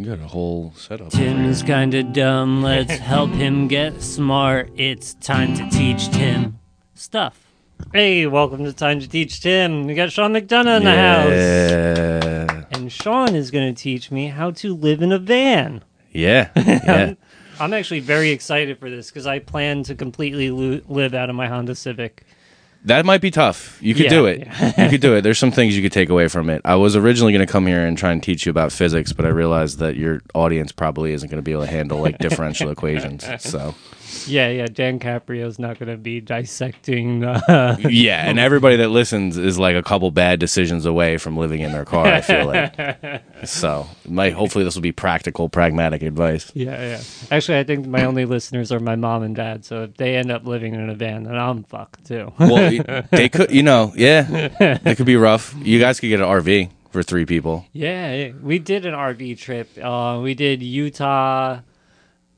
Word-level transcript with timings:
You 0.00 0.06
got 0.06 0.20
a 0.24 0.28
whole 0.28 0.72
setup. 0.76 1.10
Tim's 1.10 1.62
kinda 1.62 2.02
dumb. 2.02 2.62
Let's 2.62 2.96
help 2.96 3.32
him 3.32 3.68
get 3.68 4.00
smart. 4.00 4.70
It's 4.74 5.12
time 5.12 5.54
to 5.56 5.68
teach 5.68 6.08
Tim 6.08 6.58
stuff. 6.94 7.38
Hey, 7.92 8.26
welcome 8.26 8.64
to 8.64 8.72
Time 8.72 8.98
to 9.00 9.06
Teach 9.06 9.42
Tim. 9.42 9.84
We 9.86 9.92
got 9.92 10.10
Sean 10.10 10.32
McDonough 10.32 10.78
in 10.78 10.84
the 10.84 10.96
house. 12.56 12.66
And 12.72 12.90
Sean 12.90 13.34
is 13.34 13.50
going 13.50 13.74
to 13.74 13.78
teach 13.78 14.10
me 14.10 14.28
how 14.28 14.52
to 14.52 14.74
live 14.74 15.02
in 15.02 15.12
a 15.12 15.18
van. 15.18 15.84
Yeah. 16.12 16.48
Yeah. 16.56 17.12
I'm 17.60 17.74
actually 17.74 18.00
very 18.00 18.30
excited 18.30 18.78
for 18.78 18.88
this 18.88 19.10
because 19.10 19.26
I 19.26 19.38
plan 19.38 19.82
to 19.82 19.94
completely 19.94 20.50
lo- 20.50 20.80
live 20.88 21.12
out 21.12 21.28
of 21.28 21.36
my 21.36 21.46
Honda 21.46 21.74
Civic. 21.74 22.24
That 22.84 23.04
might 23.04 23.20
be 23.20 23.30
tough. 23.30 23.78
You 23.82 23.94
could 23.94 24.04
Yeah, 24.04 24.10
do 24.10 24.26
it. 24.26 24.38
yeah. 24.46 24.84
you 24.84 24.90
could 24.90 25.00
do 25.00 25.14
it. 25.16 25.20
There's 25.22 25.38
some 25.38 25.50
things 25.50 25.76
you 25.76 25.82
could 25.82 25.92
take 25.92 26.08
away 26.08 26.28
from 26.28 26.48
it. 26.50 26.62
I 26.64 26.76
was 26.76 26.96
originally 26.96 27.32
going 27.32 27.46
to 27.46 27.50
come 27.52 27.66
here 27.66 27.84
and 27.86 27.96
try 27.98 28.10
and 28.12 28.22
teach 28.22 28.46
you 28.46 28.50
about 28.50 28.72
physics, 28.72 29.12
but 29.12 29.24
I 29.26 29.28
realized 29.28 29.78
that 29.78 29.96
your 29.96 30.22
audience 30.34 30.72
probably 30.72 31.12
isn't 31.12 31.28
going 31.28 31.38
to 31.38 31.42
be 31.42 31.52
able 31.52 31.64
to 31.64 31.70
handle 31.70 31.98
like 32.00 32.18
differential 32.26 32.70
equations. 32.70 33.24
So, 33.42 33.74
Yeah, 34.26 34.48
yeah. 34.48 34.66
Dan 34.66 34.98
Caprio's 34.98 35.58
not 35.58 35.78
going 35.78 35.90
to 35.90 35.96
be 35.96 36.20
dissecting. 36.20 37.24
Uh, 37.24 37.76
yeah, 37.80 38.28
and 38.28 38.38
everybody 38.38 38.76
that 38.76 38.88
listens 38.88 39.36
is 39.36 39.58
like 39.58 39.76
a 39.76 39.82
couple 39.82 40.10
bad 40.10 40.40
decisions 40.40 40.86
away 40.86 41.16
from 41.18 41.36
living 41.36 41.60
in 41.60 41.72
their 41.72 41.84
car, 41.84 42.06
I 42.06 42.20
feel 42.20 42.46
like. 42.46 43.22
So, 43.42 43.86
might 44.06 44.34
hopefully 44.34 44.64
this 44.64 44.74
will 44.74 44.82
be 44.82 44.92
practical, 44.92 45.48
pragmatic 45.48 46.02
advice. 46.02 46.52
yeah, 46.54 46.78
yeah. 46.78 47.02
Actually, 47.30 47.58
I 47.58 47.64
think 47.64 47.86
my 47.86 48.04
only 48.04 48.26
listeners 48.26 48.70
are 48.70 48.80
my 48.80 48.96
mom 48.96 49.22
and 49.22 49.34
dad. 49.34 49.64
So 49.64 49.84
if 49.84 49.96
they 49.96 50.16
end 50.16 50.30
up 50.30 50.44
living 50.46 50.74
in 50.74 50.90
a 50.90 50.94
van, 50.94 51.22
then 51.24 51.36
I'm 51.36 51.64
fucked 51.64 52.04
too. 52.06 52.32
Well, 52.38 53.04
they 53.10 53.30
could, 53.30 53.50
you 53.50 53.62
know, 53.62 53.94
yeah, 53.96 54.50
it 54.60 54.96
could 54.96 55.06
be 55.06 55.16
rough. 55.16 55.54
You 55.62 55.78
guys 55.80 56.00
could 56.00 56.08
get 56.08 56.20
an 56.20 56.26
RV 56.26 56.70
for 56.90 57.02
three 57.02 57.24
people. 57.24 57.64
Yeah, 57.72 58.12
yeah. 58.12 58.32
we 58.42 58.58
did 58.58 58.84
an 58.84 58.94
RV 58.94 59.38
trip. 59.38 59.70
Uh, 59.82 60.20
we 60.22 60.34
did 60.34 60.62
Utah. 60.62 61.60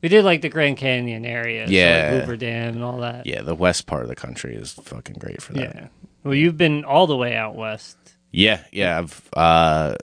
We 0.02 0.08
did 0.08 0.24
like 0.24 0.42
the 0.42 0.48
Grand 0.48 0.76
Canyon 0.76 1.24
area, 1.24 1.66
so, 1.66 1.72
Yeah. 1.72 2.10
like 2.12 2.20
Hoover 2.22 2.36
Dam 2.36 2.74
and 2.74 2.82
all 2.84 2.98
that. 2.98 3.24
Yeah, 3.26 3.42
the 3.42 3.54
west 3.54 3.86
part 3.86 4.02
of 4.02 4.08
the 4.08 4.16
country 4.16 4.54
is 4.56 4.72
fucking 4.72 5.16
great 5.18 5.40
for 5.40 5.52
that. 5.54 5.74
Yeah. 5.74 5.86
Well, 6.24 6.34
you've 6.34 6.56
been 6.56 6.84
all 6.84 7.06
the 7.06 7.16
way 7.16 7.34
out 7.36 7.54
west. 7.56 7.96
Yeah, 8.32 8.64
yeah. 8.72 8.98
I've 8.98 9.28
uh, 9.36 9.94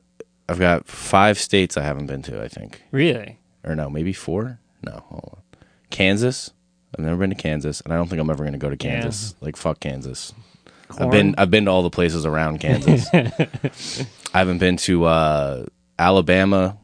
I've 0.48 0.60
got 0.60 0.88
five 0.88 1.38
states 1.38 1.76
I 1.78 1.82
haven't 1.84 2.08
been 2.08 2.22
to. 2.24 2.42
I 2.42 2.48
think, 2.48 2.82
Really? 2.92 3.40
or 3.64 3.76
no, 3.76 3.90
maybe 3.90 4.14
four. 4.14 4.60
No, 4.84 5.04
hold 5.10 5.34
on. 5.38 5.42
Kansas. 5.90 6.52
I've 6.98 7.04
never 7.06 7.18
been 7.18 7.30
to 7.30 7.36
Kansas, 7.36 7.82
and 7.82 7.94
I 7.94 7.98
don't 7.98 8.08
think 8.08 8.20
I'm 8.22 8.30
ever 8.30 8.44
going 8.44 8.54
to 8.54 8.58
go 8.60 8.70
to 8.70 8.76
Yeah. 8.76 9.02
Kansas. 9.02 9.36
Like 9.42 9.56
fuck 9.58 9.80
Kansas. 9.80 10.34
Corn? 10.88 11.04
I've 11.06 11.12
been 11.12 11.36
I've 11.38 11.52
been 11.52 11.66
to 11.66 11.72
all 11.72 11.84
the 11.84 11.90
places 11.92 12.26
around 12.26 12.60
Kansas. 12.60 13.08
I 13.14 14.38
haven't 14.40 14.58
been 14.58 14.78
to 14.78 15.06
uh, 15.06 15.66
Alabama. 16.00 16.78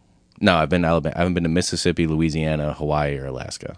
No, 0.46 0.58
I've 0.58 0.70
been 0.70 0.84
to 0.84 0.88
Alabama. 0.88 1.16
I 1.16 1.20
haven't 1.20 1.34
been 1.34 1.44
to 1.44 1.50
Mississippi, 1.50 2.06
Louisiana, 2.06 2.74
Hawaii, 2.74 3.18
or 3.18 3.26
Alaska. 3.26 3.78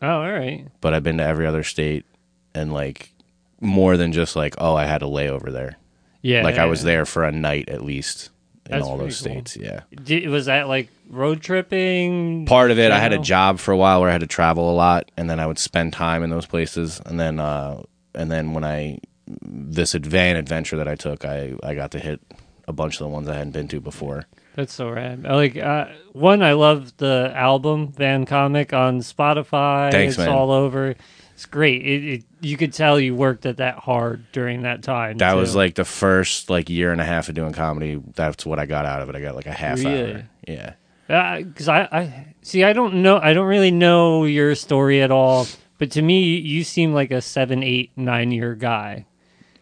Oh, 0.00 0.22
all 0.22 0.32
right. 0.32 0.66
But 0.80 0.94
I've 0.94 1.02
been 1.02 1.18
to 1.18 1.24
every 1.24 1.46
other 1.46 1.62
state, 1.62 2.06
and 2.54 2.72
like 2.72 3.12
more 3.60 3.98
than 3.98 4.12
just 4.12 4.34
like 4.34 4.54
oh 4.56 4.74
I 4.74 4.86
had 4.86 5.02
a 5.02 5.06
layover 5.06 5.52
there. 5.52 5.76
Yeah. 6.22 6.42
like 6.42 6.56
I 6.56 6.64
was 6.64 6.82
there 6.82 7.04
for 7.04 7.24
a 7.24 7.32
night 7.32 7.68
at 7.68 7.82
least 7.82 8.30
in 8.66 8.72
That's 8.72 8.86
all 8.86 8.96
those 8.96 9.20
cool. 9.20 9.32
states. 9.32 9.56
Yeah. 9.56 9.80
Did, 10.02 10.28
was 10.28 10.46
that 10.46 10.68
like 10.68 10.88
road 11.08 11.42
tripping? 11.42 12.46
Part 12.46 12.70
of 12.70 12.78
it, 12.78 12.92
I 12.92 12.98
had 12.98 13.12
a 13.12 13.18
job 13.18 13.58
for 13.58 13.72
a 13.72 13.76
while 13.76 14.00
where 14.00 14.08
I 14.08 14.12
had 14.12 14.22
to 14.22 14.26
travel 14.26 14.70
a 14.70 14.74
lot, 14.74 15.10
and 15.18 15.28
then 15.28 15.38
I 15.38 15.46
would 15.46 15.58
spend 15.58 15.92
time 15.92 16.22
in 16.22 16.30
those 16.30 16.46
places, 16.46 17.00
and 17.04 17.20
then 17.20 17.38
uh, 17.40 17.82
and 18.14 18.30
then 18.30 18.54
when 18.54 18.64
I 18.64 19.00
this 19.42 19.92
van 19.92 20.36
adventure 20.36 20.76
that 20.78 20.88
I 20.88 20.94
took, 20.94 21.26
I 21.26 21.52
I 21.62 21.74
got 21.74 21.90
to 21.92 21.98
hit 21.98 22.20
a 22.66 22.72
bunch 22.72 22.94
of 22.94 23.00
the 23.00 23.08
ones 23.08 23.28
I 23.28 23.34
hadn't 23.34 23.52
been 23.52 23.68
to 23.68 23.80
before. 23.80 24.26
That's 24.56 24.72
so 24.74 24.90
rad. 24.90 25.24
I 25.26 25.34
Like 25.34 25.56
uh, 25.56 25.86
one, 26.12 26.42
I 26.42 26.52
love 26.52 26.96
the 26.96 27.32
album 27.34 27.92
Van 27.92 28.26
Comic 28.26 28.72
on 28.72 29.00
Spotify. 29.00 29.90
Thanks, 29.92 30.14
it's 30.14 30.18
man. 30.18 30.28
all 30.28 30.50
over. 30.50 30.94
It's 31.34 31.46
great. 31.46 31.82
It, 31.86 32.04
it 32.04 32.24
you 32.40 32.56
could 32.56 32.72
tell 32.72 32.98
you 33.00 33.14
worked 33.14 33.46
at 33.46 33.58
that 33.58 33.76
hard 33.78 34.26
during 34.32 34.62
that 34.62 34.82
time. 34.82 35.16
That 35.18 35.32
too. 35.32 35.38
was 35.38 35.54
like 35.54 35.74
the 35.76 35.84
first 35.84 36.50
like 36.50 36.68
year 36.68 36.92
and 36.92 37.00
a 37.00 37.04
half 37.04 37.28
of 37.28 37.34
doing 37.34 37.52
comedy. 37.52 38.02
That's 38.14 38.44
what 38.44 38.58
I 38.58 38.66
got 38.66 38.84
out 38.86 39.00
of 39.02 39.08
it. 39.08 39.16
I 39.16 39.20
got 39.20 39.34
like 39.36 39.46
a 39.46 39.52
half 39.52 39.78
Really? 39.78 40.14
hour. 40.14 40.28
Yeah. 40.46 41.38
because 41.40 41.68
I, 41.68 41.80
I 41.90 42.34
see. 42.42 42.64
I 42.64 42.72
don't 42.72 43.02
know. 43.02 43.18
I 43.22 43.32
don't 43.32 43.46
really 43.46 43.70
know 43.70 44.24
your 44.24 44.54
story 44.54 45.00
at 45.00 45.10
all. 45.10 45.46
But 45.78 45.92
to 45.92 46.02
me, 46.02 46.36
you 46.36 46.62
seem 46.64 46.92
like 46.92 47.10
a 47.10 47.22
seven, 47.22 47.62
eight, 47.62 47.90
nine 47.96 48.32
year 48.32 48.54
guy. 48.54 49.06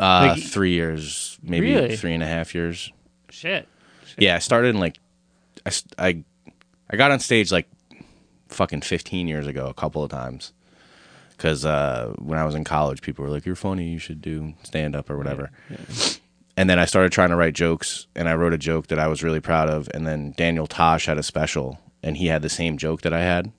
Uh, 0.00 0.34
Like- 0.34 0.42
three 0.42 0.72
years, 0.72 1.38
maybe 1.42 1.72
Really? 1.74 1.96
three 1.96 2.14
and 2.14 2.22
a 2.22 2.26
half 2.26 2.54
years. 2.56 2.90
Shit. 3.30 3.68
Yeah, 4.22 4.36
I 4.36 4.38
started 4.40 4.74
in 4.74 4.80
like 4.80 4.98
I, 5.66 5.72
I 5.98 6.24
I 6.90 6.96
got 6.96 7.10
on 7.10 7.20
stage 7.20 7.52
like 7.52 7.68
fucking 8.48 8.80
15 8.80 9.28
years 9.28 9.46
ago 9.46 9.66
a 9.68 9.74
couple 9.74 10.02
of 10.02 10.10
times. 10.10 10.52
Cuz 11.36 11.64
uh 11.64 12.14
when 12.18 12.38
I 12.38 12.44
was 12.44 12.54
in 12.54 12.64
college 12.64 13.00
people 13.02 13.24
were 13.24 13.30
like 13.30 13.46
you're 13.46 13.54
funny, 13.56 13.88
you 13.88 13.98
should 13.98 14.20
do 14.20 14.54
stand 14.62 14.96
up 14.96 15.08
or 15.10 15.16
whatever. 15.16 15.50
And 16.56 16.68
then 16.68 16.78
I 16.80 16.86
started 16.86 17.12
trying 17.12 17.28
to 17.30 17.36
write 17.36 17.54
jokes 17.54 18.08
and 18.16 18.28
I 18.28 18.34
wrote 18.34 18.52
a 18.52 18.58
joke 18.58 18.88
that 18.88 18.98
I 18.98 19.06
was 19.06 19.22
really 19.22 19.40
proud 19.40 19.68
of 19.70 19.88
and 19.94 20.06
then 20.06 20.34
Daniel 20.36 20.66
Tosh 20.66 21.06
had 21.06 21.18
a 21.18 21.22
special 21.22 21.78
and 22.02 22.16
he 22.16 22.26
had 22.26 22.42
the 22.42 22.48
same 22.48 22.76
joke 22.78 23.02
that 23.02 23.12
I 23.12 23.20
had. 23.20 23.52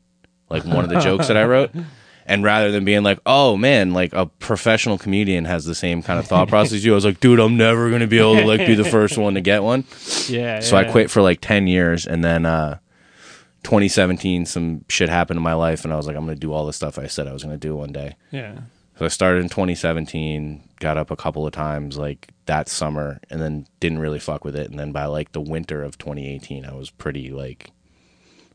Like 0.49 0.65
one 0.65 0.83
of 0.83 0.89
the 0.89 0.99
jokes 0.99 1.27
that 1.27 1.37
I 1.37 1.43
wrote. 1.45 1.71
And 2.29 2.43
rather 2.43 2.71
than 2.71 2.85
being 2.85 3.01
like, 3.03 3.19
"Oh 3.25 3.57
man, 3.57 3.91
like 3.93 4.13
a 4.13 4.27
professional 4.27 4.97
comedian 4.97 5.45
has 5.45 5.65
the 5.65 5.73
same 5.75 6.03
kind 6.03 6.19
of 6.19 6.27
thought 6.27 6.47
process 6.55 6.73
as 6.73 6.85
you," 6.85 6.91
I 6.91 6.95
was 6.95 7.03
like, 7.03 7.19
"Dude, 7.19 7.39
I'm 7.39 7.57
never 7.57 7.89
gonna 7.89 8.07
be 8.07 8.19
able 8.19 8.35
to 8.35 8.45
like 8.45 8.65
be 8.65 8.75
the 8.75 8.85
first 8.85 9.17
one 9.17 9.33
to 9.33 9.41
get 9.41 9.63
one." 9.63 9.83
Yeah. 10.29 10.59
So 10.59 10.77
I 10.77 10.83
quit 10.83 11.09
for 11.09 11.21
like 11.23 11.41
10 11.41 11.65
years 11.65 12.05
and 12.05 12.23
then 12.23 12.45
uh 12.45 12.77
2017 13.63 14.45
some 14.45 14.85
shit 14.89 15.09
happened 15.09 15.37
in 15.37 15.43
my 15.43 15.53
life 15.53 15.83
and 15.83 15.91
I 15.91 15.97
was 15.97 16.05
like 16.07 16.15
I'm 16.15 16.25
going 16.25 16.35
to 16.35 16.39
do 16.39 16.53
all 16.53 16.65
the 16.65 16.73
stuff 16.73 16.99
I 16.99 17.07
said 17.07 17.27
I 17.27 17.33
was 17.33 17.43
going 17.43 17.57
to 17.57 17.67
do 17.67 17.75
one 17.75 17.91
day. 17.91 18.15
Yeah. 18.31 18.59
So 18.97 19.05
I 19.05 19.07
started 19.07 19.39
in 19.41 19.49
2017, 19.49 20.61
got 20.79 20.97
up 20.97 21.09
a 21.09 21.15
couple 21.15 21.47
of 21.47 21.53
times 21.53 21.97
like 21.97 22.29
that 22.45 22.69
summer 22.69 23.19
and 23.29 23.41
then 23.41 23.65
didn't 23.79 23.99
really 23.99 24.19
fuck 24.19 24.45
with 24.45 24.55
it 24.55 24.69
and 24.69 24.79
then 24.79 24.91
by 24.91 25.05
like 25.05 25.31
the 25.31 25.41
winter 25.41 25.83
of 25.83 25.97
2018 25.97 26.65
I 26.65 26.73
was 26.73 26.89
pretty 26.91 27.31
like 27.31 27.71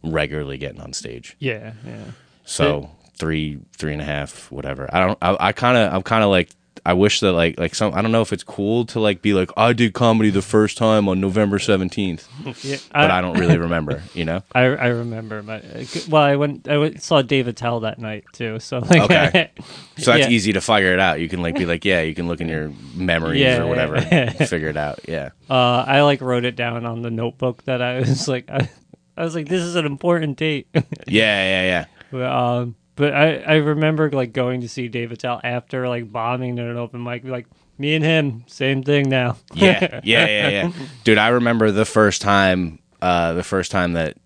regularly 0.02 0.58
getting 0.58 0.80
on 0.80 0.92
stage. 0.92 1.36
Yeah. 1.40 1.72
Yeah. 1.84 2.04
So 2.44 2.90
three, 3.16 3.58
three 3.76 3.92
and 3.92 4.02
a 4.02 4.04
half, 4.04 4.50
whatever. 4.50 4.88
I 4.92 5.00
don't. 5.00 5.18
I, 5.22 5.36
I 5.48 5.52
kind 5.52 5.76
of. 5.76 5.92
I'm 5.92 6.02
kind 6.02 6.24
of 6.24 6.30
like. 6.30 6.50
I 6.86 6.92
wish 6.92 7.20
that 7.20 7.32
like 7.32 7.58
like 7.58 7.74
some. 7.74 7.94
I 7.94 8.02
don't 8.02 8.12
know 8.12 8.20
if 8.20 8.30
it's 8.30 8.42
cool 8.44 8.84
to 8.86 9.00
like 9.00 9.22
be 9.22 9.32
like 9.32 9.50
I 9.56 9.72
did 9.72 9.94
comedy 9.94 10.28
the 10.28 10.42
first 10.42 10.76
time 10.76 11.08
on 11.08 11.18
November 11.18 11.56
17th, 11.58 12.26
Yeah. 12.62 12.76
but 12.92 13.10
I 13.10 13.22
don't 13.22 13.38
really 13.38 13.56
remember. 13.56 14.02
You 14.12 14.26
know. 14.26 14.42
I, 14.54 14.64
I 14.64 14.86
remember 14.88 15.42
my 15.42 15.62
well 16.10 16.22
I 16.22 16.36
went 16.36 16.68
I 16.68 16.76
went, 16.76 17.00
saw 17.00 17.22
Dave 17.22 17.48
Attell 17.48 17.80
that 17.80 17.98
night 17.98 18.24
too 18.34 18.58
so 18.58 18.80
like 18.80 19.00
Okay. 19.02 19.50
So 19.96 20.10
that's 20.10 20.26
Yeah. 20.26 20.28
easy 20.28 20.52
to 20.52 20.60
figure 20.60 20.92
it 20.92 20.98
out. 21.00 21.20
You 21.20 21.28
can 21.30 21.40
like 21.40 21.54
be 21.56 21.64
like, 21.64 21.86
yeah, 21.86 22.02
you 22.02 22.14
can 22.14 22.28
look 22.28 22.42
in 22.42 22.48
your 22.48 22.70
memories 22.94 23.40
Yeah, 23.40 23.62
or 23.62 23.66
whatever, 23.66 24.00
figure 24.44 24.68
it 24.68 24.76
out. 24.76 25.00
Yeah. 25.08 25.30
uh, 25.48 25.84
I 25.86 26.02
like 26.02 26.20
wrote 26.20 26.44
it 26.44 26.56
down 26.56 26.84
on 26.84 27.00
the 27.00 27.10
notebook 27.10 27.62
that 27.64 27.80
I 27.80 28.00
was 28.00 28.28
like 28.28 28.50
I, 28.50 28.68
I 29.16 29.24
was 29.24 29.34
like 29.34 29.48
this 29.48 29.62
is 29.62 29.76
an 29.76 29.86
important 29.86 30.36
date 30.36 30.66
Yeah, 30.74 30.82
yeah, 31.06 31.62
yeah. 31.62 31.84
but, 32.10 32.30
um 32.30 32.74
but 32.96 33.14
I 33.14 33.36
I 33.38 33.54
remember 33.56 34.10
like 34.10 34.32
going 34.32 34.60
to 34.62 34.68
see 34.68 34.88
Dave 34.88 35.12
Attell 35.12 35.40
after 35.42 35.88
like 35.88 36.10
bombing 36.10 36.58
at 36.58 36.66
an 36.66 36.76
open 36.76 37.02
mic 37.02 37.24
like 37.24 37.46
me 37.78 37.94
and 37.94 38.04
him 38.04 38.44
same 38.46 38.82
thing 38.82 39.08
now 39.08 39.36
Yeah, 39.54 40.00
yeah, 40.04 40.26
yeah, 40.26 40.48
yeah. 40.48 40.72
Dude, 41.04 41.18
I 41.18 41.28
remember 41.28 41.70
the 41.70 41.84
first 41.84 42.22
time, 42.22 42.78
uh, 43.02 43.32
the 43.32 43.42
first 43.42 43.70
time 43.70 43.94
that 43.94 44.16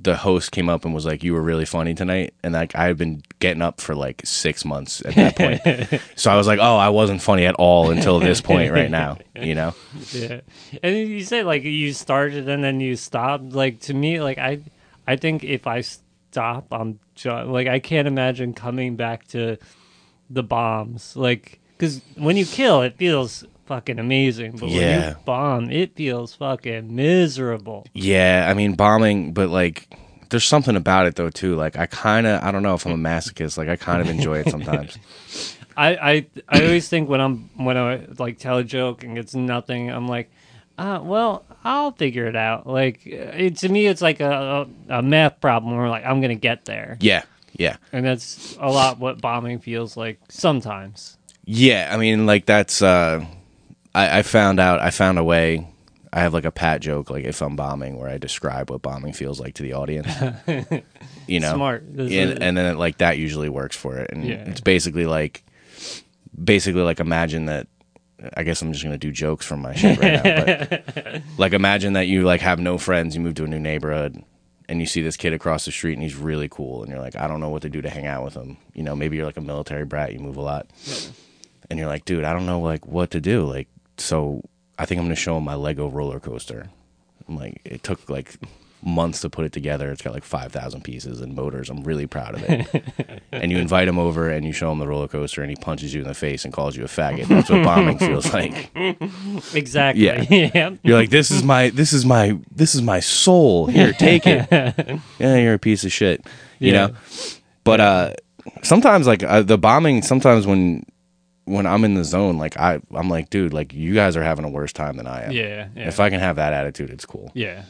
the 0.00 0.16
host 0.16 0.52
came 0.52 0.68
up 0.68 0.84
and 0.84 0.92
was 0.94 1.06
like, 1.06 1.24
"You 1.24 1.32
were 1.32 1.40
really 1.40 1.64
funny 1.64 1.94
tonight," 1.94 2.34
and 2.42 2.52
like 2.52 2.74
I 2.74 2.84
had 2.84 2.98
been 2.98 3.22
getting 3.40 3.62
up 3.62 3.80
for 3.80 3.94
like 3.94 4.20
six 4.24 4.62
months 4.62 5.02
at 5.02 5.14
that 5.14 5.36
point, 5.36 6.02
so 6.14 6.30
I 6.30 6.36
was 6.36 6.46
like, 6.46 6.58
"Oh, 6.60 6.76
I 6.76 6.90
wasn't 6.90 7.22
funny 7.22 7.46
at 7.46 7.54
all 7.54 7.90
until 7.90 8.20
this 8.20 8.42
point 8.42 8.70
right 8.70 8.90
now," 8.90 9.16
you 9.34 9.54
know? 9.54 9.74
yeah 10.12 10.40
and 10.82 10.96
you 10.96 11.24
say 11.24 11.42
like 11.42 11.62
you 11.62 11.92
started 11.94 12.48
and 12.48 12.62
then 12.62 12.80
you 12.80 12.96
stopped 12.96 13.52
like 13.52 13.80
to 13.80 13.94
me 13.94 14.20
like 14.20 14.38
i 14.38 14.60
i 15.06 15.16
think 15.16 15.44
if 15.44 15.66
i 15.66 15.80
stop 15.80 16.66
i'm 16.70 16.98
ju- 17.14 17.30
like 17.44 17.66
i 17.66 17.78
can't 17.78 18.08
imagine 18.08 18.52
coming 18.54 18.96
back 18.96 19.26
to 19.28 19.56
the 20.30 20.42
bombs 20.42 21.16
like 21.16 21.60
because 21.76 22.00
when 22.16 22.36
you 22.36 22.44
kill 22.46 22.82
it 22.82 22.96
feels 22.96 23.44
fucking 23.66 23.98
amazing 23.98 24.52
but 24.52 24.62
when 24.62 24.70
Yeah. 24.72 25.10
you 25.10 25.16
bomb 25.24 25.70
it 25.70 25.94
feels 25.96 26.34
fucking 26.34 26.94
miserable 26.94 27.86
Yeah, 27.94 28.46
I 28.48 28.54
mean 28.54 28.74
bombing, 28.74 29.32
but 29.32 29.48
like. 29.50 29.88
There's 30.30 30.44
something 30.44 30.74
about 30.74 31.06
it 31.06 31.14
though 31.14 31.30
too. 31.30 31.54
Like 31.54 31.78
I 31.78 31.86
kind 31.86 32.26
of, 32.26 32.42
I 32.42 32.50
don't 32.50 32.64
know 32.64 32.74
if 32.74 32.84
I'm 32.86 32.92
a 32.92 32.96
masochist. 32.96 33.56
Like 33.56 33.68
I 33.68 33.76
kind 33.76 34.00
of 34.00 34.08
enjoy 34.08 34.38
it 34.38 34.48
sometimes. 34.50 34.98
I, 35.76 35.88
I 35.96 36.26
I 36.48 36.64
always 36.64 36.88
think 36.88 37.08
when 37.08 37.20
I'm 37.20 37.50
when 37.56 37.76
I 37.76 38.06
like 38.18 38.38
tell 38.38 38.56
a 38.58 38.64
joke 38.64 39.04
and 39.04 39.16
it's 39.16 39.34
nothing, 39.34 39.90
I'm 39.90 40.08
like, 40.08 40.32
uh, 40.78 41.00
well, 41.02 41.44
I'll 41.64 41.92
figure 41.92 42.26
it 42.26 42.36
out. 42.36 42.66
Like 42.66 43.06
it, 43.06 43.56
to 43.58 43.68
me, 43.68 43.86
it's 43.86 44.02
like 44.02 44.20
a, 44.20 44.66
a, 44.90 44.98
a 44.98 45.02
math 45.02 45.40
problem 45.40 45.76
where 45.76 45.88
like 45.88 46.04
I'm 46.04 46.20
gonna 46.20 46.34
get 46.34 46.64
there, 46.64 46.96
yeah, 47.00 47.22
yeah. 47.52 47.76
and 47.92 48.04
that's 48.04 48.56
a 48.60 48.70
lot 48.70 48.98
what 48.98 49.20
bombing 49.20 49.58
feels 49.60 49.96
like 49.96 50.18
sometimes. 50.28 51.16
Yeah, 51.44 51.90
I 51.92 51.96
mean, 51.98 52.26
like 52.26 52.46
that's. 52.46 52.82
uh 52.82 53.24
I, 53.94 54.18
I 54.18 54.22
found 54.22 54.58
out. 54.58 54.80
I 54.80 54.90
found 54.90 55.18
a 55.18 55.24
way. 55.24 55.68
I 56.12 56.20
have 56.20 56.32
like 56.34 56.44
a 56.44 56.50
pat 56.50 56.80
joke, 56.80 57.10
like 57.10 57.24
if 57.24 57.40
I'm 57.42 57.54
bombing, 57.56 57.98
where 57.98 58.08
I 58.08 58.18
describe 58.18 58.70
what 58.70 58.82
bombing 58.82 59.12
feels 59.12 59.38
like 59.40 59.54
to 59.54 59.62
the 59.62 59.72
audience. 59.74 60.08
you 61.28 61.40
know, 61.40 61.54
Smart. 61.54 61.82
And, 61.82 62.00
is- 62.10 62.38
and 62.38 62.56
then 62.56 62.76
like 62.78 62.98
that 62.98 63.18
usually 63.18 63.48
works 63.48 63.76
for 63.76 63.98
it. 63.98 64.10
And 64.12 64.24
Yeah. 64.24 64.36
it's 64.48 64.60
basically 64.60 65.06
like, 65.06 65.44
basically 66.42 66.82
like 66.82 67.00
imagine 67.00 67.46
that. 67.46 67.66
I 68.36 68.42
guess 68.42 68.62
I'm 68.62 68.72
just 68.72 68.84
gonna 68.84 68.98
do 68.98 69.10
jokes 69.10 69.46
from 69.46 69.62
my 69.62 69.74
shit 69.74 69.98
right 69.98 70.24
now. 70.24 70.44
But 70.44 71.22
like 71.38 71.52
imagine 71.52 71.94
that 71.94 72.06
you 72.06 72.22
like 72.22 72.40
have 72.40 72.58
no 72.58 72.78
friends, 72.78 73.14
you 73.14 73.20
move 73.20 73.34
to 73.34 73.44
a 73.44 73.48
new 73.48 73.58
neighborhood, 73.60 74.22
and 74.68 74.80
you 74.80 74.86
see 74.86 75.02
this 75.02 75.16
kid 75.16 75.32
across 75.32 75.64
the 75.64 75.72
street 75.72 75.94
and 75.94 76.02
he's 76.02 76.16
really 76.16 76.48
cool, 76.48 76.82
and 76.82 76.90
you're 76.90 77.00
like, 77.00 77.16
I 77.16 77.26
don't 77.26 77.40
know 77.40 77.48
what 77.48 77.62
to 77.62 77.68
do 77.68 77.82
to 77.82 77.90
hang 77.90 78.06
out 78.06 78.24
with 78.24 78.34
him. 78.34 78.56
You 78.74 78.82
know, 78.82 78.94
maybe 78.96 79.16
you're 79.16 79.26
like 79.26 79.36
a 79.36 79.42
military 79.42 79.84
brat, 79.84 80.12
you 80.12 80.20
move 80.20 80.36
a 80.36 80.42
lot, 80.42 80.66
and 81.70 81.78
you're 81.78 81.88
like, 81.88 82.04
dude, 82.04 82.24
I 82.24 82.32
don't 82.32 82.46
know 82.46 82.60
like 82.60 82.86
what 82.86 83.10
to 83.12 83.20
do. 83.20 83.44
Like, 83.44 83.68
so 83.98 84.42
I 84.78 84.86
think 84.86 84.98
I'm 84.98 85.06
gonna 85.06 85.16
show 85.16 85.36
him 85.36 85.44
my 85.44 85.54
Lego 85.54 85.88
roller 85.88 86.20
coaster. 86.20 86.70
I'm 87.28 87.36
like, 87.36 87.60
it 87.64 87.82
took 87.82 88.08
like 88.10 88.34
months 88.86 89.22
to 89.22 89.30
put 89.30 89.44
it 89.46 89.52
together. 89.52 89.90
It's 89.90 90.02
got 90.02 90.12
like 90.12 90.24
five 90.24 90.52
thousand 90.52 90.82
pieces 90.84 91.20
and 91.20 91.34
motors. 91.34 91.70
I'm 91.70 91.82
really 91.84 92.06
proud 92.06 92.34
of 92.34 92.42
it. 92.44 93.22
and 93.32 93.50
you 93.50 93.58
invite 93.58 93.88
him 93.88 93.98
over 93.98 94.28
and 94.30 94.44
you 94.44 94.52
show 94.52 94.70
him 94.70 94.78
the 94.78 94.86
roller 94.86 95.08
coaster, 95.08 95.40
and 95.42 95.50
he 95.50 95.56
punches 95.56 95.94
you 95.94 96.02
in 96.02 96.06
the 96.06 96.14
face 96.14 96.44
and 96.44 96.52
calls 96.52 96.76
you 96.76 96.84
a 96.84 96.86
faggot. 96.86 97.26
That's 97.28 97.48
what 97.50 97.64
bombing 97.64 97.98
feels 97.98 98.32
like. 98.32 98.70
exactly. 99.54 100.04
Yeah. 100.04 100.24
yeah. 100.54 100.70
You're 100.82 100.98
like, 100.98 101.10
this 101.10 101.30
is 101.30 101.42
my, 101.42 101.70
this 101.70 101.92
is 101.92 102.04
my, 102.04 102.38
this 102.54 102.74
is 102.74 102.82
my 102.82 103.00
soul. 103.00 103.66
Here, 103.66 103.92
take 103.92 104.26
it. 104.26 104.46
yeah, 105.18 105.36
you're 105.36 105.54
a 105.54 105.58
piece 105.58 105.84
of 105.84 105.92
shit. 105.92 106.24
You 106.58 106.72
Yeah. 106.72 106.86
know. 106.88 106.94
But 107.64 107.80
uh, 107.80 108.12
sometimes 108.62 109.06
like 109.06 109.22
uh, 109.22 109.42
the 109.42 109.56
bombing. 109.58 110.02
Sometimes 110.02 110.46
when 110.46 110.84
when 111.46 111.66
I'm 111.66 111.84
in 111.84 111.94
the 111.94 112.04
zone, 112.04 112.36
like 112.38 112.56
I, 112.58 112.80
I'm 112.94 113.08
like, 113.10 113.30
dude, 113.30 113.52
like 113.54 113.72
you 113.74 113.94
guys 113.94 114.16
are 114.16 114.22
having 114.22 114.44
a 114.44 114.48
worse 114.50 114.72
time 114.72 114.96
than 114.96 115.06
I 115.06 115.24
am. 115.24 115.32
Yeah. 115.32 115.68
Yeah. 115.74 115.88
If 115.88 116.00
I 116.00 116.10
can 116.10 116.20
have 116.20 116.36
that 116.36 116.52
attitude, 116.52 116.90
it's 116.90 117.06
cool. 117.06 117.30
yeah. 117.34 117.64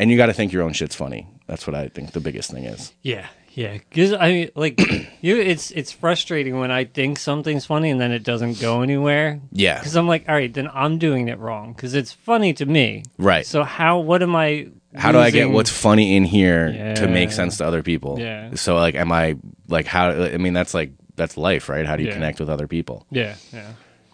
And 0.00 0.10
you 0.10 0.16
got 0.16 0.26
to 0.26 0.32
think 0.32 0.52
your 0.52 0.62
own 0.62 0.72
shit's 0.72 0.96
funny. 0.96 1.28
That's 1.46 1.66
what 1.66 1.76
I 1.76 1.88
think 1.88 2.12
the 2.12 2.20
biggest 2.20 2.50
thing 2.50 2.64
is. 2.64 2.92
Yeah, 3.02 3.26
yeah. 3.52 3.74
Because 3.74 4.12
I 4.14 4.30
mean, 4.32 4.50
like, 4.54 4.80
you, 5.20 5.36
it's 5.40 5.70
it's 5.72 5.92
frustrating 5.92 6.58
when 6.58 6.70
I 6.70 6.84
think 6.84 7.18
something's 7.18 7.66
funny 7.66 7.90
and 7.90 8.00
then 8.00 8.10
it 8.10 8.22
doesn't 8.22 8.60
go 8.60 8.82
anywhere. 8.82 9.40
Yeah. 9.52 9.78
Because 9.78 9.96
I'm 9.96 10.08
like, 10.08 10.28
all 10.28 10.34
right, 10.34 10.52
then 10.52 10.68
I'm 10.72 10.98
doing 10.98 11.28
it 11.28 11.38
wrong. 11.38 11.72
Because 11.74 11.94
it's 11.94 12.12
funny 12.12 12.52
to 12.54 12.66
me. 12.66 13.02
Right. 13.18 13.44
So 13.46 13.62
how? 13.62 13.98
What 14.00 14.22
am 14.22 14.34
I? 14.34 14.68
How 14.94 15.12
do 15.12 15.18
I 15.18 15.30
get 15.30 15.40
losing- 15.42 15.52
what's 15.52 15.70
funny 15.70 16.16
in 16.16 16.24
here 16.24 16.94
to 16.96 17.06
make 17.06 17.28
Yeah. 17.28 17.34
sense 17.36 17.58
to 17.58 17.66
other 17.66 17.82
people? 17.82 18.18
Yeah. 18.18 18.54
So 18.54 18.74
like, 18.76 18.94
am 18.96 19.12
I 19.12 19.36
like 19.68 19.86
how? 19.86 20.10
I 20.10 20.36
mean, 20.38 20.52
that's 20.54 20.72
like 20.74 20.92
that's 21.16 21.36
life, 21.36 21.68
right? 21.68 21.86
How 21.86 21.96
do 21.96 22.02
you 22.02 22.08
Yeah. 22.08 22.14
connect 22.14 22.40
with 22.40 22.48
other 22.48 22.66
people? 22.66 23.06
Yeah, 23.10 23.34
yeah, 23.52 23.72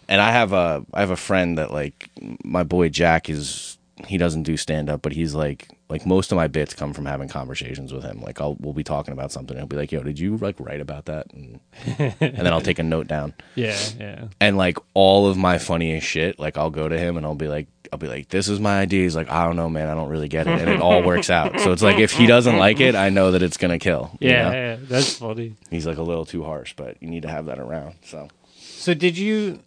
and 0.09 0.19
I 0.21 0.31
have 0.31 0.51
a 0.53 0.85
I 0.93 0.99
have 0.99 1.11
a 1.11 1.15
friend 1.15 1.57
that 1.57 1.71
like 1.71 2.09
my 2.43 2.63
boy 2.63 2.89
Jack 2.89 3.29
is 3.29 3.77
he 4.05 4.17
doesn't 4.17 4.43
do 4.43 4.57
stand 4.57 4.89
up, 4.89 5.01
but 5.01 5.13
he's 5.13 5.33
like 5.33 5.69
like 5.89 6.05
most 6.05 6.31
of 6.31 6.35
my 6.35 6.47
bits 6.47 6.73
come 6.73 6.91
from 6.93 7.05
having 7.05 7.29
conversations 7.29 7.93
with 7.93 8.03
him. 8.03 8.21
Like 8.21 8.41
I'll 8.41 8.55
we'll 8.59 8.73
be 8.73 8.83
talking 8.83 9.13
about 9.13 9.31
something, 9.31 9.51
and 9.55 9.59
he'll 9.61 9.67
be 9.67 9.77
like, 9.77 9.91
"Yo, 9.91 10.01
did 10.03 10.19
you 10.19 10.37
like 10.37 10.59
write 10.59 10.81
about 10.81 11.05
that?" 11.05 11.27
And, 11.33 11.59
and 11.97 12.13
then 12.19 12.47
I'll 12.47 12.61
take 12.61 12.79
a 12.79 12.83
note 12.83 13.07
down, 13.07 13.33
yeah, 13.55 13.77
yeah. 13.99 14.25
and 14.41 14.57
like 14.57 14.77
all 14.93 15.27
of 15.27 15.37
my 15.37 15.57
funniest 15.57 16.05
shit, 16.07 16.39
like 16.39 16.57
I'll 16.57 16.69
go 16.71 16.87
to 16.89 16.97
him 16.97 17.17
and 17.17 17.25
I'll 17.25 17.35
be 17.35 17.47
like. 17.47 17.67
I'll 17.89 17.97
be 17.99 18.09
like, 18.09 18.27
"This 18.27 18.49
is 18.49 18.59
my 18.59 18.81
idea." 18.81 19.03
He's 19.03 19.15
like, 19.15 19.31
"I 19.31 19.45
don't 19.45 19.55
know, 19.55 19.69
man. 19.69 19.87
I 19.87 19.93
don't 19.93 20.09
really 20.09 20.27
get 20.27 20.45
it," 20.45 20.59
and 20.59 20.69
it 20.69 20.81
all 20.81 21.01
works 21.03 21.29
out. 21.29 21.57
So 21.61 21.71
it's 21.71 21.81
like 21.81 21.99
if 21.99 22.11
he 22.11 22.25
doesn't 22.27 22.57
like 22.57 22.81
it, 22.81 22.95
I 22.95 23.07
know 23.07 23.31
that 23.31 23.41
it's 23.41 23.55
gonna 23.55 23.79
kill. 23.79 24.11
you 24.19 24.29
Yeah, 24.29 24.43
know? 24.43 24.51
yeah, 24.51 24.75
that's 24.81 25.13
funny. 25.13 25.55
he's 25.69 25.87
like 25.87 25.97
a 25.97 26.03
little 26.03 26.25
too 26.25 26.43
harsh, 26.43 26.73
but 26.75 26.97
you 27.01 27.07
need 27.09 27.21
to 27.21 27.29
have 27.29 27.45
that 27.45 27.59
around. 27.59 27.93
So 28.03 28.27
So 28.57 28.93
did 28.93 29.17
you? 29.17 29.61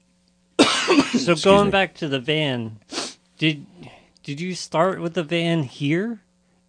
so 1.17 1.35
going 1.37 1.67
me. 1.67 1.71
back 1.71 1.95
to 1.95 2.09
the 2.09 2.21
van, 2.21 2.79
did 3.39 3.65
did 4.31 4.41
you 4.41 4.55
start 4.55 5.01
with 5.01 5.15
the 5.15 5.25
van 5.25 5.65
here, 5.65 6.21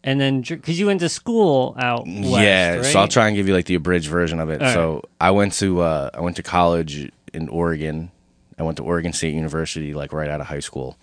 and 0.03 0.19
then 0.19 0.41
because 0.41 0.79
you 0.79 0.87
went 0.87 0.99
to 1.01 1.09
school 1.09 1.75
out 1.77 2.05
west, 2.07 2.41
yeah, 2.41 2.75
right? 2.77 2.85
so 2.85 2.99
I'll 2.99 3.07
try 3.07 3.27
and 3.27 3.35
give 3.35 3.47
you 3.47 3.53
like 3.53 3.65
the 3.65 3.75
abridged 3.75 4.07
version 4.09 4.39
of 4.39 4.49
it. 4.49 4.61
All 4.61 4.73
so 4.73 5.03
I 5.19 5.29
went 5.29 5.53
to 5.53 5.81
uh, 5.81 6.09
I 6.13 6.21
went 6.21 6.37
to 6.37 6.43
college 6.43 7.11
in 7.33 7.49
Oregon. 7.49 8.09
I 8.57 8.63
went 8.63 8.77
to 8.77 8.83
Oregon 8.83 9.13
State 9.13 9.35
University 9.35 9.93
like 9.93 10.11
right 10.11 10.29
out 10.29 10.41
of 10.41 10.47
high 10.47 10.59
school 10.59 10.97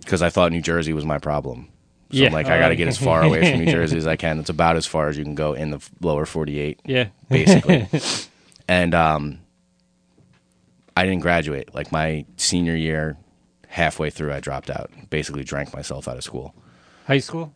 because 0.00 0.22
I 0.22 0.30
thought 0.30 0.50
New 0.50 0.62
Jersey 0.62 0.94
was 0.94 1.04
my 1.04 1.18
problem. 1.18 1.68
So 2.10 2.18
Yeah, 2.18 2.26
I'm 2.28 2.32
like, 2.32 2.46
I 2.46 2.50
got 2.50 2.56
to 2.56 2.62
alright. 2.64 2.78
get 2.78 2.88
as 2.88 2.98
far 2.98 3.22
away 3.22 3.50
from 3.50 3.60
New 3.60 3.70
Jersey 3.70 3.96
as 3.98 4.06
I 4.06 4.16
can. 4.16 4.38
It's 4.38 4.50
about 4.50 4.76
as 4.76 4.86
far 4.86 5.08
as 5.08 5.16
you 5.18 5.24
can 5.24 5.34
go 5.34 5.52
in 5.54 5.70
the 5.70 5.80
lower 6.00 6.26
48, 6.26 6.80
Yeah, 6.84 7.08
basically. 7.30 7.88
and 8.68 8.94
um, 8.94 9.38
I 10.96 11.04
didn't 11.06 11.20
graduate. 11.22 11.74
Like 11.74 11.90
my 11.92 12.26
senior 12.36 12.76
year, 12.76 13.16
halfway 13.72 14.10
through, 14.10 14.32
I 14.32 14.40
dropped 14.40 14.70
out. 14.70 14.90
Basically, 15.10 15.44
drank 15.44 15.74
myself 15.74 16.06
out 16.06 16.16
of 16.16 16.24
school, 16.24 16.54
high 17.06 17.18
school, 17.18 17.54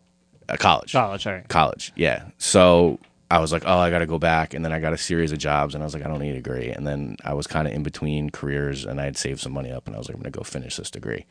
uh, 0.48 0.56
college 0.56 0.92
college. 0.92 1.26
All 1.26 1.34
right. 1.34 1.48
college. 1.48 1.92
Yeah. 1.94 2.24
So 2.38 2.98
I 3.30 3.38
was 3.38 3.52
like, 3.52 3.64
oh, 3.66 3.78
I 3.78 3.90
got 3.90 3.98
to 3.98 4.06
go 4.06 4.18
back. 4.18 4.54
And 4.54 4.64
then 4.64 4.72
I 4.72 4.78
got 4.78 4.92
a 4.92 4.98
series 4.98 5.32
of 5.32 5.38
jobs 5.38 5.74
and 5.74 5.82
I 5.82 5.86
was 5.86 5.94
like, 5.94 6.04
I 6.04 6.08
don't 6.08 6.20
need 6.20 6.30
a 6.30 6.34
degree. 6.34 6.70
And 6.70 6.86
then 6.86 7.16
I 7.24 7.34
was 7.34 7.46
kind 7.46 7.66
of 7.66 7.74
in 7.74 7.82
between 7.82 8.30
careers 8.30 8.84
and 8.84 9.00
I 9.00 9.04
had 9.04 9.16
saved 9.16 9.40
some 9.40 9.52
money 9.52 9.70
up 9.70 9.86
and 9.86 9.96
I 9.96 9.98
was 9.98 10.08
like, 10.08 10.14
I'm 10.14 10.22
going 10.22 10.32
to 10.32 10.38
go 10.38 10.44
finish 10.44 10.76
this 10.76 10.90
degree. 10.90 11.26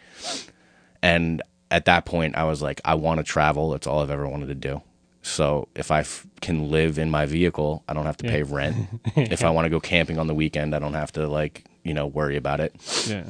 And 1.02 1.42
at 1.72 1.86
that 1.86 2.06
point, 2.06 2.36
I 2.36 2.44
was 2.44 2.62
like, 2.62 2.82
I 2.84 2.96
want 2.96 3.20
to 3.20 3.24
travel. 3.24 3.70
That's 3.72 3.88
all 3.88 4.02
I've 4.02 4.10
ever 4.12 4.28
wanted 4.28 4.48
to 4.48 4.56
do. 4.56 4.82
So 5.22 5.70
if 5.74 5.90
I 5.90 6.02
f- 6.02 6.28
can 6.42 6.70
live 6.70 7.00
in 7.00 7.10
my 7.10 7.26
vehicle, 7.26 7.84
I 7.88 7.94
don't 7.94 8.06
have 8.06 8.18
to 8.18 8.28
pay 8.28 8.44
rent. 8.44 8.88
if 9.16 9.44
I 9.44 9.50
want 9.50 9.66
to 9.66 9.70
go 9.70 9.80
camping 9.80 10.20
on 10.20 10.28
the 10.28 10.36
weekend, 10.36 10.76
I 10.76 10.80
don't 10.80 10.94
have 10.94 11.12
to 11.14 11.28
like, 11.28 11.64
you 11.84 11.94
know, 11.94 12.06
worry 12.06 12.36
about 12.36 12.60
it. 12.60 12.76
Yeah. 13.08 13.24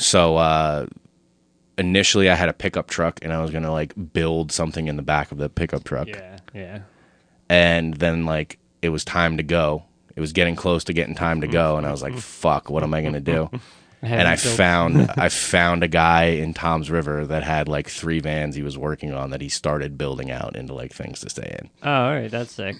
So 0.00 0.38
uh, 0.38 0.86
initially, 1.76 2.30
I 2.30 2.34
had 2.34 2.48
a 2.48 2.54
pickup 2.54 2.88
truck, 2.88 3.20
and 3.22 3.32
I 3.32 3.42
was 3.42 3.50
gonna 3.50 3.70
like 3.70 3.92
build 4.12 4.50
something 4.50 4.88
in 4.88 4.96
the 4.96 5.02
back 5.02 5.30
of 5.30 5.38
the 5.38 5.48
pickup 5.48 5.84
truck. 5.84 6.08
Yeah. 6.08 6.38
Yeah. 6.54 6.80
And 7.48 7.94
then 7.94 8.24
like 8.24 8.58
it 8.82 8.88
was 8.88 9.04
time 9.04 9.36
to 9.36 9.42
go. 9.42 9.84
It 10.16 10.20
was 10.20 10.32
getting 10.32 10.56
close 10.56 10.84
to 10.84 10.92
getting 10.92 11.14
time 11.14 11.42
to 11.42 11.46
go, 11.46 11.76
and 11.76 11.86
I 11.86 11.90
was 11.90 12.02
like, 12.02 12.16
"Fuck, 12.16 12.70
what 12.70 12.82
am 12.82 12.94
I 12.94 13.02
gonna 13.02 13.20
do?" 13.20 13.50
and 14.02 14.26
I 14.26 14.36
found 14.36 15.10
I 15.16 15.28
found 15.28 15.84
a 15.84 15.88
guy 15.88 16.24
in 16.24 16.54
Toms 16.54 16.90
River 16.90 17.26
that 17.26 17.42
had 17.42 17.68
like 17.68 17.88
three 17.88 18.20
vans 18.20 18.56
he 18.56 18.62
was 18.62 18.78
working 18.78 19.12
on 19.12 19.30
that 19.30 19.40
he 19.42 19.48
started 19.50 19.98
building 19.98 20.30
out 20.30 20.56
into 20.56 20.74
like 20.74 20.92
things 20.92 21.20
to 21.20 21.30
stay 21.30 21.56
in. 21.60 21.70
Oh, 21.82 21.92
all 21.92 22.10
right. 22.14 22.30
That's 22.30 22.52
sick. 22.52 22.76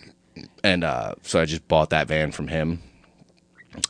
And 0.65 0.85
uh, 0.85 1.17
so 1.23 1.41
I 1.41 1.45
just 1.45 1.69
bought 1.69 1.91
that 1.91 2.09
van 2.09 2.33
from 2.33 2.49
him. 2.49 2.83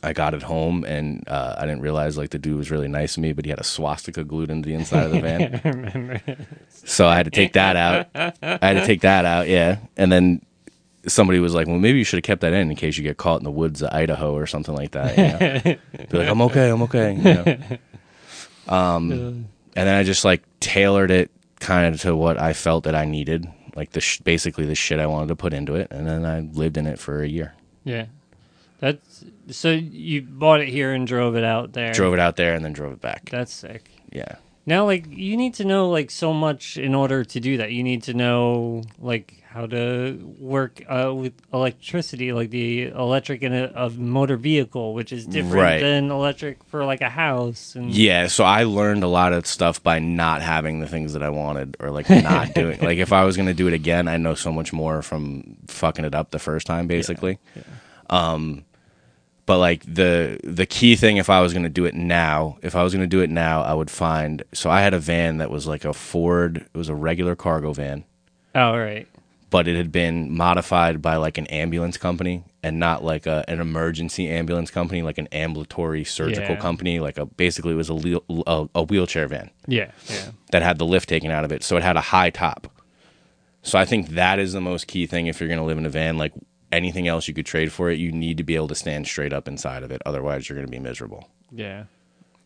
I 0.03 0.13
got 0.13 0.33
it 0.33 0.43
home, 0.43 0.83
and 0.83 1.23
uh, 1.27 1.55
I 1.57 1.65
didn't 1.65 1.81
realize 1.81 2.17
like 2.17 2.29
the 2.31 2.39
dude 2.39 2.57
was 2.57 2.71
really 2.71 2.87
nice 2.87 3.15
to 3.15 3.19
me, 3.19 3.33
but 3.33 3.45
he 3.45 3.49
had 3.49 3.59
a 3.59 3.63
swastika 3.63 4.23
glued 4.23 4.49
into 4.51 4.67
the 4.67 4.75
inside 4.75 5.05
of 5.05 5.11
the 5.11 5.21
van. 5.21 6.47
So 6.83 7.07
I 7.07 7.15
had 7.15 7.25
to 7.25 7.31
take 7.31 7.53
that 7.53 7.75
out. 7.75 8.07
I 8.15 8.57
had 8.61 8.73
to 8.73 8.85
take 8.85 9.01
that 9.01 9.23
out, 9.23 9.47
yeah. 9.47 9.77
And 9.97 10.11
then 10.11 10.41
somebody 11.07 11.39
was 11.39 11.53
like, 11.53 11.67
"Well, 11.67 11.77
maybe 11.77 11.99
you 11.99 12.03
should 12.03 12.17
have 12.17 12.23
kept 12.23 12.41
that 12.41 12.53
in 12.53 12.69
in 12.71 12.75
case 12.75 12.97
you 12.97 13.03
get 13.03 13.17
caught 13.17 13.39
in 13.39 13.43
the 13.43 13.51
woods 13.51 13.81
of 13.81 13.93
Idaho 13.93 14.33
or 14.33 14.47
something 14.47 14.75
like 14.75 14.91
that." 14.91 15.17
You 15.17 15.23
know? 15.23 15.77
Be 16.09 16.17
like, 16.17 16.27
"I'm 16.27 16.41
okay, 16.41 16.69
I'm 16.69 16.81
okay." 16.83 17.13
You 17.13 17.23
know? 17.23 17.77
Um, 18.67 19.11
and 19.11 19.47
then 19.87 19.95
I 19.95 20.03
just 20.03 20.23
like 20.23 20.43
tailored 20.59 21.11
it 21.11 21.29
kind 21.59 21.93
of 21.93 21.99
to 22.01 22.15
what 22.15 22.39
I 22.39 22.53
felt 22.53 22.85
that 22.85 22.95
I 22.95 23.05
needed, 23.05 23.47
like 23.75 23.91
the 23.91 23.99
sh- 23.99 24.19
basically 24.19 24.65
the 24.65 24.75
shit 24.75 24.99
I 24.99 25.07
wanted 25.07 25.27
to 25.27 25.35
put 25.35 25.53
into 25.53 25.75
it, 25.75 25.87
and 25.91 26.07
then 26.07 26.25
I 26.25 26.39
lived 26.39 26.77
in 26.77 26.87
it 26.87 26.97
for 26.99 27.21
a 27.21 27.27
year. 27.27 27.53
Yeah. 27.83 28.05
That's 28.79 29.25
so 29.51 29.71
you 29.71 30.21
bought 30.23 30.61
it 30.61 30.69
here 30.69 30.91
and 30.93 31.05
drove 31.05 31.35
it 31.35 31.43
out 31.43 31.73
there. 31.73 31.93
Drove 31.93 32.13
it 32.13 32.19
out 32.19 32.35
there 32.37 32.53
and 32.55 32.63
then 32.65 32.73
drove 32.73 32.93
it 32.93 33.01
back. 33.01 33.29
That's 33.29 33.53
sick. 33.53 33.89
Yeah. 34.11 34.35
Now, 34.65 34.85
like, 34.85 35.07
you 35.09 35.37
need 35.37 35.55
to 35.55 35.65
know 35.65 35.89
like 35.89 36.11
so 36.11 36.33
much 36.33 36.77
in 36.77 36.93
order 36.93 37.23
to 37.23 37.39
do 37.39 37.57
that. 37.57 37.71
You 37.71 37.83
need 37.83 38.03
to 38.03 38.13
know 38.13 38.83
like 38.99 39.37
how 39.49 39.65
to 39.65 40.17
work 40.39 40.81
uh, 40.87 41.11
with 41.13 41.33
electricity, 41.51 42.31
like 42.31 42.51
the 42.51 42.83
electric 42.89 43.41
in 43.41 43.53
a, 43.53 43.71
a 43.75 43.89
motor 43.89 44.37
vehicle, 44.37 44.93
which 44.93 45.11
is 45.11 45.25
different 45.25 45.55
Right. 45.55 45.81
than 45.81 46.09
electric 46.11 46.63
for 46.65 46.85
like 46.85 47.01
a 47.01 47.09
house. 47.09 47.75
And 47.75 47.91
Yeah, 47.91 48.27
so 48.27 48.43
I 48.45 48.63
learned 48.63 49.03
a 49.03 49.07
lot 49.07 49.33
of 49.33 49.45
stuff 49.47 49.81
by 49.83 49.97
not 49.99 50.41
having 50.41 50.79
the 50.79 50.87
things 50.87 51.13
that 51.13 51.23
I 51.23 51.29
wanted 51.29 51.75
or 51.79 51.89
like 51.89 52.09
not 52.09 52.53
doing. 52.55 52.79
Like 52.81 52.99
if 52.99 53.11
I 53.11 53.25
was 53.25 53.35
going 53.35 53.47
to 53.47 53.53
do 53.53 53.67
it 53.67 53.73
again, 53.73 54.07
I 54.07 54.15
know 54.17 54.35
so 54.35 54.51
much 54.53 54.71
more 54.71 55.01
from 55.01 55.57
fucking 55.67 56.05
it 56.05 56.13
up 56.15 56.29
the 56.31 56.39
first 56.39 56.65
time 56.67 56.85
basically. 56.87 57.39
Yeah. 57.55 57.63
Um 58.09 58.63
but 59.45 59.57
like 59.57 59.83
the 59.85 60.39
the 60.43 60.65
key 60.65 60.95
thing 60.95 61.17
if 61.17 61.29
I 61.29 61.41
was 61.41 61.53
going 61.53 61.63
to 61.63 61.69
do 61.69 61.85
it 61.85 61.93
now, 61.95 62.57
if 62.61 62.75
I 62.75 62.83
was 62.83 62.93
going 62.93 63.03
to 63.03 63.07
do 63.07 63.21
it 63.21 63.29
now, 63.29 63.61
I 63.61 63.73
would 63.73 63.89
find 63.89 64.43
so 64.53 64.69
I 64.69 64.81
had 64.81 64.93
a 64.93 64.99
van 64.99 65.37
that 65.37 65.49
was 65.49 65.67
like 65.67 65.83
a 65.85 65.93
Ford, 65.93 66.57
it 66.73 66.77
was 66.77 66.89
a 66.89 66.95
regular 66.95 67.35
cargo 67.35 67.73
van, 67.73 68.03
oh, 68.55 68.77
right. 68.77 69.07
but 69.49 69.67
it 69.67 69.75
had 69.75 69.91
been 69.91 70.35
modified 70.35 71.01
by 71.01 71.15
like 71.17 71.37
an 71.37 71.47
ambulance 71.47 71.97
company 71.97 72.43
and 72.63 72.79
not 72.79 73.03
like 73.03 73.25
a, 73.25 73.43
an 73.47 73.59
emergency 73.59 74.29
ambulance 74.29 74.69
company, 74.69 75.01
like 75.01 75.17
an 75.17 75.27
ambulatory 75.31 76.03
surgical 76.03 76.55
Yeah. 76.55 76.61
company, 76.61 76.99
like 76.99 77.17
a 77.17 77.25
basically 77.25 77.71
it 77.73 77.75
was 77.75 77.89
a, 77.89 78.19
a, 78.47 78.69
a 78.75 78.83
wheelchair 78.83 79.27
van 79.27 79.49
Yeah, 79.67 79.91
yeah, 80.07 80.31
that 80.51 80.61
had 80.61 80.77
the 80.77 80.85
lift 80.85 81.09
taken 81.09 81.31
out 81.31 81.43
of 81.43 81.51
it. 81.51 81.63
So 81.63 81.75
it 81.77 81.83
had 81.83 81.97
a 81.97 82.01
high 82.01 82.29
top. 82.29 82.67
So 83.63 83.77
I 83.77 83.85
think 83.85 84.09
that 84.09 84.39
is 84.39 84.53
the 84.53 84.61
most 84.61 84.87
key 84.87 85.05
thing 85.07 85.27
if 85.27 85.39
you're 85.39 85.47
going 85.49 85.59
to 85.59 85.65
live 85.65 85.77
in 85.77 85.85
a 85.85 85.89
van. 85.89 86.17
Like 86.17 86.33
anything 86.71 87.07
else 87.07 87.27
you 87.27 87.33
could 87.33 87.45
trade 87.45 87.71
for 87.71 87.89
it, 87.91 87.99
you 87.99 88.11
need 88.11 88.37
to 88.37 88.43
be 88.43 88.55
able 88.55 88.67
to 88.69 88.75
stand 88.75 89.05
straight 89.07 89.33
up 89.33 89.47
inside 89.47 89.83
of 89.83 89.91
it. 89.91 90.01
Otherwise, 90.05 90.47
you're 90.49 90.55
going 90.55 90.67
to 90.67 90.71
be 90.71 90.79
miserable. 90.79 91.29
yeah. 91.51 91.85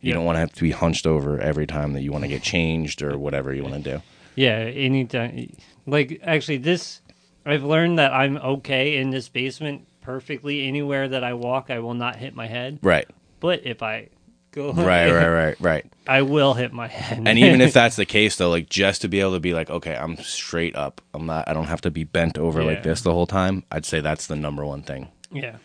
You 0.02 0.10
Yeah. 0.10 0.14
don't 0.16 0.24
want 0.26 0.36
to 0.36 0.40
have 0.40 0.52
to 0.52 0.62
be 0.62 0.72
hunched 0.72 1.06
over 1.06 1.40
every 1.40 1.66
time 1.66 1.94
that 1.94 2.02
you 2.02 2.12
want 2.12 2.22
to 2.22 2.28
get 2.28 2.42
changed 2.42 3.00
or 3.02 3.16
whatever 3.18 3.54
you 3.54 3.62
want 3.62 3.82
to 3.82 3.90
do. 3.96 4.02
Yeah, 4.34 4.58
anytime. 4.58 5.56
Like, 5.86 6.20
actually, 6.22 6.58
this, 6.58 7.00
I've 7.46 7.64
learned 7.64 7.98
that 7.98 8.12
I'm 8.12 8.36
okay 8.36 8.98
in 8.98 9.08
this 9.10 9.28
basement 9.30 9.86
perfectly. 10.02 10.68
Anywhere 10.68 11.08
that 11.08 11.24
I 11.24 11.32
walk, 11.32 11.70
I 11.70 11.78
will 11.78 11.94
not 11.94 12.16
hit 12.16 12.34
my 12.36 12.46
head. 12.46 12.78
Right. 12.82 13.08
But 13.40 13.64
if 13.64 13.82
I 13.82 14.08
go, 14.56 14.72
Right, 14.72 15.10
right, 15.12 15.28
right, 15.28 15.60
right. 15.60 15.86
I 16.08 16.22
will 16.22 16.54
hit 16.54 16.72
my 16.72 16.88
head. 16.88 17.26
And 17.28 17.38
even 17.38 17.60
if 17.60 17.72
that's 17.80 17.94
the 17.96 18.04
case 18.06 18.36
though, 18.36 18.50
like 18.50 18.68
just 18.68 19.02
to 19.02 19.08
be 19.08 19.20
able 19.20 19.34
to 19.34 19.40
be 19.40 19.54
like, 19.54 19.70
okay, 19.70 19.94
I'm 19.96 20.16
straight 20.18 20.74
up. 20.74 21.00
I'm 21.14 21.26
not 21.26 21.48
I 21.48 21.52
don't 21.52 21.66
have 21.66 21.80
to 21.82 21.90
be 21.90 22.02
bent 22.04 22.38
over 22.38 22.60
Yeah. 22.60 22.66
like 22.66 22.82
this 22.82 23.02
the 23.02 23.12
whole 23.12 23.26
time. 23.26 23.62
I'd 23.70 23.84
say 23.86 24.00
that's 24.00 24.26
the 24.26 24.36
number 24.36 24.64
one 24.66 24.82
thing. 24.82 25.08
yeah, 25.32 25.56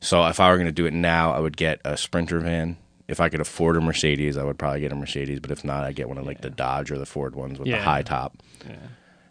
So 0.00 0.26
if 0.26 0.40
I 0.40 0.48
were 0.50 0.56
going 0.56 0.66
to 0.66 0.72
do 0.72 0.86
it 0.86 0.92
now, 0.94 1.32
I 1.32 1.38
would 1.40 1.56
get 1.56 1.80
a 1.84 1.96
Sprinter 1.96 2.40
van. 2.40 2.76
If 3.08 3.20
I 3.20 3.28
could 3.28 3.40
afford 3.40 3.76
a 3.76 3.80
Mercedes, 3.80 4.36
I 4.36 4.44
would 4.44 4.56
probably 4.58 4.80
get 4.80 4.92
a 4.92 4.94
Mercedes. 4.96 5.40
But 5.40 5.50
if 5.50 5.64
not, 5.64 5.82
I 5.84 5.90
get 5.92 6.08
one 6.08 6.16
of 6.18 6.24
like 6.26 6.40
the 6.42 6.50
Dodge 6.50 6.90
or 6.92 6.98
the 6.98 7.06
Ford 7.06 7.34
ones 7.34 7.58
with 7.58 7.66
the 7.68 7.76
high 7.82 8.02
top. 8.02 8.36
yeah, 8.68 8.76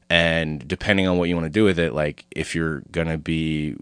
And 0.10 0.68
depending 0.68 1.08
on 1.08 1.18
what 1.18 1.30
you 1.30 1.36
want 1.36 1.46
to 1.46 1.50
do 1.50 1.64
with 1.64 1.80
it, 1.80 1.94
like 1.94 2.26
if 2.32 2.56
you're 2.56 2.82
gonna 2.92 3.18
be, 3.18 3.78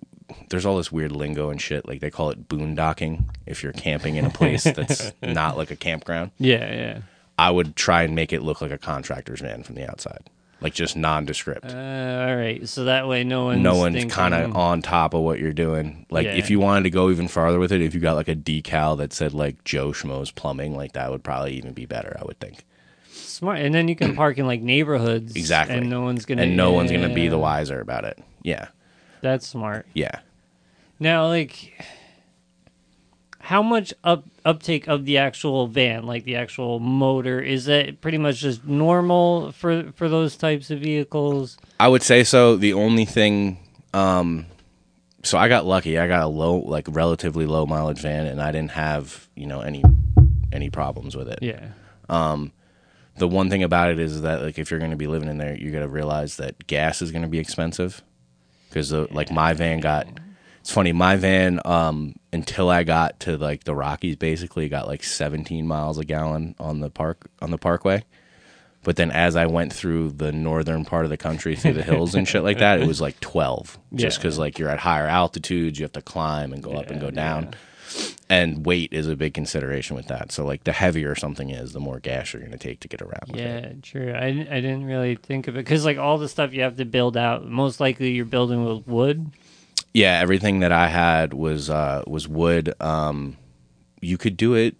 there's 0.49 0.65
all 0.65 0.77
this 0.77 0.91
weird 0.91 1.11
lingo 1.11 1.49
and 1.49 1.61
shit. 1.61 1.87
Like 1.87 1.99
they 2.01 2.09
call 2.11 2.29
it 2.29 2.47
boondocking. 2.47 3.25
If 3.45 3.63
you're 3.63 3.73
camping 3.73 4.15
in 4.15 4.25
a 4.25 4.29
place 4.29 4.63
that's 4.65 5.11
not 5.21 5.57
like 5.57 5.71
a 5.71 5.75
campground, 5.75 6.31
yeah, 6.37 6.73
yeah. 6.73 6.99
I 7.37 7.51
would 7.51 7.75
try 7.75 8.03
and 8.03 8.15
make 8.15 8.33
it 8.33 8.41
look 8.41 8.61
like 8.61 8.71
a 8.71 8.77
contractor's 8.77 9.41
van 9.41 9.63
from 9.63 9.75
the 9.75 9.87
outside, 9.89 10.29
like 10.59 10.73
just 10.73 10.95
nondescript. 10.97 11.65
Uh, 11.71 12.25
all 12.27 12.35
right, 12.35 12.67
so 12.67 12.85
that 12.85 13.07
way 13.07 13.23
no 13.23 13.45
one's 13.45 13.61
no 13.61 13.75
one's 13.75 14.05
kind 14.05 14.33
of 14.33 14.55
on 14.55 14.81
top 14.81 15.13
of 15.13 15.21
what 15.21 15.39
you're 15.39 15.53
doing. 15.53 16.05
Like 16.09 16.25
Yeah. 16.25 16.33
if 16.33 16.49
you 16.49 16.59
wanted 16.59 16.83
to 16.83 16.89
go 16.89 17.09
even 17.11 17.27
farther 17.27 17.59
with 17.59 17.71
it, 17.71 17.81
if 17.81 17.93
you 17.93 17.99
got 18.01 18.15
like 18.15 18.27
a 18.27 18.35
decal 18.35 18.97
that 18.97 19.13
said 19.13 19.33
like 19.33 19.63
Joe 19.63 19.91
Schmo's 19.91 20.31
Plumbing, 20.31 20.75
like 20.75 20.93
that 20.93 21.11
would 21.11 21.23
probably 21.23 21.53
even 21.53 21.73
be 21.73 21.85
better. 21.85 22.17
I 22.19 22.25
would 22.25 22.39
think. 22.39 22.65
smart, 23.13 23.59
and 23.59 23.73
then 23.73 23.87
you 23.87 23.95
can 23.95 24.15
park 24.15 24.37
in 24.39 24.47
like 24.47 24.61
neighborhoods, 24.61 25.35
Exactly. 25.35 25.77
and 25.77 25.89
no 25.89 26.01
one's 26.01 26.25
gonna, 26.25 26.41
And 26.41 26.57
no 26.57 26.71
one's 26.71 26.91
gonna 26.91 27.13
be 27.13 27.27
the 27.27 27.37
wiser 27.37 27.79
about 27.79 28.03
it. 28.03 28.17
Yeah, 28.41 28.69
That's 29.21 29.47
smart. 29.47 29.85
yeah. 29.93 30.19
Now, 30.99 31.27
like, 31.27 31.73
how 33.39 33.61
much 33.61 33.93
up 34.03 34.25
uptake 34.43 34.87
of 34.87 35.05
the 35.05 35.19
actual 35.19 35.67
van, 35.67 36.05
like 36.05 36.23
the 36.23 36.35
actual 36.35 36.79
motor, 36.79 37.39
is 37.39 37.65
that 37.65 38.01
pretty 38.01 38.17
much 38.17 38.37
just 38.39 38.65
normal 38.65 39.51
for 39.51 39.91
for 39.95 40.09
those 40.09 40.35
types 40.35 40.71
of 40.71 40.79
vehicles? 40.79 41.57
I 41.79 41.87
would 41.87 42.03
say 42.03 42.23
so. 42.23 42.55
The 42.57 42.73
only 42.73 43.05
thing, 43.05 43.59
um, 43.93 44.47
so 45.23 45.37
I 45.37 45.47
got 45.49 45.65
lucky. 45.65 45.97
I 45.99 46.07
got 46.07 46.23
a 46.23 46.27
low, 46.27 46.57
like 46.57 46.87
relatively 46.89 47.45
low 47.45 47.65
mileage 47.65 48.01
van, 48.01 48.25
and 48.25 48.41
I 48.41 48.51
didn't 48.51 48.71
have 48.71 49.27
you 49.35 49.45
know 49.45 49.61
any 49.61 49.83
any 50.51 50.69
problems 50.69 51.15
with 51.15 51.27
it. 51.29 51.39
Yeah, 51.41 51.67
Um, 52.09 52.51
The 53.17 53.27
one 53.27 53.49
thing 53.49 53.63
about 53.63 53.91
it 53.91 53.99
is 53.99 54.21
that 54.21 54.41
like 54.41 54.57
if 54.57 54.71
you're 54.71 54.79
going 54.79 54.91
to 54.91 54.97
be 54.97 55.07
living 55.07 55.29
in 55.29 55.37
there, 55.37 55.55
you 55.55 55.71
got 55.71 55.79
to 55.81 55.87
realize 55.87 56.37
that 56.37 56.67
gas 56.67 57.01
is 57.01 57.11
going 57.11 57.21
to 57.23 57.27
be 57.27 57.39
expensive 57.39 58.01
because 58.69 58.91
like 58.91 59.31
my 59.31 59.53
van 59.53 59.79
got. 59.79 60.07
It's 60.61 60.73
funny, 60.73 60.91
my 60.91 61.15
van 61.15 61.61
um, 61.63 62.15
until 62.33 62.69
I 62.69 62.83
got 62.83 63.21
to 63.21 63.37
like 63.37 63.63
the 63.63 63.73
Rockies, 63.73 64.17
basically 64.17 64.67
got 64.67 64.85
like 64.85 65.01
17 65.01 65.65
miles 65.65 65.97
a 65.97 66.03
gallon 66.03 66.55
on 66.59 66.81
the 66.81 66.89
park 66.89 67.29
on 67.41 67.51
the 67.51 67.57
parkway. 67.57 68.03
But 68.83 68.97
then 68.97 69.09
as 69.09 69.37
I 69.37 69.45
went 69.45 69.71
through 69.71 70.11
the 70.11 70.33
northern 70.33 70.83
part 70.83 71.05
of 71.05 71.09
the 71.09 71.15
country, 71.17 71.55
through 71.55 71.73
the 71.73 71.83
hills 71.83 72.15
and 72.15 72.27
shit 72.27 72.43
like 72.43 72.59
that, 72.59 72.81
it 72.81 72.87
was 72.87 72.99
like 72.99 73.17
12. 73.21 73.77
Just 73.95 74.17
Yeah. 74.17 74.21
because 74.21 74.37
like 74.37 74.59
you're 74.59 74.69
at 74.69 74.79
higher 74.79 75.07
altitudes, 75.07 75.79
you 75.79 75.83
have 75.85 75.93
to 75.93 76.01
climb 76.01 76.51
and 76.51 76.61
go 76.61 76.73
up 76.73 76.89
and 76.91 76.99
go 76.99 77.11
down. 77.11 77.43
yeah. 77.43 77.49
And 78.29 78.65
weight 78.65 78.91
is 78.91 79.07
a 79.07 79.15
big 79.15 79.33
consideration 79.33 79.95
with 79.95 80.07
that. 80.07 80.31
So 80.31 80.45
like 80.45 80.63
the 80.65 80.73
heavier 80.73 81.15
something 81.15 81.49
is, 81.49 81.73
the 81.73 81.79
more 81.79 81.99
gas 81.99 82.33
you're 82.33 82.41
going 82.41 82.51
to 82.51 82.57
take 82.57 82.79
to 82.81 82.87
get 82.87 83.01
around. 83.01 83.29
with 83.31 83.39
it. 83.39 83.63
yeah, 83.63 83.73
true. 83.81 84.13
I 84.13 84.31
didn't- 84.31 84.49
I 84.51 84.61
didn't 84.61 84.85
really 84.85 85.15
think 85.15 85.47
of 85.47 85.55
it 85.55 85.59
because 85.65 85.85
like 85.85 85.97
all 85.97 86.17
the 86.17 86.27
stuff 86.29 86.53
you 86.53 86.61
have 86.63 86.77
to 86.77 86.85
build 86.85 87.15
out, 87.17 87.47
most 87.47 87.79
likely 87.79 88.11
you're 88.11 88.25
building 88.25 88.65
with 88.65 88.85
wood. 88.87 89.31
Yeah, 89.93 90.19
everything 90.19 90.59
that 90.59 90.71
I 90.71 90.87
had 90.87 91.33
was 91.33 91.69
uh, 91.69 92.03
was 92.05 92.27
wood. 92.27 92.73
Um, 92.81 93.37
you 94.01 94.17
could 94.17 94.37
do 94.37 94.53
it 94.53 94.75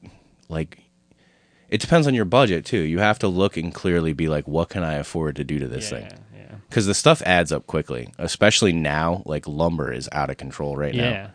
like 0.49 0.79
it 1.69 1.81
depends 1.81 2.05
on 2.07 2.13
your 2.13 2.25
budget 2.25 2.65
too. 2.65 2.77
You 2.79 2.99
have 2.99 3.17
to 3.19 3.27
look 3.27 3.57
and 3.57 3.73
clearly 3.73 4.13
be 4.13 4.27
like, 4.27 4.47
what 4.47 4.69
can 4.69 4.83
I 4.83 4.95
afford 4.95 5.35
to 5.37 5.43
do 5.43 5.57
to 5.59 5.67
this 5.67 5.91
yeah, 5.91 5.97
thing? 5.99 6.19
yeah, 6.35 6.55
Because 6.69 6.85
the 6.85 6.93
stuff 6.93 7.21
adds 7.25 7.51
up 7.51 7.65
quickly, 7.67 8.13
especially 8.19 8.73
now. 8.73 9.23
Like 9.25 9.47
lumber 9.47 9.91
is 9.91 10.07
out 10.11 10.29
of 10.29 10.37
control 10.37 10.77
right 10.77 10.93
now. 10.93 11.31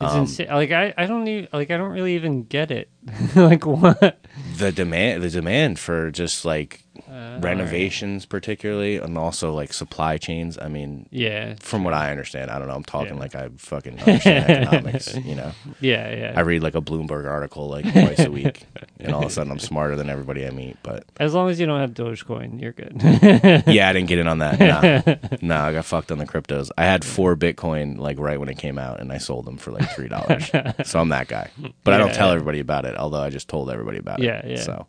It's 0.00 0.12
Um, 0.12 0.20
insane. 0.20 0.48
Like 0.48 0.70
I, 0.70 0.94
I 0.96 1.06
don't 1.06 1.28
even 1.28 1.48
like 1.52 1.70
I 1.70 1.76
don't 1.76 1.90
really 1.92 2.14
even 2.14 2.44
get 2.44 2.70
it. 2.70 2.88
like 3.36 3.66
what? 3.66 4.18
The 4.56 4.72
demand, 4.72 5.22
the 5.22 5.30
demand 5.30 5.78
for 5.78 6.10
just 6.10 6.44
like 6.44 6.84
Uh, 7.08 7.38
renovations, 7.40 8.26
particularly, 8.26 8.96
and 8.96 9.16
also 9.16 9.52
like 9.52 9.72
supply 9.72 10.18
chains. 10.18 10.58
I 10.60 10.68
mean, 10.68 11.06
Yeah, 11.10 11.54
from 11.60 11.84
what 11.84 11.94
I 11.94 12.10
understand, 12.10 12.50
I 12.50 12.58
don't 12.58 12.68
know. 12.68 12.74
I'm 12.74 12.84
talking 12.84 13.14
Yeah. 13.14 13.20
like 13.20 13.34
I 13.34 13.48
fucking 13.56 13.98
understand 14.00 14.50
economics. 14.50 15.14
You 15.16 15.34
know, 15.36 15.52
yeah, 15.80 16.14
yeah. 16.14 16.32
I 16.36 16.40
read 16.40 16.62
like 16.62 16.74
a 16.74 16.80
Bloomberg 16.80 17.28
article 17.28 17.68
like 17.68 17.90
twice 17.90 18.20
a 18.20 18.30
week, 18.30 18.66
and 18.98 19.14
all 19.14 19.22
of 19.22 19.28
a 19.28 19.30
sudden 19.32 19.50
I'm 19.52 19.58
smarter 19.58 19.96
than 19.96 20.08
everybody 20.10 20.46
I 20.46 20.50
meet. 20.50 20.76
But 20.82 21.04
As 21.18 21.34
long 21.34 21.48
as 21.50 21.58
you 21.60 21.66
don't 21.66 21.80
have 21.80 21.92
Dogecoin, 21.94 22.60
you're 22.60 22.72
good. 22.72 22.92
yeah, 23.66 23.88
I 23.88 23.92
didn't 23.92 24.08
get 24.08 24.18
in 24.18 24.26
on 24.26 24.38
that. 24.38 24.58
Nah, 24.60 25.36
nah, 25.42 25.66
I 25.66 25.72
got 25.72 25.84
fucked 25.84 26.10
on 26.12 26.18
the 26.18 26.26
cryptos. 26.26 26.70
I 26.78 26.84
had 26.84 27.04
four 27.04 27.36
Bitcoin 27.36 27.98
like 27.98 28.18
right 28.18 28.38
when 28.38 28.48
it 28.48 28.58
came 28.58 28.78
out, 28.78 29.00
and 29.00 29.12
I 29.12 29.18
sold 29.18 29.44
them 29.46 29.56
for 29.56 29.70
like 29.72 29.88
three 29.90 30.08
dollars. 30.08 30.50
so 30.84 31.00
I'm 31.00 31.08
that 31.10 31.28
guy. 31.28 31.50
But 31.84 31.94
I 31.94 31.98
don't 31.98 32.08
Yeah. 32.08 32.14
tell 32.14 32.30
everybody 32.30 32.60
about 32.60 32.84
it. 32.84 32.96
Although 32.96 33.20
I 33.20 33.30
just 33.30 33.48
told 33.48 33.70
everybody 33.70 33.98
about 33.98 34.20
it. 34.20 34.24
Yeah, 34.26 34.46
yeah. 34.46 34.56
So 34.62 34.86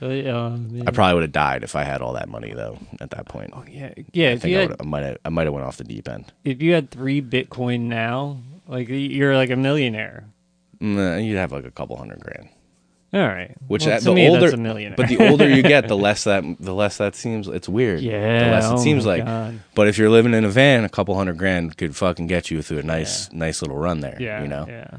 Um, 0.00 0.82
I 0.86 0.90
probably 0.90 1.14
would 1.14 1.22
have 1.24 1.32
died 1.32 1.62
if 1.64 1.74
I 1.76 1.84
had 1.84 2.00
all 2.02 2.12
that 2.14 2.28
money 2.28 2.52
though. 2.54 2.78
At 3.00 3.10
that 3.10 3.26
point, 3.26 3.50
oh, 3.54 3.64
yeah, 3.68 3.92
yeah. 4.12 4.28
I 4.28 4.32
If 4.32 4.42
think 4.42 4.52
you 4.52 4.58
I, 4.58 4.62
had 4.62 4.76
I 4.80 4.84
might 4.84 5.02
have 5.04 5.18
I 5.24 5.28
might 5.28 5.44
have 5.46 5.54
went 5.54 5.66
off 5.66 5.76
the 5.76 5.84
deep 5.84 6.08
end. 6.08 6.32
if 6.44 6.62
you 6.62 6.72
had 6.74 6.90
three 6.90 7.20
Bitcoin 7.22 7.82
now, 7.82 8.38
like 8.66 8.88
you're 8.88 9.34
like 9.36 9.50
a 9.50 9.56
millionaire. 9.56 10.24
Nah, 10.80 11.16
you'd 11.16 11.36
have 11.36 11.52
like 11.52 11.64
a 11.64 11.70
couple 11.70 11.96
hundred 11.96 12.20
grand. 12.20 12.48
All 13.12 13.20
right. 13.26 13.56
Which 13.68 13.86
well, 13.86 13.96
uh, 13.96 13.98
to 14.00 14.04
the 14.04 14.14
me, 14.14 14.28
older, 14.28 14.40
that's 14.42 14.52
a 14.52 14.56
millionaire. 14.58 14.94
but 14.96 15.08
the 15.08 15.26
older 15.30 15.48
you 15.48 15.62
get, 15.62 15.88
the 15.88 15.96
less 16.06 16.24
that 16.24 16.44
the 16.60 16.74
less 16.74 16.98
that 16.98 17.14
seems. 17.16 17.48
It's 17.48 17.66
weird. 17.68 18.00
yeah, 18.00 18.44
the 18.44 18.50
less 18.50 18.64
it 18.66 18.74
oh 18.74 18.76
seems 18.76 19.06
like. 19.06 19.24
God. 19.24 19.60
But 19.74 19.88
if 19.88 19.96
you're 19.96 20.10
living 20.10 20.34
in 20.34 20.44
a 20.44 20.50
van, 20.50 20.84
a 20.84 20.90
couple 20.90 21.14
hundred 21.16 21.38
grand 21.38 21.76
could 21.78 21.96
fucking 21.96 22.26
get 22.26 22.50
you 22.50 22.60
through 22.60 22.80
a 22.80 22.82
nice, 22.82 23.32
nice 23.32 23.62
little 23.62 23.78
run 23.78 24.00
there. 24.00 24.18
Yeah, 24.20 24.42
you 24.42 24.48
know. 24.48 24.66
Yeah. 24.68 24.98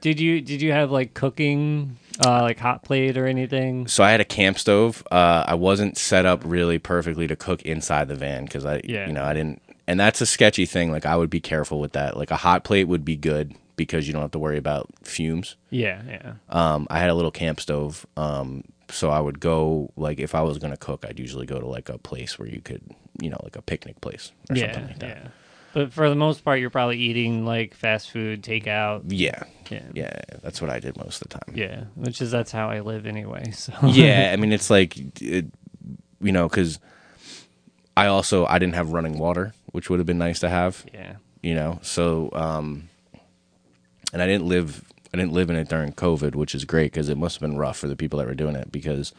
Did 0.00 0.18
you 0.20 0.40
did 0.40 0.60
you 0.60 0.72
have 0.72 0.90
like 0.90 1.14
cooking, 1.14 1.98
uh, 2.24 2.42
like 2.42 2.58
hot 2.58 2.82
plate 2.82 3.16
or 3.16 3.26
anything? 3.26 3.86
So 3.86 4.02
I 4.04 4.10
had 4.10 4.20
a 4.20 4.24
camp 4.24 4.58
stove. 4.58 5.02
Uh, 5.10 5.44
I 5.46 5.54
wasn't 5.54 5.96
set 5.98 6.26
up 6.26 6.42
really 6.44 6.78
perfectly 6.78 7.26
to 7.26 7.36
cook 7.36 7.62
inside 7.62 8.08
the 8.08 8.14
van 8.16 8.44
because 8.44 8.64
I, 8.64 8.80
Yeah. 8.84 9.06
you 9.06 9.12
know, 9.12 9.24
I 9.24 9.34
didn't. 9.34 9.62
And 9.88 10.00
that's 10.00 10.20
a 10.20 10.26
sketchy 10.26 10.66
thing. 10.66 10.90
Like 10.90 11.06
I 11.06 11.16
would 11.16 11.30
be 11.30 11.40
careful 11.40 11.78
with 11.80 11.92
that. 11.92 12.16
Like 12.16 12.30
a 12.30 12.36
hot 12.36 12.64
plate 12.64 12.84
would 12.88 13.04
be 13.04 13.16
good 13.16 13.54
because 13.76 14.06
you 14.06 14.12
don't 14.12 14.22
have 14.22 14.30
to 14.32 14.38
worry 14.38 14.58
about 14.58 14.88
fumes. 15.04 15.56
Yeah, 15.70 16.02
yeah. 16.08 16.32
Um, 16.48 16.86
I 16.90 16.98
had 16.98 17.10
a 17.10 17.14
little 17.14 17.30
camp 17.30 17.60
stove. 17.60 18.06
Um, 18.16 18.64
so 18.90 19.10
I 19.10 19.20
would 19.20 19.38
go 19.40 19.92
like 19.96 20.18
if 20.18 20.34
I 20.34 20.42
was 20.42 20.58
gonna 20.58 20.76
cook, 20.76 21.04
I'd 21.06 21.18
usually 21.20 21.46
go 21.46 21.60
to 21.60 21.66
like 21.66 21.88
a 21.88 21.98
place 21.98 22.38
where 22.38 22.48
you 22.48 22.60
could, 22.60 22.82
you 23.20 23.30
know, 23.30 23.38
like 23.42 23.56
a 23.56 23.62
picnic 23.62 24.00
place 24.00 24.32
or 24.50 24.56
yeah, 24.56 24.72
something 24.72 24.86
like 24.88 24.98
that. 25.00 25.08
yeah. 25.08 25.28
But 25.76 25.92
for 25.92 26.08
the 26.08 26.14
most 26.14 26.42
part, 26.42 26.58
you're 26.58 26.70
probably 26.70 26.96
eating 26.96 27.44
like 27.44 27.74
fast 27.74 28.10
food, 28.10 28.42
takeout. 28.42 29.02
Yeah. 29.08 29.42
Yeah, 29.70 29.82
Yeah, 29.92 30.20
that's 30.42 30.62
what 30.62 30.70
I 30.70 30.80
did 30.80 30.96
most 30.96 31.20
of 31.20 31.28
the 31.28 31.38
time. 31.38 31.54
yeah. 31.54 31.84
Which 31.96 32.22
is 32.22 32.30
that's 32.30 32.50
how 32.50 32.70
I 32.70 32.80
live 32.80 33.04
anyway. 33.04 33.50
So 33.52 33.74
yeah, 33.84 34.30
I 34.32 34.36
mean 34.36 34.52
it's 34.54 34.70
like 34.70 34.96
it, 35.20 35.44
you 36.22 36.32
know 36.32 36.48
cuz 36.48 36.78
I 37.94 38.06
also 38.06 38.46
I 38.46 38.58
didn't 38.58 38.74
have 38.74 38.92
running 38.92 39.18
water, 39.18 39.52
which 39.72 39.90
would 39.90 39.98
have 39.98 40.06
been 40.06 40.16
nice 40.16 40.40
to 40.40 40.48
have, 40.48 40.86
yeah, 40.94 41.16
you 41.42 41.54
know. 41.54 41.78
So 41.82 42.30
um 42.32 42.88
and 44.14 44.22
I 44.22 44.26
didn't 44.26 44.46
live 44.48 44.82
I 45.12 45.18
didn't 45.18 45.32
live 45.34 45.50
in 45.50 45.56
it 45.56 45.68
during 45.68 45.92
COVID, 45.92 46.34
which 46.36 46.54
is 46.54 46.64
great 46.64 46.90
cuz 46.94 47.10
it 47.10 47.18
must 47.18 47.36
have 47.36 47.42
been 47.42 47.58
rough 47.58 47.76
for 47.76 47.86
the 47.86 47.96
people 47.96 48.18
that 48.18 48.26
were 48.26 48.34
doing 48.34 48.56
it 48.56 48.72
because 48.72 49.12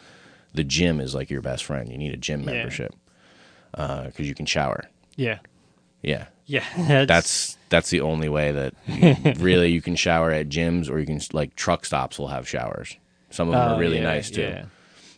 the 0.56 0.64
gym 0.64 1.00
is 1.00 1.14
like 1.14 1.30
your 1.30 1.42
best 1.42 1.64
friend. 1.66 1.92
You 1.92 2.00
need 2.00 2.16
a 2.16 2.18
gym 2.18 2.42
Yeah. 2.42 2.54
membership. 2.54 2.96
Uh 3.76 4.10
cuz 4.10 4.28
you 4.28 4.34
can 4.34 4.48
shower. 4.48 4.86
yeah, 5.16 5.38
Yeah. 6.02 6.26
yeah. 6.46 7.06
That's 7.06 7.58
that's 7.70 7.90
the 7.90 8.02
only 8.02 8.30
way 8.30 8.52
that 8.52 8.74
you- 8.88 9.34
really 9.44 9.72
you 9.72 9.82
can 9.82 9.96
shower 9.96 10.32
at 10.32 10.48
gyms 10.50 10.90
or 10.90 11.00
you 11.00 11.06
can 11.06 11.20
like 11.34 11.56
truck 11.56 11.86
stops 11.86 12.18
will 12.20 12.30
have 12.30 12.48
showers. 12.48 12.96
Some 13.30 13.50
of 13.50 13.54
them 13.54 13.62
Oh, 13.72 13.76
are 13.76 13.80
really 13.80 13.98
yeah, 13.98 14.04
nice 14.04 14.30
too. 14.32 14.42
yeah. 14.42 14.66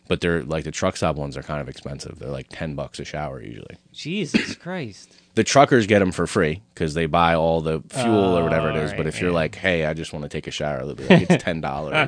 But 0.08 0.20
they're 0.20 0.42
like 0.42 0.64
the 0.64 0.72
truck 0.72 0.96
stop 0.96 1.14
ones 1.14 1.36
are 1.36 1.42
kind 1.44 1.60
of 1.60 1.68
expensive. 1.68 2.18
They're 2.18 2.30
like 2.30 2.48
10 2.50 2.74
bucks 2.74 2.98
a 2.98 3.04
shower 3.04 3.40
usually. 3.40 3.76
Jesus 3.92 4.54
Christ. 4.56 5.14
The 5.36 5.44
truckers 5.44 5.86
get 5.86 6.00
them 6.00 6.10
for 6.10 6.26
free 6.26 6.60
because 6.74 6.94
they 6.94 7.06
buy 7.06 7.36
all 7.36 7.60
the 7.60 7.80
fuel 7.90 8.36
or 8.36 8.42
whatever 8.42 8.68
it 8.70 8.76
is. 8.76 8.80
Oh, 8.80 8.84
is. 8.86 8.90
but 8.90 8.98
right, 8.98 9.06
if 9.06 9.20
you're 9.20 9.30
like, 9.30 9.54
hey, 9.54 9.86
I 9.86 9.94
just 9.94 10.12
want 10.12 10.24
to 10.24 10.28
take 10.28 10.48
a 10.48 10.50
shower, 10.50 10.84
they'll 10.84 10.96
be 10.96 11.06
like, 11.06 11.30
it's 11.30 11.44
$10 11.44 11.62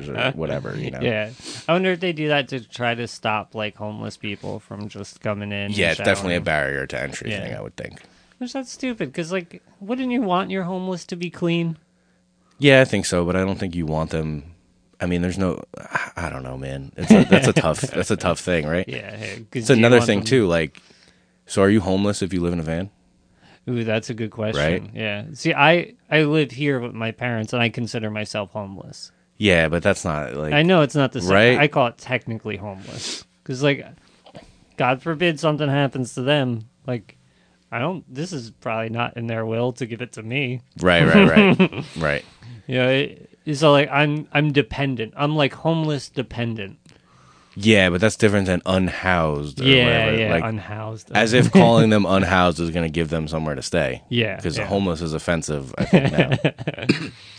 or 0.09 0.31
whatever, 0.37 0.77
you 0.77 0.91
know? 0.91 0.99
Yeah, 0.99 1.29
I 1.69 1.71
wonder 1.71 1.91
if 1.93 2.01
they 2.01 2.11
do 2.11 2.27
that 2.27 2.49
to 2.49 2.59
try 2.59 2.93
to 2.93 3.07
stop 3.07 3.55
like 3.55 3.77
homeless 3.77 4.17
people 4.17 4.59
from 4.59 4.89
just 4.89 5.21
coming 5.21 5.53
in. 5.53 5.71
Yeah, 5.71 5.91
it's 5.91 6.01
definitely 6.01 6.35
a 6.35 6.41
barrier 6.41 6.85
to 6.87 7.01
entry 7.01 7.31
Yeah. 7.31 7.39
thing, 7.39 7.55
I 7.55 7.61
would 7.61 7.77
think. 7.77 8.01
Which 8.43 8.51
that's 8.51 8.73
stupid 8.73 9.07
because 9.07 9.31
like, 9.31 9.63
wouldn't 9.79 10.11
you 10.11 10.21
want 10.21 10.51
your 10.51 10.63
homeless 10.63 11.05
to 11.05 11.15
be 11.15 11.29
clean? 11.29 11.77
Yeah, 12.59 12.81
I 12.81 12.83
think 12.83 13.05
so, 13.05 13.23
but 13.23 13.37
I 13.37 13.45
don't 13.45 13.57
think 13.57 13.73
you 13.73 13.85
want 13.85 14.09
them. 14.09 14.43
I 14.99 15.05
mean, 15.05 15.21
there's 15.21 15.37
no. 15.37 15.63
I 16.17 16.27
don't 16.29 16.43
know, 16.43 16.57
man. 16.57 16.91
It's 16.97 17.09
a, 17.09 17.23
that's 17.23 17.47
a 17.47 17.53
tough. 17.53 17.79
That's 17.79 18.11
a 18.11 18.17
tough 18.17 18.41
thing, 18.41 18.67
right? 18.67 18.85
Yeah, 18.89 19.15
It's 19.53 19.69
another 19.69 20.01
thing 20.01 20.25
too. 20.25 20.45
Like, 20.45 20.81
so 21.45 21.61
are 21.61 21.69
you 21.69 21.79
homeless 21.79 22.21
if 22.21 22.33
you 22.33 22.41
live 22.41 22.51
in 22.51 22.59
a 22.59 22.63
van? 22.63 22.89
Ooh, 23.69 23.85
that's 23.85 24.09
a 24.09 24.13
good 24.13 24.31
question. 24.31 24.61
Right? 24.61 24.89
Yeah. 24.93 25.27
See, 25.35 25.53
I 25.53 25.93
I 26.11 26.23
live 26.23 26.51
here 26.51 26.81
with 26.81 26.93
my 26.93 27.11
parents, 27.11 27.53
and 27.53 27.61
I 27.61 27.69
consider 27.69 28.11
myself 28.11 28.51
homeless. 28.51 29.13
Yeah, 29.37 29.69
but 29.69 29.83
that's 29.83 30.03
not 30.03 30.33
like. 30.33 30.51
I 30.51 30.63
know 30.63 30.81
it's 30.81 30.95
not 30.95 31.13
the 31.13 31.21
same. 31.21 31.31
Right? 31.31 31.57
I 31.57 31.69
call 31.69 31.87
it 31.87 31.97
technically 31.97 32.57
homeless 32.57 33.23
because, 33.41 33.63
like, 33.63 33.87
God 34.75 35.01
forbid 35.01 35.39
something 35.39 35.69
happens 35.69 36.15
to 36.15 36.23
them. 36.23 36.67
Like, 36.85 37.17
I 37.73 37.79
don't. 37.79 38.05
This 38.13 38.31
is 38.33 38.51
probably 38.51 38.89
not 38.89 39.17
in 39.17 39.25
their 39.25 39.45
will 39.45 39.73
to 39.73 39.87
give 39.87 40.01
it 40.01 40.13
to 40.13 40.23
me. 40.23 40.61
Right, 40.79 41.03
right, 41.03 41.59
right, 41.59 41.85
right. 41.97 42.25
You 42.67 42.75
know, 42.77 42.89
it, 42.89 43.29
so 43.53 43.71
like 43.71 43.89
I'm 43.89 44.27
I'm 44.31 44.51
dependent. 44.51 45.13
I'm 45.17 45.35
like 45.35 45.53
homeless 45.53 46.09
dependent. 46.09 46.77
Yeah, 47.55 47.89
but 47.89 48.01
that's 48.01 48.15
different 48.15 48.47
than 48.47 48.61
unhoused. 48.65 49.61
Or 49.61 49.63
yeah, 49.65 49.85
whatever. 49.85 50.17
yeah, 50.17 50.31
Like, 50.31 50.43
unhoused. 50.43 51.11
as 51.13 51.33
if 51.33 51.51
calling 51.51 51.89
them 51.89 52.05
unhoused 52.05 52.59
is 52.59 52.71
going 52.71 52.85
to 52.85 52.91
give 52.91 53.09
them 53.09 53.27
somewhere 53.27 53.55
to 53.55 53.61
stay. 53.61 54.01
Yeah, 54.09 54.35
because 54.35 54.57
yeah. 54.57 54.65
homeless 54.65 55.01
is 55.01 55.13
offensive. 55.13 55.73
I 55.77 55.85
think 55.85 56.11
now. 56.11 56.29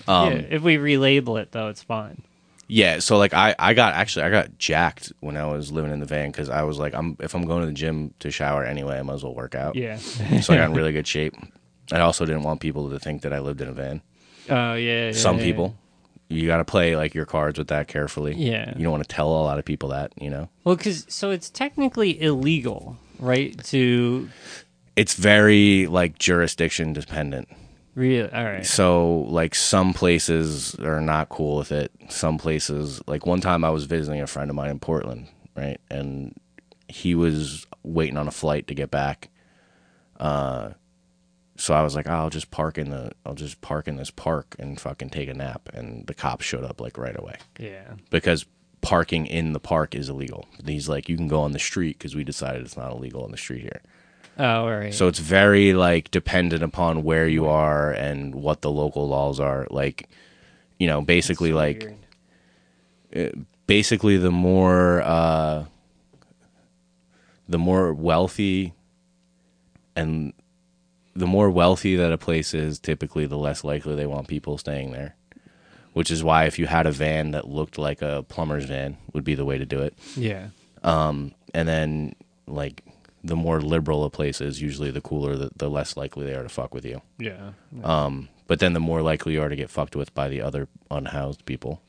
um, 0.12 0.32
yeah, 0.32 0.38
if 0.50 0.62
we 0.62 0.76
relabel 0.76 1.40
it 1.40 1.52
though, 1.52 1.68
it's 1.68 1.82
fine. 1.82 2.22
Yeah, 2.66 2.98
so 3.00 3.18
like 3.18 3.34
I, 3.34 3.54
I 3.58 3.74
got 3.74 3.94
actually 3.94 4.24
I 4.24 4.30
got 4.30 4.58
jacked 4.58 5.12
when 5.20 5.36
I 5.36 5.46
was 5.46 5.70
living 5.70 5.92
in 5.92 6.00
the 6.00 6.06
van 6.06 6.30
because 6.30 6.48
I 6.48 6.62
was 6.62 6.78
like 6.78 6.94
I'm 6.94 7.16
if 7.20 7.34
I'm 7.34 7.46
going 7.46 7.60
to 7.60 7.66
the 7.66 7.72
gym 7.72 8.14
to 8.20 8.30
shower 8.30 8.64
anyway 8.64 8.98
I 8.98 9.02
might 9.02 9.14
as 9.14 9.24
well 9.24 9.34
work 9.34 9.54
out. 9.54 9.76
Yeah. 9.76 9.96
so 9.96 10.54
I 10.54 10.56
got 10.56 10.70
in 10.70 10.74
really 10.76 10.92
good 10.92 11.06
shape. 11.06 11.34
I 11.92 12.00
also 12.00 12.24
didn't 12.24 12.42
want 12.42 12.60
people 12.60 12.90
to 12.90 12.98
think 12.98 13.22
that 13.22 13.32
I 13.32 13.40
lived 13.40 13.60
in 13.60 13.68
a 13.68 13.72
van. 13.72 14.02
Oh 14.48 14.74
yeah, 14.74 15.06
yeah. 15.06 15.12
Some 15.12 15.38
yeah. 15.38 15.44
people, 15.44 15.76
you 16.28 16.46
got 16.46 16.58
to 16.58 16.64
play 16.64 16.96
like 16.96 17.14
your 17.14 17.26
cards 17.26 17.58
with 17.58 17.68
that 17.68 17.88
carefully. 17.88 18.34
Yeah. 18.34 18.72
you 18.76 18.82
don't 18.82 18.92
want 18.92 19.06
to 19.06 19.14
tell 19.14 19.28
a 19.28 19.44
lot 19.44 19.58
of 19.58 19.64
people 19.64 19.90
that. 19.90 20.12
You 20.20 20.30
know, 20.30 20.48
Well, 20.64 20.76
because 20.76 21.06
so 21.08 21.30
it's 21.30 21.50
technically 21.50 22.20
illegal, 22.20 22.96
right? 23.18 23.62
To 23.64 24.28
it's 24.96 25.14
very 25.14 25.86
like 25.86 26.18
jurisdiction 26.18 26.92
dependent. 26.92 27.48
Really, 27.94 28.30
all 28.30 28.44
right. 28.44 28.66
So 28.66 29.20
like 29.28 29.54
some 29.54 29.92
places 29.94 30.74
are 30.76 31.00
not 31.00 31.28
cool 31.28 31.56
with 31.58 31.72
it. 31.72 31.92
Some 32.08 32.38
places 32.38 33.00
like 33.06 33.26
one 33.26 33.40
time 33.40 33.64
I 33.64 33.70
was 33.70 33.84
visiting 33.84 34.20
a 34.20 34.26
friend 34.26 34.50
of 34.50 34.56
mine 34.56 34.70
in 34.70 34.78
Portland, 34.80 35.28
right? 35.56 35.80
And 35.90 36.34
he 36.88 37.14
was 37.14 37.66
waiting 37.82 38.16
on 38.16 38.28
a 38.28 38.32
flight 38.32 38.66
to 38.68 38.74
get 38.74 38.90
back. 38.90 39.30
Uh 40.18 40.70
so 41.56 41.72
I 41.72 41.82
was 41.82 41.94
like, 41.94 42.08
oh, 42.08 42.12
I'll 42.12 42.30
just 42.30 42.50
park 42.50 42.78
in 42.78 42.90
the 42.90 43.12
I'll 43.24 43.34
just 43.34 43.60
park 43.60 43.86
in 43.86 43.96
this 43.96 44.10
park 44.10 44.56
and 44.58 44.80
fucking 44.80 45.10
take 45.10 45.28
a 45.28 45.34
nap 45.34 45.68
and 45.72 46.06
the 46.06 46.14
cops 46.14 46.44
showed 46.44 46.64
up 46.64 46.80
like 46.80 46.98
right 46.98 47.16
away 47.18 47.36
Yeah. 47.60 47.94
because 48.10 48.44
parking 48.80 49.24
in 49.26 49.52
the 49.52 49.60
park 49.60 49.94
is 49.94 50.08
illegal. 50.08 50.46
He's 50.66 50.88
like 50.88 51.08
you 51.08 51.16
can 51.16 51.28
go 51.28 51.40
on 51.40 51.52
the 51.52 51.58
street 51.58 51.98
cuz 52.00 52.14
we 52.14 52.24
decided 52.24 52.62
it's 52.62 52.76
not 52.76 52.90
illegal 52.92 53.22
on 53.24 53.30
the 53.30 53.36
street 53.36 53.62
here. 53.62 53.82
Oh, 54.38 54.68
right. 54.68 54.92
So 54.92 55.06
it's 55.08 55.18
very 55.20 55.74
like 55.74 56.10
dependent 56.10 56.62
upon 56.62 57.04
where 57.04 57.28
you 57.28 57.46
are 57.46 57.92
and 57.92 58.34
what 58.34 58.62
the 58.62 58.70
local 58.70 59.08
laws 59.08 59.38
are. 59.38 59.66
Like, 59.70 60.08
you 60.78 60.86
know, 60.86 61.00
basically 61.02 61.50
So 61.50 61.56
like 61.56 61.94
weird. 63.12 63.46
basically 63.66 64.16
the 64.16 64.30
more 64.32 65.02
uh 65.02 65.64
the 67.48 67.58
more 67.58 67.92
wealthy 67.92 68.72
and 69.94 70.32
the 71.14 71.26
more 71.26 71.48
wealthy 71.50 71.94
that 71.94 72.10
a 72.12 72.18
place 72.18 72.54
is, 72.54 72.80
typically 72.80 73.26
the 73.26 73.36
less 73.38 73.62
likely 73.62 73.94
they 73.94 74.06
want 74.06 74.26
people 74.26 74.58
staying 74.58 74.90
there. 74.90 75.14
Which 75.92 76.10
is 76.10 76.24
why 76.24 76.46
if 76.46 76.58
you 76.58 76.66
had 76.66 76.86
a 76.86 76.90
van 76.90 77.30
that 77.30 77.46
looked 77.46 77.78
like 77.78 78.02
a 78.02 78.24
plumber's 78.28 78.64
van 78.64 78.96
would 79.12 79.22
be 79.22 79.36
the 79.36 79.44
way 79.44 79.58
to 79.58 79.64
do 79.66 79.80
it. 79.80 79.94
yeah. 80.16 80.48
Um, 80.82 81.32
and 81.54 81.68
then 81.68 82.14
like 82.48 82.82
the 83.24 83.34
more 83.36 83.60
liberal 83.60 84.04
a 84.04 84.10
place 84.10 84.40
is, 84.40 84.60
usually 84.60 84.90
the 84.90 85.00
cooler, 85.00 85.34
the, 85.36 85.50
the 85.56 85.68
less 85.70 85.96
likely 85.96 86.26
they 86.26 86.34
are 86.34 86.42
to 86.42 86.48
fuck 86.48 86.74
with 86.74 86.84
you. 86.84 87.00
Yeah. 87.18 87.52
Um, 87.82 88.28
but 88.46 88.58
then 88.60 88.74
the 88.74 88.80
more 88.80 89.00
likely 89.02 89.32
you 89.32 89.42
are 89.42 89.48
to 89.48 89.56
get 89.56 89.70
fucked 89.70 89.96
with 89.96 90.14
by 90.14 90.28
the 90.28 90.42
other 90.42 90.68
unhoused 90.90 91.44
people. 91.46 91.80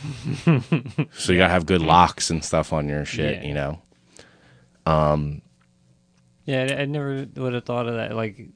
so 0.44 1.32
you 1.32 1.38
gotta 1.38 1.48
have 1.48 1.66
good 1.66 1.82
locks 1.82 2.30
and 2.30 2.42
stuff 2.44 2.72
on 2.72 2.88
your 2.88 3.04
shit, 3.04 3.42
Yeah. 3.42 3.48
you 3.48 3.54
know. 3.54 3.82
Um, 4.86 5.42
Yeah, 6.44 6.66
I, 6.70 6.82
I 6.82 6.84
never 6.86 7.26
would 7.36 7.52
have 7.54 7.64
thought 7.64 7.86
of 7.88 7.94
that. 7.96 8.14
Like, 8.16 8.48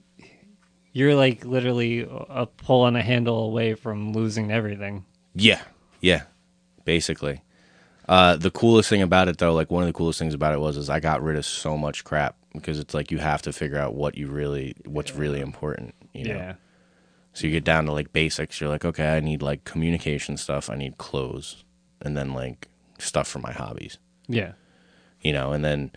you're 0.93 1.15
like 1.15 1.45
literally 1.45 2.07
a 2.09 2.47
pull 2.47 2.83
on 2.83 2.97
a 2.97 3.03
handle 3.03 3.45
away 3.45 3.75
from 3.75 4.13
losing 4.13 4.51
everything. 4.51 5.05
Yeah, 5.35 5.61
yeah, 6.01 6.23
basically. 6.85 7.43
Uh, 8.09 8.37
the 8.37 8.51
coolest 8.51 8.89
thing 8.89 9.03
about 9.03 9.29
it, 9.29 9.39
though, 9.39 9.55
like 9.55 9.71
one 9.71 9.83
of 9.83 9.87
the 9.87 9.93
coolest 9.93 10.19
things 10.19 10.35
about 10.35 10.55
it 10.55 10.61
was, 10.61 10.77
is 10.77 10.91
I 10.91 11.01
got 11.01 11.23
rid 11.23 11.37
of 11.37 11.45
so 11.47 11.77
much 11.79 12.05
crap 12.05 12.37
because 12.53 12.79
it's 12.79 12.95
like 12.95 13.11
you 13.11 13.19
have 13.19 13.43
to 13.43 13.53
figure 13.53 13.79
out 13.79 13.95
what 13.95 14.17
you 14.17 14.29
really, 14.29 14.75
what's 14.85 15.15
really 15.15 15.41
important, 15.41 15.95
you 16.13 16.25
know. 16.25 16.35
Yeah. 16.35 16.55
So 17.33 17.47
you 17.47 17.53
get 17.53 17.65
down 17.65 17.87
to 17.87 17.93
like 17.93 18.13
basics. 18.13 18.61
You're 18.61 18.69
like, 18.71 18.85
okay, 18.85 19.17
I 19.17 19.21
need 19.21 19.41
like 19.41 19.65
communication 19.65 20.37
stuff. 20.37 20.69
I 20.69 20.75
need 20.75 20.99
clothes, 20.99 21.65
and 22.01 22.17
then 22.17 22.35
like 22.35 22.69
stuff 22.99 23.27
for 23.29 23.39
my 23.39 23.53
hobbies, 23.53 23.99
Yeah. 24.29 24.53
you 25.21 25.33
know. 25.33 25.53
And 25.53 25.65
then 25.65 25.93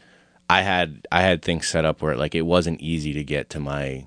I 0.50 0.62
had 0.62 1.06
I 1.12 1.22
had 1.22 1.41
things 1.41 1.68
set 1.68 1.84
up 1.86 2.02
where 2.02 2.15
like 2.15 2.36
it 2.36 2.44
wasn't 2.44 2.80
easy 2.82 3.12
to 3.13 3.24
get 3.24 3.50
to 3.50 3.60
my, 3.60 4.06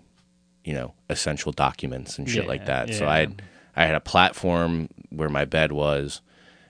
you 0.64 0.72
know, 0.72 0.94
essential 1.10 1.52
documents 1.52 2.16
and 2.18 2.30
shit 2.30 2.46
like 2.46 2.60
Yeah, 2.60 2.84
that. 2.86 2.94
So. 2.94 3.06
I 3.08 3.18
had 3.18 3.42
I 3.76 3.84
had 3.86 3.94
a 3.94 4.00
platform 4.00 4.88
where 5.10 5.28
my 5.28 5.44
bed 5.44 5.70
was, 5.72 6.20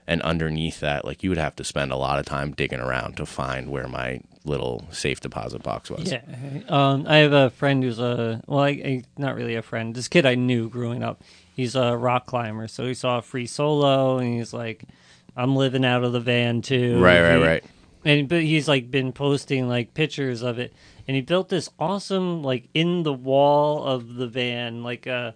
and 0.09 0.23
underneath 0.23 0.79
that, 0.79 1.05
like 1.05 1.21
you 1.21 1.29
would 1.29 1.37
have 1.37 1.55
to 1.57 1.63
spend 1.63 1.91
a 1.91 1.95
lot 1.95 2.17
of 2.17 2.25
time 2.25 2.51
digging 2.51 2.79
around 2.79 3.15
to 3.17 3.27
find 3.27 3.69
where 3.69 3.87
my 3.87 4.19
little 4.43 4.87
safe 4.89 5.19
deposit 5.19 5.61
box 5.61 5.91
was. 5.91 6.11
Yeah. 6.11 6.21
Um, 6.67 7.05
I 7.07 7.17
have 7.17 7.31
a 7.31 7.51
friend 7.51 7.83
who's 7.83 7.99
a 7.99 8.41
well, 8.47 8.61
I, 8.61 8.69
I, 8.69 9.03
not 9.19 9.35
really 9.35 9.53
a 9.53 9.61
friend. 9.61 9.93
This 9.93 10.07
kid 10.07 10.25
I 10.25 10.33
knew 10.33 10.67
growing 10.67 11.03
up. 11.03 11.21
He's 11.55 11.75
a 11.75 11.95
rock 11.95 12.25
climber, 12.25 12.67
so 12.67 12.87
he 12.87 12.95
saw 12.95 13.19
a 13.19 13.21
free 13.21 13.45
solo, 13.45 14.17
and 14.17 14.33
he's 14.33 14.51
like, 14.51 14.85
"I'm 15.37 15.55
living 15.55 15.85
out 15.85 16.03
of 16.03 16.11
the 16.11 16.19
van 16.19 16.63
too." 16.63 16.99
Right, 16.99 17.21
right, 17.21 17.37
He- 17.37 17.43
right. 17.43 17.63
And 18.03 18.27
but 18.27 18.41
he's 18.41 18.67
like 18.67 18.89
been 18.89 19.11
posting 19.11 19.69
like 19.69 19.93
pictures 19.93 20.41
of 20.41 20.57
it, 20.57 20.73
and 21.07 21.13
he 21.15 21.21
built 21.21 21.49
this 21.49 21.69
awesome 21.77 22.41
like 22.41 22.67
in 22.73 23.03
the 23.03 23.13
wall 23.13 23.83
of 23.83 24.15
the 24.15 24.25
van 24.25 24.81
like 24.81 25.05
a 25.05 25.35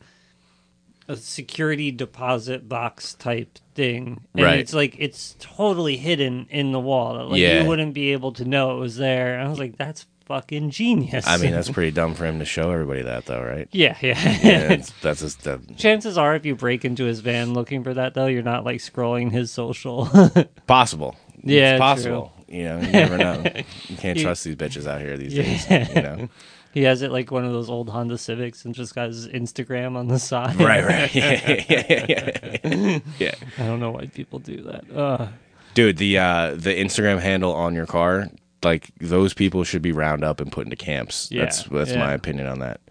a 1.07 1.15
security 1.15 1.91
deposit 1.91 2.67
box 2.67 3.13
type 3.13 3.59
thing. 3.75 4.21
And 4.33 4.43
Right. 4.43 4.59
it's 4.59 4.73
like 4.73 4.95
it's 4.99 5.35
totally 5.39 5.97
hidden 5.97 6.47
in 6.49 6.71
the 6.71 6.79
wall. 6.79 7.29
Like 7.29 7.39
Yeah. 7.39 7.61
you 7.63 7.67
wouldn't 7.69 7.93
be 7.93 8.11
able 8.13 8.31
to 8.33 8.45
know 8.45 8.77
it 8.77 8.79
was 8.79 8.97
there. 8.97 9.35
And 9.37 9.45
I 9.45 9.49
was 9.49 9.59
like, 9.59 9.77
that's 9.77 10.05
fucking 10.25 10.69
genius. 10.69 11.27
I 11.27 11.37
mean, 11.37 11.51
that's 11.51 11.69
pretty 11.77 11.91
dumb 11.91 12.13
for 12.15 12.25
him 12.25 12.39
to 12.39 12.45
show 12.45 12.71
everybody 12.71 13.01
that, 13.01 13.25
though, 13.25 13.43
right? 13.43 13.67
yeah, 13.71 13.97
yeah. 14.01 14.37
Yeah, 14.41 14.83
that's 15.01 15.19
just 15.21 15.43
that, 15.43 15.77
Chances 15.77 16.17
are, 16.17 16.35
if 16.35 16.45
you 16.45 16.55
break 16.55 16.85
into 16.85 17.03
his 17.05 17.19
van 17.19 17.53
looking 17.53 17.83
for 17.83 17.93
that, 17.93 18.13
though, 18.13 18.27
you're 18.27 18.41
not 18.43 18.63
like 18.63 18.77
scrolling 18.79 19.31
his 19.31 19.51
social. 19.51 20.07
possible. 20.67 21.15
Yeah, 21.43 21.73
it's 21.73 21.79
possible. 21.81 22.31
You 22.47 22.63
know, 22.65 22.79
you 22.81 22.91
never 22.91 23.17
know. 23.17 23.43
You 23.89 23.97
can't 23.97 24.17
trust 24.19 24.43
these 24.45 24.55
bitches 24.55 24.87
out 24.87 25.01
here 25.01 25.17
these 25.17 25.33
Yeah. 25.33 25.43
days. 25.43 25.89
You 25.95 26.01
know, 26.01 26.29
he 26.73 26.83
has 26.83 27.03
it 27.03 27.11
like 27.11 27.29
one 27.29 27.45
of 27.45 27.53
those 27.53 27.69
old 27.69 27.89
Honda 27.89 28.17
Civics 28.17 28.65
and 28.65 28.73
just 28.73 28.95
got 28.95 29.07
his 29.07 29.27
Instagram 29.27 29.95
on 29.95 30.07
the 30.07 30.17
side. 30.17 30.55
right, 30.59 30.83
right, 30.83 31.13
yeah, 31.15 31.63
yeah, 31.69 32.05
yeah, 32.09 32.59
yeah. 32.63 32.99
yeah. 33.19 33.35
I 33.59 33.67
don't 33.67 33.79
know 33.79 33.91
why 33.91 34.07
people 34.07 34.39
do 34.39 34.63
that. 34.63 34.95
Uh, 34.95 35.27
Dude, 35.75 35.97
the 35.97 36.17
uh, 36.17 36.55
the 36.55 36.71
Instagram 36.71 37.19
handle 37.19 37.53
on 37.53 37.75
your 37.75 37.85
car, 37.85 38.27
like 38.63 38.91
those 38.99 39.33
people 39.35 39.63
should 39.63 39.83
be 39.83 39.91
round 39.91 40.23
up 40.23 40.39
and 40.39 40.51
put 40.51 40.65
into 40.65 40.75
camps. 40.75 41.29
Yeah, 41.31 41.43
that's 41.43 41.63
that's 41.63 41.91
yeah. 41.91 41.99
my 41.99 42.13
opinion 42.13 42.47
on 42.47 42.59
that. 42.59 42.81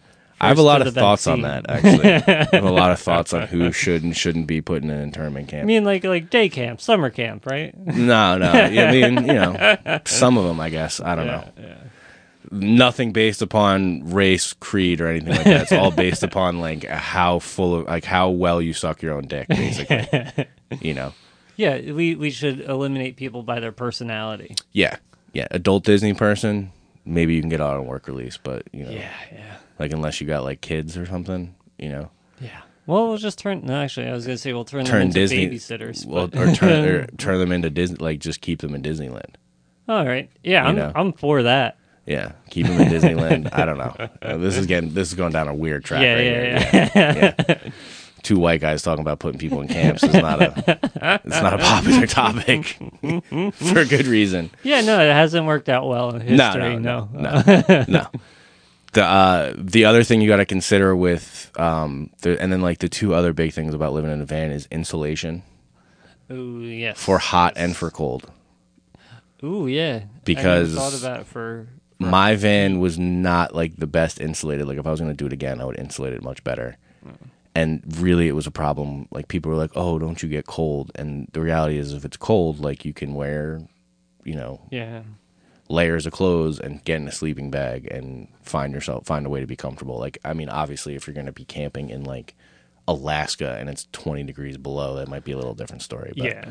I 0.40 0.49
have 0.49 0.59
a 0.59 0.62
lot 0.62 0.85
of 0.85 0.92
thoughts 0.92 1.29
on 1.29 1.42
that. 1.42 1.66
Actually, 1.68 2.14
I 2.14 2.49
have 2.53 2.64
a 2.64 2.71
lot 2.71 2.90
of 2.90 2.99
thoughts 3.01 3.33
on 3.33 3.47
who 3.47 3.71
should 3.71 4.03
and 4.03 4.16
shouldn't 4.16 4.49
be 4.49 4.61
put 4.61 4.83
in 4.83 4.90
an 4.90 5.01
internment 5.01 5.49
camp. 5.49 5.62
I 5.62 5.66
mean, 5.66 5.85
like 5.85 6.03
like 6.03 6.31
day 6.31 6.49
camp, 6.49 6.81
summer 6.81 7.11
camp, 7.11 7.47
right? 7.47 7.77
No, 7.77 8.38
no. 8.38 8.51
I 8.51 8.90
mean, 8.90 9.18
you 9.18 9.35
know, 9.35 10.01
some 10.05 10.38
of 10.38 10.45
them, 10.45 10.59
I 10.61 10.71
guess. 10.71 11.01
I 11.01 11.14
don't 11.14 11.27
know. 11.27 11.45
Nothing 12.53 13.12
based 13.12 13.41
upon 13.41 14.11
race, 14.12 14.53
creed, 14.53 15.01
or 15.01 15.09
anything 15.09 15.31
like 15.31 15.45
that. 15.45 15.62
It's 15.62 15.73
all 15.73 15.91
based 16.05 16.23
upon 16.23 16.61
like 16.61 16.85
how 16.85 17.38
full 17.38 17.75
of 17.75 17.87
like 17.87 18.05
how 18.05 18.29
well 18.29 18.61
you 18.61 18.73
suck 18.75 19.01
your 19.01 19.15
own 19.15 19.27
dick, 19.27 19.49
basically. 19.49 20.47
you 20.81 20.93
know. 20.95 21.15
Yeah, 21.57 21.93
we 21.93 22.15
we 22.15 22.31
should 22.31 22.61
eliminate 22.61 23.17
people 23.17 23.43
by 23.43 23.59
their 23.61 23.73
personality. 23.73 24.55
Yeah, 24.73 24.97
yeah. 25.33 25.49
Adult 25.51 25.85
Disney 25.85 26.12
person, 26.15 26.73
maybe 27.05 27.35
you 27.35 27.41
can 27.41 27.51
get 27.51 27.61
out 27.61 27.77
on 27.77 27.87
work 27.87 28.07
release, 28.07 28.37
but 28.37 28.65
you 28.73 28.85
know, 28.85 28.91
yeah. 28.91 29.11
yeah. 29.33 29.57
like 29.79 29.93
unless 29.93 30.21
you 30.21 30.27
got 30.27 30.45
like 30.45 30.61
kids 30.61 30.97
or 30.97 31.07
something, 31.07 31.55
you 31.79 31.88
know, 31.88 32.11
Yeah. 32.41 32.61
Well, 32.87 33.09
we'll 33.09 33.17
just 33.17 33.38
turn. 33.38 33.65
No, 33.65 33.81
actually, 33.81 34.09
I 34.09 34.12
was 34.12 34.27
gonna 34.27 34.38
say 34.38 34.53
we'll 34.53 34.65
turn, 34.65 34.85
them 34.85 34.91
turn 34.91 35.03
into 35.03 35.15
Disney 35.15 35.49
babysitters. 35.49 36.05
well, 36.05 36.27
but- 36.29 36.38
or 36.38 36.55
turn 36.55 36.85
or 36.85 37.07
turn 37.19 37.38
them 37.38 37.53
into 37.53 37.71
Disney, 37.71 37.97
like 37.97 38.19
just 38.19 38.41
keep 38.41 38.61
them 38.61 38.75
in 38.75 38.83
Disneyland. 38.83 39.35
All 39.88 40.07
right. 40.07 40.31
Yeah, 40.43 40.65
I'm 40.65 40.77
know. 40.77 40.93
I'm 40.95 41.12
for 41.12 41.45
that. 41.45 41.77
Yeah, 42.07 42.33
keep 42.51 42.67
them 42.67 42.81
in 42.81 42.88
Disneyland. 42.88 43.51
I 43.53 43.65
don't 43.65 43.79
know. 43.79 43.95
Uh, 44.23 44.37
this 44.37 44.57
is 44.57 44.67
getting 44.67 44.93
this 44.95 45.09
is 45.09 45.15
going 45.15 45.33
down 45.33 45.49
a 45.49 45.55
weird 45.55 45.85
track. 45.85 46.03
Yeah, 46.03 46.15
right 46.15 46.25
yeah, 46.25 46.71
here. 46.71 46.91
yeah. 46.95 47.35
yeah. 47.45 47.71
two 48.23 48.38
white 48.38 48.61
guys 48.61 48.83
talking 48.83 49.01
about 49.01 49.19
putting 49.19 49.38
people 49.38 49.61
in 49.61 49.69
camps 49.69 50.03
is 50.05 50.15
not 50.15 50.41
a 50.41 51.21
it's 51.25 51.43
not 51.43 51.55
a 51.55 51.59
popular 51.59 52.07
topic 52.07 52.67
for 53.55 53.79
a 53.81 53.85
good 53.85 54.07
reason. 54.07 54.51
Yeah, 54.62 54.81
no, 54.81 55.01
it 55.01 55.12
hasn't 55.12 55.45
worked 55.47 55.69
out 55.69 55.88
well 55.88 56.15
in 56.15 56.21
history. 56.21 56.79
no, 56.79 57.09
No, 57.12 57.43
no, 57.69 57.85
no. 57.88 58.07
The 58.93 59.05
uh, 59.05 59.55
the 59.57 59.85
other 59.87 60.05
thing 60.05 60.21
you 60.21 60.29
got 60.29 60.37
to 60.37 60.45
consider 60.47 60.95
with 60.95 61.51
um, 61.59 62.11
the, 62.21 62.41
and 62.41 62.53
then 62.53 62.61
like 62.61 62.79
the 62.79 62.88
two 62.88 63.15
other 63.15 63.33
big 63.33 63.53
things 63.53 63.75
about 63.75 63.93
living 63.93 64.11
in 64.12 64.21
a 64.21 64.27
van 64.27 64.51
is 64.53 64.69
insulation 64.71 65.43
Ooh, 66.31 66.61
yes. 66.61 67.03
for 67.03 67.19
hot 67.19 67.55
and 67.57 67.75
for 67.77 67.91
cold. 67.91 68.31
Ooh, 69.43 69.67
yeah. 69.67 70.05
Because- 70.25 70.77
I 70.77 70.81
thought 70.81 70.99
about 70.99 71.21
it 71.21 71.27
for. 71.27 71.69
My 72.11 72.35
van 72.37 72.81
was 72.81 72.99
not 72.99 73.55
like 73.55 73.77
the 73.77 73.87
best 73.87 74.21
insulated. 74.21 74.67
Like 74.67 74.79
if 74.79 74.87
I 74.87 74.91
was 74.91 75.01
going 75.01 75.12
to 75.12 75.17
do 75.17 75.27
it 75.27 75.33
again, 75.33 75.61
I 75.61 75.65
would 75.65 75.79
insulate 75.79 76.12
it 76.12 76.23
much 76.23 76.43
better. 76.45 76.77
Mm. 77.07 77.15
And 77.55 77.83
really, 78.01 78.29
it 78.29 78.33
was 78.35 78.47
a 78.47 78.51
problem. 78.51 79.09
Like 79.11 79.29
people 79.29 79.51
were 79.51 79.59
like, 79.59 79.73
"Oh, 79.77 79.99
don't 79.99 80.23
you 80.23 80.29
get 80.29 80.47
cold?" 80.47 80.91
And 80.95 81.29
the 81.33 81.41
reality 81.41 81.77
is, 81.79 81.93
if 81.93 82.05
it's 82.05 82.17
cold, 82.17 82.61
like 82.61 82.85
you 82.85 82.93
can 82.95 83.15
wear, 83.15 83.61
you 84.25 84.35
know, 84.35 84.61
Yeah. 84.71 85.03
layers 85.69 86.07
of 86.07 86.12
clothes 86.15 86.59
and 86.59 86.83
get 86.85 86.97
in 86.97 87.09
a 87.09 87.12
sleeping 87.12 87.51
bag 87.51 87.87
and 87.91 88.29
find 88.43 88.73
yourself 88.73 89.07
find 89.07 89.27
a 89.27 89.31
way 89.31 89.41
to 89.41 89.47
be 89.47 89.57
comfortable. 89.57 89.99
Like 89.99 90.17
I 90.25 90.33
mean, 90.33 90.49
obviously, 90.49 90.95
if 90.95 91.07
you're 91.07 91.15
going 91.15 91.27
to 91.27 91.33
be 91.33 91.45
camping 91.45 91.91
in 91.91 92.05
like 92.05 92.35
Alaska 92.88 93.57
and 93.61 93.69
it's 93.69 93.87
20 93.93 94.23
degrees 94.25 94.57
below, 94.57 94.97
that 94.97 95.09
might 95.09 95.25
be 95.25 95.33
a 95.33 95.37
little 95.37 95.55
different 95.55 95.83
story. 95.83 96.12
But 96.17 96.25
Yeah. 96.27 96.45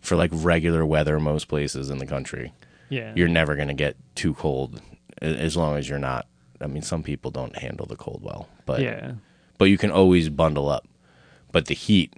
for 0.00 0.16
like 0.16 0.30
regular 0.32 0.84
weather, 0.86 1.18
most 1.18 1.48
places 1.48 1.90
in 1.90 1.98
the 1.98 2.06
country, 2.06 2.52
Yeah. 2.92 3.12
you're 3.16 3.28
never 3.28 3.56
going 3.56 3.68
to 3.68 3.74
get 3.74 3.96
too 4.14 4.34
cold 4.34 4.80
as 5.22 5.56
long 5.56 5.76
as 5.78 5.88
you're 5.88 5.98
not. 5.98 6.26
I 6.60 6.66
mean, 6.66 6.82
some 6.82 7.02
people 7.02 7.30
don't 7.30 7.56
handle 7.56 7.86
the 7.86 7.96
cold 7.96 8.20
well, 8.22 8.48
but 8.66 8.80
yeah. 8.80 9.12
but 9.58 9.66
you 9.66 9.78
can 9.78 9.90
always 9.90 10.28
bundle 10.28 10.68
up. 10.68 10.86
But 11.50 11.66
the 11.66 11.74
heat 11.74 12.14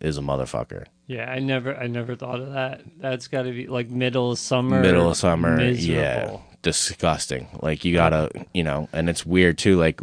is 0.00 0.18
a 0.18 0.20
motherfucker. 0.20 0.84
Yeah, 1.06 1.30
I 1.30 1.38
never, 1.38 1.74
I 1.76 1.86
never 1.86 2.14
thought 2.14 2.40
of 2.40 2.52
that. 2.52 2.82
That's 2.98 3.28
got 3.28 3.42
to 3.42 3.52
be 3.52 3.66
like 3.66 3.88
middle 3.90 4.30
of 4.32 4.38
summer. 4.38 4.80
middle 4.80 5.10
of 5.10 5.16
summer 5.16 5.56
miserable. 5.56 6.00
yeah 6.02 6.36
disgusting 6.60 7.46
like 7.62 7.84
you 7.84 7.94
gotta 7.94 8.28
you 8.52 8.64
know 8.64 8.88
and 8.92 9.08
it's 9.08 9.24
weird 9.24 9.56
too 9.56 9.76
like 9.78 10.00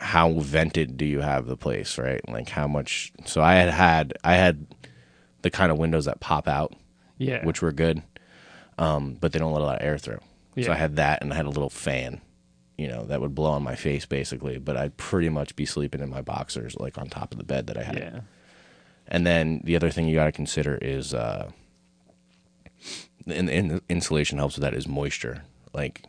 how 0.00 0.32
vented 0.40 0.96
do 0.96 1.04
you 1.04 1.20
have 1.20 1.44
the 1.46 1.56
place 1.58 1.98
right 1.98 2.26
like 2.28 2.48
how 2.48 2.66
much 2.66 3.12
so 3.26 3.42
i 3.42 3.52
had 3.54 3.68
had 3.68 4.14
i 4.24 4.34
had 4.34 4.66
the 5.42 5.50
kind 5.50 5.70
of 5.70 5.76
windows 5.78 6.06
that 6.06 6.18
pop 6.18 6.48
out 6.48 6.74
Yeah. 7.18 7.44
which 7.44 7.60
were 7.60 7.70
good 7.70 8.02
um 8.80 9.16
but 9.20 9.30
they 9.32 9.38
don't 9.38 9.52
let 9.52 9.62
a 9.62 9.64
lot 9.64 9.80
of 9.80 9.86
air 9.86 9.96
through 9.98 10.18
so 10.62 10.72
i 10.72 10.74
had 10.74 10.96
that 10.96 11.22
and 11.22 11.32
i 11.32 11.36
had 11.36 11.46
a 11.46 11.50
little 11.50 11.70
fan 11.70 12.20
you 12.76 12.88
know 12.88 13.04
that 13.04 13.20
would 13.20 13.34
blow 13.34 13.50
on 13.50 13.62
my 13.62 13.74
face 13.76 14.04
basically 14.06 14.58
but 14.58 14.76
i'd 14.76 14.96
pretty 14.96 15.28
much 15.28 15.54
be 15.54 15.64
sleeping 15.64 16.00
in 16.00 16.08
my 16.10 16.20
boxers 16.22 16.74
like 16.76 16.98
on 16.98 17.08
top 17.08 17.30
of 17.32 17.38
the 17.38 17.44
bed 17.44 17.66
that 17.68 17.76
i 17.78 17.82
had 17.82 17.96
Yeah. 17.98 18.20
and 19.06 19.26
then 19.26 19.60
the 19.64 19.76
other 19.76 19.90
thing 19.90 20.08
you 20.08 20.14
got 20.16 20.24
to 20.26 20.32
consider 20.32 20.76
is 20.82 21.14
uh 21.14 21.50
and, 23.26 23.48
and 23.50 23.80
insulation 23.88 24.38
helps 24.38 24.56
with 24.56 24.62
that 24.62 24.74
is 24.74 24.88
moisture 24.88 25.42
like 25.72 26.04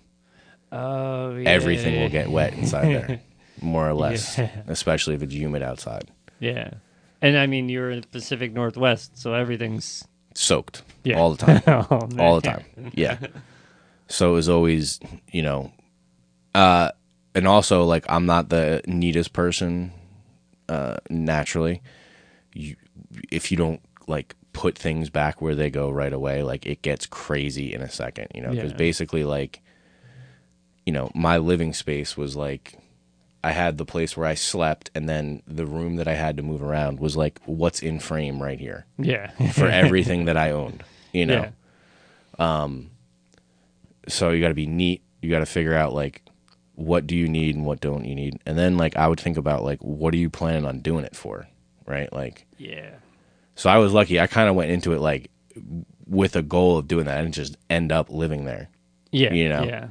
Oh, 0.73 1.35
yeah. 1.35 1.49
everything 1.49 1.99
will 1.99 2.07
get 2.07 2.29
wet 2.31 2.53
inside 2.53 2.85
there, 2.85 3.21
more 3.61 3.89
or 3.89 3.93
less, 3.93 4.37
Yeah. 4.37 4.49
especially 4.67 5.15
if 5.15 5.21
it's 5.21 5.33
humid 5.33 5.61
outside. 5.61 6.09
Yeah. 6.39 6.75
And 7.21 7.37
I 7.37 7.45
mean, 7.45 7.67
you're 7.67 7.91
in 7.91 7.99
the 7.99 8.07
Pacific 8.07 8.53
Northwest, 8.53 9.17
so 9.17 9.33
everything's 9.33 10.07
Soaked 10.35 10.83
Yeah. 11.03 11.17
all 11.19 11.33
the 11.33 11.37
time, 11.45 11.61
oh, 11.89 12.07
all 12.19 12.39
the 12.39 12.41
time. 12.41 12.63
Yeah. 12.93 13.17
So 14.07 14.31
it 14.31 14.35
was 14.35 14.49
always, 14.49 14.99
you 15.31 15.41
know, 15.41 15.71
uh, 16.53 16.91
and 17.33 17.47
also 17.47 17.83
like 17.83 18.05
I'm 18.09 18.25
not 18.25 18.49
the 18.49 18.81
neatest 18.85 19.33
person 19.33 19.91
uh, 20.69 20.97
naturally. 21.09 21.81
You, 22.53 22.75
if 23.31 23.51
you 23.51 23.57
don't 23.57 23.81
like 24.07 24.35
put 24.53 24.77
things 24.77 25.09
back 25.09 25.41
where 25.41 25.55
they 25.55 25.69
go 25.69 25.89
right 25.89 26.11
away, 26.11 26.43
like 26.43 26.65
it 26.65 26.81
gets 26.81 27.05
crazy 27.05 27.73
in 27.73 27.81
a 27.81 27.89
second, 27.89 28.27
you 28.35 28.41
know, 28.41 28.51
because 28.51 28.71
Yeah. 28.71 28.77
basically 28.77 29.23
like, 29.23 29.61
you 30.85 30.91
know, 30.91 31.09
my 31.15 31.37
living 31.37 31.73
space 31.73 32.17
was 32.17 32.35
like 32.35 32.77
I 33.43 33.51
had 33.51 33.77
the 33.77 33.85
place 33.85 34.15
where 34.15 34.27
I 34.27 34.35
slept, 34.35 34.91
and 34.93 35.09
then 35.09 35.41
the 35.47 35.65
room 35.65 35.95
that 35.95 36.07
I 36.07 36.13
had 36.13 36.37
to 36.37 36.43
move 36.43 36.61
around 36.61 36.99
was 36.99 37.17
like 37.17 37.39
what's 37.45 37.81
in 37.81 37.99
frame 37.99 38.41
right 38.41 38.59
here 38.59 38.85
Yeah. 38.99 39.31
for 39.53 39.67
everything 39.67 40.25
that 40.25 40.37
I 40.37 40.51
owned. 40.51 40.83
You 41.11 41.25
know, 41.25 41.33
Yeah. 42.39 42.63
Um, 42.63 42.91
so 44.07 44.29
you 44.31 44.41
got 44.41 44.49
to 44.49 44.53
be 44.53 44.65
neat. 44.67 45.01
You 45.21 45.29
got 45.29 45.39
to 45.39 45.45
figure 45.45 45.75
out 45.75 45.93
like 45.93 46.21
what 46.75 47.05
do 47.05 47.15
you 47.15 47.27
need 47.27 47.55
and 47.55 47.65
what 47.65 47.79
don't 47.81 48.05
you 48.05 48.15
need, 48.15 48.39
and 48.45 48.57
then 48.57 48.77
like 48.77 48.95
I 48.95 49.07
would 49.07 49.19
think 49.19 49.37
about 49.37 49.63
like 49.63 49.79
what 49.81 50.13
are 50.13 50.17
you 50.17 50.29
planning 50.29 50.65
on 50.65 50.79
doing 50.79 51.05
it 51.05 51.15
for, 51.15 51.47
right? 51.85 52.11
Like, 52.11 52.45
Yeah. 52.57 52.91
so 53.55 53.69
I 53.69 53.77
was 53.77 53.93
lucky. 53.93 54.19
I 54.19 54.27
kind 54.27 54.49
of 54.49 54.55
went 54.55 54.71
into 54.71 54.93
it 54.93 54.99
like 54.99 55.29
with 56.07 56.35
a 56.35 56.41
goal 56.41 56.77
of 56.77 56.87
doing 56.87 57.05
that, 57.05 57.23
and 57.23 57.33
just 57.33 57.57
end 57.69 57.91
up 57.91 58.09
living 58.09 58.45
there. 58.45 58.69
Yeah. 59.11 59.33
You 59.33 59.49
know? 59.49 59.63
Yeah. 59.63 59.87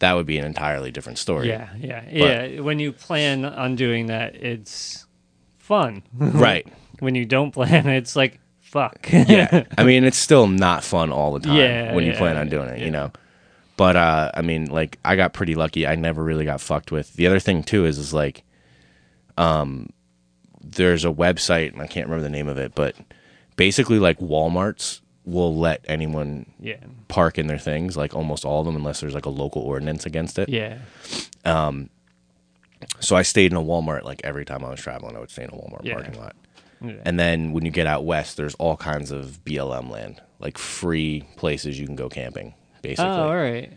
That 0.00 0.12
would 0.14 0.26
be 0.26 0.38
an 0.38 0.44
entirely 0.44 0.90
different 0.90 1.18
story. 1.18 1.48
Yeah. 1.48 1.70
Yeah. 1.78 2.04
Yeah. 2.10 2.60
When 2.60 2.78
you 2.78 2.92
plan 2.92 3.44
on 3.44 3.76
doing 3.76 4.06
that, 4.06 4.34
it's 4.36 5.06
fun. 5.58 6.02
Right. 6.18 6.66
when 7.00 7.14
you 7.14 7.24
don't 7.24 7.50
plan, 7.52 7.86
it's 7.88 8.14
like, 8.16 8.38
fuck. 8.60 9.08
yeah. 9.10 9.64
I 9.78 9.84
mean, 9.84 10.04
it's 10.04 10.18
still 10.18 10.46
not 10.48 10.84
fun 10.84 11.10
all 11.12 11.32
the 11.32 11.40
time 11.40 11.56
Yeah, 11.56 11.94
when 11.94 12.04
you 12.04 12.12
yeah, 12.12 12.18
plan 12.18 12.36
on 12.36 12.48
doing 12.48 12.68
it, 12.68 12.78
yeah. 12.80 12.84
you 12.84 12.90
know. 12.90 13.10
But 13.76 13.96
uh 13.96 14.30
I 14.34 14.40
mean, 14.42 14.66
like 14.66 14.98
I 15.04 15.16
got 15.16 15.32
pretty 15.34 15.54
lucky. 15.54 15.86
I 15.86 15.94
never 15.96 16.22
really 16.24 16.44
got 16.46 16.60
fucked 16.62 16.90
with. 16.92 17.12
The 17.14 17.26
other 17.26 17.38
thing 17.40 17.62
too 17.62 17.84
is 17.86 17.98
is 17.98 18.12
like 18.14 18.42
um 19.38 19.90
there's 20.62 21.04
a 21.04 21.08
website 21.10 21.72
and 21.72 21.80
I 21.82 21.86
can't 21.86 22.06
remember 22.06 22.22
the 22.22 22.30
name 22.30 22.48
of 22.48 22.58
it, 22.58 22.74
but 22.74 22.96
basically 23.56 23.98
like 23.98 24.18
Walmart's 24.18 25.00
will 25.26 25.54
let 25.56 25.84
anyone 25.88 26.46
yeah. 26.60 26.76
park 27.08 27.36
in 27.38 27.46
their 27.48 27.58
things, 27.58 27.96
like 27.96 28.14
almost 28.14 28.44
all 28.44 28.60
of 28.60 28.66
them 28.66 28.76
unless 28.76 29.00
there's 29.00 29.12
like 29.14 29.26
a 29.26 29.30
local 29.30 29.60
ordinance 29.62 30.06
against 30.06 30.38
it. 30.38 30.48
Yeah. 30.48 30.78
Um, 31.44 31.90
So 33.00 33.16
I 33.16 33.22
stayed 33.22 33.50
in 33.50 33.56
a 33.56 33.62
Walmart 33.62 34.04
like 34.04 34.20
every 34.24 34.44
time 34.44 34.64
I 34.64 34.70
was 34.70 34.80
traveling, 34.80 35.16
I 35.16 35.20
would 35.20 35.30
stay 35.30 35.42
in 35.44 35.50
a 35.50 35.52
Walmart 35.54 35.80
Yeah. 35.84 35.94
parking 35.94 36.18
lot. 36.20 36.36
Yeah. 36.80 36.92
And 37.04 37.18
then 37.18 37.52
when 37.52 37.64
you 37.64 37.70
get 37.70 37.86
out 37.86 38.04
west, 38.04 38.36
there's 38.36 38.54
all 38.56 38.76
kinds 38.76 39.10
of 39.10 39.44
BLM 39.44 39.90
land, 39.90 40.20
like 40.38 40.58
free 40.58 41.24
places 41.36 41.78
you 41.80 41.86
can 41.86 41.96
go 41.96 42.08
camping, 42.08 42.54
basically. 42.82 43.10
oh, 43.10 43.28
all 43.28 43.36
right. 43.36 43.72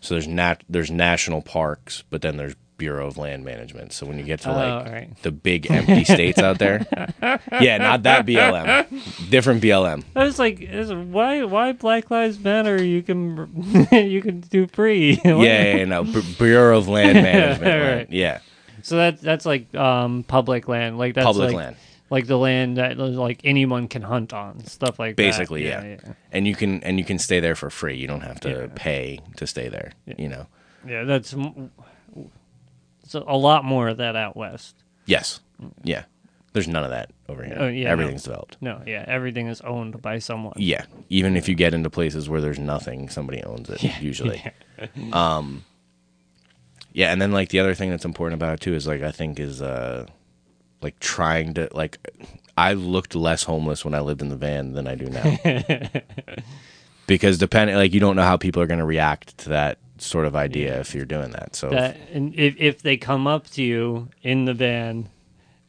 So 0.00 0.14
there's 0.14 0.26
nat 0.28 0.64
there's 0.68 0.90
national 0.90 1.42
parks, 1.42 2.02
but 2.10 2.22
then 2.22 2.36
there's 2.36 2.56
Bureau 2.80 3.06
of 3.06 3.16
Land 3.16 3.44
Management. 3.44 3.92
So 3.92 4.06
when 4.06 4.18
you 4.18 4.24
get 4.24 4.40
to 4.40 4.50
Oh, 4.50 4.54
like 4.54 5.22
the 5.22 5.30
big 5.30 5.70
empty 5.70 6.02
states 6.04 6.40
out 6.40 6.58
there, 6.58 6.84
yeah, 7.60 7.76
not 7.78 8.02
that 8.02 8.26
BLM, 8.26 9.30
different 9.30 9.62
BLM. 9.62 10.02
I 10.16 10.24
was 10.24 10.38
like, 10.40 10.68
why? 11.12 11.44
Why 11.44 11.72
Black 11.72 12.10
Lives 12.10 12.40
Matter? 12.40 12.82
You 12.82 13.02
can, 13.02 13.86
you 13.92 14.20
can 14.22 14.40
do 14.40 14.66
free. 14.66 15.20
Yeah, 15.24 15.36
yeah, 15.36 15.76
yeah, 15.76 15.84
no, 15.84 16.02
B- 16.04 16.22
Bureau 16.38 16.76
of 16.78 16.88
Land 16.88 17.14
Management. 17.22 17.62
land. 17.70 17.98
Right. 17.98 18.10
Yeah, 18.10 18.40
So 18.82 18.96
that 18.96 19.20
that's 19.20 19.46
like 19.46 19.72
um 19.74 20.24
public 20.24 20.66
land, 20.66 20.98
like 20.98 21.14
that's 21.14 21.24
public 21.26 21.48
like, 21.48 21.56
land. 21.56 21.76
like 22.10 22.26
the 22.26 22.38
land 22.38 22.78
that 22.78 22.96
like 22.98 23.40
anyone 23.44 23.86
can 23.88 24.02
hunt 24.02 24.32
on, 24.32 24.64
stuff 24.66 24.98
like 24.98 25.16
that. 25.16 25.22
Basically, 25.22 25.68
that. 25.68 25.84
yeah. 25.84 26.12
and 26.32 26.46
you 26.48 26.54
can 26.56 26.82
and 26.82 26.98
you 26.98 27.04
can 27.04 27.18
stay 27.18 27.38
there 27.40 27.54
for 27.54 27.68
free. 27.70 27.96
You 27.96 28.06
don't 28.08 28.22
have 28.22 28.40
to 28.40 28.48
Yeah. 28.50 28.66
pay 28.74 29.20
to 29.36 29.46
stay 29.46 29.68
there. 29.68 29.92
You 30.06 30.28
know. 30.28 30.46
yeah. 30.88 31.04
That's 31.04 31.34
it's 33.14 33.26
a 33.26 33.36
lot 33.36 33.64
more 33.64 33.88
of 33.88 33.96
that 33.96 34.14
out 34.16 34.36
west. 34.36 34.76
Yes. 35.06 35.40
Yeah. 35.82 36.04
There's 36.52 36.68
none 36.68 36.84
of 36.84 36.90
that 36.90 37.10
over 37.28 37.44
here. 37.44 37.56
Oh, 37.58 37.68
yeah, 37.68 37.84
no. 37.84 37.90
Everything's 37.90 38.24
developed. 38.24 38.56
No, 38.60 38.82
yeah, 38.84 39.04
everything 39.06 39.46
is 39.46 39.60
owned 39.60 40.02
by 40.02 40.18
someone. 40.18 40.54
Yeah. 40.56 40.84
Even 41.08 41.36
if 41.36 41.48
you 41.48 41.54
get 41.54 41.74
into 41.74 41.90
places 41.90 42.28
where 42.28 42.40
there's 42.40 42.58
nothing, 42.58 43.08
somebody 43.08 43.42
owns 43.42 43.70
it 43.70 43.82
usually. 44.00 44.42
Um 45.12 45.66
yeah, 46.94 47.12
and 47.12 47.20
then 47.20 47.32
like 47.32 47.50
the 47.50 47.60
other 47.60 47.74
thing 47.74 47.90
that's 47.90 48.06
important 48.06 48.40
about 48.40 48.54
it 48.54 48.60
too 48.60 48.74
is 48.74 48.86
like 48.86 49.02
I 49.02 49.12
think 49.12 49.38
is 49.38 49.60
uh 49.60 50.06
like 50.80 50.98
trying 51.00 51.52
to 51.54 51.68
like 51.72 51.98
I 52.56 52.72
looked 52.72 53.14
less 53.14 53.42
homeless 53.42 53.84
when 53.84 53.92
I 53.92 54.00
lived 54.00 54.22
in 54.22 54.30
the 54.30 54.36
van 54.36 54.72
than 54.72 54.88
I 54.88 54.94
do 54.94 55.04
now. 55.10 55.38
because 57.06 57.36
depending 57.36 57.76
like 57.76 57.92
you 57.92 58.00
don't 58.00 58.16
know 58.16 58.22
how 58.22 58.38
people 58.38 58.62
are 58.62 58.66
going 58.66 58.78
to 58.80 58.86
react 58.86 59.36
to 59.38 59.50
that 59.50 59.78
sort 60.02 60.26
of 60.26 60.34
idea 60.36 60.80
if 60.80 60.94
you're 60.94 61.04
doing 61.04 61.30
that. 61.32 61.54
So 61.56 61.70
That 61.70 61.96
and 62.12 62.34
if 62.34 62.56
if 62.58 62.82
they 62.82 62.96
come 62.96 63.26
up 63.26 63.48
to 63.50 63.62
you 63.62 64.08
in 64.22 64.44
the 64.44 64.54
van, 64.54 65.08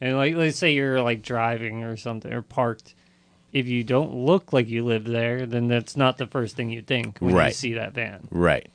and 0.00 0.16
like 0.16 0.34
let's 0.34 0.58
say 0.58 0.72
you're 0.72 1.00
like 1.02 1.22
driving 1.22 1.82
or 1.84 1.96
something 1.96 2.32
or 2.32 2.42
parked, 2.42 2.94
if 3.52 3.66
you 3.66 3.84
don't 3.84 4.14
look 4.14 4.52
like 4.52 4.68
you 4.68 4.84
live 4.84 5.04
there, 5.04 5.46
then 5.46 5.68
that's 5.68 5.96
not 5.96 6.18
the 6.18 6.26
first 6.26 6.56
thing 6.56 6.70
you 6.70 6.82
think 6.82 7.18
when 7.18 7.30
you 7.30 7.36
Right. 7.36 7.54
see 7.54 7.74
that 7.74 7.92
van. 7.94 8.28
Right. 8.30 8.68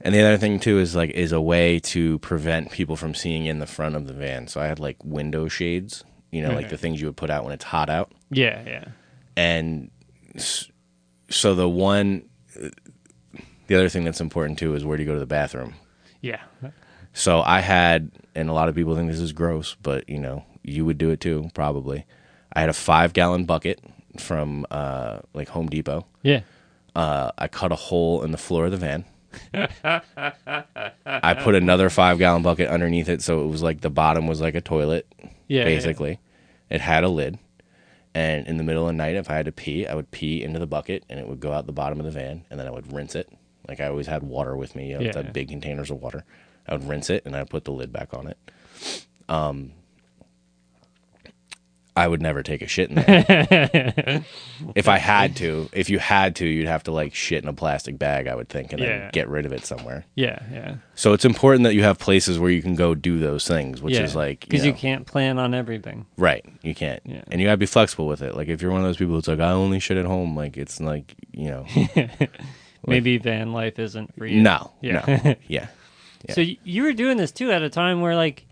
And 0.00 0.14
the 0.14 0.20
other 0.22 0.36
thing 0.38 0.60
too 0.60 0.78
is 0.78 0.94
like 0.94 1.10
is 1.10 1.32
a 1.32 1.40
way 1.40 1.78
to 1.80 2.18
prevent 2.18 2.70
people 2.70 2.96
from 2.96 3.14
seeing 3.14 3.46
in 3.46 3.58
the 3.58 3.66
front 3.66 3.96
of 3.96 4.06
the 4.06 4.12
van. 4.12 4.46
So 4.48 4.60
I 4.60 4.66
had 4.66 4.78
like 4.78 4.96
window 5.04 5.48
shades, 5.48 6.04
you 6.30 6.42
know, 6.42 6.52
like 6.52 6.68
the 6.68 6.76
things 6.78 7.00
you 7.00 7.06
would 7.08 7.16
put 7.16 7.30
out 7.30 7.44
when 7.44 7.52
it's 7.54 7.64
hot 7.64 7.88
out. 7.88 8.12
Yeah, 8.30 8.62
yeah, 8.66 8.84
And 9.36 9.90
so 10.36 11.54
the 11.54 11.68
one 11.68 12.24
the 13.66 13.74
other 13.74 13.88
thing 13.88 14.04
that's 14.04 14.20
important 14.20 14.58
too 14.58 14.74
is 14.74 14.84
where 14.84 14.96
do 14.96 15.02
you 15.02 15.06
go 15.08 15.14
to 15.14 15.20
the 15.20 15.26
bathroom? 15.26 15.74
yeah. 16.20 16.42
So 17.12 17.40
I 17.40 17.60
had 17.60 18.10
and 18.34 18.50
a 18.50 18.52
lot 18.52 18.68
of 18.68 18.74
people 18.74 18.94
think 18.94 19.10
this 19.10 19.20
is 19.20 19.32
gross, 19.32 19.74
but 19.82 20.06
you 20.08 20.18
know, 20.18 20.44
you 20.62 20.84
would 20.84 20.98
do 20.98 21.08
it 21.10 21.20
too, 21.20 21.50
probably. 21.54 22.04
I 22.52 22.60
had 22.60 22.68
a 22.68 22.74
five 22.74 23.12
gallon 23.14 23.44
bucket 23.46 23.80
from 24.18 24.66
uh, 24.70 25.20
like 25.32 25.48
Home 25.50 25.68
Depot. 25.68 26.04
Yeah. 26.22 26.40
Uh, 26.94 27.30
I 27.38 27.48
cut 27.48 27.72
a 27.72 27.76
hole 27.76 28.22
in 28.22 28.32
the 28.32 28.38
floor 28.38 28.66
of 28.66 28.70
the 28.70 28.76
van. 28.76 29.04
I 31.06 31.34
put 31.42 31.54
another 31.54 31.90
five 31.90 32.18
gallon 32.18 32.42
bucket 32.42 32.68
underneath 32.68 33.08
it, 33.08 33.22
so 33.22 33.42
it 33.44 33.48
was 33.48 33.62
like 33.62 33.80
the 33.80 33.90
bottom 33.90 34.26
was 34.26 34.40
like 34.40 34.54
a 34.54 34.60
toilet, 34.60 35.06
Yeah. 35.48 35.64
basically. 35.64 36.18
It 36.70 36.80
had 36.80 37.04
a 37.04 37.08
lid, 37.08 37.38
and 38.14 38.46
in 38.46 38.56
the 38.56 38.64
middle 38.64 38.82
of 38.84 38.88
the 38.88 38.92
night, 38.96 39.14
if 39.16 39.30
I 39.30 39.34
had 39.34 39.46
to 39.46 39.52
pee, 39.52 39.86
I 39.86 39.94
would 39.94 40.10
pee 40.10 40.42
into 40.42 40.58
the 40.58 40.66
bucket, 40.66 41.04
and 41.08 41.20
it 41.20 41.28
would 41.28 41.40
go 41.40 41.52
out 41.52 41.66
the 41.66 41.72
bottom 41.72 41.98
of 42.00 42.04
the 42.06 42.10
van, 42.12 42.44
and 42.50 42.58
then 42.58 42.66
I 42.66 42.70
would 42.70 42.92
rinse 42.92 43.14
it. 43.14 43.28
Like 43.68 43.80
I 43.80 43.86
always 43.88 44.06
had 44.06 44.22
water 44.22 44.56
with 44.56 44.74
me, 44.76 44.90
you 44.90 44.98
know, 44.98 45.04
Yeah. 45.04 45.12
the 45.12 45.24
big 45.24 45.48
containers 45.48 45.90
of 45.90 46.00
water. 46.00 46.24
I 46.68 46.72
would 46.74 46.88
rinse 46.88 47.10
it, 47.10 47.24
and 47.26 47.36
I 47.36 47.40
would 47.40 47.50
put 47.50 47.64
the 47.64 47.72
lid 47.72 47.92
back 47.92 48.12
on 48.14 48.26
it. 48.26 48.38
Um, 49.28 49.72
I 51.98 52.06
would 52.06 52.20
never 52.20 52.42
take 52.42 52.60
a 52.60 52.66
shit 52.66 52.90
in 52.90 52.96
there. 52.96 54.22
if 54.74 54.86
I 54.86 54.98
had 54.98 55.34
to, 55.36 55.70
if 55.72 55.88
you 55.88 55.98
had 55.98 56.36
to, 56.36 56.46
you'd 56.46 56.66
have 56.68 56.82
to 56.82 56.92
like 56.92 57.14
shit 57.14 57.42
in 57.42 57.48
a 57.48 57.54
plastic 57.54 57.98
bag, 57.98 58.26
I 58.26 58.34
would 58.34 58.50
think, 58.50 58.72
and 58.74 58.82
Yeah. 58.82 58.98
then 58.98 59.10
get 59.14 59.28
rid 59.30 59.46
of 59.46 59.52
it 59.54 59.64
somewhere. 59.64 60.04
Yeah. 60.14 60.38
Yeah. 60.52 60.74
So 60.94 61.14
it's 61.14 61.24
important 61.24 61.64
that 61.64 61.74
you 61.74 61.84
have 61.84 61.98
places 61.98 62.38
where 62.38 62.50
you 62.50 62.60
can 62.60 62.74
go 62.74 62.94
do 62.94 63.18
those 63.18 63.48
things, 63.48 63.80
which 63.80 63.94
yeah. 63.94 64.02
is 64.02 64.14
like 64.14 64.40
because 64.40 64.66
you, 64.66 64.72
know, 64.72 64.76
can't 64.78 65.06
plan 65.06 65.38
on 65.38 65.54
everything. 65.54 66.04
right. 66.18 66.44
You 66.62 66.74
can't, 66.74 67.00
Yeah. 67.06 67.22
and 67.30 67.40
you 67.40 67.46
gotta 67.46 67.56
be 67.56 67.64
flexible 67.64 68.06
with 68.06 68.20
it. 68.20 68.36
Like 68.36 68.48
if 68.48 68.60
you're 68.60 68.72
one 68.72 68.82
of 68.82 68.86
those 68.86 68.98
people 68.98 69.14
who's 69.14 69.26
like, 69.28 69.40
I 69.40 69.52
only 69.52 69.80
shit 69.80 69.96
at 69.96 70.04
home, 70.04 70.36
like 70.36 70.58
it's 70.58 70.78
like 70.78 71.14
you 71.32 71.48
know, 71.48 71.66
Maybe 72.86 73.18
van 73.18 73.52
life 73.52 73.78
isn't 73.78 74.14
for 74.16 74.26
you. 74.26 74.40
no, 74.42 74.72
Yeah. 74.80 75.04
no, 75.06 75.14
yeah, 75.24 75.34
Yeah. 75.48 75.66
So 76.34 76.40
you 76.40 76.82
were 76.82 76.92
doing 76.92 77.16
this 77.18 77.32
too 77.32 77.52
at 77.52 77.62
a 77.62 77.68
time 77.70 78.00
where 78.00 78.16
like 78.16 78.46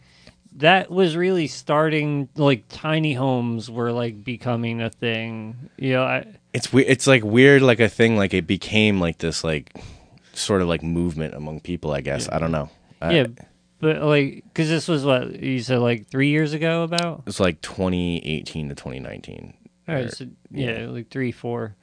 that 0.56 0.90
was 0.90 1.16
really 1.16 1.48
starting 1.48 2.28
like 2.36 2.64
tiny 2.68 3.14
homes 3.14 3.68
were 3.70 3.90
like 3.90 4.22
becoming 4.22 4.80
a 4.80 4.90
thing. 4.90 5.70
You 5.76 5.94
know, 5.94 6.04
I, 6.04 6.26
it's 6.52 6.72
weird. 6.72 6.88
It's 6.88 7.06
like 7.08 7.24
weird, 7.24 7.62
like 7.62 7.80
a 7.80 7.88
thing. 7.88 8.16
Like 8.16 8.32
it 8.34 8.46
became 8.46 9.00
like 9.00 9.18
this, 9.18 9.42
like 9.42 9.74
sort 10.32 10.62
of 10.62 10.68
like 10.68 10.82
movement 10.84 11.34
among 11.34 11.60
people. 11.60 11.90
I 11.92 12.00
guess 12.02 12.28
I 12.30 12.38
don't 12.38 12.52
know. 12.52 12.70
I- 13.02 13.12
yeah, 13.14 13.26
but 13.80 14.02
like 14.02 14.44
because 14.44 14.68
this 14.68 14.86
was 14.86 15.04
what 15.04 15.40
you 15.42 15.60
said 15.60 15.78
like 15.80 16.06
three 16.06 16.28
years 16.28 16.52
ago 16.52 16.84
about. 16.84 17.24
it's 17.26 17.40
like 17.40 17.60
2018 17.62 18.68
to 18.68 18.74
2019. 18.76 19.54
All 19.88 19.94
Or- 19.96 20.08
so 20.08 20.26
yeah, 20.52 20.82
yeah. 20.82 20.86
like 20.86 21.10
three, 21.10 21.32
four. 21.32 21.74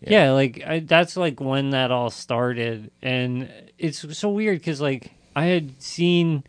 Yeah. 0.00 0.26
Yeah, 0.26 0.32
like 0.32 0.62
I, 0.66 0.78
that's 0.80 1.16
like 1.16 1.40
when 1.40 1.70
that 1.70 1.90
all 1.90 2.10
started, 2.10 2.90
and 3.02 3.48
it's 3.78 4.16
so 4.18 4.30
weird 4.30 4.58
because 4.58 4.80
like 4.80 5.12
I 5.34 5.46
had 5.46 5.80
seen 5.82 6.44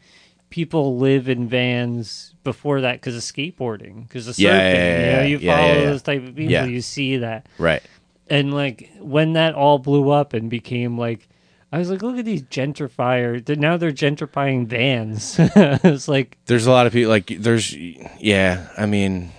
people 0.52 0.98
live 0.98 1.30
in 1.30 1.48
vans 1.48 2.34
before 2.44 2.82
that 2.82 2.94
because 2.94 3.16
of 3.16 3.22
skateboarding, 3.22 4.08
because 4.08 4.28
of 4.28 4.36
surfing. 4.36 4.40
Yeah, 4.40 4.74
yeah, 4.74 4.74
yeah, 4.74 5.24
you 5.24 5.38
know, 5.38 5.42
you 5.42 5.48
follow 5.48 5.86
those 5.86 6.02
type 6.02 6.28
of 6.28 6.36
people, 6.36 6.68
you 6.68 6.82
see 6.82 7.18
that, 7.18 7.48
Right. 7.58 7.82
and 8.30 8.54
like 8.54 8.90
when 9.00 9.34
that 9.34 9.56
all 9.56 9.80
blew 9.80 10.10
up 10.10 10.34
and 10.34 10.50
became 10.50 10.98
like. 10.98 11.28
I 11.72 11.78
was 11.78 11.92
like, 11.92 12.02
look 12.02 12.18
at 12.18 12.26
these 12.26 12.42
gentrifier. 12.42 13.46
they're- 13.46 13.56
Now 13.56 13.78
they're 13.78 13.92
gentrifying 13.92 14.66
vans. 14.66 15.36
it's 15.40 16.08
like, 16.08 16.36
there's 16.48 16.66
a 16.66 16.72
lot 16.72 16.88
of 16.88 16.94
people 16.94 17.12
like 17.12 17.28
there's 17.28 17.76
yeah 17.76 18.70
i 18.76 18.88
mean 18.88 19.30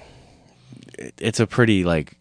it- 0.97 1.15
it's 1.19 1.41
a 1.41 1.47
pretty 1.49 1.83
like 1.83 2.20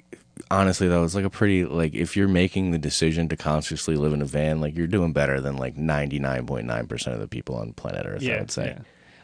honestly 0.51 0.87
though 0.87 1.03
it's 1.03 1.15
like 1.15 1.25
a 1.25 1.29
pretty 1.29 1.65
like 1.65 1.93
if 1.93 2.17
you're 2.17 2.27
making 2.27 2.71
the 2.71 2.77
decision 2.77 3.27
to 3.29 3.37
consciously 3.37 3.95
live 3.95 4.13
in 4.13 4.21
a 4.21 4.25
van 4.25 4.59
like 4.59 4.75
you're 4.75 4.87
doing 4.87 5.13
better 5.13 5.39
than 5.39 5.57
like 5.57 5.75
99.9% 5.75 7.13
of 7.13 7.19
the 7.19 7.27
people 7.27 7.55
on 7.55 7.73
planet 7.73 8.05
earth 8.05 8.23
i 8.27 8.39
would 8.39 8.51
say 8.51 8.65
yeah. 8.77 8.79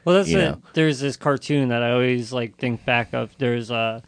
Well, 0.06 0.18
that's 0.18 0.30
it. 0.30 0.58
There's 0.74 1.00
this 1.00 1.18
cartoon 1.18 1.70
that 1.70 1.82
I 1.82 1.92
always 1.92 2.32
like 2.32 2.58
think 2.58 2.86
back 2.86 3.14
of. 3.14 3.36
There's 3.40 3.72
uh 3.72 4.02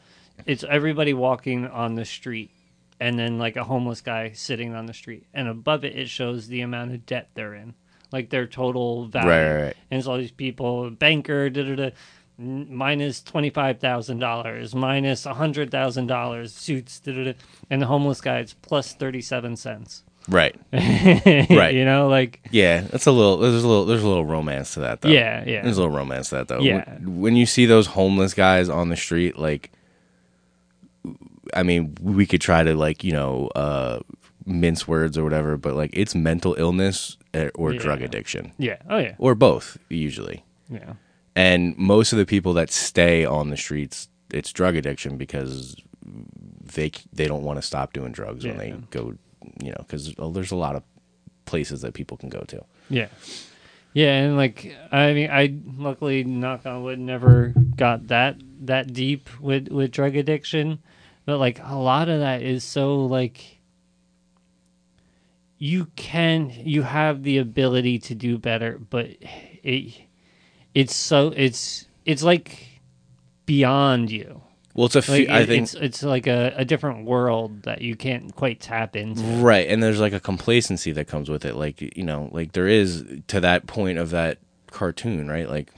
it's 0.45 0.63
everybody 0.63 1.13
walking 1.15 1.65
on 1.65 1.95
the 1.95 2.05
street, 2.05 2.51
and 2.99 3.17
then 3.17 3.39
like 3.39 3.55
a 3.55 3.63
homeless 3.63 4.01
guy 4.01 4.31
sitting 4.33 4.75
on 4.75 4.85
the 4.85 4.93
street, 4.93 5.25
and 5.33 5.47
above 5.47 5.83
it 5.83 5.95
it 5.95 6.07
shows 6.07 6.47
the 6.47 6.61
amount 6.61 6.93
of 6.93 7.07
debt 7.07 7.31
they're 7.33 7.55
in, 7.55 7.73
like 8.11 8.29
their 8.29 8.45
total 8.45 9.07
value. 9.07 9.27
Right, 9.27 9.51
right, 9.51 9.63
right. 9.63 9.77
And 9.89 9.97
it's 9.97 10.07
all 10.07 10.17
these 10.17 10.31
people, 10.31 10.91
banker, 10.91 11.49
da 11.49 11.63
da 11.63 11.75
da. 11.75 11.89
Minus 12.39 13.23
twenty 13.23 13.49
five 13.49 13.79
thousand 13.79 14.19
dollars, 14.19 14.75
minus 14.75 15.25
a 15.25 15.33
hundred 15.33 15.71
thousand 15.71 16.05
dollars, 16.07 16.53
suits, 16.53 17.01
and 17.07 17.81
the 17.81 17.85
homeless 17.87 18.21
guy 18.21 18.39
it's 18.39 18.53
plus 18.53 18.93
thirty 18.93 19.21
seven 19.21 19.55
cents. 19.55 20.03
right 20.29 20.55
right. 20.71 21.73
You 21.73 21.83
know, 21.85 22.07
like 22.09 22.47
yeah 22.51 22.81
that's 22.81 23.07
a 23.07 23.11
little 23.11 23.37
there's 23.37 23.63
a 23.63 23.67
little 23.67 23.85
there's 23.85 24.03
a 24.03 24.07
little 24.07 24.25
romance 24.25 24.73
to 24.75 24.81
that 24.81 25.01
though 25.01 25.09
yeah, 25.09 25.43
yeah. 25.47 25.61
there's 25.63 25.77
a 25.77 25.81
little 25.81 25.95
romance 25.95 26.29
to 26.29 26.35
that 26.35 26.47
though 26.47 26.59
Yeah. 26.59 26.83
when, 26.99 27.21
when 27.21 27.35
you 27.37 27.45
see 27.47 27.65
those 27.65 27.87
homeless 27.87 28.33
guys 28.35 28.67
on 28.69 28.89
the 28.89 28.97
street 28.97 29.39
like 29.39 29.71
i 31.53 31.63
mean 31.63 31.95
we 32.01 32.25
could 32.25 32.41
try 32.41 32.61
to 32.61 32.75
like 32.75 33.03
you 33.05 33.13
know 33.13 33.47
uh 33.55 33.99
mince 34.45 34.85
words 34.87 35.17
or 35.17 35.23
whatever 35.23 35.55
but 35.57 35.75
like 35.75 35.91
it's 35.93 36.13
mental 36.13 36.55
illness 36.59 37.17
eh, 37.33 37.49
or 37.55 37.73
Yeah. 37.73 37.79
drug 37.79 38.01
addiction 38.01 38.51
yeah. 38.57 38.77
Oh 38.89 38.97
yeah. 38.97 39.15
or 39.17 39.33
both 39.33 39.77
usually 39.89 40.43
Yeah. 40.69 40.93
And 41.37 41.77
most 41.77 42.11
of 42.11 42.17
the 42.17 42.25
people 42.25 42.53
that 42.53 42.71
stay 42.71 43.23
on 43.23 43.49
the 43.49 43.57
streets 43.57 44.09
it's 44.31 44.51
drug 44.51 44.75
addiction 44.75 45.17
because 45.17 45.75
they 46.73 46.91
they 47.13 47.27
don't 47.27 47.43
want 47.43 47.57
to 47.57 47.61
stop 47.61 47.93
doing 47.93 48.11
drugs 48.11 48.45
when 48.45 48.57
they 48.57 48.71
go 48.89 49.13
you 49.61 49.71
know 49.71 49.77
because 49.79 50.13
there's 50.33 50.51
a 50.51 50.55
lot 50.55 50.75
of 50.75 50.83
places 51.45 51.81
that 51.81 51.93
people 51.93 52.17
can 52.17 52.29
go 52.29 52.41
to. 52.41 52.63
Yeah. 52.89 53.07
Yeah, 53.93 54.13
and 54.17 54.37
like 54.37 54.75
I 54.91 55.13
mean 55.13 55.31
I 55.31 55.57
luckily 55.75 56.23
knock 56.23 56.67
on 56.67 56.83
wood 56.83 56.99
never 56.99 57.53
got 57.75 58.07
that 58.07 58.35
that 58.61 58.93
deep 58.93 59.27
with 59.39 59.69
with 59.69 59.91
drug 59.91 60.15
addiction, 60.15 60.79
but 61.25 61.39
like 61.39 61.59
a 61.63 61.75
lot 61.75 62.09
of 62.09 62.19
that 62.19 62.43
is 62.43 62.63
so 62.63 63.05
like 63.05 63.59
you 65.57 65.85
can 65.95 66.51
you 66.55 66.83
have 66.83 67.23
the 67.23 67.39
ability 67.39 67.97
to 67.99 68.13
do 68.13 68.37
better, 68.37 68.77
but 68.77 69.07
it 69.63 70.06
it's 70.79 70.95
so 70.95 71.33
it's 71.35 71.87
it's 72.05 72.23
like 72.23 72.81
beyond 73.45 74.11
you. 74.11 74.41
well 74.75 74.85
it's 74.85 74.95
a 74.95 75.01
few, 75.01 75.25
Like 75.25 75.29
i 75.29 75.45
think 75.45 75.63
it's 75.63 75.73
it's 75.73 76.03
like 76.03 76.27
a, 76.27 76.53
a 76.57 76.65
different 76.65 77.05
world 77.05 77.63
that 77.63 77.81
you 77.81 77.95
can't 77.95 78.35
quite 78.35 78.59
tap 78.59 78.95
into. 78.95 79.21
right 79.41 79.67
and 79.69 79.81
there's 79.81 79.99
like 79.99 80.13
a 80.13 80.19
complacency 80.19 80.91
that 80.91 81.07
comes 81.07 81.29
with 81.29 81.45
it 81.45 81.55
like 81.55 81.81
you 81.97 82.03
know 82.03 82.29
like 82.31 82.51
there 82.51 82.67
is 82.67 83.03
to 83.27 83.39
that 83.39 83.65
point 83.67 83.97
of 83.97 84.09
that 84.11 84.37
cartoon 84.71 85.27
right 85.29 85.49
like 85.49 85.69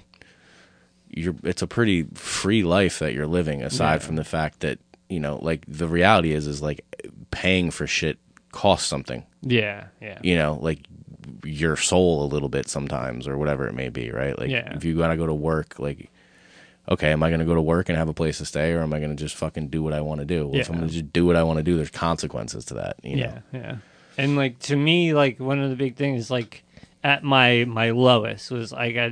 you're 1.09 1.35
it's 1.43 1.62
a 1.62 1.67
pretty 1.67 2.03
free 2.13 2.63
life 2.63 2.99
that 2.99 3.13
you're 3.13 3.27
living 3.27 3.62
aside 3.63 3.93
Yeah. 3.95 3.99
from 4.07 4.15
the 4.15 4.23
fact 4.23 4.59
that 4.62 4.79
you 5.09 5.19
know 5.19 5.39
like 5.41 5.63
the 5.67 5.88
reality 5.88 6.31
is 6.33 6.45
is 6.47 6.62
like 6.62 6.81
paying 7.31 7.71
for 7.71 7.88
shit 7.88 8.17
costs 8.51 8.88
something 8.88 9.23
Yeah, 9.41 9.85
yeah. 10.01 10.19
you 10.23 10.35
know, 10.35 10.57
like 10.62 10.79
your 11.43 11.75
soul 11.75 12.23
a 12.23 12.27
little 12.27 12.49
bit 12.49 12.67
sometimes 12.69 13.27
or 13.27 13.38
whatever 13.38 13.67
it 13.67 13.73
may 13.73 13.89
be, 13.89 14.12
right? 14.12 14.38
Like 14.38 14.49
Yeah. 14.49 14.73
if 14.75 14.84
you 14.84 14.97
gotta 14.97 15.17
go 15.17 15.25
to 15.27 15.34
work, 15.34 15.79
like 15.79 16.10
okay, 16.89 17.12
am 17.12 17.21
I 17.21 17.29
gonna 17.29 17.45
go 17.45 17.53
to 17.55 17.62
work 17.62 17.88
and 17.89 17.97
have 17.97 18.10
a 18.10 18.13
place 18.13 18.39
to 18.39 18.45
stay 18.45 18.71
or 18.73 18.82
am 18.82 18.93
I 18.93 18.99
gonna 18.99 19.15
just 19.15 19.36
fucking 19.36 19.67
do 19.67 19.84
what 19.84 19.93
I 19.93 20.01
wanna 20.01 20.25
do? 20.25 20.47
Well, 20.47 20.60
if 20.60 20.69
I'm 20.69 20.75
Yeah. 20.75 20.79
gonna 20.82 20.91
just 20.91 21.13
do 21.13 21.25
what 21.25 21.36
I 21.36 21.43
wanna 21.43 21.63
do, 21.63 21.75
there's 21.75 21.91
consequences 21.91 22.65
to 22.65 22.73
that. 22.75 22.95
You 23.03 23.17
know? 23.17 23.34
Yeah, 23.53 23.60
yeah. 23.60 23.75
And 24.17 24.36
like 24.36 24.60
to 24.60 24.75
me, 24.75 25.13
like 25.13 25.39
one 25.39 25.60
of 25.60 25.69
the 25.69 25.75
big 25.75 25.95
things, 25.95 26.32
like 26.32 26.63
at 27.03 27.23
my 27.23 27.65
my 27.65 27.91
lowest 27.91 28.49
was 28.51 28.73
I 28.73 28.91
got 28.91 29.12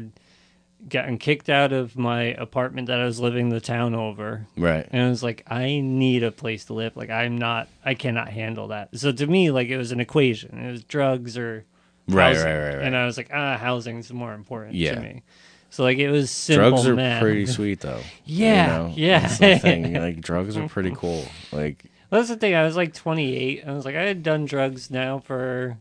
gotten 0.90 1.18
kicked 1.18 1.50
out 1.50 1.74
of 1.74 1.98
my 1.98 2.24
apartment 2.36 2.88
that 2.88 3.00
I 3.00 3.06
was 3.06 3.20
living 3.20 3.50
the 3.50 3.60
town 3.60 3.96
over, 3.96 4.46
Right. 4.56 4.88
and 4.92 5.02
it 5.08 5.10
was 5.10 5.24
like 5.24 5.44
I 5.48 5.80
need 5.82 6.24
a 6.24 6.32
place 6.32 6.66
to 6.66 6.74
live. 6.74 6.96
Like 6.96 7.10
I'm 7.10 7.38
not, 7.38 7.68
I 7.84 7.94
cannot 7.94 8.30
handle 8.30 8.68
that. 8.70 8.90
So 8.98 9.12
to 9.12 9.28
me, 9.28 9.50
like 9.52 9.70
it 9.70 9.78
was 9.78 9.92
an 9.92 10.00
equation. 10.00 10.58
It 10.60 10.72
was 10.72 10.84
drugs 10.84 11.38
or 11.38 11.66
Right, 12.08 12.36
housing. 12.36 12.46
right, 12.52 12.58
right, 12.58 12.76
right. 12.76 12.84
And 12.86 12.96
I 12.96 13.06
was 13.06 13.18
like, 13.18 13.30
ah, 13.34 13.58
housing's 13.58 14.12
more 14.14 14.34
important 14.34 14.76
Yeah. 14.76 14.96
to 14.96 15.02
me. 15.02 15.24
So 15.70 15.84
like 15.84 15.98
it 15.98 16.10
was 16.10 16.32
simple. 16.32 16.70
drugs 16.72 16.88
are 16.88 16.96
math. 16.96 17.22
pretty 17.22 17.46
sweet 17.58 17.82
though. 17.82 18.00
Yeah, 18.26 18.66
you 18.84 18.84
know? 18.90 18.94
yeah. 18.96 19.20
That's 19.20 19.38
the 19.40 19.60
thing. 19.60 19.94
Like 19.94 20.22
drugs 20.22 20.56
are 20.58 20.68
pretty 20.70 20.92
cool. 20.96 21.26
Like 21.52 21.84
Well, 22.10 22.22
that's 22.22 22.30
the 22.30 22.38
thing. 22.38 22.56
I 22.56 22.64
was 22.64 22.76
like 22.78 22.94
28. 22.94 23.64
I 23.68 23.72
was 23.74 23.84
like, 23.86 23.96
I 23.96 24.04
had 24.04 24.24
done 24.24 24.46
drugs 24.46 24.90
now 24.90 25.20
for. 25.20 25.78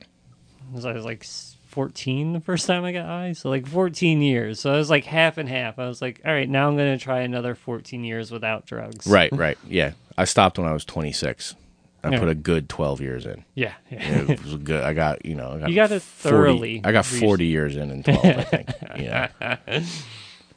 I 0.00 0.74
was, 0.74 0.84
I 0.86 0.92
was 0.92 1.04
like 1.04 1.24
14 1.68 2.32
the 2.32 2.40
first 2.40 2.66
time 2.66 2.84
I 2.84 2.92
got 2.92 3.06
high. 3.06 3.32
So, 3.32 3.48
like 3.50 3.66
14 3.66 4.22
years. 4.22 4.60
So, 4.60 4.72
I 4.72 4.76
was 4.76 4.88
like 4.88 5.04
half 5.04 5.36
and 5.36 5.48
half. 5.48 5.78
I 5.78 5.86
was 5.88 6.00
like, 6.00 6.20
all 6.24 6.32
right, 6.32 6.48
now 6.48 6.68
I'm 6.68 6.76
going 6.76 6.96
to 6.96 7.02
try 7.02 7.20
another 7.20 7.54
14 7.54 8.04
years 8.04 8.30
without 8.30 8.66
drugs. 8.66 9.06
right, 9.06 9.30
right. 9.32 9.58
Yeah. 9.68 9.92
I 10.16 10.24
stopped 10.24 10.58
when 10.58 10.66
I 10.68 10.72
was 10.72 10.84
twenty 10.84 11.12
six. 11.12 11.54
I 12.02 12.10
Yeah. 12.10 12.18
put 12.18 12.28
a 12.28 12.34
good 12.34 12.68
twelve 12.68 13.00
years 13.00 13.26
in. 13.26 13.44
Yeah. 13.54 13.72
Yeah. 13.90 14.00
It 14.30 14.42
was 14.42 14.56
good. 14.56 14.82
I 14.82 14.92
got 14.94 15.24
you 15.26 15.34
know. 15.34 15.52
I 15.52 15.58
got 15.58 15.68
You 15.70 15.74
gotta 15.76 16.00
40 16.00 16.28
thoroughly 16.36 16.80
I 16.84 16.92
got 16.92 17.04
forty 17.06 17.46
years 17.46 17.76
in 17.76 17.90
in 17.90 18.02
twelve. 18.02 18.24
I 18.24 18.42
think. 18.44 18.68
Yeah. 18.98 19.28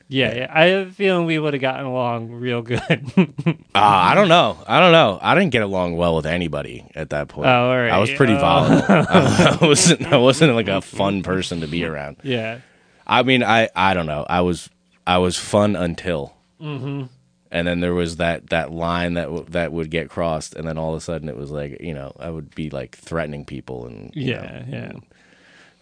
yeah, 0.09 0.35
yeah. 0.35 0.47
I 0.53 0.65
have 0.65 0.87
a 0.89 0.91
feeling 0.91 1.25
we 1.25 1.39
would 1.39 1.53
have 1.53 1.61
gotten 1.61 1.85
along 1.85 2.31
real 2.31 2.61
good. 2.61 2.81
Uh, 3.75 3.79
I 3.79 4.13
don't 4.13 4.27
know. 4.27 4.57
I 4.67 4.79
don't 4.79 4.91
know. 4.91 5.17
I 5.19 5.33
didn't 5.33 5.49
get 5.49 5.63
along 5.63 5.97
well 5.97 6.15
with 6.15 6.27
anybody 6.27 6.85
at 6.93 7.09
that 7.09 7.27
point. 7.27 7.47
Oh, 7.47 7.69
all 7.71 7.75
right. 7.75 7.89
I 7.91 7.97
was 7.97 8.11
pretty 8.11 8.33
Oh. 8.33 8.37
volatile. 8.39 8.85
I 9.09 9.57
wasn't. 9.65 10.05
I 10.13 10.17
wasn't 10.17 10.53
like 10.53 10.67
a 10.67 10.79
fun 10.81 11.23
person 11.23 11.61
to 11.61 11.67
be 11.67 11.83
around. 11.85 12.17
yeah. 12.23 12.59
I 13.07 13.23
mean, 13.23 13.43
I. 13.43 13.69
I 13.75 13.93
don't 13.95 14.05
know. 14.05 14.25
I 14.29 14.41
was. 14.41 14.69
I 15.07 15.17
was 15.17 15.37
fun 15.37 15.75
until. 15.75 16.35
Mm-hmm. 16.61 17.05
And 17.53 17.67
then 17.67 17.79
there 17.81 17.93
was 17.93 18.17
that 18.17 18.49
that 18.49 18.71
line 18.71 19.13
that 19.13 19.25
w- 19.25 19.45
that 19.49 19.71
would 19.71 19.91
get 19.91 20.09
crossed, 20.09 20.55
and 20.55 20.67
then 20.67 20.77
all 20.79 20.89
of 20.93 20.97
a 20.97 21.01
sudden 21.01 21.29
it 21.29 21.37
was 21.37 21.51
like 21.51 21.79
you 21.79 21.93
know 21.93 22.11
I 22.19 22.29
would 22.31 22.53
be 22.55 22.69
like 22.71 22.97
threatening 22.97 23.45
people 23.45 23.85
and 23.85 24.11
Yeah, 24.15 24.63
yeah. 24.67 24.87
know, 24.87 25.01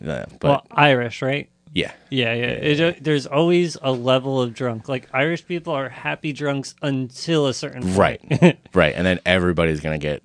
yeah, 0.01 0.25
but 0.39 0.47
well, 0.49 0.67
Irish, 0.71 1.21
right? 1.21 1.49
yeah, 1.73 1.93
Yeah, 2.09 2.33
yeah. 2.33 2.47
It, 2.47 3.01
there's 3.03 3.25
always 3.25 3.77
a 3.81 3.93
level 3.93 4.41
of 4.41 4.53
drunk. 4.53 4.89
Like 4.89 5.07
Irish 5.13 5.45
people 5.47 5.71
are 5.73 5.87
happy 5.87 6.33
drunks 6.33 6.75
until 6.81 7.47
a 7.47 7.53
certain 7.53 7.83
point. 7.83 7.97
right, 7.97 8.59
right, 8.73 8.93
and 8.93 9.07
then 9.07 9.19
everybody's 9.25 9.79
gonna 9.79 9.97
get 9.97 10.21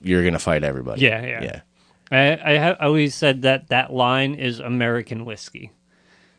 you're 0.00 0.22
gonna 0.22 0.38
fight 0.38 0.62
everybody. 0.62 1.00
Yeah, 1.02 1.26
yeah. 1.26 1.42
yeah. 1.42 1.60
I 2.12 2.52
I 2.52 2.58
have 2.58 2.76
always 2.78 3.16
said 3.16 3.42
that 3.42 3.66
that 3.68 3.92
line 3.92 4.34
is 4.34 4.60
American 4.60 5.24
whiskey. 5.24 5.72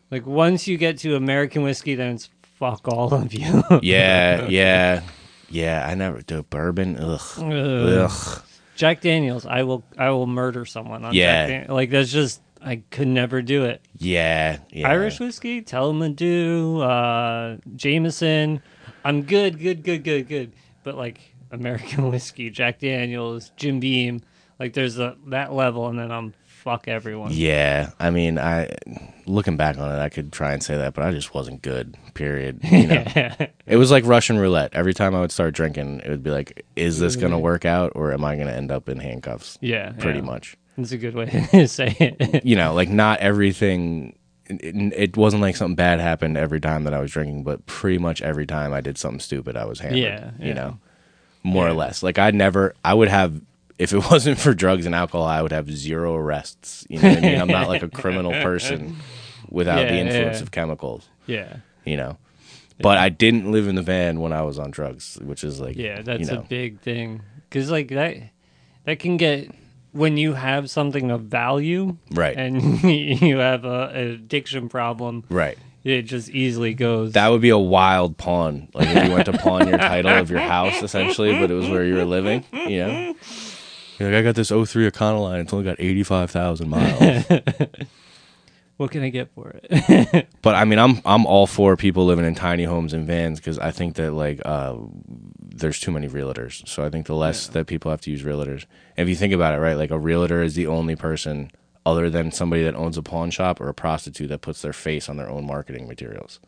Like 0.10 0.26
once 0.26 0.66
you 0.68 0.78
get 0.78 1.00
to 1.00 1.16
American 1.18 1.62
whiskey, 1.64 1.96
then 1.96 2.16
it's 2.16 2.30
fuck 2.54 2.88
all 2.88 3.14
of 3.14 3.34
you. 3.34 3.64
Yeah, 3.82 4.48
yeah, 4.48 5.02
yeah. 5.50 5.86
I 5.88 5.96
never 5.96 6.22
do 6.22 6.44
bourbon. 6.44 6.98
Ugh, 6.98 7.22
Ugh. 7.38 8.10
ugh. 8.12 8.44
Jack 8.76 9.02
Daniels, 9.02 9.46
I 9.46 9.64
will 9.64 9.84
I 9.98 10.10
will 10.10 10.28
murder 10.28 10.66
someone 10.66 11.06
on 11.06 11.14
Yeah. 11.14 11.48
Jack 11.48 11.68
Dan- 11.68 11.76
Like 11.76 11.90
that's 11.92 12.12
just 12.12 12.42
I 12.62 12.78
could 12.92 13.08
never 13.08 13.42
do 13.42 13.66
it. 13.66 13.82
Yeah, 13.98 14.58
yeah. 14.72 14.88
Irish 14.90 15.20
whiskey, 15.20 15.62
Tullamore 15.62 16.16
Dew, 16.16 16.80
uh, 16.82 17.58
Jameson. 17.76 18.62
I'm 19.04 19.24
good, 19.24 19.60
good, 19.60 19.84
good, 19.84 20.04
good, 20.04 20.28
good. 20.30 20.54
But 20.84 20.96
like 20.96 21.20
American 21.52 22.10
whiskey, 22.12 22.50
Jack 22.50 22.80
Daniels, 22.80 23.52
Jim 23.58 23.80
Beam, 23.82 24.22
like 24.60 24.74
there's 24.74 24.98
a 24.98 25.18
that 25.28 25.54
level, 25.54 25.88
and 25.90 26.00
then 26.00 26.12
I'm 26.12 26.34
fuck 26.64 26.88
everyone. 26.88 27.32
Yeah, 27.34 27.92
I 28.00 28.10
mean, 28.10 28.40
I 28.40 28.76
looking 29.26 29.58
back 29.58 29.78
on 29.78 29.92
it, 29.94 30.00
I 30.00 30.10
could 30.10 30.32
try 30.32 30.54
and 30.54 30.64
say 30.64 30.78
that, 30.78 30.94
but 30.94 31.04
I 31.04 31.12
just 31.12 31.34
wasn't 31.34 31.62
good. 31.62 31.98
Period. 32.14 32.60
You 32.64 32.88
know, 32.88 33.04
it 33.66 33.78
was 33.78 33.92
like 33.92 34.06
Russian 34.06 34.40
roulette. 34.40 34.74
Every 34.74 34.94
time 34.94 35.14
I 35.14 35.20
would 35.20 35.32
start 35.32 35.54
drinking, 35.54 36.02
it 36.06 36.10
would 36.10 36.24
be 36.24 36.30
like, 36.30 36.66
"Is 36.76 37.00
this 37.00 37.16
gonna 37.16 37.38
mm. 37.38 37.42
work 37.42 37.66
out, 37.66 37.92
or 37.96 38.14
am 38.14 38.24
I 38.24 38.36
gonna 38.38 38.52
end 38.52 38.72
up 38.72 38.88
in 38.88 39.00
handcuffs?" 39.00 39.58
yeah, 39.62 39.92
Pretty 39.92 40.20
yeah. 40.20 40.26
much. 40.26 40.58
It's 40.78 40.92
a 40.92 40.98
good 40.98 41.16
way 41.16 41.26
to 41.52 41.68
say 41.68 41.96
it. 42.00 42.46
You 42.46 42.56
know, 42.56 42.74
like 42.74 42.90
not 42.90 43.20
everything. 43.20 44.18
It, 44.46 44.94
it 44.96 45.18
wasn't 45.18 45.42
like 45.42 45.56
something 45.56 45.76
bad 45.76 46.00
happened 46.00 46.38
every 46.38 46.60
time 46.60 46.84
that 46.86 46.94
I 46.94 47.00
was 47.00 47.12
drinking, 47.12 47.44
but 47.44 47.66
pretty 47.66 47.98
much 47.98 48.22
every 48.22 48.46
time 48.46 48.74
I 48.74 48.82
did 48.82 48.98
something 48.98 49.20
stupid, 49.20 49.56
I 49.56 49.66
was 49.66 49.80
hammered. 49.80 50.00
Yeah, 50.00 50.32
yeah. 50.40 50.46
You 50.46 50.54
know, 50.54 50.80
more 51.44 51.68
or 51.68 51.74
less. 51.74 52.04
Like 52.04 52.18
I 52.20 52.32
never, 52.32 52.74
I 52.84 52.94
would 52.94 53.10
have. 53.10 53.42
If 53.78 53.94
it 53.94 54.00
wasn't 54.12 54.40
for 54.40 54.54
drugs 54.54 54.86
and 54.86 54.96
alcohol, 54.96 55.26
I 55.26 55.42
would 55.42 55.52
have 55.52 55.70
zero 55.72 56.16
arrests. 56.16 56.86
You 56.90 57.00
know 57.00 57.10
what 57.10 57.18
I 57.18 57.22
mean? 57.22 57.42
I'm 57.42 57.48
not 57.48 57.68
like 57.68 57.84
a 57.84 57.90
criminal 57.90 58.32
person 58.44 58.98
without 59.50 59.88
the 59.88 59.96
influence 59.96 60.38
yeah. 60.38 60.44
of 60.44 60.52
chemicals. 60.52 61.08
yeah, 61.26 61.58
you 61.86 61.98
know. 61.98 62.18
But 62.80 62.98
I 62.98 63.10
didn't 63.10 63.52
live 63.52 63.68
in 63.68 63.76
the 63.76 63.82
van 63.82 64.20
when 64.20 64.34
I 64.34 64.42
was 64.42 64.60
on 64.60 64.72
drugs, 64.72 65.18
which 65.22 65.44
is 65.44 65.62
like, 65.62 65.78
yeah, 65.78 66.02
that's 66.02 66.22
you 66.22 66.36
know, 66.36 66.42
a 66.42 66.44
big 66.44 66.82
thing 66.82 67.22
because 67.54 67.70
like 67.70 67.90
that 67.90 68.18
that 68.86 69.00
can 69.00 69.18
get 69.18 69.50
when 69.92 70.18
you 70.18 70.34
have 70.34 70.70
something 70.70 71.12
of 71.12 71.22
value 71.22 71.98
right, 72.12 72.36
and 72.36 72.82
you 72.84 73.38
have 73.38 73.64
a, 73.64 73.90
an 73.90 74.08
addiction 74.08 74.70
problem. 74.70 75.24
right. 75.30 75.58
It 75.84 76.04
just 76.04 76.30
easily 76.30 76.74
goes. 76.74 77.12
That 77.12 77.28
would 77.28 77.42
be 77.42 77.50
a 77.50 77.58
wild 77.58 78.18
pawn, 78.18 78.70
like 78.74 78.88
if 78.88 79.06
you 79.06 79.12
went 79.12 79.26
to 79.26 79.34
pawn 79.38 79.68
your 79.68 79.78
title 79.78 80.12
of 80.12 80.30
your 80.30 80.40
house, 80.40 80.82
essentially, 80.82 81.38
but 81.38 81.52
it 81.52 81.56
was 81.56 81.70
where 81.70 81.84
you 81.84 81.96
were 81.96 82.06
living. 82.06 82.46
You 82.54 82.78
know, 82.78 83.16
You're 84.00 84.12
like 84.12 84.20
I 84.20 84.22
got 84.24 84.36
this 84.36 84.50
03 84.50 84.90
Econoline. 84.90 85.42
It's 85.42 85.54
only 85.54 85.66
got 85.66 85.80
eighty 85.80 86.04
five 86.04 86.32
thousand 86.32 86.70
miles. 86.70 87.26
what 88.78 88.92
can 88.92 89.04
I 89.04 89.10
get 89.10 89.32
for 89.34 89.56
it? 89.62 90.28
but 90.42 90.56
I 90.56 90.66
mean, 90.66 90.80
I'm 90.80 91.02
I'm 91.06 91.26
all 91.26 91.48
for 91.48 91.78
people 91.78 92.06
living 92.06 92.26
in 92.26 92.36
tiny 92.36 92.64
homes 92.64 92.94
and 92.94 93.06
vans 93.06 93.40
because 93.40 93.60
I 93.60 93.72
think 93.72 93.96
that 93.96 94.12
like 94.12 94.42
uh, 94.46 94.76
there's 95.40 95.80
too 95.80 95.92
many 95.92 96.08
realtors. 96.08 96.68
So 96.68 96.84
I 96.84 96.90
think 96.90 97.06
the 97.06 97.16
less 97.16 97.48
that 97.48 97.68
people 97.68 97.92
have 97.92 98.02
to 98.02 98.12
use 98.12 98.24
realtors. 98.24 98.66
And 98.98 99.08
if 99.08 99.10
you 99.10 99.16
think 99.16 99.34
about 99.34 99.54
it, 99.54 99.58
right, 99.58 99.78
like 99.78 99.92
a 99.92 100.00
realtor 100.00 100.42
is 100.42 100.56
the 100.56 100.68
only 100.68 100.96
person 100.96 101.52
other 101.86 102.10
than 102.10 102.32
somebody 102.32 102.64
that 102.64 102.76
owns 102.76 102.98
a 102.98 103.04
pawn 103.04 103.30
shop 103.30 103.60
or 103.60 103.68
a 103.68 103.74
prostitute 103.74 104.30
that 104.30 104.42
puts 104.42 104.62
their 104.62 104.74
face 104.74 105.10
on 105.10 105.18
their 105.18 105.30
own 105.30 105.46
marketing 105.46 105.88
materials. 105.88 106.40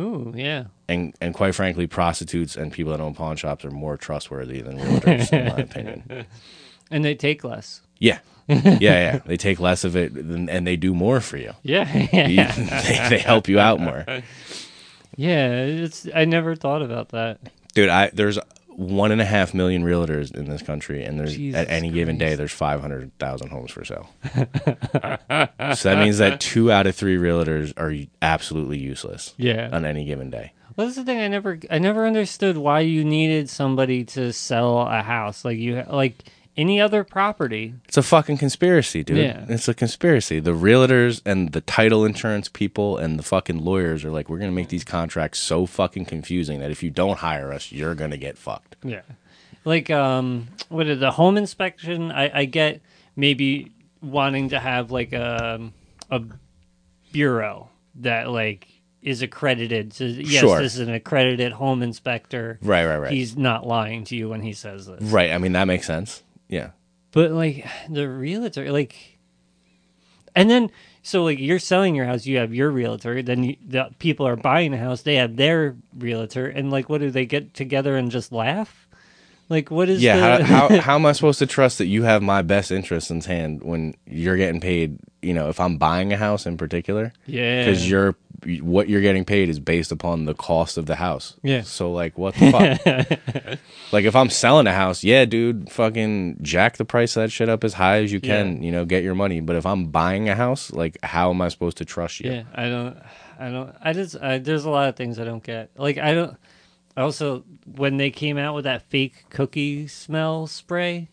Ooh, 0.00 0.32
yeah. 0.36 0.64
And 0.88 1.14
and 1.20 1.34
quite 1.34 1.54
frankly, 1.54 1.86
prostitutes 1.86 2.56
and 2.56 2.72
people 2.72 2.92
that 2.92 3.00
own 3.00 3.14
pawn 3.14 3.36
shops 3.36 3.64
are 3.64 3.70
more 3.70 3.96
trustworthy 3.96 4.60
than 4.62 4.78
realtors, 4.78 5.32
in 5.32 5.48
my 5.48 5.58
opinion. 5.60 6.26
And 6.92 7.04
they 7.04 7.14
take 7.14 7.44
less. 7.44 7.82
Yeah, 8.00 8.18
yeah, 8.48 8.78
yeah. 8.80 9.18
They 9.24 9.36
take 9.36 9.60
less 9.60 9.84
of 9.84 9.94
it 9.94 10.12
than, 10.12 10.48
and 10.48 10.66
they 10.66 10.74
do 10.74 10.92
more 10.92 11.20
for 11.20 11.36
you. 11.36 11.52
Yeah, 11.62 11.86
yeah. 12.12 12.50
they, 12.50 13.08
they 13.10 13.18
help 13.20 13.46
you 13.48 13.60
out 13.60 13.78
more. 13.78 14.04
yeah. 15.16 15.62
It's 15.62 16.08
I 16.12 16.24
never 16.24 16.56
thought 16.56 16.82
about 16.82 17.10
that. 17.10 17.38
dude 17.74 17.88
i 17.88 18.10
there's 18.12 18.40
one 18.80 19.12
and 19.12 19.20
a 19.20 19.24
half 19.26 19.52
million 19.52 19.82
realtors 19.84 20.34
in 20.34 20.48
this 20.48 20.62
country 20.62 21.04
and 21.04 21.20
there's 21.20 21.36
Jesus 21.36 21.60
at 21.60 21.68
any 21.68 21.90
given 21.90 22.16
day 22.16 22.34
there's 22.34 22.50
500000 22.52 23.48
homes 23.50 23.70
for 23.70 23.84
sale 23.84 24.08
so 24.24 25.88
that 25.88 25.98
means 25.98 26.18
that 26.18 26.40
two 26.40 26.72
out 26.72 26.86
of 26.86 26.96
three 26.96 27.16
realtors 27.16 27.72
are 27.76 27.94
absolutely 28.22 28.78
useless 28.78 29.34
Yeah. 29.36 29.68
on 29.72 29.84
any 29.84 30.04
given 30.04 30.30
day 30.30 30.52
Well, 30.76 30.86
that's 30.86 30.96
the 30.96 31.04
thing. 31.04 31.20
I 31.20 31.28
never, 31.28 31.58
I 31.70 31.78
never 31.78 32.06
understood 32.06 32.56
why 32.56 32.80
you 32.80 33.04
needed 33.04 33.50
somebody 33.50 34.04
to 34.16 34.32
sell 34.32 34.78
a 34.80 35.02
house. 35.02 35.44
Like 35.44 35.58
you, 35.58 35.84
like 35.90 36.24
any 36.56 36.80
other 36.80 37.04
property. 37.04 37.74
it's 37.86 37.96
a 37.96 38.02
fucking 38.02 38.36
conspiracy 38.36 39.02
dude 39.04 39.16
Yeah. 39.18 39.44
it's 39.48 39.68
a 39.68 39.74
conspiracy 39.74 40.40
the 40.40 40.52
realtors 40.54 41.22
and 41.24 41.52
the 41.52 41.60
title 41.60 42.04
insurance 42.04 42.48
people 42.48 42.98
and 42.98 43.18
the 43.18 43.22
fucking 43.22 43.64
lawyers 43.64 44.04
are 44.04 44.10
like 44.10 44.28
we're 44.28 44.38
gonna 44.38 44.50
make 44.52 44.68
these 44.68 44.84
contracts 44.84 45.38
so 45.38 45.64
fucking 45.66 46.04
confusing 46.06 46.60
that 46.60 46.70
if 46.70 46.82
you 46.82 46.90
don't 46.90 47.18
hire 47.18 47.52
us 47.52 47.70
you're 47.72 47.94
gonna 47.94 48.16
get 48.18 48.36
fucked 48.36 48.76
Yeah. 48.84 49.02
Like, 49.64 49.90
um, 49.90 50.48
what 50.70 50.86
is 50.86 51.00
the 51.00 51.10
home 51.10 51.36
inspection? 51.36 52.10
I, 52.10 52.30
I 52.40 52.44
get 52.46 52.80
maybe 53.14 53.72
wanting 54.00 54.48
to 54.50 54.58
have 54.58 54.90
like 54.90 55.12
a 55.12 55.70
a 56.10 56.22
bureau 57.12 57.68
that 57.96 58.30
like 58.30 58.68
is 59.02 59.22
accredited 59.22 59.92
to. 59.92 60.06
Yes, 60.06 60.40
Sure. 60.40 60.60
this 60.62 60.74
is 60.74 60.80
an 60.88 60.94
accredited 60.94 61.52
home 61.52 61.82
inspector. 61.82 62.58
right 62.62 62.86
right 62.86 62.98
right 62.98 63.12
He's 63.12 63.36
not 63.36 63.66
lying 63.66 64.04
to 64.04 64.16
you 64.16 64.28
when 64.28 64.42
he 64.42 64.52
says 64.52 64.86
this. 64.86 65.00
right 65.02 65.30
i 65.32 65.38
mean 65.38 65.52
that 65.52 65.64
makes 65.66 65.86
sense 65.86 66.22
yeah 66.50 66.70
But 67.12 67.30
like 67.32 67.66
the 67.88 68.08
realtor, 68.08 68.70
like, 68.70 69.18
and 70.36 70.50
then 70.50 70.70
so 71.02 71.24
like 71.24 71.38
you're 71.38 71.58
selling 71.58 71.94
your 71.94 72.06
house, 72.06 72.26
you 72.26 72.36
have 72.38 72.54
your 72.54 72.70
realtor. 72.70 73.22
Then 73.22 73.42
you, 73.44 73.56
the 73.66 73.90
people 73.98 74.26
are 74.28 74.36
buying 74.36 74.70
the 74.70 74.76
house, 74.76 75.02
they 75.02 75.16
have 75.16 75.36
their 75.36 75.76
realtor, 75.96 76.46
and 76.46 76.70
like, 76.70 76.88
what 76.88 77.00
do 77.00 77.10
they 77.10 77.26
get 77.26 77.54
together 77.54 77.96
and 77.96 78.10
just 78.10 78.32
laugh? 78.32 78.86
Like, 79.48 79.70
what 79.70 79.88
is 79.88 80.02
Yeah, 80.02 80.38
the, 80.38 80.44
how, 80.44 80.68
how 80.68 80.76
how 80.80 80.94
am 80.94 81.06
I 81.06 81.12
supposed 81.12 81.40
to 81.40 81.46
trust 81.46 81.78
that 81.78 81.86
you 81.86 82.04
have 82.04 82.22
my 82.22 82.42
best 82.42 82.70
interests 82.70 83.10
in 83.10 83.20
hand 83.22 83.62
when 83.62 83.94
you're 84.06 84.36
getting 84.36 84.60
paid? 84.60 84.98
You 85.22 85.34
know, 85.34 85.48
if 85.48 85.58
I'm 85.58 85.78
buying 85.78 86.12
a 86.12 86.16
house 86.16 86.46
in 86.46 86.56
particular, 86.56 87.12
yeah, 87.26 87.64
because 87.64 87.90
you're 87.90 88.14
what 88.62 88.88
you're 88.88 89.00
getting 89.00 89.24
paid 89.24 89.48
is 89.48 89.60
based 89.60 89.92
upon 89.92 90.24
the 90.24 90.34
cost 90.34 90.78
of 90.78 90.86
the 90.86 90.96
house. 90.96 91.36
Yeah. 91.42 91.62
So 91.62 91.92
like, 91.92 92.16
what 92.16 92.34
the 92.34 92.50
fuck? 92.50 93.58
like, 93.92 94.04
if 94.04 94.16
I'm 94.16 94.30
selling 94.30 94.66
a 94.66 94.72
house, 94.72 95.04
yeah, 95.04 95.24
dude, 95.24 95.70
fucking 95.70 96.38
jack 96.42 96.76
the 96.76 96.84
price 96.84 97.16
of 97.16 97.22
that 97.22 97.30
shit 97.30 97.48
up 97.48 97.64
as 97.64 97.74
high 97.74 98.02
as 98.02 98.12
you 98.12 98.20
can. 98.20 98.56
Yeah. 98.56 98.62
You 98.66 98.72
know, 98.72 98.84
get 98.84 99.02
your 99.02 99.14
money. 99.14 99.40
But 99.40 99.56
if 99.56 99.66
I'm 99.66 99.86
buying 99.86 100.28
a 100.28 100.34
house, 100.34 100.72
like, 100.72 100.98
how 101.02 101.30
am 101.30 101.40
I 101.40 101.48
supposed 101.48 101.78
to 101.78 101.84
trust 101.84 102.20
you? 102.20 102.32
yeah. 102.32 102.42
I 102.54 102.68
don't, 102.68 102.98
I 103.38 103.50
don't, 103.50 103.74
I 103.82 103.92
just, 103.92 104.16
I, 104.20 104.38
there's 104.38 104.64
a 104.64 104.70
lot 104.70 104.88
of 104.88 104.96
things 104.96 105.18
I 105.18 105.24
don't 105.24 105.42
get. 105.42 105.70
Like, 105.76 105.98
I 105.98 106.14
don't. 106.14 106.36
Also, 106.96 107.44
when 107.64 107.96
they 107.96 108.10
came 108.10 108.36
out 108.36 108.54
with 108.54 108.64
that 108.64 108.82
fake 108.90 109.24
cookie 109.30 109.86
smell 109.86 110.46
spray, 110.46 111.08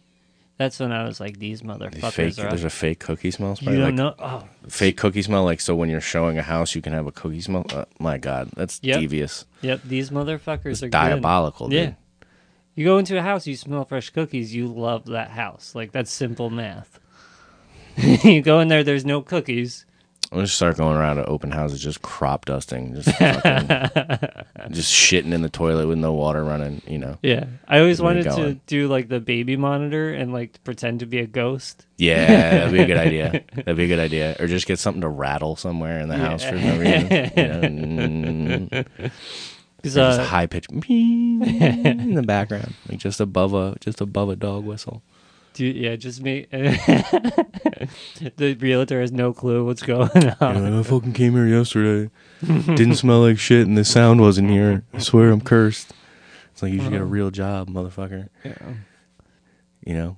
that's 0.57 0.79
when 0.79 0.91
I 0.91 1.03
was 1.05 1.19
like, 1.19 1.37
these 1.39 1.61
motherfuckers 1.61 2.11
Fake, 2.13 2.39
are. 2.39 2.49
there's 2.49 2.63
a 2.63 2.69
fake 2.69 2.99
cookie 2.99 3.31
smell 3.31 3.55
spray. 3.55 3.73
you 3.73 3.79
like, 3.79 3.95
don't 3.95 3.95
know? 3.95 4.15
Oh, 4.19 4.43
Fake 4.67 4.97
cookie 4.97 5.21
smell, 5.21 5.43
like 5.43 5.61
so 5.61 5.75
when 5.75 5.89
you're 5.89 6.01
showing 6.01 6.37
a 6.37 6.43
house, 6.43 6.73
you 6.75 6.81
can 6.81 6.93
have 6.93 7.07
a 7.07 7.11
cookie 7.11 7.41
smell. 7.41 7.65
Uh, 7.71 7.85
my 7.99 8.17
God, 8.17 8.49
that's 8.55 8.79
Yep. 8.83 8.99
devious. 8.99 9.45
yep. 9.61 9.81
These 9.83 10.09
motherfuckers 10.09 10.81
are 10.81 10.87
good. 10.87 10.91
diabolical, 10.91 11.69
dude. 11.69 11.79
Yeah. 11.89 11.93
You 12.75 12.85
go 12.85 12.99
into 12.99 13.17
a 13.17 13.23
house, 13.23 13.47
you 13.47 13.55
smell 13.55 13.85
fresh 13.85 14.12
cookies, 14.12 14.53
you 14.53 14.67
love 14.67 15.05
that 15.05 15.31
house. 15.31 15.73
Like 15.73 15.91
that's 15.91 16.12
simple 16.12 16.49
math. 16.51 16.99
you 17.97 18.41
go 18.43 18.60
in 18.60 18.67
there, 18.67 18.83
there's 18.83 19.05
no 19.05 19.21
cookies. 19.21 19.85
I'm 20.32 20.40
gonna 20.40 20.48
start 20.48 20.75
going 20.75 20.98
around 20.98 21.17
to 21.17 21.25
open 21.25 21.52
houses, 21.52 21.82
just 21.82 22.02
crop 22.02 22.46
dusting, 22.46 22.96
just 22.96 23.10
fucking, 23.17 23.67
just 24.71 24.94
shitting 24.94 25.32
in 25.32 25.42
the 25.42 25.50
toilet 25.50 25.88
with 25.88 25.98
no 25.98 26.13
water 26.13 26.44
running. 26.44 26.82
You 26.86 26.98
know? 26.98 27.17
Yeah. 27.21 27.46
I 27.65 27.80
always 27.80 28.02
wanted 28.02 28.23
to 28.23 28.30
going? 28.30 28.62
do 28.67 28.90
like 28.90 29.08
the 29.08 29.21
baby 29.21 29.56
monitor 29.56 30.13
and 30.13 30.34
like 30.34 30.62
pretend 30.65 31.00
to 31.00 31.06
be 31.06 31.19
a 31.19 31.28
ghost. 31.28 31.86
Yeah, 31.98 32.25
that'd 32.28 32.73
be 32.73 32.82
a 32.82 32.86
good 32.86 32.98
idea. 32.98 33.42
That'd 33.56 33.78
be 33.78 33.86
a 33.86 33.88
good 33.88 34.00
idea. 34.00 34.36
Or 34.40 34.48
just 34.48 34.67
get 34.67 34.80
something 34.80 35.02
to 35.02 35.08
rattle 35.08 35.56
somewhere 35.56 36.02
in 36.02 36.10
the 36.10 36.17
house 36.17 36.44
for 36.44 36.56
no 36.56 36.78
reason. 36.78 37.32
You 37.38 37.48
know? 38.67 38.84
Mm, 39.88 39.96
uh, 39.96 40.25
high 40.25 40.48
pitch 40.48 40.65
in 40.90 42.13
the 42.15 42.23
background, 42.23 42.73
like 42.90 43.00
just 43.00 43.21
above 43.21 43.54
a 43.54 43.78
just 43.80 44.02
above 44.02 44.30
a 44.30 44.36
dog 44.36 44.65
whistle. 44.65 45.02
Dude, 45.58 45.75
yeah, 45.75 45.95
just 45.95 46.21
me. 46.21 46.45
the 46.51 47.97
realtor 48.60 49.01
has 49.01 49.12
no 49.12 49.33
clue 49.33 49.65
what's 49.65 49.81
going 49.81 50.12
on. 50.39 50.67
You're 50.67 50.79
I 50.79 50.83
fucking 50.83 51.13
came 51.13 51.33
here 51.33 51.47
yesterday. 51.47 52.12
Didn't 52.45 52.93
smell 52.93 53.21
like 53.21 53.39
shit, 53.39 53.65
and 53.65 53.75
the 53.75 53.83
sound 53.83 54.21
wasn't 54.21 54.51
here. 54.51 54.83
I 54.93 54.99
swear 54.99 55.31
I'm 55.31 55.41
cursed. 55.41 55.93
It's 56.51 56.62
like 56.62 56.73
you 56.73 56.79
should 56.79 56.91
get 56.91 57.01
a 57.01 57.05
real 57.05 57.31
job, 57.31 57.69
motherfucker. 57.69 58.29
Yeah. 58.45 58.53
You 59.83 59.95
know. 59.95 60.17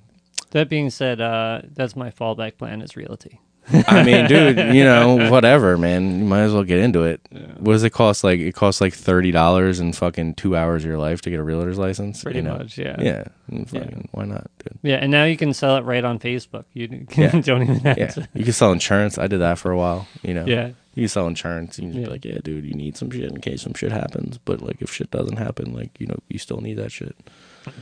That 0.52 0.68
being 0.68 0.90
said, 0.90 1.22
uh, 1.22 1.62
that's 1.72 1.96
my 1.96 2.12
fallback 2.12 2.58
plan 2.58 2.82
is 2.82 2.98
realty. 2.98 3.40
I 3.72 4.04
mean, 4.04 4.26
dude, 4.28 4.58
you 4.74 4.84
know, 4.84 5.30
whatever, 5.32 5.78
man. 5.78 6.20
You 6.20 6.26
might 6.26 6.42
as 6.42 6.54
well 6.54 6.64
get 6.64 6.80
into 6.80 7.04
it. 7.04 7.22
What 7.58 7.74
does 7.74 7.84
it 7.84 7.92
cost? 7.92 8.24
Like 8.24 8.40
it 8.40 8.56
costs 8.56 8.82
like 8.82 8.94
thirty 8.94 9.30
dollars 9.32 9.80
and 9.80 9.96
fucking 9.96 10.36
two 10.36 10.56
hours 10.56 10.84
of 10.84 10.88
your 10.90 10.98
life 10.98 11.22
to 11.22 11.30
get 11.30 11.40
a 11.40 11.44
realtor's 11.44 11.78
license. 11.78 12.24
Pretty 12.24 12.40
you 12.40 12.44
know? 12.44 12.58
much, 12.58 12.78
yeah. 12.80 12.96
Yeah. 13.00 13.24
and 13.48 13.70
fucking, 13.70 14.10
Why 14.12 14.26
not, 14.26 14.50
dude? 14.60 14.80
Yeah, 14.82 14.96
and 14.98 15.12
now 15.12 15.26
you 15.26 15.38
can 15.38 15.54
sell 15.54 15.78
it 15.78 15.82
right 15.82 16.04
on 16.04 16.18
Facebook. 16.20 16.66
You 16.74 17.06
Yeah. 17.16 17.30
don't 17.42 17.62
even 17.64 17.80
have 17.82 17.98
Yeah. 17.98 18.08
to. 18.08 18.28
You 18.34 18.44
can 18.44 18.54
sell 18.54 18.72
insurance. 18.72 19.18
I 19.20 19.28
did 19.28 19.40
that 19.42 19.60
for 19.60 19.72
a 19.72 19.78
while. 19.78 20.08
You 20.24 20.34
know. 20.34 20.46
Yeah. 20.46 20.70
You 20.96 21.04
can 21.04 21.10
sell 21.10 21.28
insurance. 21.28 21.78
You 21.78 21.90
can 21.92 22.00
Yeah. 22.00 22.06
be 22.06 22.12
like, 22.12 22.26
yeah, 22.26 22.40
dude, 22.44 22.66
you 22.66 22.74
need 22.74 22.98
some 22.98 23.12
shit 23.12 23.24
in 23.32 23.40
case 23.40 23.62
some 23.62 23.74
shit 23.76 23.92
happens. 23.92 24.40
But 24.40 24.62
like, 24.62 24.82
if 24.82 24.92
shit 24.92 25.12
doesn't 25.12 25.38
happen, 25.38 25.74
like, 25.74 25.92
you 26.00 26.08
know, 26.08 26.18
you 26.28 26.40
still 26.40 26.60
need 26.62 26.74
that 26.78 26.92
shit. 26.92 27.16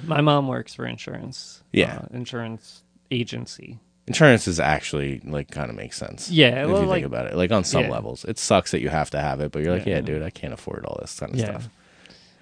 My 0.05 0.19
mom 0.21 0.47
works 0.49 0.73
for 0.75 0.85
insurance. 0.85 1.63
Yeah. 1.71 1.99
uh, 2.03 2.07
insurance 2.13 2.83
agency. 3.09 3.79
Insurance 4.07 4.47
is 4.47 4.59
actually 4.59 5.19
like 5.25 5.51
kind 5.51 5.69
of 5.69 5.75
makes 5.75 5.97
sense. 5.97 6.29
Yeah, 6.31 6.63
if 6.63 6.69
well, 6.69 6.81
you 6.81 6.87
like- 6.87 6.97
think 7.03 7.07
about 7.07 7.27
it, 7.27 7.35
like 7.35 7.51
on 7.51 7.63
some 7.65 7.83
Yeah. 7.83 7.89
levels, 7.91 8.23
it 8.25 8.39
sucks 8.39 8.71
that 8.71 8.81
you 8.81 8.89
have 8.89 9.09
to 9.11 9.19
have 9.19 9.41
it, 9.41 9.51
but 9.51 9.61
you're 9.63 9.73
like, 9.73 9.85
Yeah. 9.85 9.95
yeah, 9.95 10.01
dude, 10.01 10.23
I 10.23 10.29
can't 10.29 10.53
afford 10.53 10.85
all 10.85 10.97
this 11.01 11.19
kind 11.19 11.33
of 11.33 11.39
Yeah. 11.39 11.45
stuff. 11.45 11.69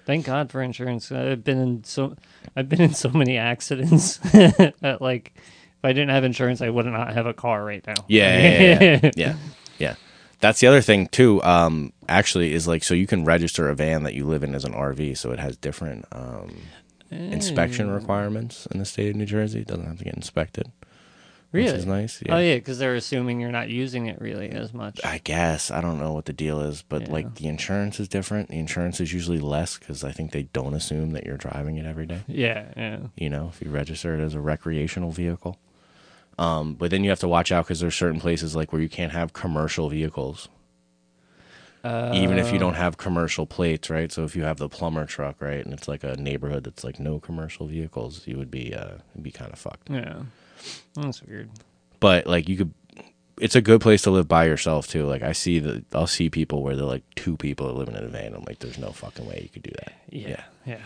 Thank 0.04 0.26
God 0.26 0.52
for 0.52 0.62
insurance. 0.62 1.10
I've 1.10 1.42
been 1.42 1.58
in 1.58 1.84
so 1.84 2.16
I've 2.54 2.68
been 2.68 2.80
in 2.80 2.94
so 2.94 3.08
many 3.10 3.36
accidents 3.36 4.18
that 4.32 4.98
like 5.00 5.32
if 5.36 5.84
I 5.84 5.92
didn't 5.92 6.10
have 6.10 6.22
insurance, 6.22 6.62
I 6.62 6.70
would 6.70 6.86
not 6.86 7.12
have 7.12 7.26
a 7.26 7.34
car 7.34 7.64
right 7.64 7.84
now. 7.84 7.94
Yeah, 8.06 8.38
yeah, 8.38 8.60
yeah, 8.60 9.00
yeah. 9.02 9.10
yeah, 9.16 9.34
yeah. 9.78 9.94
That's 10.38 10.60
the 10.60 10.68
other 10.68 10.80
thing 10.82 11.08
too. 11.08 11.42
Um, 11.42 11.92
actually, 12.08 12.52
is 12.52 12.68
like 12.68 12.84
so 12.84 12.94
you 12.94 13.08
can 13.08 13.24
register 13.24 13.68
a 13.68 13.74
van 13.74 14.04
that 14.04 14.14
you 14.14 14.24
live 14.24 14.44
in 14.44 14.54
as 14.54 14.64
an 14.64 14.72
RV, 14.74 15.16
so 15.18 15.32
it 15.32 15.40
has 15.40 15.56
different 15.56 16.04
um, 16.12 16.54
inspection 17.10 17.90
requirements 17.90 18.66
in 18.70 18.78
the 18.78 18.84
state 18.84 19.10
of 19.10 19.16
New 19.16 19.26
Jersey. 19.26 19.60
It 19.62 19.66
doesn't 19.66 19.86
have 19.86 19.98
to 19.98 20.04
get 20.04 20.14
inspected, 20.14 20.70
really? 21.56 21.72
which 21.72 21.78
is 21.80 21.86
nice. 21.86 22.22
Oh 22.28 22.38
yeah, 22.38 22.54
because 22.56 22.78
they're 22.78 22.94
assuming 22.94 23.40
you're 23.40 23.50
not 23.50 23.68
using 23.68 24.06
it 24.06 24.20
really 24.20 24.50
as 24.50 24.72
much. 24.72 25.00
I 25.04 25.18
guess 25.24 25.70
I 25.70 25.80
don't 25.80 25.98
know 25.98 26.12
what 26.12 26.26
the 26.26 26.32
deal 26.32 26.60
is, 26.60 26.82
but 26.82 27.02
Yeah. 27.02 27.12
like 27.12 27.34
the 27.36 27.46
insurance 27.48 27.98
is 27.98 28.08
different. 28.08 28.48
The 28.50 28.58
insurance 28.58 29.00
is 29.00 29.12
usually 29.12 29.38
less 29.40 29.78
because 29.78 30.04
I 30.04 30.12
think 30.12 30.32
they 30.32 30.44
don't 30.44 30.74
assume 30.74 31.10
that 31.12 31.24
you're 31.26 31.36
driving 31.36 31.76
it 31.76 31.86
every 31.86 32.06
day. 32.06 32.20
Yeah, 32.28 32.66
yeah. 32.76 32.98
You 33.16 33.30
know, 33.30 33.50
if 33.52 33.60
you 33.62 33.70
register 33.70 34.14
it 34.18 34.22
as 34.24 34.34
a 34.34 34.40
recreational 34.40 35.10
vehicle. 35.10 35.58
Um, 36.38 36.74
but 36.74 36.90
then 36.90 37.02
you 37.02 37.08
have 37.10 37.20
to 37.20 37.28
watch 37.28 37.50
out 37.50 37.64
because 37.64 37.80
there's 37.80 37.94
certain 37.96 38.20
places 38.20 38.54
like 38.54 38.72
where 38.72 38.82
you 38.82 38.90
can't 38.90 39.12
have 39.12 39.32
commercial 39.32 39.88
vehicles, 39.88 40.48
even 41.84 42.38
if 42.38 42.52
you 42.52 42.58
don't 42.58 42.74
have 42.74 42.96
commercial 42.96 43.46
plates, 43.46 43.88
right? 43.90 44.10
So 44.10 44.24
if 44.24 44.34
you 44.34 44.42
have 44.44 44.56
the 44.58 44.68
plumber 44.68 45.06
truck, 45.06 45.40
right, 45.40 45.64
and 45.64 45.72
it's 45.72 45.86
like 45.88 46.02
a 46.04 46.16
neighborhood 46.16 46.64
that's 46.64 46.82
like 46.84 46.98
no 46.98 47.18
commercial 47.20 47.66
vehicles, 47.66 48.26
you 48.26 48.36
would 48.38 48.50
be 48.50 48.74
uh, 48.74 48.98
be 49.22 49.30
kind 49.30 49.52
of 49.52 49.58
fucked. 49.58 49.88
Yeah. 49.90 50.22
That's 50.94 51.22
weird. 51.22 51.50
but 52.00 52.26
like 52.26 52.48
you 52.48 52.56
could 52.56 52.72
it's 53.38 53.54
a 53.54 53.60
good 53.60 53.80
place 53.82 54.02
to 54.02 54.10
live 54.10 54.26
by 54.26 54.46
yourself 54.46 54.88
too 54.88 55.04
like 55.04 55.20
i 55.22 55.32
see 55.32 55.58
the 55.58 55.84
i'll 55.92 56.06
see 56.06 56.30
people 56.30 56.62
where 56.62 56.74
they're 56.74 56.86
like 56.86 57.02
two 57.16 57.36
people 57.36 57.68
are 57.68 57.72
living 57.74 57.94
in 57.94 58.02
a 58.02 58.08
van 58.08 58.32
i'm 58.34 58.42
like 58.44 58.58
there's 58.60 58.78
no 58.78 58.90
fucking 58.90 59.26
way 59.26 59.38
you 59.42 59.48
could 59.50 59.62
do 59.62 59.70
that 59.84 59.92
Yeah. 60.10 60.42
Yeah. 60.64 60.78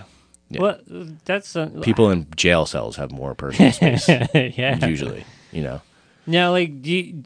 Yeah. 0.48 0.60
Well, 0.60 0.80
that's 1.24 1.54
uh, 1.54 1.70
people 1.82 2.10
in 2.10 2.26
jail 2.34 2.66
cells 2.66 2.96
have 2.96 3.12
more 3.12 3.36
personal 3.36 3.70
space 3.70 4.08
yeah. 4.34 4.84
usually 4.84 5.24
you 5.52 5.62
know 5.62 5.80
Now, 6.26 6.50
like, 6.50 6.82
do 6.82 6.90
you, 6.90 7.22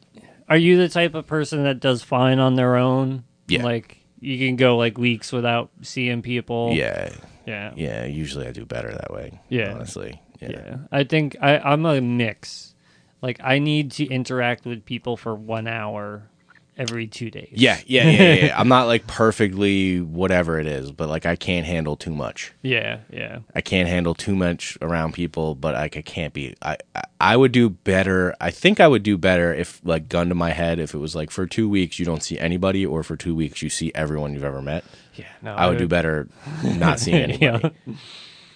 are 0.47 0.57
you 0.57 0.77
the 0.77 0.89
type 0.89 1.15
of 1.15 1.25
person 1.25 1.63
that 1.63 1.79
does 1.79 2.03
fine 2.03 2.37
on 2.39 2.53
their 2.53 2.75
own? 2.75 3.23
Yeah. 3.47 3.63
Like, 3.63 3.97
you 4.19 4.37
can 4.37 4.55
go 4.55 4.77
like 4.77 4.97
weeks 4.97 5.31
without 5.31 5.69
seeing 5.81 6.21
people. 6.21 6.71
yeah 6.73 7.09
Yeah. 7.45 7.73
yeah 7.75 8.05
usually 8.05 8.47
i 8.47 8.51
do 8.51 8.65
better 8.65 8.89
that 8.91 9.11
way 9.13 9.39
Yeah. 9.49 9.73
honestly 9.73 10.21
yeah, 10.41 10.49
Yeah. 10.51 10.77
I 10.91 11.03
think 11.05 11.35
I, 11.41 11.59
I'm 11.59 11.85
a 11.85 12.01
mix. 12.01 12.73
Like, 13.21 13.39
I 13.43 13.59
need 13.59 13.91
to 13.91 14.05
interact 14.07 14.65
with 14.65 14.83
people 14.85 15.15
for 15.15 15.33
one 15.33 15.65
hour 15.67 16.29
every 16.77 17.07
two 17.07 17.29
days. 17.31 17.49
yeah 17.53 17.79
yeah 17.85 18.09
yeah, 18.09 18.21
yeah, 18.21 18.45
yeah. 18.47 18.59
i'm 18.59 18.67
not 18.77 18.85
like 18.87 19.07
perfectly 19.07 20.01
whatever 20.01 20.59
it 20.59 20.67
is 20.67 20.91
but 20.91 21.07
like 21.07 21.25
i 21.25 21.35
can't 21.35 21.65
handle 21.65 21.95
too 21.95 22.11
much 22.13 22.51
Yeah. 22.61 22.99
Yeah. 23.11 23.39
I 23.55 23.61
can't 23.61 23.87
handle 23.87 24.13
too 24.13 24.35
much 24.35 24.77
around 24.81 25.13
people, 25.13 25.55
but 25.55 25.73
like 25.75 25.95
I 25.97 26.01
can't 26.01 26.33
be. 26.33 26.55
I 26.61 26.77
I- 26.95 27.03
I 27.21 27.37
would 27.37 27.51
do 27.53 27.69
better. 27.69 28.35
I 28.41 28.51
think 28.51 28.79
I 28.79 28.87
would 28.87 29.01
do 29.01 29.17
better 29.17 29.53
if 29.53 29.81
like 29.83 30.09
gun 30.09 30.29
to 30.29 30.35
my 30.35 30.51
head, 30.51 30.79
if 30.79 30.93
it 30.93 30.97
was 30.99 31.15
like 31.15 31.31
for 31.31 31.47
two 31.47 31.67
weeks 31.69 31.97
you 31.97 32.05
don't 32.05 32.21
see 32.21 32.37
anybody, 32.37 32.85
or 32.85 33.01
for 33.03 33.15
two 33.15 33.33
weeks 33.33 33.61
you 33.63 33.69
see 33.69 33.91
everyone 33.95 34.33
you've 34.33 34.43
ever 34.43 34.61
met. 34.61 34.83
Yeah. 35.15 35.25
No, 35.41 35.55
I 35.55 35.67
would 35.69 35.77
do 35.77 35.87
better 35.87 36.27
not 36.63 36.99
seeing 36.99 37.15
anybody. 37.31 37.71
Yeah. 37.87 37.93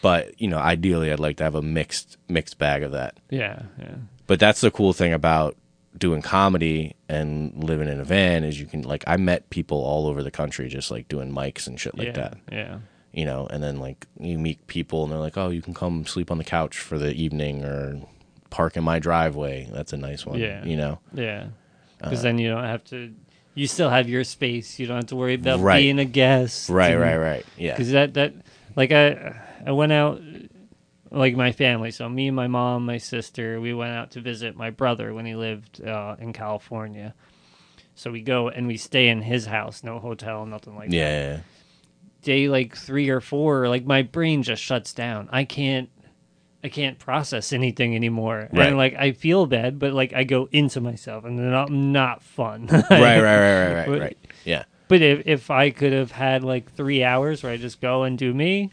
But 0.01 0.39
you 0.41 0.47
know, 0.47 0.57
ideally, 0.59 1.11
I'd 1.11 1.19
like 1.19 1.37
to 1.37 1.43
have 1.43 1.55
a 1.55 1.61
mixed 1.61 2.17
mixed 2.27 2.57
bag 2.57 2.83
of 2.83 2.91
that. 2.91 3.15
Yeah. 3.29 3.63
Yeah. 3.79 3.95
But 4.27 4.39
that's 4.39 4.61
the 4.61 4.71
cool 4.71 4.93
thing 4.93 5.13
about 5.13 5.55
doing 5.99 6.21
comedy 6.21 6.95
and 7.09 7.63
living 7.63 7.87
in 7.89 7.99
a 7.99 8.03
van 8.05 8.43
is 8.43 8.59
you 8.59 8.65
can 8.65 8.81
like 8.83 9.03
I 9.05 9.17
met 9.17 9.49
people 9.49 9.77
all 9.77 10.07
over 10.07 10.23
the 10.23 10.31
country 10.31 10.67
just 10.69 10.89
like 10.91 11.07
doing 11.09 11.31
mics 11.31 11.67
and 11.67 11.79
shit 11.79 11.97
like 11.97 12.07
yeah. 12.07 12.13
that 12.13 12.37
Yeah. 12.51 12.77
you 13.11 13.25
know, 13.25 13.47
and 13.51 13.61
then 13.61 13.77
like 13.79 14.07
you 14.19 14.39
meet 14.39 14.65
people 14.67 15.03
and 15.03 15.11
they're 15.11 15.19
like, 15.19 15.37
oh, 15.37 15.49
you 15.49 15.61
can 15.61 15.73
come 15.73 16.05
sleep 16.05 16.31
on 16.31 16.37
the 16.37 16.43
couch 16.43 16.77
for 16.79 16.97
the 16.97 17.11
evening 17.13 17.63
or 17.65 17.99
park 18.49 18.77
in 18.77 18.83
my 18.83 18.97
driveway. 18.99 19.67
That's 19.71 19.93
a 19.93 19.97
nice 19.97 20.25
one. 20.25 20.39
Yeah. 20.39 20.63
You 20.65 20.77
know, 20.77 20.99
Yeah. 21.13 21.47
Uh, 22.01 22.09
Because 22.09 22.21
then 22.23 22.37
you 22.39 22.49
don't 22.49 22.63
have 22.63 22.83
to. 22.85 23.13
You 23.55 23.67
still 23.67 23.89
have 23.89 24.07
your 24.07 24.23
space. 24.23 24.79
You 24.79 24.87
don't 24.87 24.95
have 24.97 25.07
to 25.07 25.15
worry 25.17 25.33
about 25.33 25.59
Right. 25.59 25.81
being 25.81 25.99
a 25.99 26.05
guest. 26.05 26.69
right, 26.69 26.95
right, 26.95 27.17
right. 27.17 27.45
Yeah. 27.57 27.73
Because 27.73 27.91
that 27.91 28.13
that 28.13 28.33
like 28.77 28.91
I 28.93 29.35
I 29.65 29.71
went 29.73 29.91
out 29.91 30.21
like 31.11 31.35
my 31.35 31.51
family. 31.51 31.91
So 31.91 32.07
me 32.09 32.27
and 32.27 32.35
my 32.35 32.47
mom, 32.47 32.85
my 32.85 32.97
sister, 32.97 33.59
we 33.59 33.73
went 33.73 33.93
out 33.93 34.11
to 34.11 34.21
visit 34.21 34.55
my 34.55 34.69
brother 34.69 35.13
when 35.13 35.25
he 35.25 35.35
lived 35.35 35.83
uh, 35.83 36.15
in 36.19 36.33
California. 36.33 37.13
So 37.95 38.11
we 38.11 38.21
go 38.21 38.47
and 38.49 38.67
we 38.67 38.77
stay 38.77 39.09
in 39.09 39.21
his 39.21 39.45
house, 39.47 39.83
no 39.83 39.99
hotel, 39.99 40.45
nothing 40.45 40.75
like 40.75 40.89
that. 40.89 40.95
Yeah. 40.95 41.31
yeah, 41.33 41.39
Day 42.21 42.47
like 42.47 42.75
three 42.75 43.09
or 43.09 43.21
four, 43.21 43.67
like 43.69 43.85
my 43.85 44.01
brain 44.01 44.43
just 44.43 44.61
shuts 44.61 44.93
down. 44.93 45.29
I 45.31 45.43
can't. 45.45 45.89
I 46.61 46.67
can't 46.67 46.99
process 46.99 47.53
anything 47.53 47.95
anymore, 47.95 48.49
Right. 48.51 48.67
and 48.67 48.75
like 48.77 48.93
I 48.93 49.13
feel 49.13 49.45
bad, 49.45 49.79
but 49.79 49.93
like 49.93 50.11
I 50.11 50.25
go 50.25 50.49
into 50.51 50.81
myself, 50.81 51.23
and 51.23 51.39
then 51.39 51.53
I'm 51.53 51.93
not 51.93 52.21
fun. 52.21 52.67
Right, 52.71 52.83
right, 52.89 53.21
right, 53.21 53.21
right, 53.21 53.73
right, 53.73 53.87
But- 53.87 53.99
right. 54.01 54.17
Yeah. 54.43 54.63
But 54.89 55.01
if 55.01 55.21
if 55.25 55.49
I 55.51 55.69
could 55.69 55.93
have 55.93 56.11
had 56.11 56.43
like 56.43 56.73
three 56.73 57.01
hours 57.01 57.43
where 57.43 57.51
I 57.53 57.55
just 57.57 57.79
go 57.79 58.03
and 58.03 58.17
do 58.17 58.33
me, 58.33 58.71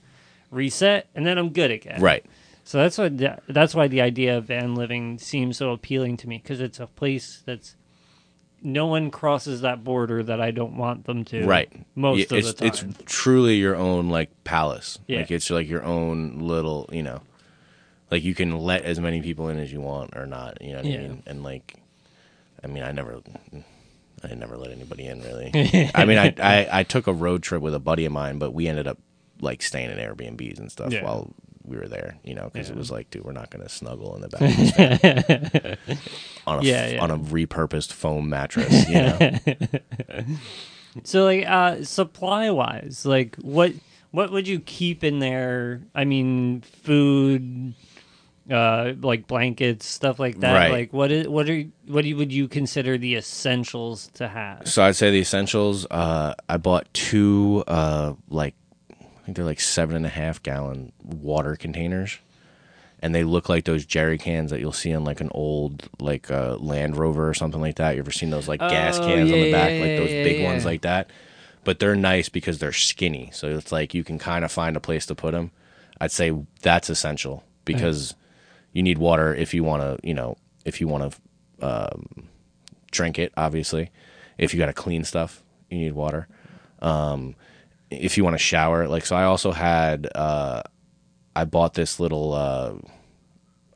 reset, 0.50 1.08
and 1.14 1.26
then 1.26 1.38
I'm 1.38 1.50
good 1.50 1.70
again. 1.70 2.00
Right. 2.00 2.24
So 2.64 2.78
that's 2.78 2.98
what 2.98 3.18
the, 3.18 3.38
that's 3.48 3.74
why 3.74 3.86
the 3.86 4.00
idea 4.00 4.36
of 4.38 4.46
van 4.46 4.74
living 4.74 5.18
seems 5.18 5.56
so 5.56 5.70
appealing 5.70 6.16
to 6.18 6.28
me 6.28 6.38
because 6.42 6.60
it's 6.60 6.80
a 6.80 6.86
place 6.88 7.42
that's 7.46 7.76
no 8.62 8.86
one 8.86 9.10
crosses 9.12 9.60
that 9.60 9.84
border 9.84 10.22
that 10.24 10.40
I 10.40 10.50
don't 10.50 10.76
want 10.76 11.04
them 11.04 11.24
to. 11.26 11.46
Right. 11.46 11.70
Most 11.94 12.18
Yeah, 12.18 12.38
of 12.38 12.44
it's, 12.44 12.52
the 12.54 12.66
It's 12.66 12.84
truly 13.04 13.56
your 13.56 13.76
own 13.76 14.08
like 14.08 14.30
palace. 14.42 14.98
Yeah. 15.06 15.18
Like 15.18 15.30
it's 15.30 15.48
like 15.50 15.68
your 15.68 15.84
own 15.84 16.40
little, 16.40 16.88
you 16.90 17.04
know, 17.04 17.20
like 18.10 18.24
you 18.24 18.34
can 18.34 18.58
let 18.58 18.82
as 18.84 18.98
many 18.98 19.22
people 19.22 19.48
in 19.48 19.58
as 19.60 19.72
you 19.72 19.80
want 19.80 20.16
or 20.16 20.26
not. 20.26 20.60
You 20.60 20.72
know 20.72 20.78
what 20.78 20.86
Yeah. 20.86 20.96
I 20.96 21.02
mean? 21.02 21.22
And 21.26 21.42
like, 21.44 21.76
I 22.64 22.66
mean, 22.66 22.82
I 22.82 22.90
never, 22.90 23.20
I 24.24 24.34
never 24.34 24.56
let 24.56 24.72
anybody 24.72 25.06
in 25.06 25.20
really. 25.22 25.90
I 25.94 26.04
mean, 26.04 26.18
I, 26.18 26.34
I 26.42 26.68
I 26.80 26.82
took 26.82 27.06
a 27.06 27.12
road 27.12 27.44
trip 27.44 27.62
with 27.62 27.74
a 27.74 27.80
buddy 27.80 28.06
of 28.06 28.12
mine, 28.12 28.38
but 28.38 28.52
we 28.52 28.66
ended 28.66 28.88
up 28.88 28.98
like 29.40 29.62
staying 29.62 29.90
in 29.90 29.98
Airbnbs 29.98 30.58
and 30.58 30.70
stuff 30.70 30.92
Yeah. 30.92 31.04
while 31.04 31.34
we 31.64 31.76
were 31.76 31.88
there. 31.88 32.16
You 32.24 32.34
know, 32.34 32.48
because 32.52 32.70
it 32.70 32.76
was 32.76 32.90
like, 32.90 33.10
dude, 33.10 33.24
we're 33.24 33.32
not 33.32 33.50
gonna 33.50 33.68
snuggle 33.68 34.14
in 34.16 34.22
the 34.22 34.28
back 34.28 34.40
of 34.42 34.56
this 34.56 34.70
van 35.90 35.98
on 36.46 36.58
a 36.60 36.62
Yeah, 36.62 36.88
yeah. 36.88 37.02
on 37.02 37.10
a 37.10 37.18
repurposed 37.18 37.92
foam 37.92 38.28
mattress. 38.28 38.88
You 38.88 38.94
know. 38.94 39.38
So 41.04 41.24
like 41.24 41.46
uh 41.46 41.84
supply 41.84 42.48
wise, 42.50 43.04
like 43.04 43.36
what 43.36 43.72
what 44.12 44.32
would 44.32 44.48
you 44.48 44.60
keep 44.60 45.04
in 45.04 45.18
there? 45.18 45.82
I 45.94 46.06
mean, 46.06 46.62
food, 46.62 47.74
uh, 48.50 48.94
like 49.02 49.26
blankets, 49.26 49.84
stuff 49.86 50.18
like 50.18 50.40
that. 50.40 50.54
Right. 50.54 50.70
Like 50.72 50.92
what 50.94 51.10
is 51.12 51.28
what 51.28 51.50
are 51.50 51.64
what 51.86 52.00
do 52.02 52.08
you, 52.08 52.16
would 52.16 52.32
you 52.32 52.48
consider 52.48 52.96
the 52.96 53.16
essentials 53.16 54.08
to 54.14 54.26
have? 54.26 54.66
So 54.68 54.82
I'd 54.84 54.96
say 54.96 55.10
the 55.10 55.18
essentials. 55.20 55.84
Uh, 55.90 56.32
I 56.48 56.56
bought 56.56 56.86
two, 56.94 57.62
uh, 57.68 58.14
like 58.30 58.54
think 59.26 59.36
they're 59.36 59.44
like 59.44 59.60
seven 59.60 59.96
and 59.96 60.06
a 60.06 60.10
half 60.10 60.42
gallon 60.42 60.92
water 61.04 61.56
containers, 61.56 62.18
and 63.00 63.14
they 63.14 63.24
look 63.24 63.48
like 63.48 63.64
those 63.64 63.84
jerry 63.84 64.18
cans 64.18 64.50
that 64.52 64.60
you'll 64.60 64.72
see 64.72 64.90
in 64.90 65.04
like 65.04 65.20
an 65.20 65.30
old 65.32 65.88
like 66.00 66.30
uh, 66.30 66.56
Land 66.56 66.96
Rover 66.96 67.28
or 67.28 67.34
something 67.34 67.60
like 67.60 67.76
that. 67.76 67.96
You 67.96 68.00
ever 68.00 68.12
seen 68.12 68.30
those 68.30 68.48
like 68.48 68.60
gas 68.60 68.98
Oh, 68.98 69.06
cans 69.06 69.30
on 69.30 69.38
the 69.40 69.52
back, 69.52 69.72
yeah, 69.72 69.80
like 69.80 69.98
those 69.98 70.10
yeah, 70.10 70.22
big 70.24 70.40
yeah. 70.40 70.46
ones 70.46 70.64
like 70.64 70.82
that? 70.82 71.10
But 71.64 71.78
they're 71.80 71.96
nice 71.96 72.28
because 72.30 72.58
they're 72.60 72.72
skinny, 72.72 73.30
so 73.34 73.48
it's 73.48 73.72
like 73.72 73.92
you 73.92 74.04
can 74.04 74.18
kind 74.18 74.44
of 74.44 74.52
find 74.52 74.76
a 74.76 74.80
place 74.80 75.04
to 75.06 75.14
put 75.14 75.32
them. 75.32 75.50
I'd 76.00 76.12
say 76.12 76.32
that's 76.62 76.88
essential 76.88 77.44
because. 77.66 78.14
you 78.72 78.82
need 78.82 78.98
water 78.98 79.34
if 79.34 79.54
you 79.54 79.64
want 79.64 79.80
to, 79.80 79.98
you 80.06 80.12
know, 80.12 80.36
if 80.66 80.82
you 80.82 80.86
want 80.86 81.10
to 81.10 81.66
um, 81.66 82.28
drink 82.90 83.18
it. 83.18 83.32
Obviously, 83.34 83.90
if 84.36 84.52
you 84.52 84.58
got 84.58 84.66
to 84.66 84.74
clean 84.74 85.02
stuff, 85.02 85.42
you 85.70 85.78
need 85.78 85.94
water. 85.94 86.28
Um, 86.82 87.36
if 87.90 88.16
you 88.16 88.24
want 88.24 88.34
to 88.34 88.38
shower, 88.38 88.88
like 88.88 89.06
so, 89.06 89.16
I 89.16 89.24
also 89.24 89.52
had. 89.52 90.08
Uh, 90.14 90.62
I 91.34 91.44
bought 91.44 91.74
this 91.74 92.00
little. 92.00 92.32
Uh, 92.32 92.74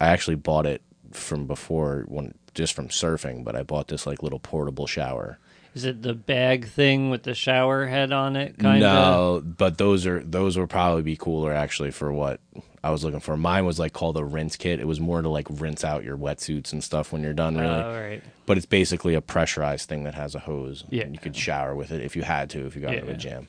I 0.00 0.08
actually 0.08 0.36
bought 0.36 0.66
it 0.66 0.82
from 1.12 1.46
before 1.46 2.04
when 2.08 2.34
just 2.54 2.72
from 2.74 2.88
surfing, 2.88 3.44
but 3.44 3.54
I 3.54 3.62
bought 3.62 3.88
this 3.88 4.06
like 4.06 4.22
little 4.22 4.38
portable 4.40 4.86
shower. 4.86 5.38
Is 5.72 5.84
it 5.84 6.02
the 6.02 6.14
bag 6.14 6.66
thing 6.66 7.10
with 7.10 7.22
the 7.22 7.34
shower 7.34 7.86
head 7.86 8.10
on 8.12 8.34
it? 8.34 8.58
Kind 8.58 8.82
of. 8.82 8.92
no, 8.92 9.40
but 9.44 9.78
those 9.78 10.04
are 10.06 10.20
those 10.24 10.58
would 10.58 10.68
probably 10.70 11.02
be 11.02 11.16
cooler 11.16 11.52
actually 11.52 11.92
for 11.92 12.12
what 12.12 12.40
I 12.82 12.90
was 12.90 13.04
looking 13.04 13.20
for. 13.20 13.36
Mine 13.36 13.66
was 13.66 13.78
like 13.78 13.92
called 13.92 14.16
a 14.16 14.24
rinse 14.24 14.56
kit. 14.56 14.80
It 14.80 14.86
was 14.88 14.98
more 14.98 15.22
to 15.22 15.28
like 15.28 15.46
rinse 15.48 15.84
out 15.84 16.02
your 16.02 16.16
wetsuits 16.16 16.72
and 16.72 16.82
stuff 16.82 17.12
when 17.12 17.22
you're 17.22 17.34
done, 17.34 17.56
really. 17.56 17.82
All 17.82 17.92
right. 17.92 18.22
But 18.46 18.56
it's 18.56 18.66
basically 18.66 19.14
a 19.14 19.20
pressurized 19.20 19.88
thing 19.88 20.02
that 20.04 20.14
has 20.14 20.34
a 20.34 20.40
hose. 20.40 20.82
Yeah. 20.90 21.02
and 21.04 21.14
you 21.14 21.20
could 21.20 21.36
shower 21.36 21.76
with 21.76 21.92
it 21.92 22.00
if 22.00 22.16
you 22.16 22.22
had 22.22 22.50
to, 22.50 22.66
if 22.66 22.74
you 22.74 22.82
got 22.82 22.94
into 22.94 23.06
Yeah. 23.06 23.12
a 23.12 23.16
jam. 23.16 23.48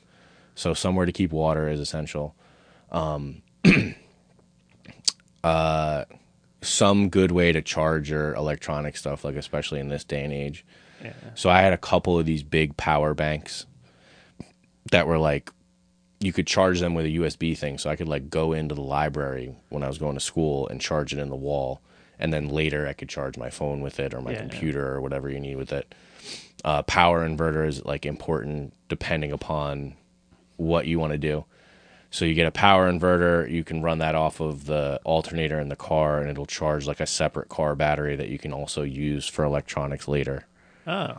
So 0.54 0.74
somewhere 0.74 1.06
to 1.06 1.12
keep 1.12 1.32
water 1.32 1.68
is 1.68 1.80
essential. 1.80 2.34
Um, 2.90 3.42
uh, 5.44 6.04
some 6.60 7.08
good 7.08 7.32
way 7.32 7.52
to 7.52 7.62
charge 7.62 8.10
your 8.10 8.34
electronic 8.34 8.96
stuff, 8.96 9.24
like 9.24 9.36
especially 9.36 9.80
in 9.80 9.88
this 9.88 10.04
day 10.04 10.22
and 10.24 10.32
age. 10.32 10.64
Yeah. 11.02 11.12
So 11.34 11.50
I 11.50 11.60
had 11.62 11.72
a 11.72 11.78
couple 11.78 12.18
of 12.18 12.26
these 12.26 12.42
big 12.42 12.76
power 12.76 13.14
banks 13.14 13.66
that 14.90 15.06
were 15.06 15.18
like 15.18 15.50
you 16.20 16.32
could 16.32 16.46
charge 16.46 16.78
them 16.78 16.94
with 16.94 17.04
a 17.04 17.08
USB 17.08 17.58
thing. 17.58 17.78
So 17.78 17.90
I 17.90 17.96
could 17.96 18.06
like 18.08 18.30
go 18.30 18.52
into 18.52 18.76
the 18.76 18.80
library 18.82 19.56
when 19.70 19.82
I 19.82 19.88
was 19.88 19.98
going 19.98 20.14
to 20.14 20.20
school 20.20 20.68
and 20.68 20.80
charge 20.80 21.12
it 21.12 21.18
in 21.18 21.30
the 21.30 21.36
wall. 21.36 21.80
And 22.20 22.32
then 22.32 22.48
later 22.48 22.86
I 22.86 22.92
could 22.92 23.08
charge 23.08 23.36
my 23.36 23.50
phone 23.50 23.80
with 23.80 23.98
it 23.98 24.14
or 24.14 24.20
my 24.20 24.30
Yeah. 24.32 24.38
computer 24.38 24.86
or 24.94 25.00
whatever 25.00 25.28
you 25.28 25.40
need 25.40 25.56
with 25.56 25.72
it. 25.72 25.92
Uh, 26.64 26.82
power 26.82 27.28
inverter 27.28 27.66
is 27.66 27.84
like 27.84 28.06
important 28.06 28.72
depending 28.88 29.32
upon 29.32 29.94
what 30.62 30.86
you 30.86 30.98
want 30.98 31.12
to 31.12 31.18
do. 31.18 31.44
So 32.10 32.24
you 32.26 32.34
get 32.34 32.46
a 32.46 32.50
power 32.52 32.90
inverter, 32.92 33.50
you 33.50 33.64
can 33.64 33.80
run 33.82 33.98
that 33.98 34.14
off 34.14 34.38
of 34.40 34.66
the 34.66 35.00
alternator 35.04 35.58
in 35.58 35.68
the 35.70 35.76
car 35.76 36.20
and 36.20 36.28
it'll 36.30 36.44
charge 36.46 36.86
like 36.86 37.00
a 37.00 37.06
separate 37.06 37.48
car 37.48 37.74
battery 37.74 38.16
that 38.16 38.28
you 38.28 38.38
can 38.38 38.52
also 38.52 38.82
use 38.82 39.26
for 39.26 39.44
electronics 39.44 40.06
later 40.08 40.46
Oh. 40.86 41.16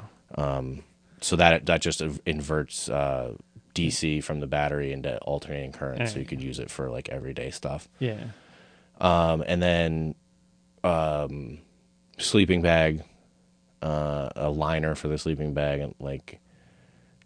so 1.22 1.36
that 1.38 1.66
that 1.66 1.82
just 1.82 2.02
inverts 2.26 2.90
uh, 2.90 3.34
DC 3.74 4.24
from 4.24 4.40
the 4.40 4.46
battery 4.48 4.92
into 4.94 5.18
alternating 5.20 5.72
current, 5.72 6.08
so 6.10 6.20
you 6.20 6.26
could 6.26 6.42
use 6.42 6.60
it 6.60 6.70
for 6.70 6.90
like 6.92 7.10
everyday 7.10 7.50
stuff. 7.50 7.88
Yeah. 8.00 8.26
Um, 9.02 9.44
and 9.48 9.64
then 9.64 10.16
um, 10.84 11.60
sleeping 12.20 12.62
bag, 12.62 13.04
uh, 13.82 14.30
a 14.36 14.50
liner 14.50 14.94
for 14.96 15.08
the 15.08 15.18
sleeping 15.18 15.54
bag, 15.56 15.80
and 15.80 15.96
like 16.00 16.40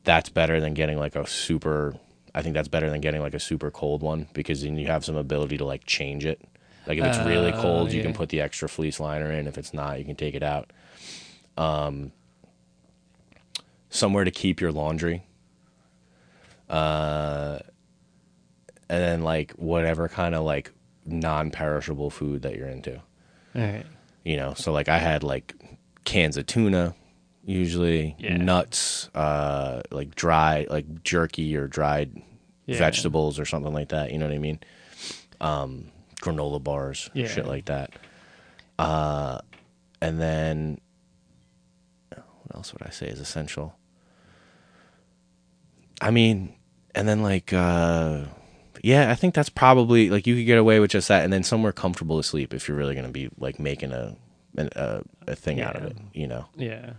that's 0.03 0.29
better 0.29 0.61
than 0.61 0.73
getting 0.73 0.97
like 0.97 1.15
a 1.15 1.27
super. 1.27 1.95
I 2.37 2.43
think 2.43 2.53
that's 2.53 2.67
better 2.67 2.89
than 2.89 3.01
getting 3.01 3.19
like 3.21 3.33
a 3.33 3.39
super 3.39 3.71
cold 3.71 4.03
one 4.03 4.27
because 4.33 4.61
then 4.61 4.77
you 4.77 4.85
have 4.87 5.03
some 5.03 5.15
ability 5.17 5.57
to 5.57 5.65
like 5.65 5.85
change 5.85 6.23
it. 6.25 6.39
Like 6.85 6.99
if 6.99 7.05
it's 7.05 7.17
really 7.19 7.51
Oh, 7.51 7.61
cold, 7.61 7.91
you 7.91 8.01
can 8.03 8.13
put 8.13 8.29
the 8.29 8.41
extra 8.41 8.69
fleece 8.69 8.99
liner 8.99 9.31
in. 9.31 9.47
If 9.47 9.57
it's 9.57 9.73
not, 9.73 9.97
you 9.99 10.05
can 10.05 10.15
take 10.15 10.35
it 10.35 10.43
out. 10.43 10.71
Um, 11.57 12.11
somewhere 13.89 14.23
to 14.23 14.31
keep 14.31 14.61
your 14.61 14.71
laundry. 14.71 15.23
Uh, 16.69 17.59
and 18.89 19.01
then 19.03 19.21
like 19.23 19.51
whatever 19.53 20.07
kind 20.07 20.35
of 20.35 20.43
like 20.43 20.71
non-perishable 21.05 22.09
food 22.09 22.43
that 22.43 22.55
you're 22.55 22.67
into. 22.69 22.95
All 22.95 23.61
right. 23.61 23.85
You 24.23 24.37
know, 24.37 24.53
so 24.53 24.71
like 24.71 24.89
I 24.89 24.97
had 24.99 25.23
like 25.23 25.55
cans 26.03 26.37
of 26.37 26.45
tuna, 26.45 26.93
usually 27.47 28.15
Yeah. 28.19 28.37
nuts, 28.37 29.09
uh, 29.15 29.81
like 29.89 30.13
dry, 30.15 30.67
like 30.69 31.03
jerky 31.03 31.55
or 31.55 31.67
dried 31.67 32.21
Yeah. 32.65 32.77
vegetables 32.77 33.39
or 33.39 33.45
something 33.45 33.73
like 33.73 33.89
that. 33.89 34.11
You 34.11 34.19
know 34.19 34.25
what 34.27 34.35
I 34.35 34.39
mean? 34.39 34.59
Um, 35.39 35.85
granola 36.21 36.61
bars, 36.63 37.09
Yeah. 37.13 37.27
shit 37.27 37.47
like 37.47 37.65
that. 37.65 37.91
Uh, 38.77 39.39
and 40.01 40.19
then 40.21 40.79
what 42.09 42.55
else 42.55 42.73
would 42.73 42.83
I 42.85 42.89
say 42.91 43.07
is 43.07 43.19
essential? 43.19 43.75
I 46.01 46.11
mean, 46.11 46.53
and 46.93 47.07
then 47.07 47.23
like, 47.23 47.51
uh, 47.53 48.25
yeah, 48.83 49.09
I 49.09 49.15
think 49.15 49.33
that's 49.33 49.49
probably 49.49 50.09
like 50.09 50.27
you 50.27 50.35
could 50.35 50.45
get 50.45 50.57
away 50.57 50.79
with 50.79 50.91
just 50.91 51.07
that, 51.07 51.23
and 51.23 51.33
then 51.33 51.43
somewhere 51.43 51.71
comfortable 51.71 52.17
to 52.17 52.23
sleep 52.23 52.53
if 52.53 52.67
you're 52.67 52.77
really 52.77 52.93
going 52.93 53.07
to 53.07 53.11
be 53.11 53.29
like 53.39 53.59
making 53.59 53.91
a 53.93 54.15
an, 54.57 54.69
a, 54.75 55.01
a 55.27 55.35
thing 55.35 55.61
out 55.61 55.75
of 55.75 55.83
it, 55.83 55.97
you 56.13 56.27
know. 56.27 56.45
Yeah. 56.55 56.93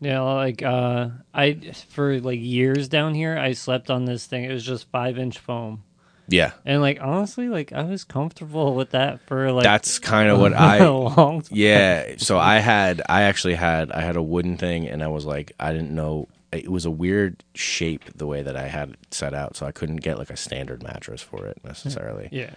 Yeah, 0.00 0.20
like 0.20 0.62
uh 0.62 1.08
I 1.32 1.54
for 1.88 2.20
like 2.20 2.40
years 2.40 2.88
down 2.88 3.14
here 3.14 3.38
I 3.38 3.52
slept 3.52 3.90
on 3.90 4.04
this 4.04 4.26
thing. 4.26 4.44
It 4.44 4.52
was 4.52 4.64
just 4.64 4.88
five 4.90 5.18
inch 5.18 5.38
foam. 5.38 5.82
Yeah, 6.26 6.52
And 6.64 6.80
like 6.80 7.00
honestly, 7.02 7.48
like 7.50 7.72
I 7.74 7.82
was 7.82 8.02
comfortable 8.02 8.74
with 8.74 8.92
that 8.92 9.20
for 9.26 9.52
like 9.52 9.64
that's 9.64 9.98
kind 9.98 10.30
of 10.30 10.38
what 10.40 10.54
I 10.54 10.82
long 10.86 11.42
time. 11.42 11.50
Yeah, 11.52 12.14
so 12.16 12.38
I 12.38 12.60
had, 12.60 13.02
I 13.10 13.22
actually 13.24 13.54
had, 13.56 13.92
I 13.92 14.00
had 14.00 14.16
a 14.16 14.22
wooden 14.22 14.56
thing, 14.56 14.88
and 14.88 15.02
I 15.04 15.08
was 15.08 15.26
like, 15.26 15.52
I 15.60 15.70
didn't 15.72 15.90
know 15.90 16.28
it 16.50 16.70
was 16.70 16.86
a 16.86 16.90
weird 16.90 17.44
shape 17.54 18.04
the 18.16 18.26
way 18.26 18.40
that 18.40 18.56
I 18.56 18.68
had 18.68 18.90
it 18.90 18.96
set 19.10 19.34
out, 19.34 19.54
so 19.54 19.66
I 19.66 19.72
couldn't 19.72 19.96
get 19.96 20.18
like 20.18 20.30
a 20.30 20.36
standard 20.36 20.82
mattress 20.82 21.20
for 21.20 21.44
it 21.46 21.58
necessarily. 21.62 22.30
Yeah. 22.32 22.54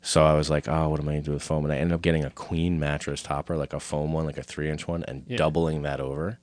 So 0.00 0.24
I 0.24 0.32
was 0.32 0.48
like, 0.48 0.66
oh, 0.66 0.88
what 0.88 0.98
am 0.98 1.06
I 1.08 1.12
gonna 1.12 1.22
do 1.22 1.32
with 1.32 1.42
foam? 1.42 1.64
And 1.64 1.72
I 1.74 1.76
ended 1.76 1.92
up 1.94 2.00
getting 2.00 2.24
a 2.24 2.30
queen 2.30 2.78
mattress 2.80 3.22
topper, 3.22 3.58
like 3.58 3.74
a 3.74 3.80
foam 3.80 4.14
one, 4.14 4.24
like 4.24 4.38
a 4.38 4.42
three 4.42 4.70
inch 4.70 4.88
one, 4.88 5.04
and 5.06 5.24
Yeah. 5.26 5.36
doubling 5.36 5.82
that 5.82 6.00
over. 6.00 6.38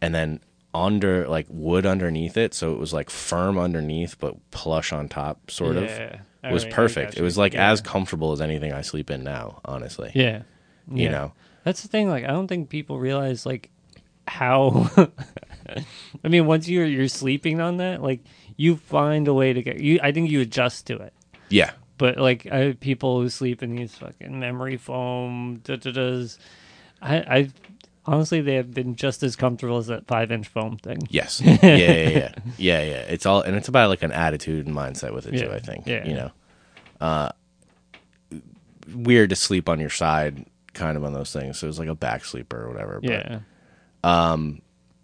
And 0.00 0.14
then 0.14 0.40
under 0.74 1.26
like 1.26 1.46
wood 1.48 1.86
underneath 1.86 2.36
it, 2.36 2.52
so 2.54 2.72
it 2.72 2.78
was 2.78 2.92
like 2.92 3.08
firm 3.10 3.58
underneath 3.58 4.18
but 4.18 4.34
plush 4.50 4.92
on 4.92 5.08
top, 5.08 5.50
sort 5.50 5.76
of. 5.76 5.84
Yeah. 5.84 6.20
It 6.44 6.52
was 6.52 6.62
Alright, 6.64 6.76
perfect. 6.76 7.16
It 7.16 7.22
was 7.22 7.36
like 7.36 7.54
yeah. 7.54 7.70
as 7.70 7.80
comfortable 7.80 8.32
as 8.32 8.40
anything 8.40 8.72
I 8.72 8.82
sleep 8.82 9.10
in 9.10 9.24
now, 9.24 9.60
honestly. 9.64 10.12
Yeah. 10.14 10.42
You 10.90 11.04
Yeah. 11.04 11.10
know. 11.10 11.32
That's 11.64 11.82
the 11.82 11.88
thing. 11.88 12.08
Like, 12.08 12.24
I 12.24 12.28
don't 12.28 12.46
think 12.46 12.68
people 12.68 12.98
realize 13.00 13.44
like 13.44 13.70
how. 14.28 14.90
I 16.24 16.28
mean, 16.28 16.46
once 16.46 16.68
you're 16.68 16.86
you're 16.86 17.08
sleeping 17.08 17.60
on 17.60 17.78
that, 17.78 18.02
like 18.02 18.20
you 18.56 18.76
find 18.76 19.26
a 19.26 19.34
way 19.34 19.52
to 19.52 19.62
get 19.62 19.80
you. 19.80 19.98
I 20.02 20.12
think 20.12 20.30
you 20.30 20.40
adjust 20.40 20.86
to 20.88 20.96
it. 20.98 21.12
Yeah. 21.48 21.72
But 21.98 22.18
like 22.18 22.46
I, 22.46 22.72
people 22.78 23.20
who 23.20 23.28
sleep 23.28 23.62
in 23.62 23.74
these 23.74 23.94
fucking 23.96 24.38
memory 24.38 24.76
foam, 24.76 25.60
da 25.64 25.76
da 25.76 25.90
da's, 25.90 26.38
I, 27.02 27.16
I 27.16 27.48
honestly 28.06 28.40
they 28.40 28.54
have 28.54 28.72
been 28.72 28.94
just 28.96 29.22
as 29.22 29.36
comfortable 29.36 29.76
as 29.78 29.86
that 29.88 30.06
five 30.06 30.30
inch 30.32 30.48
foam 30.48 30.76
thing. 30.78 30.98
Yes. 31.10 31.40
Yeah, 31.44 31.56
yeah, 31.62 32.08
yeah. 32.08 32.34
yeah, 32.58 32.82
yeah. 32.82 33.00
It's 33.08 33.26
all 33.26 33.42
and 33.42 33.56
it's 33.56 33.68
about 33.68 33.88
like 33.90 34.02
an 34.02 34.12
attitude 34.12 34.66
and 34.66 34.74
mindset 34.74 35.12
with 35.14 35.26
it 35.26 35.38
too, 35.38 35.50
I 35.52 35.58
think. 35.58 35.86
Yeah. 35.86 36.06
You 36.06 36.14
know. 36.14 36.30
Uh 37.00 37.30
weird 38.94 39.30
to 39.30 39.36
sleep 39.36 39.68
on 39.68 39.80
your 39.80 39.90
side 39.90 40.46
kind 40.72 40.96
of 40.96 41.04
on 41.04 41.12
those 41.12 41.32
things. 41.32 41.58
So 41.58 41.66
it 41.66 41.68
was 41.68 41.78
like 41.78 41.88
a 41.88 41.94
back 41.94 42.24
sleeper 42.24 42.62
or 42.64 42.68
whatever. 42.68 43.00
But 43.00 43.10
Yeah. 43.10 44.36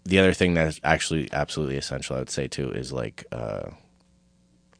the 0.05 0.19
other 0.19 0.33
thing 0.33 0.53
that's 0.53 0.79
actually 0.83 1.29
absolutely 1.33 1.77
essential, 1.77 2.15
I 2.15 2.19
would 2.19 2.29
say 2.29 2.47
too, 2.47 2.71
is 2.71 2.91
like 2.93 3.25
uh, 3.31 3.69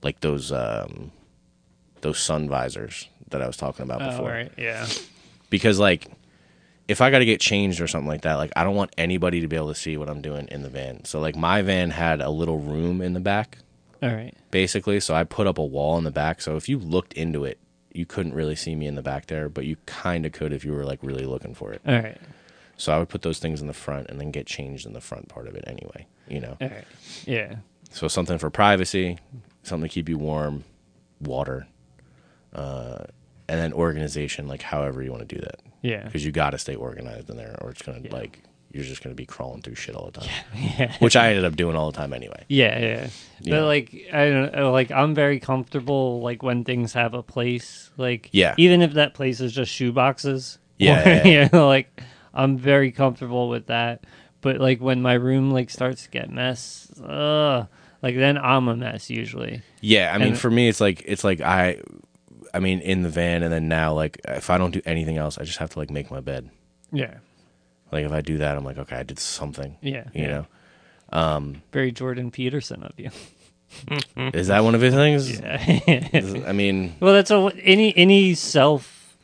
like 0.01 0.19
those 0.21 0.51
um, 0.51 1.11
those 2.01 2.19
sun 2.19 2.49
visors 2.49 3.07
that 3.29 3.41
I 3.41 3.47
was 3.47 3.57
talking 3.57 3.83
about 3.83 4.01
Oh, 4.01 4.09
before. 4.11 4.29
right. 4.29 4.51
Yeah. 4.57 4.85
Because 5.49 5.79
like, 5.79 6.07
if 6.87 7.01
I 7.01 7.09
got 7.11 7.19
to 7.19 7.25
get 7.25 7.39
changed 7.39 7.79
or 7.81 7.87
something 7.87 8.07
like 8.07 8.21
that, 8.21 8.35
like 8.35 8.51
I 8.55 8.63
don't 8.63 8.75
want 8.75 8.91
anybody 8.97 9.41
to 9.41 9.47
be 9.47 9.55
able 9.55 9.69
to 9.69 9.75
see 9.75 9.95
what 9.97 10.09
I'm 10.09 10.21
doing 10.21 10.47
in 10.49 10.63
the 10.63 10.69
van. 10.69 11.05
So 11.05 11.19
like 11.19 11.35
my 11.35 11.61
van 11.61 11.91
had 11.91 12.21
a 12.21 12.29
little 12.29 12.59
room 12.59 13.01
in 13.01 13.13
the 13.13 13.19
back, 13.19 13.59
All 14.01 14.09
right. 14.09 14.33
basically. 14.51 14.99
So 14.99 15.13
I 15.15 15.23
put 15.23 15.47
up 15.47 15.57
a 15.57 15.63
wall 15.65 15.97
in 15.97 16.03
the 16.03 16.11
back. 16.11 16.41
So 16.41 16.55
if 16.57 16.67
you 16.67 16.77
looked 16.77 17.13
into 17.13 17.45
it, 17.45 17.57
you 17.93 18.05
couldn't 18.05 18.33
really 18.33 18.55
see 18.55 18.75
me 18.75 18.87
in 18.87 18.95
the 18.95 19.01
back 19.01 19.27
there, 19.27 19.47
but 19.49 19.65
you 19.65 19.77
kind 19.85 20.25
of 20.25 20.31
could 20.31 20.51
if 20.51 20.65
you 20.65 20.73
were 20.73 20.83
like 20.83 20.99
really 21.03 21.25
looking 21.25 21.53
for 21.53 21.71
it. 21.71 21.81
All 21.87 21.93
right. 21.93 22.17
So 22.75 22.91
I 22.91 22.97
would 22.97 23.07
put 23.09 23.21
those 23.21 23.39
things 23.39 23.61
in 23.61 23.67
the 23.67 23.73
front 23.73 24.09
and 24.09 24.19
then 24.19 24.31
get 24.31 24.47
changed 24.47 24.85
in 24.85 24.93
the 24.93 24.99
front 25.01 25.29
part 25.29 25.47
of 25.47 25.55
it 25.55 25.63
anyway. 25.67 26.07
You 26.27 26.39
know. 26.41 26.57
All 26.59 26.67
right. 26.69 26.85
Yeah. 27.25 27.57
So 27.91 28.07
something 28.07 28.39
for 28.39 28.49
privacy, 28.49 29.19
something 29.61 29.87
to 29.87 29.93
keep 29.93 30.09
you 30.09 30.17
warm, 30.17 30.63
water, 31.21 31.67
uh, 32.53 33.03
and 33.47 33.59
then 33.59 33.73
organization, 33.73 34.47
like 34.47 34.63
however 34.63 35.03
you 35.03 35.11
want 35.11 35.27
to 35.27 35.35
do 35.35 35.39
that, 35.41 35.59
Yeah. 35.83 36.03
because 36.05 36.25
you 36.25 36.31
got 36.31 36.49
to 36.51 36.57
stay 36.57 36.73
organized 36.75 37.29
in 37.29 37.37
there, 37.37 37.55
or 37.61 37.69
it's 37.69 37.81
gonna 37.83 37.99
Yeah. 38.03 38.11
like 38.13 38.41
you're 38.71 38.83
just 38.83 39.03
gonna 39.03 39.13
be 39.13 39.27
crawling 39.27 39.61
through 39.61 39.75
shit 39.75 39.93
all 39.95 40.09
the 40.11 40.21
time, 40.21 40.29
Yeah. 40.79 40.95
which 40.97 41.15
I 41.15 41.27
ended 41.29 41.45
up 41.45 41.55
doing 41.55 41.75
all 41.75 41.91
the 41.91 41.95
time 41.97 42.11
anyway. 42.11 42.43
Yeah, 42.47 42.79
yeah. 42.79 43.07
Yeah. 43.41 43.55
But 43.59 43.65
like 43.65 43.93
I 44.11 44.29
don't 44.29 44.55
know, 44.55 44.71
like 44.71 44.89
I'm 44.91 45.13
very 45.13 45.39
comfortable 45.39 46.21
like 46.21 46.41
when 46.41 46.63
things 46.63 46.93
have 46.93 47.13
a 47.13 47.21
place. 47.21 47.91
Like 47.97 48.29
Yeah. 48.31 48.55
even 48.57 48.81
if 48.81 48.93
that 48.93 49.13
place 49.13 49.39
is 49.41 49.53
just 49.53 49.71
shoe 49.71 49.91
boxes. 49.91 50.57
Yeah, 50.79 51.01
or, 51.01 51.05
yeah, 51.07 51.27
yeah. 51.27 51.43
you 51.43 51.49
know, 51.53 51.67
like 51.67 52.01
I'm 52.33 52.57
very 52.57 52.91
comfortable 52.91 53.47
with 53.47 53.67
that. 53.67 54.05
But 54.41 54.59
like 54.59 54.81
when 54.81 55.01
my 55.03 55.13
room 55.13 55.51
like 55.51 55.69
starts 55.69 56.03
to 56.03 56.09
get 56.09 56.31
mess, 56.31 56.91
ugh, 57.05 57.67
like 58.01 58.15
then 58.15 58.37
I'm 58.39 58.67
a 58.67 58.75
mess 58.75 59.09
usually. 59.11 59.61
Yeah, 59.81 60.11
I 60.13 60.17
mean, 60.17 60.29
And- 60.29 60.37
for 60.39 60.49
me, 60.49 60.67
it's 60.67 60.81
like 60.81 61.03
it's 61.05 61.23
like 61.23 61.41
I 61.41 61.77
I 62.53 62.59
mean, 62.59 62.79
in 62.81 63.01
the 63.01 63.09
van, 63.09 63.43
and 63.43 63.51
then 63.51 63.67
now, 63.67 63.93
like, 63.93 64.19
if 64.25 64.49
I 64.49 64.57
don't 64.57 64.71
do 64.71 64.81
anything 64.85 65.17
else, 65.17 65.37
I 65.37 65.43
just 65.43 65.57
have 65.57 65.71
to 65.71 65.79
like 65.79 65.89
make 65.89 66.11
my 66.11 66.19
bed. 66.19 66.49
Yeah. 66.91 67.15
Like, 67.91 68.05
if 68.05 68.11
I 68.11 68.21
do 68.21 68.37
that, 68.39 68.55
I'm 68.55 68.63
like, 68.63 68.77
okay, 68.77 68.97
I 68.97 69.03
did 69.03 69.19
something. 69.19 69.77
Yeah. 69.81 70.05
You 70.13 70.23
yeah. 70.23 70.27
know, 70.27 70.45
um, 71.11 71.23
um, 71.23 71.61
Very 71.71 71.91
Jordan 71.91 72.31
Peterson 72.31 72.83
of 72.83 72.93
you. 72.97 73.09
is 74.33 74.47
that 74.47 74.63
one 74.63 74.75
of 74.75 74.81
his 74.81 74.93
things? 74.93 75.39
Yeah. 75.39 75.63
Is- 76.13 76.43
I 76.45 76.51
mean, 76.51 76.95
well, 76.99 77.13
that's 77.13 77.31
a, 77.31 77.51
any 77.63 77.95
any 77.97 78.35
self 78.35 79.17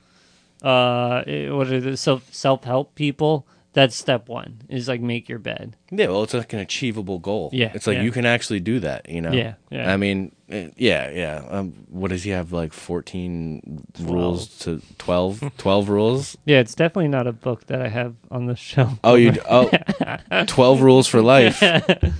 uh 0.61 1.23
eh, 1.25 1.49
what 1.49 1.67
are 1.71 1.79
the 1.79 1.95
self 1.95 2.33
self 2.33 2.63
help 2.65 2.93
people 2.95 3.47
that's 3.73 3.95
step 3.95 4.27
one 4.27 4.61
is 4.67 4.87
like 4.87 5.01
make 5.01 5.29
your 5.29 5.39
bed 5.39 5.75
yeah. 5.91 6.07
Well, 6.07 6.23
it's 6.23 6.33
like 6.33 6.53
an 6.53 6.59
achievable 6.59 7.19
goal. 7.19 7.49
Yeah, 7.51 7.71
it's 7.73 7.87
like 7.87 7.97
yeah. 7.97 8.03
you 8.03 8.11
can 8.11 8.25
actually 8.25 8.59
do 8.59 8.79
that. 8.81 9.09
You 9.09 9.21
know. 9.21 9.31
Yeah, 9.31 9.55
yeah. 9.71 9.91
I 9.91 9.97
mean, 9.97 10.35
eh, 10.49 10.69
yeah, 10.77 11.09
yeah. 11.09 11.43
Um, 11.49 11.85
what 11.89 12.09
does 12.09 12.23
he 12.23 12.29
have? 12.29 12.51
Like 12.51 12.73
14 12.73 13.85
rules 14.01 14.47
to 14.59 14.81
12? 14.99 15.57
12 15.57 15.89
rules? 15.89 16.37
yeah 16.45 16.59
it's 16.59 16.75
definitely 16.75 17.07
not 17.07 17.27
a 17.27 17.31
book 17.31 17.65
that 17.67 17.81
i 17.81 17.87
have 17.87 18.15
on 18.31 18.45
the 18.45 18.55
shelf 18.55 18.99
Oh, 19.03 19.15
you 19.15 19.33
oh, 19.49 19.69
12 20.47 20.81
rules 20.81 21.07
for 21.07 21.21
life. 21.21 21.61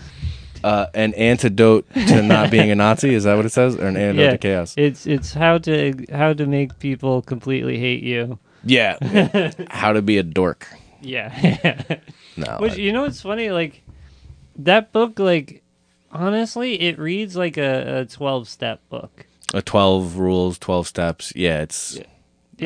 Uh, 0.62 0.88
an 0.94 1.14
antidote 1.14 1.88
to 1.94 2.22
not 2.22 2.52
being 2.52 2.70
a 2.70 2.76
Nazi. 2.76 3.14
Is 3.14 3.24
that 3.24 3.36
what 3.38 3.46
it 3.46 3.50
says, 3.54 3.78
or 3.78 3.88
an 3.88 3.96
antidote 3.96 4.22
yeah 4.22 4.32
to 4.32 4.38
chaos? 4.38 4.74
it's 4.76 5.08
it's 5.08 5.34
how 5.34 5.58
to 5.60 5.94
how 6.12 6.34
to 6.34 6.46
make 6.46 6.78
people 6.80 7.22
completely 7.22 7.80
hate 7.80 8.04
you 8.04 8.38
Yeah. 8.66 8.98
How 9.70 9.94
to 9.94 10.02
be 10.02 10.18
a 10.18 10.24
dork. 10.24 10.68
Yeah 11.02 12.00
No. 12.38 12.58
which 12.60 12.74
I- 12.74 12.78
you 12.78 12.92
know 12.92 13.02
what's 13.04 13.22
funny 13.22 13.50
like 13.52 13.84
that 14.58 14.92
book 14.92 15.20
like 15.20 15.64
honestly 16.12 16.82
it 16.82 16.98
reads 17.00 17.36
like 17.36 17.58
a, 17.58 18.00
a 18.02 18.06
12 18.06 18.48
step 18.48 18.82
book 18.90 19.26
a 19.54 19.64
12 19.64 20.18
rules, 20.18 20.60
12 20.60 20.88
steps. 20.88 21.34
Yeah, 21.36 21.62
it's 21.62 21.96
Yeah. 21.98 22.04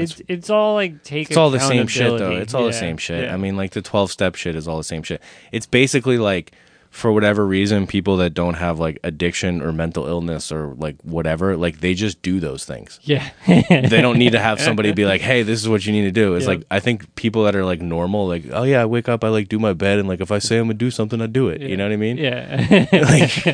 it's 0.01 0.21
it's 0.27 0.49
all 0.49 0.73
like 0.73 1.01
take 1.05 1.29
it's 1.29 1.37
all 1.37 1.49
the 1.49 1.59
same 1.61 1.87
shit 1.87 2.17
though. 2.19 2.31
It's 2.31 2.53
all 2.53 2.65
the 2.65 2.73
same 2.73 2.97
shit. 2.97 3.23
yeah. 3.23 3.33
I 3.33 3.37
mean, 3.37 3.55
like 3.55 3.71
the 3.71 3.81
12 3.81 4.11
step 4.11 4.35
shit 4.35 4.57
is 4.57 4.67
all 4.67 4.75
the 4.77 4.83
same 4.83 5.01
shit. 5.01 5.21
It's 5.53 5.65
basically 5.65 6.17
like 6.17 6.51
for 6.93 7.11
whatever 7.11 7.43
reason 7.43 7.87
people 7.87 8.17
that 8.17 8.35
don't 8.35 8.53
have 8.53 8.77
like 8.77 8.99
addiction 9.03 9.63
or 9.63 9.71
mental 9.73 10.05
illness 10.05 10.51
or 10.51 10.75
like 10.77 10.95
whatever, 11.01 11.57
like 11.57 11.79
they 11.79 11.95
just 11.95 12.21
do 12.21 12.39
those 12.39 12.65
things. 12.65 12.99
yeah 13.01 13.31
they 13.47 13.99
don't 13.99 14.19
need 14.19 14.33
to 14.33 14.39
have 14.39 14.61
somebody 14.61 14.91
be 14.93 15.03
like, 15.03 15.19
"Hey, 15.29 15.41
this 15.41 15.59
is 15.59 15.67
what 15.67 15.83
you 15.87 15.91
need 15.91 16.03
to 16.03 16.11
do." 16.11 16.35
It's 16.35 16.43
Yeah. 16.45 16.49
like 16.53 16.63
I 16.69 16.79
think 16.79 17.15
people 17.15 17.45
that 17.45 17.55
are 17.55 17.65
like 17.65 17.81
normal, 17.81 18.27
like, 18.27 18.43
"Oh 18.53 18.61
yeah, 18.61 18.83
I 18.83 18.85
wake 18.85 19.09
up, 19.09 19.23
I 19.23 19.29
like 19.29 19.49
do 19.49 19.57
my 19.57 19.73
bed, 19.73 19.97
and 19.97 20.07
like 20.07 20.21
if 20.21 20.31
I 20.31 20.37
say 20.37 20.59
I'm 20.59 20.65
gonna 20.65 20.75
do 20.75 20.91
something, 20.91 21.19
I 21.19 21.25
do 21.25 21.49
it." 21.49 21.61
You 21.61 21.75
know 21.77 21.85
what 21.85 21.93
I 21.93 21.97
mean? 21.97 22.17
yeah 22.17 22.87
like, 22.91 23.45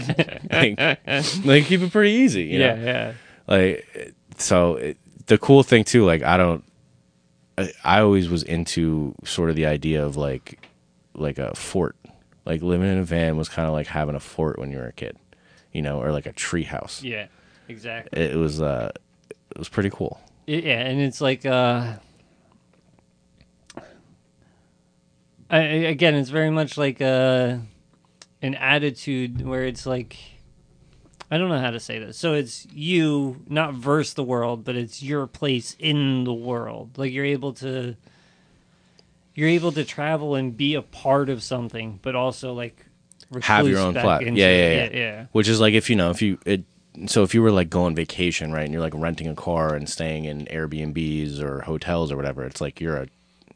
like, 0.51 1.45
like 1.45 1.65
keep 1.65 1.79
it 1.81 1.91
pretty 1.93 2.11
easy. 2.11 2.43
You 2.43 2.59
yeah 2.59 2.73
know? 2.75 2.83
yeah 2.83 3.13
Like, 3.47 4.13
so 4.37 4.75
it, 4.75 4.97
the 5.27 5.37
cool 5.37 5.63
thing 5.63 5.85
too, 5.85 6.03
like 6.03 6.23
I 6.23 6.35
don't, 6.35 6.63
I, 7.57 7.71
I 7.85 7.99
always 8.01 8.27
was 8.27 8.43
into 8.43 9.15
sort 9.23 9.49
of 9.49 9.55
the 9.55 9.65
idea 9.65 10.05
of 10.05 10.17
like, 10.17 10.59
like 11.15 11.37
a 11.39 11.55
fort. 11.55 11.95
Like 12.45 12.61
living 12.61 12.89
in 12.89 12.97
a 12.97 13.03
van 13.03 13.37
was 13.37 13.49
kind 13.49 13.67
of 13.67 13.73
like 13.73 13.87
having 13.87 14.15
a 14.15 14.19
fort 14.19 14.57
when 14.59 14.71
you 14.71 14.77
were 14.77 14.87
a 14.87 14.93
kid, 14.93 15.17
you 15.71 15.81
know, 15.81 16.01
or 16.01 16.11
like 16.11 16.25
a 16.25 16.31
tree 16.33 16.63
house. 16.63 17.03
yeah 17.03 17.27
exactly 17.67 18.19
It 18.21 18.35
was, 18.35 18.61
uh, 18.61 18.91
it 19.51 19.57
was 19.57 19.69
pretty 19.69 19.89
cool. 19.91 20.19
Yeah, 20.47 20.79
and 20.79 20.99
it's 20.99 21.21
like 21.21 21.45
uh 21.45 21.93
I, 25.51 25.59
again, 25.59 26.13
it's 26.15 26.29
very 26.29 26.49
much 26.51 26.77
like 26.77 27.01
uh 27.01 27.57
an 28.41 28.55
attitude 28.55 29.41
where 29.45 29.63
it's 29.65 29.85
like 29.85 30.17
I 31.31 31.37
don't 31.37 31.49
know 31.49 31.59
how 31.59 31.71
to 31.71 31.79
say 31.79 31.99
this. 31.99 32.17
So 32.17 32.33
it's 32.33 32.67
you 32.71 33.43
not 33.47 33.73
verse 33.75 34.13
the 34.13 34.23
world, 34.23 34.63
but 34.63 34.75
it's 34.75 35.03
your 35.03 35.27
place 35.27 35.75
in 35.77 36.23
the 36.23 36.33
world. 36.33 36.97
Like 36.97 37.11
you're 37.11 37.25
able 37.25 37.53
to 37.53 37.95
you're 39.39 39.49
able 39.49 39.71
to 39.71 39.85
travel 39.85 40.35
and 40.35 40.55
be 40.55 40.75
a 40.75 40.81
part 40.81 41.29
of 41.29 41.41
something, 41.41 41.99
but 42.01 42.13
also 42.13 42.53
like 42.53 42.85
Have 43.41 43.67
your 43.67 43.79
own 43.79 43.93
flat. 43.93 44.21
Yeah, 44.23 44.31
yeah, 44.31 44.73
yeah, 44.73 44.89
yeah. 44.91 45.25
which 45.31 45.47
is 45.47 45.61
like 45.61 45.73
if 45.73 45.89
you 45.89 45.95
know 45.95 46.09
if 46.09 46.21
you 46.21 46.37
it 46.45 46.63
so 47.07 47.23
if 47.23 47.33
you 47.33 47.41
were 47.41 47.51
like 47.51 47.69
going 47.69 47.95
vacation 47.95 48.51
right 48.51 48.63
and 48.65 48.73
you're 48.73 48.81
like 48.81 48.93
renting 48.95 49.27
a 49.27 49.35
car 49.35 49.73
and 49.75 49.87
staying 49.87 50.25
in 50.25 50.45
airbnbs 50.47 51.39
or 51.39 51.61
hotels 51.61 52.11
or 52.11 52.17
whatever 52.17 52.43
it's 52.43 52.59
like 52.59 52.81
you're 52.81 52.97
a 52.97 53.07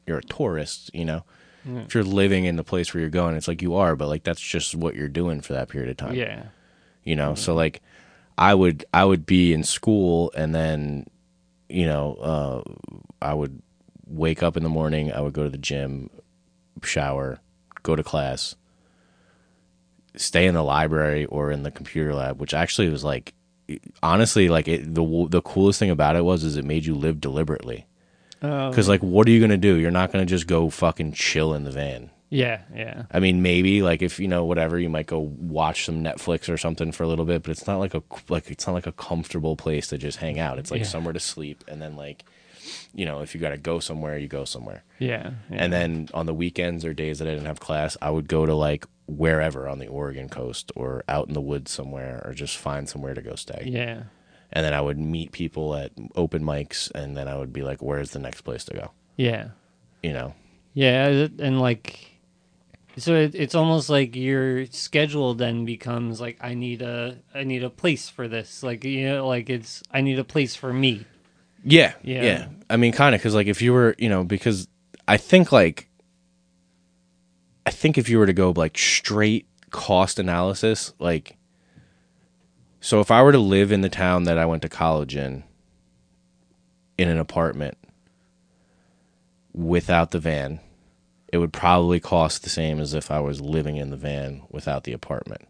you're 0.08 0.20
a 0.20 0.24
tourist 0.24 0.90
you 0.94 1.04
know? 1.04 1.24
If 1.66 1.96
you're 1.96 2.04
living 2.04 2.46
in 2.46 2.58
the 2.58 2.64
place 2.64 2.94
where 2.94 3.02
you're 3.02 3.10
going 3.10 3.36
it's 3.36 3.48
like 3.48 3.62
you 3.62 3.76
are 3.76 3.96
but 3.96 4.08
like 4.08 4.24
that's 4.24 4.40
just 4.40 4.76
what 4.76 4.96
you're 4.96 5.10
doing 5.10 5.42
for 5.42 5.54
that 5.54 5.68
period 5.68 5.90
of 5.90 5.98
time. 5.98 6.16
Yeah. 6.16 6.44
you 7.04 7.16
know? 7.16 7.36
So 7.36 7.54
like 7.56 7.82
i 8.38 8.54
would 8.54 8.86
i 8.94 9.04
would 9.04 9.26
be 9.26 9.54
in 9.54 9.64
school 9.64 10.32
and 10.36 10.54
then 10.56 11.06
you 11.70 11.86
know 11.86 12.14
uh 12.16 12.62
i 13.22 13.34
would 13.34 13.62
wake 14.08 14.44
up 14.44 14.58
in 14.58 14.64
the 14.64 14.70
morning 14.70 15.12
i 15.12 15.20
would 15.22 15.34
go 15.34 15.44
to 15.44 15.50
the 15.50 15.58
gym 15.58 16.10
shower 16.84 17.40
go 17.84 17.96
to 17.96 18.04
class 18.04 18.56
stay 20.16 20.46
in 20.46 20.54
the 20.54 20.64
library 20.64 21.26
or 21.26 21.52
in 21.52 21.64
the 21.64 21.72
computer 21.72 22.14
lab 22.14 22.40
which 22.40 22.54
actually 22.54 22.90
was 22.90 23.04
like 23.04 23.34
honestly 24.04 24.50
like 24.50 24.68
it, 24.68 24.94
the 24.94 25.28
the 25.30 25.42
coolest 25.42 25.80
thing 25.80 25.90
about 25.90 26.16
it 26.16 26.24
was 26.24 26.44
is 26.44 26.58
it 26.58 26.66
made 26.66 26.86
you 26.86 26.96
live 26.96 27.20
deliberately 27.20 27.86
Oh, 28.46 28.70
because 28.70 28.90
like 28.90 29.00
what 29.02 29.26
are 29.28 29.32
you 29.32 29.40
gonna 29.40 29.56
do 29.58 29.76
you're 29.78 29.90
not 29.90 30.12
gonna 30.12 30.26
just 30.26 30.48
go 30.48 30.70
fucking 30.70 31.14
chill 31.14 31.54
in 31.54 31.64
the 31.64 31.72
van 31.72 32.10
yeah, 32.30 32.62
yeah. 32.74 33.04
I 33.12 33.20
mean, 33.20 33.44
maybe 33.44 33.84
like 33.84 34.02
if 34.02 34.20
you 34.20 34.28
know 34.28 34.44
whatever, 34.46 34.80
you 34.80 34.90
might 34.90 35.06
go 35.06 35.20
watch 35.20 35.86
some 35.86 36.04
Netflix 36.04 36.52
or 36.52 36.58
something 36.58 36.92
for 36.92 37.04
a 37.04 37.08
little 37.08 37.26
bit, 37.26 37.44
but 37.44 37.52
it's 37.52 37.68
not 37.68 37.78
like 37.78 37.94
a 37.94 38.02
like 38.28 38.50
it's 38.50 38.66
not 38.66 38.74
like 38.74 38.88
a 38.88 38.92
comfortable 38.92 39.56
place 39.56 39.86
to 39.90 40.00
just 40.00 40.18
hang 40.18 40.40
out. 40.40 40.58
It's 40.58 40.72
like 40.72 40.80
Yeah. 40.82 40.88
somewhere 40.88 41.14
to 41.14 41.20
sleep, 41.20 41.64
and 41.68 41.80
then 41.80 41.96
like, 41.96 42.24
you 42.94 43.06
know, 43.06 43.22
if 43.22 43.34
you 43.34 43.42
got 43.42 43.50
to 43.50 43.58
go 43.58 43.80
somewhere, 43.80 44.18
you 44.18 44.28
go 44.28 44.46
somewhere. 44.46 44.84
Yeah. 45.00 45.32
yeah. 45.50 45.58
And 45.58 45.74
then 45.74 46.10
on 46.14 46.26
the 46.26 46.34
weekends 46.34 46.86
or 46.86 46.94
days 46.94 47.20
that 47.20 47.28
I 47.28 47.32
didn't 47.32 47.48
have 47.48 47.60
class, 47.60 47.98
I 48.02 48.10
would 48.10 48.28
go 48.28 48.46
to 48.46 48.54
like 48.54 48.86
wherever 49.08 49.68
on 49.68 49.80
the 49.80 49.88
Oregon 49.88 50.30
coast 50.30 50.72
or 50.76 51.04
out 51.10 51.28
in 51.28 51.34
the 51.34 51.42
woods 51.42 51.72
somewhere, 51.72 52.22
or 52.24 52.34
just 52.34 52.58
find 52.58 52.88
somewhere 52.88 53.14
to 53.14 53.22
go 53.22 53.36
stay. 53.36 53.64
yeah. 53.66 54.04
And 54.56 54.64
then 54.64 54.76
I 54.76 54.82
would 54.82 55.00
meet 55.00 55.32
people 55.32 55.76
at 55.76 55.92
open 56.16 56.44
mics, 56.44 56.92
and 56.92 57.18
then 57.18 57.28
I 57.28 57.36
would 57.38 57.52
be 57.52 57.64
like, 57.64 57.82
"Where's 57.82 58.12
the 58.12 58.20
next 58.20 58.42
place 58.42 58.64
to 58.66 58.74
go?" 58.76 58.92
Yeah. 59.18 59.48
You 60.04 60.14
know. 60.14 60.36
Yeah, 60.76 61.28
and 61.40 61.60
like, 61.60 62.20
so 62.98 63.16
it, 63.16 63.34
it's 63.34 63.56
almost 63.56 63.90
like 63.90 64.16
your 64.16 64.68
schedule 64.68 65.34
then 65.34 65.66
becomes 65.66 66.22
like 66.22 66.38
I 66.40 66.54
need 66.54 66.84
a 66.84 67.18
I 67.34 67.44
need 67.44 67.64
a 67.64 67.70
place 67.72 68.10
for 68.10 68.28
this. 68.28 68.62
Like 68.62 68.84
you 68.84 69.08
know, 69.10 69.28
like 69.28 69.50
it's 69.50 69.82
I 69.92 70.02
need 70.02 70.20
a 70.20 70.24
place 70.24 70.56
for 70.56 70.72
me. 70.72 71.06
Yeah, 71.64 71.94
Yeah. 72.04 72.24
yeah. 72.24 72.48
I 72.70 72.78
mean, 72.78 72.92
kind 72.92 73.16
of, 73.16 73.22
because 73.22 73.36
like 73.36 73.48
if 73.48 73.62
you 73.62 73.74
were, 73.74 73.96
you 73.98 74.10
know, 74.10 74.24
because 74.24 74.68
I 75.08 75.18
think 75.18 75.52
like, 75.52 75.90
I 77.66 77.72
think 77.72 77.98
if 77.98 78.10
you 78.10 78.18
were 78.18 78.26
to 78.26 78.34
go 78.34 78.52
like 78.52 78.78
straight 78.78 79.48
cost 79.70 80.20
analysis, 80.20 80.94
like, 81.00 81.38
so 82.82 83.00
if 83.00 83.12
I 83.12 83.22
were 83.24 83.32
to 83.32 83.40
live 83.40 83.72
in 83.72 83.82
the 83.82 83.90
town 83.90 84.24
that 84.24 84.38
I 84.38 84.46
went 84.46 84.62
to 84.64 84.70
college 84.70 85.16
in, 85.16 85.44
in 86.98 87.08
an 87.10 87.18
apartment 87.18 87.78
without 89.54 90.12
the 90.12 90.20
van, 90.20 90.60
it 91.32 91.38
would 91.38 91.54
probably 91.54 92.00
cost 92.00 92.44
the 92.44 92.50
same 92.50 92.80
as 92.80 92.94
if 92.94 93.10
I 93.10 93.20
was 93.20 93.40
living 93.42 93.78
in 93.78 93.90
the 93.90 93.98
van 93.98 94.44
without 94.50 94.84
the 94.84 94.94
apartment. 94.94 95.48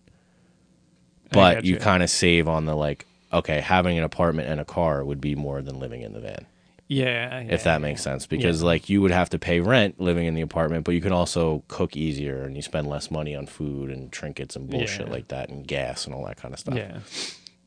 But 1.32 1.66
you 1.66 1.74
gotcha. 1.74 1.84
kind 1.84 2.04
of 2.04 2.10
save 2.10 2.48
on 2.48 2.66
the 2.66 2.76
like, 2.76 3.08
okay, 3.34 3.60
having 3.60 3.98
an 3.98 4.04
apartment 4.04 4.48
and 4.50 4.60
a 4.62 4.66
car 4.66 5.04
would 5.04 5.20
be 5.20 5.36
more 5.36 5.62
than 5.62 5.80
living 5.80 6.02
in 6.02 6.14
the 6.14 6.20
van. 6.22 6.46
Yeah, 6.88 7.40
if 7.40 7.64
that 7.64 7.82
makes 7.82 8.04
sense. 8.04 8.28
Because 8.28 8.62
like 8.62 8.90
you 8.90 9.02
would 9.02 9.12
have 9.12 9.30
to 9.32 9.40
pay 9.40 9.60
rent 9.62 10.00
living 10.00 10.26
in 10.28 10.36
the 10.36 10.42
apartment 10.42 10.84
but 10.86 10.94
you 10.94 11.02
can 11.02 11.14
also 11.14 11.64
cook 11.68 11.96
easier 11.96 12.44
and 12.44 12.56
you 12.56 12.62
spend 12.62 12.88
less 12.88 13.10
money 13.10 13.36
on 13.36 13.48
food 13.48 13.90
and 13.90 14.12
trinkets 14.12 14.56
and 14.56 14.70
bullshit 14.70 15.08
Yeah. 15.08 15.14
like 15.14 15.30
that 15.30 15.50
and 15.50 15.66
gas 15.66 16.06
and 16.06 16.14
all 16.14 16.26
that 16.26 16.38
kind 16.38 16.54
of 16.54 16.60
stuff. 16.60 16.76
Yeah, 16.76 17.00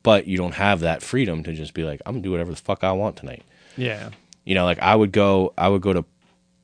but 0.03 0.27
you 0.29 0.37
don't 0.37 0.55
have 0.55 0.81
that 0.81 1.03
freedom 1.03 1.43
to 1.45 1.53
just 1.55 1.75
be 1.75 1.83
like 1.83 2.01
i'm 2.07 2.15
gonna 2.15 2.23
do 2.23 2.31
whatever 2.31 2.51
the 2.53 2.57
fuck 2.57 2.85
i 2.85 2.93
want 2.93 3.17
tonight. 3.17 3.43
Yeah, 3.77 4.11
you 4.45 4.55
know 4.55 4.65
like 4.65 4.79
i 4.79 4.95
would 4.95 5.11
go 5.13 5.53
i 5.59 5.67
would 5.69 5.83
go 5.83 5.93
to 5.95 6.05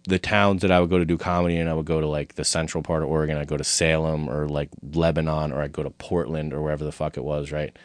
the 0.07 0.19
towns 0.19 0.63
that 0.63 0.71
i 0.71 0.79
would 0.79 0.91
go 0.91 0.99
to 0.99 1.05
do 1.05 1.17
comedy 1.17 1.57
and 1.57 1.69
i 1.69 1.75
would 1.75 1.87
go 1.87 2.01
to 2.01 2.07
like 2.07 2.35
the 2.35 2.45
central 2.45 2.83
part 2.83 3.03
of 3.03 3.09
oregon. 3.09 3.39
I'd 3.39 3.49
go 3.49 3.57
to 3.57 3.65
salem 3.65 4.29
or 4.29 4.47
like 4.49 4.69
lebanon 4.93 5.53
or 5.53 5.63
i'd 5.63 5.73
go 5.73 5.83
to 5.83 5.91
portland 5.91 6.53
or 6.53 6.61
wherever 6.63 6.85
the 6.85 6.93
fuck 6.93 7.17
it 7.17 7.25
was 7.25 7.51
right 7.51 7.77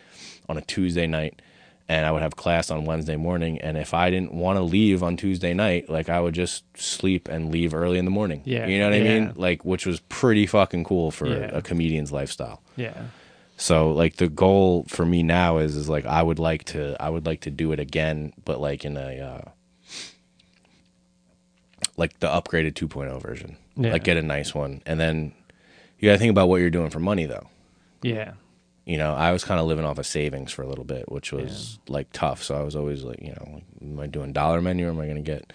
on 0.50 0.58
a 0.58 0.62
tuesday 0.62 1.08
night 1.08 1.42
and 1.90 2.06
i 2.06 2.12
would 2.12 2.22
have 2.22 2.36
class 2.36 2.70
on 2.72 2.86
wednesday 2.86 3.16
morning 3.16 3.60
and 3.62 3.78
if 3.78 3.94
i 3.94 4.10
didn't 4.10 4.34
want 4.34 4.58
to 4.58 4.62
leave 4.64 5.02
on 5.04 5.16
tuesday 5.18 5.54
night 5.54 5.90
like 5.90 6.10
i 6.10 6.20
would 6.20 6.34
just 6.34 6.64
sleep 6.78 7.28
and 7.28 7.52
leave 7.52 7.74
early 7.74 7.98
in 7.98 8.06
the 8.06 8.12
morning 8.12 8.42
Yeah, 8.46 8.66
you 8.68 8.78
know 8.80 8.86
what 8.86 8.94
i 8.94 8.98
yeah. 8.98 9.20
mean 9.20 9.34
like 9.36 9.64
which 9.66 9.86
was 9.86 10.00
pretty 10.02 10.46
fucking 10.46 10.84
cool 10.84 11.12
for 11.12 11.28
Yeah. 11.28 11.50
a 11.54 11.62
comedian's 11.62 12.12
lifestyle 12.12 12.62
yeah, 12.76 12.94
so 13.58 13.92
like 13.92 14.18
the 14.18 14.28
goal 14.30 14.86
for 14.88 15.06
me 15.06 15.24
now 15.24 15.58
is 15.58 15.76
is 15.76 15.90
like 15.90 16.06
I 16.06 16.22
would 16.22 16.38
like 16.38 16.66
to 16.66 16.96
I 17.02 17.10
would 17.10 17.26
like 17.26 17.42
to 17.42 17.50
do 17.50 17.72
it 17.72 17.80
again, 17.80 18.32
but 18.46 18.62
like 18.62 18.86
in 18.86 18.96
a 18.98 19.20
uh, 19.20 19.50
like 21.98 22.20
the 22.20 22.28
upgraded 22.28 22.74
2.0 22.74 23.20
version. 23.22 23.58
Yeah. 23.76 23.94
Like 23.94 24.04
get 24.04 24.18
a 24.18 24.22
nice 24.22 24.54
one, 24.54 24.82
and 24.86 25.00
then 25.00 25.34
you 26.00 26.08
got 26.10 26.14
to 26.14 26.20
think 26.20 26.30
about 26.32 26.50
what 26.50 26.58
you're 26.62 26.70
doing 26.70 26.90
for 26.92 27.00
money 27.00 27.26
though. 27.26 27.48
yeah, 28.04 28.34
You 28.88 28.98
know, 28.98 29.14
I 29.14 29.32
was 29.34 29.44
kind 29.44 29.60
of 29.60 29.68
living 29.68 29.86
off 29.86 29.98
of 30.00 30.08
savings 30.08 30.52
for 30.52 30.62
a 30.62 30.68
little 30.68 30.86
bit, 30.86 31.12
which 31.12 31.32
was 31.34 31.78
like 31.88 32.08
tough. 32.14 32.42
So 32.42 32.56
I 32.56 32.64
was 32.64 32.76
always 32.76 33.04
like, 33.04 33.22
you 33.22 33.34
know, 33.34 33.50
like, 33.54 33.64
am 33.82 34.00
I 34.00 34.08
doing 34.08 34.32
dollar 34.32 34.62
menu 34.62 34.88
or 34.88 34.92
am 34.92 35.00
I 35.00 35.06
going 35.06 35.18
to 35.18 35.22
get, 35.22 35.52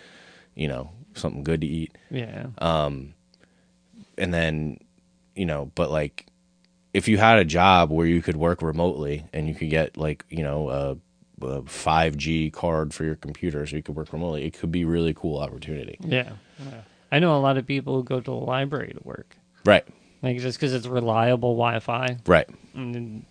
you 0.55 0.69
know, 0.69 0.91
something 1.15 1.43
good 1.43 1.63
to 1.63 1.67
eat? 1.67 1.97
Yeah. 2.11 2.49
Um, 2.59 3.15
and 4.19 4.33
then 4.33 4.79
you 5.35 5.47
know 5.47 5.71
but 5.75 5.91
like 5.91 6.27
if 6.93 7.09
you 7.09 7.19
had 7.19 7.39
a 7.39 7.45
job 7.45 7.91
where 7.91 8.07
you 8.07 8.21
could 8.23 8.37
work 8.37 8.63
remotely 8.63 9.25
and 9.33 9.49
you 9.49 9.55
could 9.55 9.71
get 9.71 9.97
like 9.97 10.25
you 10.29 10.43
know 10.43 10.69
a, 10.69 10.91
a 11.45 11.63
5g 11.63 12.53
card 12.53 12.93
for 12.93 13.05
your 13.05 13.17
computer 13.17 13.67
so 13.67 13.77
you 13.77 13.83
could 13.83 13.97
work 13.97 14.13
remotely 14.13 14.45
it 14.45 14.59
could 14.59 14.73
be 14.73 14.85
really 14.85 15.15
cool 15.15 15.39
opportunity 15.39 15.97
yeah. 16.01 16.33
Yeah. 16.59 16.83
I 17.11 17.19
know 17.19 17.37
a 17.37 17.41
lot 17.41 17.59
of 17.59 17.67
people 17.67 17.97
who 17.97 18.05
go 18.05 18.21
to 18.21 18.31
the 18.31 18.37
library 18.37 18.95
to 18.95 19.01
work, 19.07 19.37
right 19.67 19.87
like 20.23 20.39
just 20.39 20.59
because 20.59 20.73
it's 20.75 20.87
reliable 20.87 21.55
Wi-Fi. 21.57 22.19
right. 22.27 22.49
And 22.75 23.25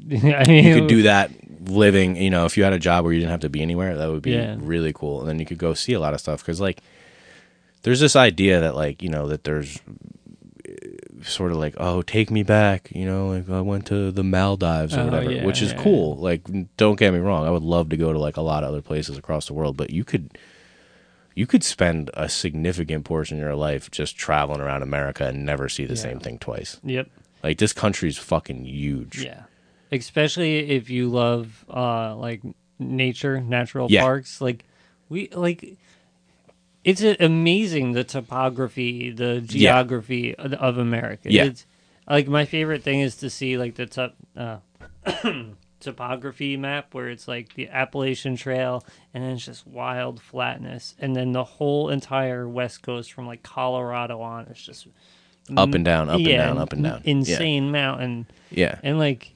I 0.10 0.44
mean, 0.48 0.64
you 0.64 0.74
could 0.74 0.86
do 0.88 1.02
that 1.02 1.30
living 1.68 2.16
you 2.16 2.30
know 2.30 2.46
if 2.46 2.56
you 2.56 2.64
had 2.64 2.72
a 2.72 2.78
job 2.78 3.04
where 3.04 3.12
you 3.12 3.20
didn't 3.20 3.32
have 3.32 3.40
to 3.40 3.50
be 3.50 3.60
anywhere 3.60 3.96
that 3.98 4.08
would 4.10 4.22
be 4.22 4.32
Yeah. 4.32 4.56
really 4.58 4.92
cool. 4.92 5.20
And 5.20 5.28
then 5.28 5.38
you 5.38 5.46
could 5.46 5.58
go 5.58 5.74
see 5.74 5.92
a 5.92 6.00
lot 6.00 6.14
of 6.14 6.20
stuff 6.20 6.40
because 6.40 6.60
like 6.60 6.80
there's 7.82 8.00
this 8.00 8.16
idea 8.16 8.60
that 8.60 8.74
like 8.74 9.02
you 9.02 9.08
know 9.08 9.28
that 9.28 9.44
there's 9.44 9.78
uh, 10.68 11.22
sort 11.22 11.50
of 11.52 11.58
like 11.58 11.74
oh 11.76 12.00
take 12.02 12.30
me 12.30 12.42
back 12.42 12.90
you 12.94 13.04
know 13.04 13.28
like 13.28 13.48
i 13.50 13.60
went 13.60 13.86
to 13.86 14.10
the 14.10 14.22
maldives 14.24 14.96
or 14.96 15.00
Oh, 15.00 15.04
whatever 15.06 15.30
yeah, 15.32 15.44
which 15.44 15.60
is 15.62 15.72
yeah, 15.72 15.82
cool. 15.82 16.16
Like 16.16 16.42
don't 16.78 16.98
get 16.98 17.12
me 17.12 17.18
wrong 17.18 17.46
i 17.46 17.50
would 17.50 17.62
love 17.62 17.90
to 17.90 17.96
go 17.98 18.12
to 18.12 18.18
like 18.18 18.36
a 18.38 18.42
lot 18.42 18.62
of 18.64 18.70
other 18.70 18.80
places 18.82 19.18
across 19.18 19.46
the 19.46 19.52
world 19.54 19.76
but 19.76 19.90
you 19.90 20.02
could 20.04 20.30
you 21.34 21.46
could 21.46 21.62
spend 21.64 22.10
a 22.14 22.28
significant 22.28 23.04
portion 23.04 23.38
of 23.38 23.42
your 23.42 23.54
life 23.54 23.90
just 23.90 24.16
traveling 24.16 24.60
around 24.60 24.82
america 24.82 25.26
and 25.26 25.44
never 25.46 25.68
see 25.68 25.84
the 25.86 25.94
Yeah. 25.94 26.00
same 26.02 26.20
thing 26.20 26.38
twice 26.38 26.78
Yep. 26.84 27.08
like 27.42 27.58
this 27.58 27.72
country's 27.72 28.18
fucking 28.18 28.64
huge 28.64 29.24
Yeah. 29.24 29.42
Especially 29.92 30.70
if 30.70 30.88
you 30.88 31.08
love 31.08 31.64
uh 31.68 32.14
like 32.14 32.42
nature, 32.78 33.40
natural 33.40 33.88
Yeah. 33.90 34.02
parks. 34.02 34.40
Like 34.40 34.64
we 35.08 35.28
like 35.30 35.76
it's 36.84 37.02
amazing 37.02 37.92
the 37.92 38.04
topography, 38.04 39.10
the 39.10 39.40
geography 39.40 40.34
of, 40.36 40.52
of 40.54 40.78
America. 40.78 41.32
Yeah. 41.32 41.44
It's 41.46 41.66
like 42.08 42.28
my 42.28 42.44
favorite 42.44 42.82
thing 42.84 43.00
is 43.00 43.16
to 43.16 43.28
see 43.30 43.58
like 43.58 43.74
the 43.74 43.86
top 43.86 44.14
uh 44.36 44.58
topography 45.80 46.56
map 46.56 46.94
where 46.94 47.08
it's 47.08 47.26
like 47.26 47.54
the 47.54 47.68
Appalachian 47.68 48.36
Trail 48.36 48.84
and 49.12 49.24
then 49.24 49.32
it's 49.32 49.44
just 49.44 49.66
wild 49.66 50.20
flatness. 50.20 50.94
And 50.98 51.16
then 51.16 51.32
the 51.32 51.44
whole 51.44 51.88
entire 51.88 52.48
west 52.48 52.82
coast 52.82 53.12
from 53.12 53.26
like 53.26 53.42
Colorado 53.42 54.20
on 54.20 54.46
it's 54.50 54.62
just 54.62 54.86
up 55.56 55.74
and 55.74 55.84
down 55.84 56.08
up 56.08 56.16
and 56.16 56.26
down 56.26 56.58
up 56.58 56.72
and 56.72 56.84
down. 56.84 57.02
Insane 57.04 57.72
mountain. 57.72 58.26
Yeah, 58.50 58.66
yeah. 58.66 58.80
and 58.82 58.98
like 58.98 59.32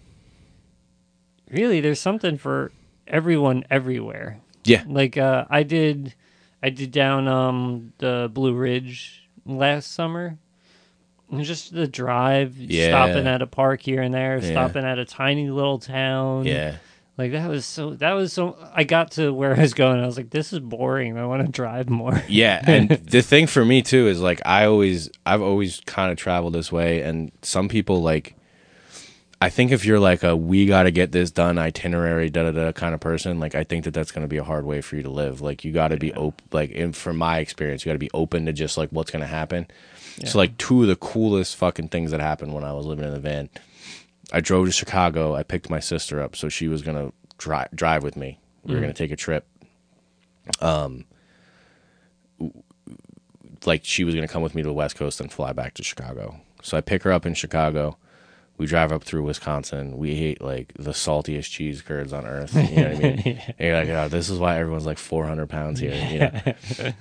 really 1.50 1.80
there's 1.80 2.00
something 2.00 2.38
for 2.38 2.72
everyone 3.06 3.64
everywhere. 3.70 4.40
Yeah. 4.66 4.82
like 4.86 5.18
uh 5.18 5.44
i 5.50 5.62
did 5.62 6.14
i 6.62 6.70
did 6.70 6.90
down 6.90 7.28
um 7.28 7.92
the 7.98 8.30
blue 8.32 8.54
ridge 8.54 9.28
last 9.44 9.92
summer 9.92 10.38
just 11.42 11.72
the 11.74 11.86
drive 11.88 12.56
Yeah. 12.56 12.88
stopping 12.88 13.26
at 13.26 13.42
a 13.42 13.46
park 13.46 13.80
here 13.82 14.02
and 14.02 14.14
there 14.14 14.38
Yeah. 14.38 14.50
stopping 14.52 14.84
at 14.84 14.98
a 14.98 15.04
tiny 15.04 15.50
little 15.50 15.78
town 15.78 16.44
Yeah. 16.46 16.76
like 17.18 17.32
that 17.32 17.48
was 17.48 17.64
so 17.66 17.94
that 17.94 18.12
was 18.12 18.32
so 18.32 18.56
i 18.74 18.84
got 18.84 19.12
to 19.12 19.32
where 19.32 19.56
i 19.56 19.60
was 19.60 19.74
going 19.74 20.00
i 20.02 20.06
was 20.06 20.16
like 20.16 20.30
this 20.30 20.52
is 20.52 20.60
boring 20.60 21.16
i 21.18 21.24
want 21.26 21.44
to 21.44 21.50
drive 21.50 21.88
more 21.88 22.22
Yeah, 22.28 22.60
and 22.66 22.88
the 22.90 23.22
thing 23.22 23.46
for 23.46 23.64
me 23.64 23.82
too 23.82 24.06
is 24.08 24.20
like 24.20 24.40
I 24.44 24.66
always 24.66 25.10
I've 25.26 25.42
always 25.42 25.80
kind 25.86 26.10
of 26.12 26.18
traveled 26.18 26.52
this 26.54 26.70
way 26.72 27.02
and 27.02 27.32
some 27.42 27.68
people 27.68 28.02
like 28.02 28.34
I 29.40 29.50
think 29.50 29.72
if 29.72 29.84
you're 29.84 30.00
like 30.00 30.22
a 30.22 30.34
we 30.34 30.64
got 30.64 30.84
to 30.84 30.90
get 30.90 31.12
this 31.12 31.30
done 31.30 31.58
itinerary 31.58 32.30
da 32.30 32.44
da 32.44 32.52
da 32.52 32.72
kind 32.72 32.94
of 32.94 33.00
person, 33.00 33.40
like 33.40 33.54
I 33.54 33.62
think 33.62 33.84
that 33.84 33.92
that's 33.92 34.10
going 34.10 34.22
to 34.24 34.28
be 34.28 34.38
a 34.38 34.44
hard 34.44 34.64
way 34.64 34.80
for 34.80 34.96
you 34.96 35.02
to 35.02 35.10
live. 35.10 35.42
Like 35.42 35.64
you 35.66 35.72
got 35.72 35.88
to 35.88 35.98
be 35.98 36.14
open 36.14 36.46
like 36.50 36.70
in 36.70 36.92
from 36.94 37.18
my 37.18 37.40
experience, 37.40 37.84
you 37.84 37.90
got 37.90 37.94
to 37.94 37.98
be 37.98 38.10
open 38.14 38.46
to 38.46 38.54
just 38.54 38.78
like 38.78 38.88
what's 38.90 39.10
going 39.10 39.20
to 39.20 39.26
happen. 39.28 39.66
So 40.24 40.38
like 40.38 40.56
two 40.58 40.82
of 40.82 40.88
the 40.88 40.96
coolest 40.96 41.56
fucking 41.56 41.88
things 41.88 42.10
that 42.12 42.20
happened 42.20 42.54
when 42.54 42.64
I 42.64 42.72
was 42.72 42.86
living 42.86 43.04
in 43.04 43.12
the 43.12 43.20
van. 43.20 43.48
I 44.32 44.40
drove 44.40 44.66
to 44.66 44.72
Chicago. 44.72 45.34
I 45.34 45.42
picked 45.42 45.70
my 45.70 45.80
sister 45.80 46.20
up 46.20 46.36
so 46.36 46.48
she 46.48 46.68
was 46.68 46.82
going 46.82 46.96
to 46.96 47.12
drive 47.38 47.70
drive 47.74 48.02
with 48.02 48.16
me. 48.16 48.38
We 48.64 48.74
were 48.74 48.80
going 48.80 48.92
to 48.92 48.98
take 48.98 49.10
a 49.10 49.16
trip. 49.16 49.46
Um, 50.60 51.04
like 53.66 53.84
she 53.84 54.04
was 54.04 54.14
going 54.14 54.26
to 54.26 54.32
come 54.32 54.42
with 54.42 54.54
me 54.54 54.62
to 54.62 54.68
the 54.68 54.74
West 54.74 54.96
Coast 54.96 55.20
and 55.20 55.32
fly 55.32 55.52
back 55.52 55.74
to 55.74 55.82
Chicago. 55.82 56.40
So 56.62 56.76
I 56.76 56.80
pick 56.80 57.02
her 57.02 57.12
up 57.12 57.26
in 57.26 57.34
Chicago. 57.34 57.96
We 58.56 58.66
drive 58.66 58.92
up 58.92 59.02
through 59.02 59.24
Wisconsin. 59.24 59.96
We 59.96 60.12
ate 60.12 60.40
like 60.40 60.72
the 60.78 60.92
saltiest 60.92 61.50
cheese 61.50 61.82
curds 61.82 62.12
on 62.12 62.24
earth. 62.24 62.54
You 62.54 62.76
know 62.76 62.90
what 62.90 62.96
I 62.96 62.98
mean? 63.00 63.42
And 63.58 63.68
you're 63.68 63.76
like, 63.76 63.88
oh, 63.88 64.08
this 64.08 64.30
is 64.30 64.38
why 64.38 64.58
everyone's 64.58 64.86
like 64.86 64.98
400 64.98 65.48
pounds 65.48 65.80
here. 65.80 65.94
You 65.94 66.18
know? 66.20 66.54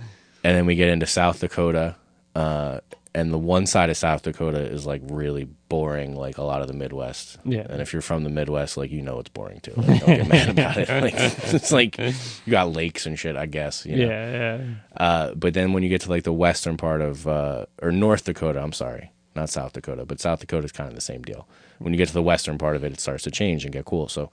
and 0.44 0.58
then 0.58 0.66
we 0.66 0.76
get 0.76 0.90
into 0.90 1.06
South 1.06 1.40
Dakota. 1.40 1.96
Uh, 2.36 2.80
and 3.16 3.32
the 3.32 3.38
one 3.38 3.66
side 3.68 3.90
of 3.90 3.98
South 3.98 4.24
Dakota 4.24 4.60
is 4.60 4.86
like 4.86 5.02
really 5.06 5.44
boring, 5.70 6.16
like 6.16 6.38
a 6.38 6.44
lot 6.44 6.62
of 6.62 6.68
the 6.68 6.74
Midwest. 6.74 7.38
Yeah. 7.46 7.66
And 7.70 7.82
if 7.82 7.94
you're 7.94 8.02
from 8.02 8.24
the 8.24 8.30
Midwest, 8.30 8.76
like 8.76 8.90
you 8.92 9.02
know 9.02 9.20
it's 9.20 9.30
boring 9.30 9.60
too. 9.60 9.74
Like, 9.78 10.06
don't 10.06 10.18
get 10.18 10.28
mad 10.28 10.50
about 10.50 10.78
it. 10.78 10.90
Like 10.90 11.14
it's 11.18 11.72
like 11.72 11.98
you 12.00 12.52
got 12.52 12.72
lakes 12.74 13.06
and 13.06 13.18
shit. 13.18 13.36
I 13.36 13.46
guess. 13.46 13.86
You 13.86 13.98
know? 13.98 14.06
yeah 14.06 14.32
yeah 14.32 14.74
Uh, 14.98 15.34
but 15.36 15.54
then 15.54 15.74
when 15.74 15.84
you 15.84 15.90
get 15.90 16.02
to 16.02 16.10
like 16.10 16.24
the 16.24 16.34
western 16.34 16.76
part 16.78 17.02
of 17.02 17.28
uh, 17.28 17.66
or 17.82 17.92
North 17.92 18.24
Dakota, 18.26 18.60
I'm 18.62 18.74
sorry, 18.74 19.12
not 19.36 19.50
South 19.50 19.74
Dakota, 19.74 20.06
but 20.06 20.20
South 20.20 20.40
Dakota 20.40 20.66
is 20.66 20.72
kind 20.72 20.90
of 20.90 20.96
the 20.96 21.02
same 21.02 21.22
deal. 21.22 21.48
When 21.80 21.94
you 21.94 21.98
get 21.98 22.08
to 22.08 22.14
the 22.14 22.24
western 22.24 22.58
part 22.58 22.76
of 22.76 22.84
it, 22.84 22.94
it 22.94 23.00
starts 23.00 23.24
to 23.24 23.32
change 23.32 23.64
and 23.64 23.74
get 23.74 23.86
cool. 23.86 24.08
So 24.08 24.32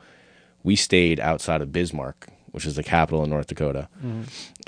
we 0.62 0.76
stayed 0.76 1.20
outside 1.20 1.60
of 1.62 1.72
Bismarck, 1.72 2.28
which 2.52 2.64
is 2.64 2.76
the 2.76 2.82
capital 2.82 3.22
of 3.22 3.28
North 3.28 3.46
Dakota. 3.48 3.88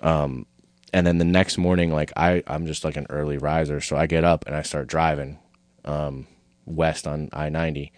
Um, 0.03 0.47
and 0.93 1.07
then 1.07 1.19
the 1.19 1.25
next 1.25 1.59
morning, 1.59 1.91
like 1.93 2.13
I, 2.17 2.43
I'm 2.47 2.67
just 2.67 2.85
like 2.85 2.97
an 2.97 3.07
early 3.11 3.39
riser, 3.39 3.81
so 3.81 3.97
I 3.97 4.07
get 4.07 4.25
up 4.25 4.47
and 4.47 4.55
I 4.55 4.63
start 4.63 4.87
driving 4.89 5.39
um, 5.85 6.27
west 6.67 7.07
on 7.07 7.29
I-90. 7.33 7.91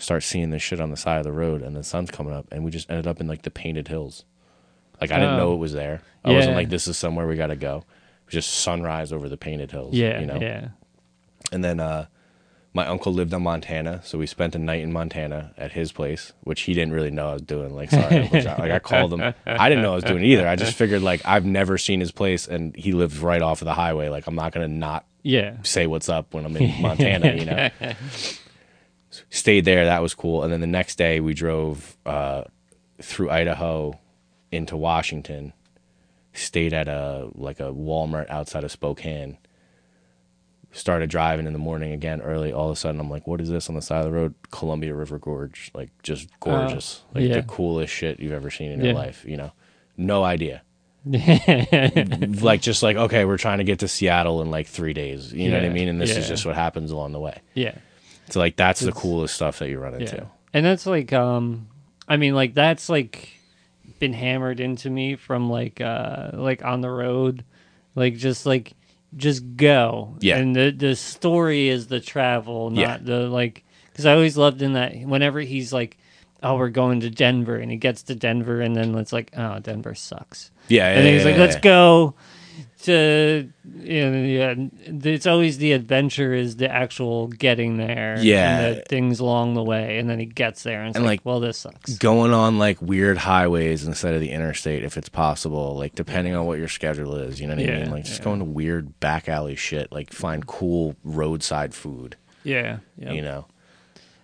Start 0.00 0.22
seeing 0.22 0.50
this 0.50 0.62
shit 0.62 0.80
on 0.80 0.90
the 0.90 0.96
side 0.96 1.18
of 1.18 1.24
the 1.24 1.32
road, 1.32 1.60
and 1.62 1.74
the 1.74 1.82
sun's 1.82 2.10
coming 2.12 2.32
up, 2.32 2.46
and 2.52 2.64
we 2.64 2.70
just 2.70 2.88
ended 2.90 3.06
up 3.08 3.20
in 3.20 3.26
like 3.26 3.42
the 3.42 3.50
Painted 3.50 3.88
Hills. 3.88 4.24
Like 5.00 5.10
I 5.10 5.16
didn't 5.18 5.34
Oh. 5.34 5.38
know 5.38 5.54
it 5.54 5.58
was 5.58 5.72
there. 5.72 6.02
I 6.24 6.32
wasn't 6.32 6.54
like 6.56 6.68
this 6.68 6.86
is 6.88 6.96
somewhere 6.96 7.26
we 7.26 7.36
got 7.36 7.48
to 7.48 7.56
go. 7.56 7.78
It 7.78 8.26
was 8.26 8.34
just 8.34 8.50
sunrise 8.60 9.12
over 9.12 9.28
the 9.28 9.36
Painted 9.36 9.70
Hills. 9.72 9.94
yeah 9.94 10.20
you 10.20 10.26
know. 10.26 10.38
yeah 10.40 10.68
And 11.52 11.64
then 11.64 11.80
uh, 11.80 12.06
my 12.74 12.86
uncle 12.86 13.12
lived 13.12 13.32
in 13.32 13.42
Montana, 13.42 14.02
so 14.04 14.18
we 14.18 14.26
spent 14.26 14.54
a 14.54 14.58
night 14.58 14.82
in 14.82 14.92
Montana 14.92 15.52
at 15.56 15.72
his 15.72 15.90
place, 15.90 16.32
which 16.42 16.62
he 16.62 16.74
didn't 16.74 16.92
really 16.92 17.10
know 17.10 17.30
I 17.30 17.32
was 17.34 17.42
doing. 17.42 17.74
Like, 17.74 17.90
sorry, 17.90 18.28
like 18.30 18.70
I 18.70 18.78
called 18.78 19.12
him. 19.14 19.34
I 19.46 19.68
didn't 19.68 19.82
know 19.82 19.92
I 19.92 19.96
was 19.96 20.04
doing 20.04 20.22
either. 20.22 20.46
I 20.46 20.56
just 20.56 20.74
figured 20.74 21.02
like 21.02 21.22
I've 21.24 21.44
never 21.44 21.78
seen 21.78 22.00
his 22.00 22.12
place, 22.12 22.46
and 22.46 22.76
he 22.76 22.92
lives 22.92 23.18
right 23.18 23.42
off 23.42 23.62
of 23.62 23.66
the 23.66 23.74
highway. 23.74 24.08
Like 24.08 24.26
I'm 24.26 24.34
not 24.34 24.52
gonna 24.52 24.68
not 24.68 25.06
yeah 25.22 25.56
say 25.62 25.86
what's 25.86 26.08
up 26.08 26.34
when 26.34 26.44
I'm 26.44 26.56
in 26.56 26.82
Montana, 26.82 27.34
you 27.34 27.44
know. 27.44 27.68
Stayed 29.30 29.64
there, 29.64 29.86
that 29.86 30.02
was 30.02 30.14
cool. 30.14 30.42
And 30.42 30.52
then 30.52 30.60
the 30.60 30.66
next 30.66 30.96
day 30.96 31.20
we 31.20 31.34
drove 31.34 31.96
uh, 32.06 32.44
through 33.02 33.30
Idaho 33.30 33.98
into 34.52 34.76
Washington. 34.76 35.52
Stayed 36.34 36.72
at 36.72 36.86
a 36.88 37.28
like 37.34 37.60
a 37.60 37.72
Walmart 37.72 38.28
outside 38.30 38.62
of 38.62 38.70
Spokane. 38.70 39.38
Started 40.70 41.08
driving 41.10 41.46
in 41.46 41.52
the 41.54 41.58
morning 41.58 41.92
again 41.92 42.20
early. 42.20 42.52
All 42.52 42.66
of 42.70 42.72
a 42.72 42.76
sudden, 42.76 43.00
I'm 43.00 43.10
like, 43.10 43.26
"What 43.26 43.40
is 43.40 43.48
this 43.48 43.68
on 43.68 43.74
the 43.74 43.82
side 43.82 43.98
of 44.00 44.04
the 44.04 44.12
road?" 44.12 44.34
Columbia 44.50 44.94
River 44.94 45.18
Gorge, 45.18 45.70
like 45.74 45.90
just 46.02 46.28
gorgeous, 46.40 47.02
like 47.14 47.24
yeah. 47.24 47.34
the 47.36 47.42
coolest 47.42 47.92
shit 47.92 48.20
you've 48.20 48.32
ever 48.32 48.50
seen 48.50 48.72
in 48.72 48.80
Yeah. 48.80 48.86
your 48.86 48.94
life. 48.94 49.24
You 49.26 49.38
know, 49.38 49.52
no 49.96 50.22
idea 50.24 50.62
like 52.42 52.60
just 52.60 52.82
like 52.82 52.96
okay 52.96 53.24
we're 53.24 53.38
trying 53.38 53.58
to 53.58 53.64
get 53.64 53.78
to 53.78 53.88
seattle 53.88 54.42
in 54.42 54.50
like 54.50 54.66
three 54.66 54.92
days 54.92 55.32
you 55.32 55.48
know 55.50 55.56
what 55.56 55.64
i 55.64 55.68
mean 55.68 55.88
and 55.88 56.00
this 56.00 56.16
is 56.16 56.28
just 56.28 56.44
what 56.44 56.54
happens 56.54 56.90
along 56.90 57.12
the 57.12 57.20
way 57.20 57.40
yeah 57.54 57.74
so 58.28 58.38
like 58.40 58.56
that's 58.56 58.80
the 58.80 58.92
coolest 58.92 59.34
stuff 59.34 59.58
that 59.58 59.68
you 59.68 59.78
run 59.78 59.94
into 59.94 60.16
Yeah. 60.16 60.24
And 60.52 60.64
that's 60.66 60.86
like 60.86 61.12
um 61.12 61.68
I 62.08 62.16
mean 62.16 62.34
like 62.34 62.54
that's 62.54 62.88
like 62.88 63.28
been 63.98 64.12
hammered 64.12 64.60
into 64.60 64.90
me 64.90 65.16
from 65.16 65.48
like 65.50 65.80
uh 65.80 66.30
like 66.34 66.64
on 66.64 66.80
the 66.80 66.90
road 66.90 67.44
like 67.94 68.16
just 68.16 68.44
like 68.46 68.72
just 69.16 69.56
go. 69.56 70.16
Yeah. 70.20 70.36
And 70.38 70.54
the 70.54 70.70
the 70.70 70.94
story 70.96 71.68
is 71.68 71.86
the 71.88 72.00
travel, 72.00 72.70
not 72.70 72.80
Yeah. 72.80 72.98
the 73.00 73.18
like 73.28 73.64
cuz 73.94 74.06
I 74.06 74.12
always 74.14 74.36
loved 74.36 74.62
in 74.62 74.74
that 74.74 74.94
whenever 75.00 75.40
he's 75.40 75.72
like 75.72 75.96
oh 76.42 76.56
we're 76.56 76.68
going 76.68 77.00
to 77.00 77.10
Denver 77.10 77.56
and 77.56 77.70
he 77.70 77.76
gets 77.76 78.02
to 78.04 78.14
Denver 78.14 78.60
and 78.60 78.76
then 78.76 78.94
it's 78.96 79.12
like 79.12 79.32
oh 79.36 79.58
Denver 79.58 79.94
sucks. 79.94 80.50
yeah, 80.68 80.88
and 80.88 81.04
then 81.04 81.12
he's 81.14 81.22
yeah, 81.22 81.26
like 81.28 81.36
yeah, 81.36 81.40
let's 81.42 81.56
yeah. 81.56 81.60
go 81.62 82.14
to 82.82 83.50
you 83.82 84.10
know, 84.10 84.22
yeah 84.22 84.54
it's 85.04 85.26
always 85.26 85.58
the 85.58 85.72
adventure 85.72 86.32
is 86.32 86.56
the 86.56 86.70
actual 86.70 87.26
getting 87.28 87.76
there 87.76 88.16
Yeah. 88.20 88.58
and 88.60 88.76
the 88.76 88.80
things 88.82 89.18
along 89.20 89.54
the 89.54 89.62
way 89.64 89.98
and 89.98 90.08
then 90.08 90.18
he 90.20 90.26
gets 90.26 90.62
there 90.62 90.80
and 90.80 90.90
it's 90.90 90.96
And, 90.96 91.04
like, 91.04 91.20
like, 91.20 91.26
well 91.26 91.40
this 91.40 91.58
sucks 91.58 91.98
going 91.98 92.32
on 92.32 92.58
like 92.58 92.80
weird 92.80 93.18
highways 93.18 93.84
instead 93.86 94.14
of 94.14 94.20
the 94.20 94.30
interstate 94.30 94.84
if 94.84 94.96
it's 94.96 95.08
possible 95.08 95.76
like 95.76 95.94
depending 95.96 96.34
on 96.34 96.46
what 96.46 96.58
your 96.58 96.68
schedule 96.68 97.16
is 97.16 97.40
you 97.40 97.46
know 97.48 97.56
what 97.56 97.64
i 97.64 97.66
mean 97.80 97.90
like 97.90 98.04
just 98.04 98.20
yeah. 98.20 98.24
going 98.24 98.38
to 98.38 98.44
weird 98.44 98.98
back 99.00 99.28
alley 99.28 99.56
shit 99.56 99.90
like 99.90 100.12
find 100.12 100.46
cool 100.46 100.94
roadside 101.04 101.74
food 101.74 102.16
yeah, 102.44 102.78
yeah. 102.96 103.12
you 103.12 103.22
know 103.22 103.46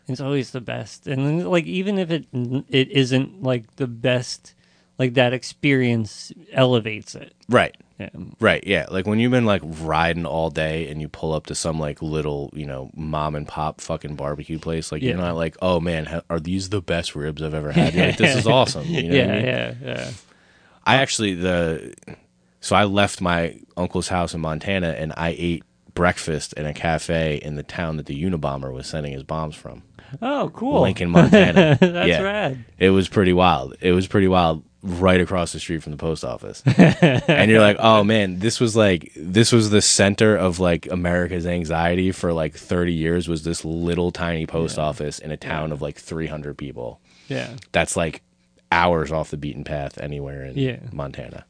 It's 0.06 0.20
always 0.20 0.50
the 0.52 0.60
best, 0.60 1.06
and 1.06 1.24
then, 1.26 1.50
like 1.50 1.64
even 1.64 1.98
if 1.98 2.10
it 2.10 2.26
it 2.68 2.90
isn't 2.90 3.42
like 3.42 3.76
the 3.76 3.86
best, 3.86 4.54
like 4.98 5.14
that 5.14 5.32
experience 5.32 6.32
elevates 6.52 7.14
it. 7.14 7.34
Right. 7.48 7.76
Yeah. 7.98 8.10
Right, 8.40 8.64
yeah. 8.66 8.86
Like 8.90 9.06
when 9.06 9.20
you've 9.20 9.30
been 9.30 9.44
like 9.44 9.62
riding 9.64 10.26
all 10.26 10.50
day 10.50 10.88
and 10.88 11.00
you 11.00 11.08
pull 11.08 11.32
up 11.32 11.46
to 11.46 11.54
some 11.54 11.78
like 11.78 12.02
little, 12.02 12.50
you 12.52 12.66
know, 12.66 12.90
mom 12.94 13.36
and 13.36 13.46
pop 13.46 13.80
fucking 13.80 14.16
barbecue 14.16 14.58
place, 14.58 14.90
like 14.90 15.00
you're 15.02 15.16
not 15.16 15.36
like, 15.36 15.56
oh 15.62 15.78
man, 15.78 16.06
ha- 16.06 16.22
are 16.28 16.40
these 16.40 16.70
the 16.70 16.80
best 16.80 17.14
ribs 17.14 17.40
I've 17.40 17.54
ever 17.54 17.70
had? 17.70 17.94
You're 17.94 18.06
like, 18.06 18.16
this 18.16 18.36
is 18.36 18.46
awesome. 18.48 18.84
You 18.86 19.04
know 19.04 19.08
what 19.08 19.14
I 19.14 19.18
yeah, 19.28 19.36
mean? 19.36 19.44
yeah, 19.44 19.74
yeah. 19.82 20.10
I 20.84 20.96
actually 20.96 21.34
the 21.34 21.94
so 22.60 22.74
I 22.74 22.84
left 22.84 23.20
my 23.20 23.58
uncle's 23.76 24.08
house 24.08 24.34
in 24.34 24.40
Montana 24.40 24.88
and 24.88 25.12
I 25.16 25.34
ate 25.38 25.62
breakfast 25.94 26.52
in 26.54 26.66
a 26.66 26.74
cafe 26.74 27.36
in 27.36 27.54
the 27.54 27.62
town 27.62 27.96
that 27.98 28.06
the 28.06 28.20
Unabomber 28.24 28.72
was 28.72 28.86
sending 28.88 29.12
his 29.12 29.22
bombs 29.22 29.54
from, 29.54 29.82
Oh, 30.20 30.50
cool. 30.54 30.82
Lincoln, 30.82 31.10
Montana. 31.10 31.78
That's 31.80 32.08
yeah. 32.08 32.22
rad. 32.22 32.64
It 32.78 32.90
was 32.90 33.08
pretty 33.08 33.32
wild. 33.32 33.76
It 33.80 33.92
was 33.92 34.06
pretty 34.06 34.28
wild 34.28 34.64
right 34.86 35.20
across 35.20 35.52
the 35.54 35.58
street 35.58 35.82
from 35.82 35.92
the 35.92 35.98
post 35.98 36.24
office. 36.24 36.62
and 36.76 37.50
you're 37.50 37.60
like, 37.60 37.78
"Oh 37.80 38.04
man, 38.04 38.38
this 38.38 38.60
was 38.60 38.76
like 38.76 39.10
this 39.16 39.50
was 39.50 39.70
the 39.70 39.80
center 39.82 40.36
of 40.36 40.60
like 40.60 40.86
America's 40.90 41.46
anxiety 41.46 42.12
for 42.12 42.32
like 42.32 42.54
30 42.54 42.92
years 42.92 43.26
was 43.26 43.44
this 43.44 43.64
little 43.64 44.12
tiny 44.12 44.46
post 44.46 44.78
office 44.78 45.18
in 45.18 45.30
a 45.30 45.36
town 45.36 45.72
of 45.72 45.80
like 45.82 45.96
300 45.98 46.56
people." 46.58 47.00
Yeah. 47.28 47.48
That's 47.72 47.96
like 47.96 48.22
hours 48.70 49.10
off 49.10 49.30
the 49.30 49.36
beaten 49.38 49.64
path 49.64 49.96
anywhere 49.98 50.44
in 50.44 50.58
Yeah. 50.58 50.80
Montana. 50.92 51.46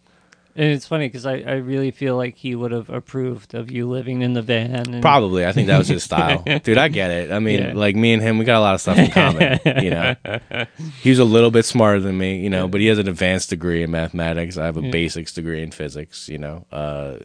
And 0.56 0.68
it's 0.70 0.86
funny 0.86 1.08
because 1.08 1.26
I, 1.26 1.38
I 1.38 1.54
really 1.54 1.90
feel 1.90 2.16
like 2.16 2.36
he 2.36 2.54
would 2.54 2.70
have 2.70 2.88
approved 2.88 3.54
of 3.54 3.72
you 3.72 3.88
living 3.88 4.22
in 4.22 4.34
the 4.34 4.42
van. 4.42 4.88
And, 4.94 5.02
Probably. 5.02 5.44
I 5.44 5.50
think 5.52 5.66
that 5.66 5.78
was 5.78 5.88
his 5.88 6.02
style. 6.10 6.44
Dude, 6.62 6.78
I 6.78 6.86
get 6.88 7.10
it. 7.10 7.32
I 7.32 7.40
mean, 7.40 7.60
Yeah. 7.60 7.72
like 7.74 7.96
me 7.96 8.12
and 8.12 8.22
him, 8.22 8.38
we 8.38 8.44
got 8.44 8.58
a 8.58 8.60
lot 8.60 8.74
of 8.74 8.80
stuff 8.80 8.96
in 8.98 9.10
common, 9.10 9.58
you 9.82 9.90
know. 9.90 10.14
He 11.02 11.10
was 11.10 11.18
a 11.18 11.24
little 11.24 11.50
bit 11.50 11.64
smarter 11.64 11.98
than 12.00 12.16
me, 12.18 12.38
you 12.38 12.50
know, 12.50 12.68
but 12.68 12.80
he 12.80 12.86
has 12.86 12.98
an 12.98 13.08
advanced 13.08 13.50
degree 13.50 13.82
in 13.82 13.90
mathematics. 13.90 14.56
I 14.56 14.64
have 14.66 14.76
a 14.76 14.82
basics 14.82 15.32
degree 15.32 15.62
in 15.62 15.70
physics, 15.72 16.28
you 16.28 16.38
know. 16.38 16.66
Uh, 16.70 17.16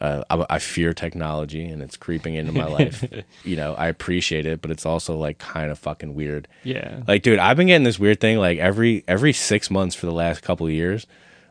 uh, 0.00 0.24
I, 0.28 0.44
I 0.50 0.58
fear 0.58 0.92
technology 0.92 1.64
and 1.64 1.80
it's 1.80 1.96
creeping 1.96 2.34
into 2.34 2.50
my 2.50 2.66
life. 2.66 3.04
you 3.44 3.54
know, 3.54 3.74
I 3.74 3.86
appreciate 3.86 4.44
it, 4.46 4.60
but 4.60 4.72
it's 4.72 4.84
also 4.84 5.16
like 5.16 5.38
kind 5.38 5.70
of 5.70 5.78
fucking 5.78 6.16
weird. 6.16 6.48
Yeah. 6.64 7.02
Like, 7.06 7.22
dude, 7.22 7.38
I've 7.38 7.56
been 7.56 7.68
getting 7.68 7.84
this 7.84 8.00
weird 8.00 8.18
thing 8.20 8.38
like 8.38 8.58
every 8.58 9.04
every 9.06 9.32
six 9.32 9.70
months 9.70 9.94
for 9.94 10.06
the 10.06 10.12
last 10.12 10.42
couple 10.42 10.66
of 10.66 10.72
years. 10.72 11.06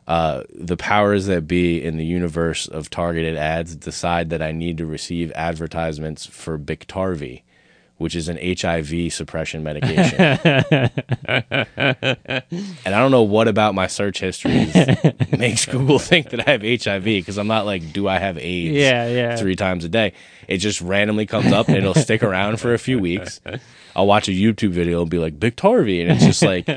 Uh, 0.06 0.42
the 0.54 0.76
powers 0.76 1.26
that 1.26 1.48
be 1.48 1.82
in 1.82 1.96
the 1.96 2.04
universe 2.04 2.68
of 2.68 2.90
targeted 2.90 3.36
ads 3.36 3.74
decide 3.74 4.28
that 4.30 4.42
I 4.42 4.52
need 4.52 4.76
to 4.78 4.86
receive 4.86 5.32
advertisements 5.32 6.26
for 6.26 6.58
Biktarvy, 6.58 7.42
which 7.96 8.14
is 8.14 8.28
an 8.28 8.36
HIV 8.36 9.12
suppression 9.14 9.62
medication. 9.62 10.20
and 10.20 10.90
I 12.84 12.90
don't 12.90 13.12
know 13.12 13.22
what 13.22 13.48
about 13.48 13.74
my 13.74 13.86
search 13.86 14.20
histories 14.20 14.74
makes 15.38 15.64
Google 15.64 15.98
think 15.98 16.30
that 16.30 16.46
I 16.46 16.50
have 16.50 16.62
HIV 16.62 17.04
because 17.04 17.38
I'm 17.38 17.46
not 17.46 17.64
like, 17.64 17.94
do 17.94 18.06
I 18.06 18.18
have 18.18 18.36
AIDS? 18.36 18.74
Yeah, 18.74 19.08
yeah. 19.08 19.36
Three 19.36 19.56
times 19.56 19.84
a 19.84 19.88
day. 19.88 20.12
It 20.48 20.58
just 20.58 20.82
randomly 20.82 21.24
comes 21.24 21.50
up 21.50 21.68
and 21.68 21.78
it'll 21.78 21.94
stick 21.94 22.22
around 22.22 22.60
for 22.60 22.74
a 22.74 22.78
few 22.78 22.98
weeks. 22.98 23.40
I'll 23.96 24.06
watch 24.06 24.28
a 24.28 24.32
YouTube 24.32 24.70
video 24.70 25.02
and 25.02 25.10
be 25.10 25.18
like 25.18 25.38
Biktarvy, 25.38 26.02
and 26.02 26.10
it's 26.10 26.24
just 26.24 26.42
like, 26.42 26.68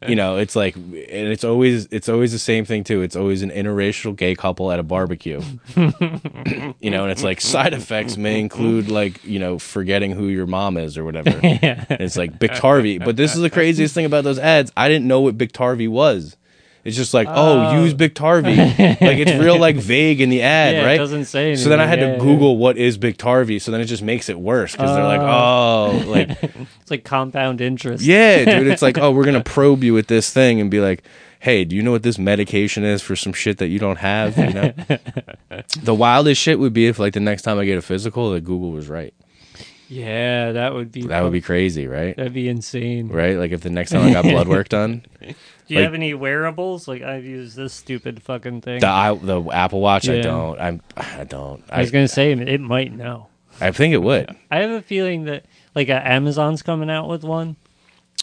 you 0.08 0.16
know, 0.16 0.38
it's 0.38 0.56
like, 0.56 0.76
and 0.76 0.86
it's 0.94 1.44
always 1.44 1.86
it's 1.90 2.08
always 2.08 2.32
the 2.32 2.38
same 2.38 2.64
thing 2.64 2.84
too. 2.84 3.02
It's 3.02 3.16
always 3.16 3.42
an 3.42 3.50
interracial 3.50 4.16
gay 4.16 4.34
couple 4.34 4.72
at 4.72 4.78
a 4.78 4.82
barbecue, 4.82 5.42
you 5.76 6.90
know, 6.90 7.02
and 7.02 7.12
it's 7.12 7.22
like 7.22 7.40
side 7.40 7.74
effects 7.74 8.16
may 8.16 8.40
include 8.40 8.88
like 8.88 9.22
you 9.24 9.38
know 9.38 9.58
forgetting 9.58 10.12
who 10.12 10.28
your 10.28 10.46
mom 10.46 10.78
is 10.78 10.96
or 10.96 11.04
whatever. 11.04 11.30
yeah. 11.42 11.84
And 11.88 12.00
it's 12.00 12.16
like 12.16 12.38
Biktarvy, 12.38 13.04
but 13.04 13.16
this 13.16 13.34
is 13.34 13.42
the 13.42 13.50
craziest 13.50 13.94
thing 13.94 14.06
about 14.06 14.24
those 14.24 14.38
ads. 14.38 14.72
I 14.76 14.88
didn't 14.88 15.06
know 15.06 15.20
what 15.20 15.36
Biktarvy 15.36 15.88
was. 15.88 16.36
It's 16.84 16.96
just 16.96 17.12
like, 17.12 17.28
oh, 17.28 17.68
Oh. 17.70 17.82
use 17.82 17.92
Biktarvy. 17.94 18.56
like 19.00 19.18
it's 19.18 19.32
real 19.42 19.58
like 19.58 19.76
vague 19.94 20.20
in 20.20 20.30
the 20.30 20.42
ad, 20.42 20.74
Yeah, 20.74 20.82
it 20.82 20.86
right? 20.86 20.96
doesn't 20.96 21.24
say 21.26 21.48
anything. 21.48 21.64
So 21.64 21.68
then 21.70 21.80
I 21.80 21.86
had 21.86 21.98
anything. 21.98 22.20
to 22.20 22.24
Yeah, 22.26 22.32
Google 22.32 22.56
what 22.56 22.76
is 22.78 22.96
Biktarvy. 22.98 23.60
So 23.60 23.70
then 23.70 23.80
it 23.80 23.86
just 23.86 24.02
makes 24.02 24.28
it 24.28 24.38
worse 24.38 24.72
because 24.72 24.94
they're 24.94 25.04
like, 25.04 25.20
oh, 25.20 26.02
oh 26.04 26.08
like 26.10 26.30
It's 26.80 26.90
like 26.90 27.04
compound 27.04 27.60
interest. 27.60 28.04
yeah, 28.04 28.44
dude. 28.58 28.66
It's 28.68 28.82
like, 28.82 28.96
oh, 29.02 29.10
we're 29.10 29.24
gonna 29.24 29.42
probe 29.44 29.82
you 29.84 29.92
with 29.94 30.06
this 30.06 30.32
thing 30.32 30.60
and 30.60 30.70
be 30.70 30.80
like, 30.80 31.02
hey, 31.40 31.64
do 31.64 31.76
you 31.76 31.82
know 31.82 31.92
what 31.92 32.02
this 32.02 32.18
medication 32.18 32.84
is 32.84 33.00
for 33.02 33.14
some 33.14 33.32
shit 33.32 33.58
that 33.58 33.68
you 33.68 33.78
don't 33.78 33.98
have? 33.98 34.36
You 34.38 34.52
know. 34.52 34.72
the 35.82 35.94
wildest 35.94 36.40
shit 36.40 36.58
would 36.58 36.72
be 36.72 36.86
if 36.86 36.98
like 36.98 37.12
the 37.14 37.20
next 37.20 37.42
time 37.42 37.58
I 37.58 37.64
get 37.64 37.76
a 37.78 37.82
physical, 37.82 38.30
that 38.32 38.42
Google 38.44 38.70
was 38.72 38.88
right. 38.88 39.12
Yeah, 39.88 40.52
that 40.52 40.74
would 40.74 40.92
be 40.92 41.02
That 41.02 41.22
would 41.22 41.32
be 41.32 41.40
crazy, 41.40 41.86
right? 41.86 42.14
that'd 42.16 42.34
be 42.34 42.48
insane. 42.48 43.08
Right? 43.08 43.36
Like 43.38 43.52
if 43.52 43.62
the 43.62 43.70
next 43.70 43.90
time 43.90 44.06
I 44.06 44.12
got 44.12 44.24
blood 44.24 44.46
work 44.48 44.68
done, 44.68 45.04
Do 45.20 45.74
you 45.74 45.80
Like- 45.80 45.84
have 45.84 45.94
any 45.94 46.14
wearables? 46.14 46.86
Like 46.88 47.02
I've 47.02 47.24
used 47.24 47.56
this 47.56 47.72
stupid 47.74 48.22
fucking 48.22 48.60
thing. 48.62 48.80
the 48.80 48.86
I, 48.88 49.14
the 49.14 49.42
Apple 49.50 49.80
Watch, 49.80 50.08
I 50.08 50.20
don't. 50.20 50.58
I'm 50.60 50.80
I 50.96 51.24
don't. 51.24 51.62
I 51.70 51.80
was 51.80 51.90
gonna 51.90 52.08
say 52.08 52.32
it 52.32 52.60
might 52.60 52.92
know. 52.92 53.26
I 53.60 53.70
think 53.72 53.92
it 53.92 53.98
would. 54.02 54.34
I 54.50 54.58
have 54.58 54.70
a 54.70 54.82
feeling 54.82 55.24
that 55.24 55.44
like 55.74 55.88
uh, 55.90 56.00
Amazon's 56.04 56.62
coming 56.62 56.88
out 56.90 57.08
with 57.08 57.22
one, 57.24 57.56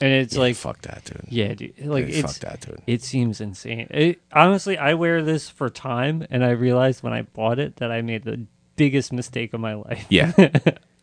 and 0.01 0.11
it's 0.11 0.33
Yeah, 0.35 0.39
like 0.39 0.55
fuck 0.55 0.81
that, 0.83 1.03
dude. 1.05 1.25
yeah, 1.29 1.53
dude, 1.53 1.73
like 1.85 2.05
Dude, 2.07 2.15
it's 2.15 2.37
fuck 2.39 2.51
that, 2.51 2.61
dude. 2.61 2.81
it 2.87 3.03
seems 3.03 3.41
insane. 3.41 3.87
It, 3.91 4.21
honestly, 4.31 4.77
I 4.77 4.93
wear 4.93 5.21
this 5.21 5.49
for 5.49 5.69
time, 5.69 6.25
and 6.31 6.43
I 6.43 6.51
realized 6.51 7.03
when 7.03 7.13
I 7.13 7.23
bought 7.23 7.59
it 7.59 7.75
that 7.77 7.91
I 7.91 8.01
made 8.01 8.23
the 8.23 8.45
biggest 8.75 9.11
mistake 9.13 9.53
of 9.53 9.59
my 9.59 9.73
life. 9.75 10.05
Yeah. 10.09 10.31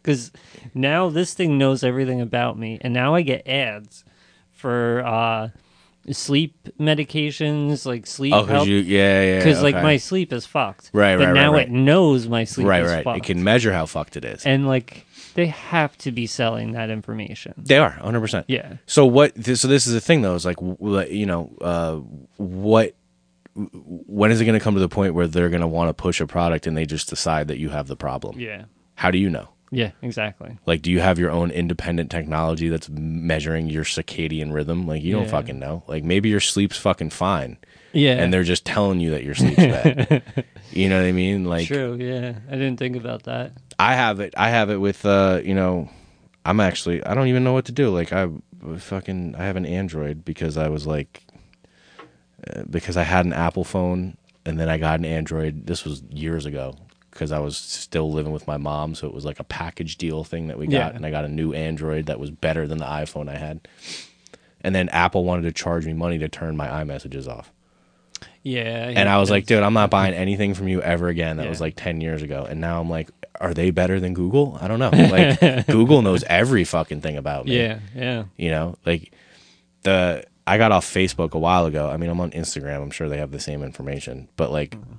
because 0.03 0.33
now 0.75 1.09
this 1.09 1.35
thing 1.35 1.59
knows 1.59 1.85
everything 1.85 2.21
about 2.21 2.59
me, 2.59 2.79
and 2.81 2.93
now 2.93 3.15
I 3.15 3.23
get 3.23 3.47
ads 3.47 4.05
for 4.51 5.03
uh, 5.05 5.49
sleep 6.11 6.69
medications, 6.79 7.87
like 7.87 8.07
sleep 8.07 8.35
Oh, 8.35 8.43
because 8.43 8.67
you, 8.67 8.77
yeah, 8.79 9.23
yeah. 9.23 9.39
Because 9.39 9.63
like 9.63 9.75
my 9.77 9.97
sleep 9.97 10.33
is 10.33 10.47
fucked. 10.47 10.91
Right, 10.93 11.17
but 11.17 11.27
right, 11.27 11.33
right, 11.33 11.35
now 11.35 11.53
right. 11.53 11.67
it 11.67 11.71
knows 11.71 12.29
my 12.29 12.45
sleep 12.45 12.67
right, 12.67 12.83
is 12.83 12.91
right. 12.91 13.05
fucked. 13.05 13.19
It 13.19 13.25
can 13.25 13.45
measure 13.45 13.73
how 13.73 13.87
fucked 13.87 14.17
it 14.17 14.25
is. 14.25 14.45
and 14.45 14.67
like 14.67 15.07
they 15.35 15.47
have 15.47 15.97
to 15.99 16.13
be 16.13 16.27
selling 16.27 16.73
that 16.73 16.91
information. 16.91 17.55
they 17.57 17.79
are 17.79 17.91
100. 17.91 18.21
percent 18.21 18.47
Yeah. 18.49 18.77
So 18.87 19.07
what? 19.07 19.35
So 19.45 19.69
this 19.69 19.87
is 19.87 19.93
the 19.93 20.01
thing, 20.01 20.23
though. 20.23 20.35
Is 20.35 20.45
like, 20.45 20.61
you 20.61 21.27
know, 21.27 21.53
uh, 21.61 21.97
what? 22.37 22.95
When 23.55 24.31
is 24.31 24.41
it 24.41 24.47
going 24.47 24.59
to 24.59 24.65
come 24.65 24.75
to 24.75 24.81
the 24.81 24.89
point 24.89 25.15
where 25.15 25.27
they're 25.27 25.51
going 25.51 25.61
to 25.61 25.67
want 25.67 25.91
to 25.91 25.95
push 25.95 26.23
a 26.23 26.27
product 26.27 26.67
and 26.67 26.75
they 26.75 26.87
just 26.87 27.11
decide 27.11 27.49
that 27.49 27.59
you 27.59 27.69
have 27.69 27.87
the 27.87 27.97
problem? 27.97 28.41
Yeah. 28.41 28.65
How 28.95 29.11
do 29.11 29.19
you 29.19 29.29
know? 29.29 29.49
Yeah. 29.75 29.93
Exactly. 30.03 30.59
Like, 30.67 30.83
do 30.83 30.93
you 30.93 31.01
have 31.01 31.19
your 31.19 31.31
own 31.31 31.51
independent 31.51 32.11
technology 32.11 32.69
that's 32.69 32.89
measuring 32.91 33.69
your 33.71 33.85
circadian 33.85 34.53
rhythm? 34.53 34.87
Like, 34.87 35.03
you 35.03 35.13
don't 35.15 35.25
Yeah. 35.25 35.31
fucking 35.31 35.59
know. 35.59 35.83
Like, 35.89 36.05
maybe 36.05 36.29
your 36.29 36.41
sleep's 36.41 36.77
fucking 36.77 37.09
fine, 37.11 37.57
Yeah. 37.95 38.23
and 38.23 38.33
they're 38.33 38.45
just 38.45 38.67
telling 38.67 39.01
you 39.01 39.11
that 39.13 39.25
your 39.25 39.35
sleep's 39.35 39.57
bad. 39.57 40.23
you 40.73 40.91
know 40.91 41.01
what 41.01 41.07
I 41.07 41.13
mean? 41.13 41.45
Like, 41.47 41.67
True. 41.67 41.97
Yeah. 41.99 42.35
I 42.49 42.53
didn't 42.53 42.77
think 42.77 42.97
about 42.97 43.23
that. 43.25 43.53
I 43.79 43.95
have 43.95 44.21
it. 44.21 44.35
I 44.37 44.51
have 44.51 44.69
it 44.71 44.77
with 44.77 45.05
uh, 45.07 45.41
you 45.43 45.55
know, 45.55 45.89
I'm 46.45 46.61
actually 46.61 47.03
I 47.05 47.15
don't 47.15 47.29
even 47.29 47.43
know 47.43 47.55
what 47.55 47.65
to 47.65 47.73
do. 47.73 47.89
Like 47.91 48.13
I 48.13 48.29
fucking 48.77 49.35
I 49.37 49.45
have 49.45 49.57
an 49.57 49.65
Android 49.67 50.25
because 50.25 50.57
I 50.59 50.69
was 50.69 50.87
like 50.87 51.23
uh, 52.47 52.63
because 52.69 52.97
I 52.97 53.03
had 53.05 53.25
an 53.27 53.33
Apple 53.33 53.65
phone 53.65 54.17
and 54.45 54.61
then 54.61 54.69
I 54.69 54.77
got 54.79 54.99
an 54.99 55.05
Android. 55.05 55.67
This 55.67 55.85
was 55.85 56.03
years 56.11 56.47
ago 56.47 56.77
because 57.13 57.31
I 57.31 57.39
was 57.39 57.57
still 57.57 58.11
living 58.11 58.33
with 58.33 58.47
my 58.49 58.57
mom, 58.57 58.95
so 58.97 59.07
it 59.07 59.15
was 59.15 59.25
like 59.25 59.39
a 59.39 59.45
package 59.45 59.97
deal 59.99 60.25
thing 60.25 60.49
that 60.49 60.59
we 60.59 60.67
got 60.67 60.73
Yeah. 60.93 60.97
and 60.97 61.07
I 61.07 61.11
got 61.11 61.25
a 61.25 61.29
new 61.29 61.53
Android 61.53 62.07
that 62.07 62.19
was 62.19 62.31
better 62.31 62.67
than 62.67 62.79
the 62.79 62.85
iPhone 62.87 63.29
I 63.29 63.37
had. 63.37 63.61
And 64.63 64.75
then 64.75 64.89
Apple 64.89 65.25
wanted 65.25 65.43
to 65.43 65.53
charge 65.53 65.87
me 65.87 65.93
money 65.93 66.19
to 66.19 66.29
turn 66.29 66.57
my 66.57 66.67
iMessages 66.69 67.29
off. 67.29 67.53
Yeah. 68.43 68.89
And 68.95 69.09
I 69.09 69.19
was 69.19 69.31
like, 69.31 69.47
dude, 69.47 69.63
I'm 69.63 69.75
not 69.75 69.91
buying 69.91 70.15
anything 70.15 70.55
from 70.55 70.69
you 70.69 70.81
ever 70.83 71.09
again. 71.09 71.37
That 71.37 71.45
Yeah. 71.45 71.49
was 71.51 71.61
like 71.61 71.75
10 71.77 72.01
years 72.01 72.23
ago. 72.23 72.47
And 72.49 72.61
now 72.61 72.81
I'm 72.81 72.89
like, 72.91 73.11
are 73.41 73.55
they 73.55 73.71
better 73.71 73.99
than 74.01 74.15
Google? 74.15 74.59
I 74.61 74.69
don't 74.69 74.79
know. 74.79 74.91
Like, 74.91 75.67
Google 75.67 76.03
knows 76.03 76.23
every 76.25 76.65
fucking 76.65 77.01
thing 77.01 77.17
about 77.17 77.47
me. 77.47 77.57
Yeah. 77.57 77.79
Yeah. 77.95 78.25
You 78.37 78.51
know, 78.51 78.77
like 78.87 79.13
the, 79.83 80.25
I 80.47 80.59
got 80.59 80.73
off 80.73 80.87
Facebook 80.87 81.33
a 81.33 81.39
while 81.39 81.67
ago. 81.67 81.89
I 81.89 81.97
mean, 81.97 82.11
I'm 82.11 82.21
on 82.21 82.31
Instagram. 82.33 82.83
I'm 82.83 82.91
sure 82.91 83.09
they 83.09 83.19
have 83.19 83.31
the 83.33 83.41
same 83.41 83.63
information. 83.63 84.29
But 84.37 84.51
like, 84.53 84.71
mm-hmm. 84.77 84.93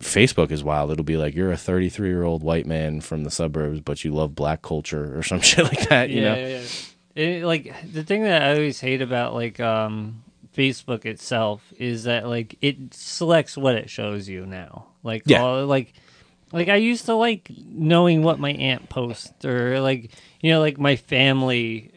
Facebook 0.00 0.50
is 0.50 0.62
wild. 0.62 0.90
It'll 0.90 1.04
be 1.04 1.16
like, 1.16 1.34
you're 1.34 1.52
a 1.52 1.56
33 1.56 2.08
year 2.08 2.22
old 2.22 2.42
white 2.42 2.66
man 2.66 3.00
from 3.00 3.24
the 3.24 3.30
suburbs, 3.30 3.80
but 3.80 4.04
you 4.04 4.12
love 4.14 4.34
black 4.34 4.62
culture 4.62 5.16
or 5.16 5.22
some 5.24 5.40
shit 5.40 5.64
like 5.64 5.88
that, 5.88 6.10
you 6.10 6.22
yeah, 6.22 6.34
know? 6.34 6.40
yeah, 6.40 6.48
yeah. 6.48 6.62
It, 7.22 7.44
like 7.44 7.74
the 7.92 8.04
thing 8.04 8.24
that 8.24 8.42
I 8.42 8.52
always 8.52 8.78
hate 8.78 9.00
about 9.00 9.32
like 9.32 9.58
um 9.58 10.22
Facebook 10.54 11.06
itself 11.06 11.62
is 11.78 12.04
that 12.04 12.26
like 12.26 12.56
it 12.60 12.92
selects 12.92 13.56
what 13.56 13.74
it 13.74 13.88
shows 13.88 14.28
you 14.28 14.44
now. 14.44 14.86
Like 15.02 15.22
Yeah. 15.24 15.42
all, 15.42 15.66
like 15.66 15.94
like 16.52 16.68
I 16.68 16.76
used 16.76 17.06
to 17.06 17.14
like 17.14 17.50
knowing 17.66 18.22
what 18.22 18.38
my 18.38 18.50
aunt 18.52 18.88
posts 18.90 19.44
or 19.44 19.80
like 19.80 20.10
you 20.40 20.52
know 20.52 20.60
like 20.60 20.78
my 20.78 20.96
family 20.96 21.90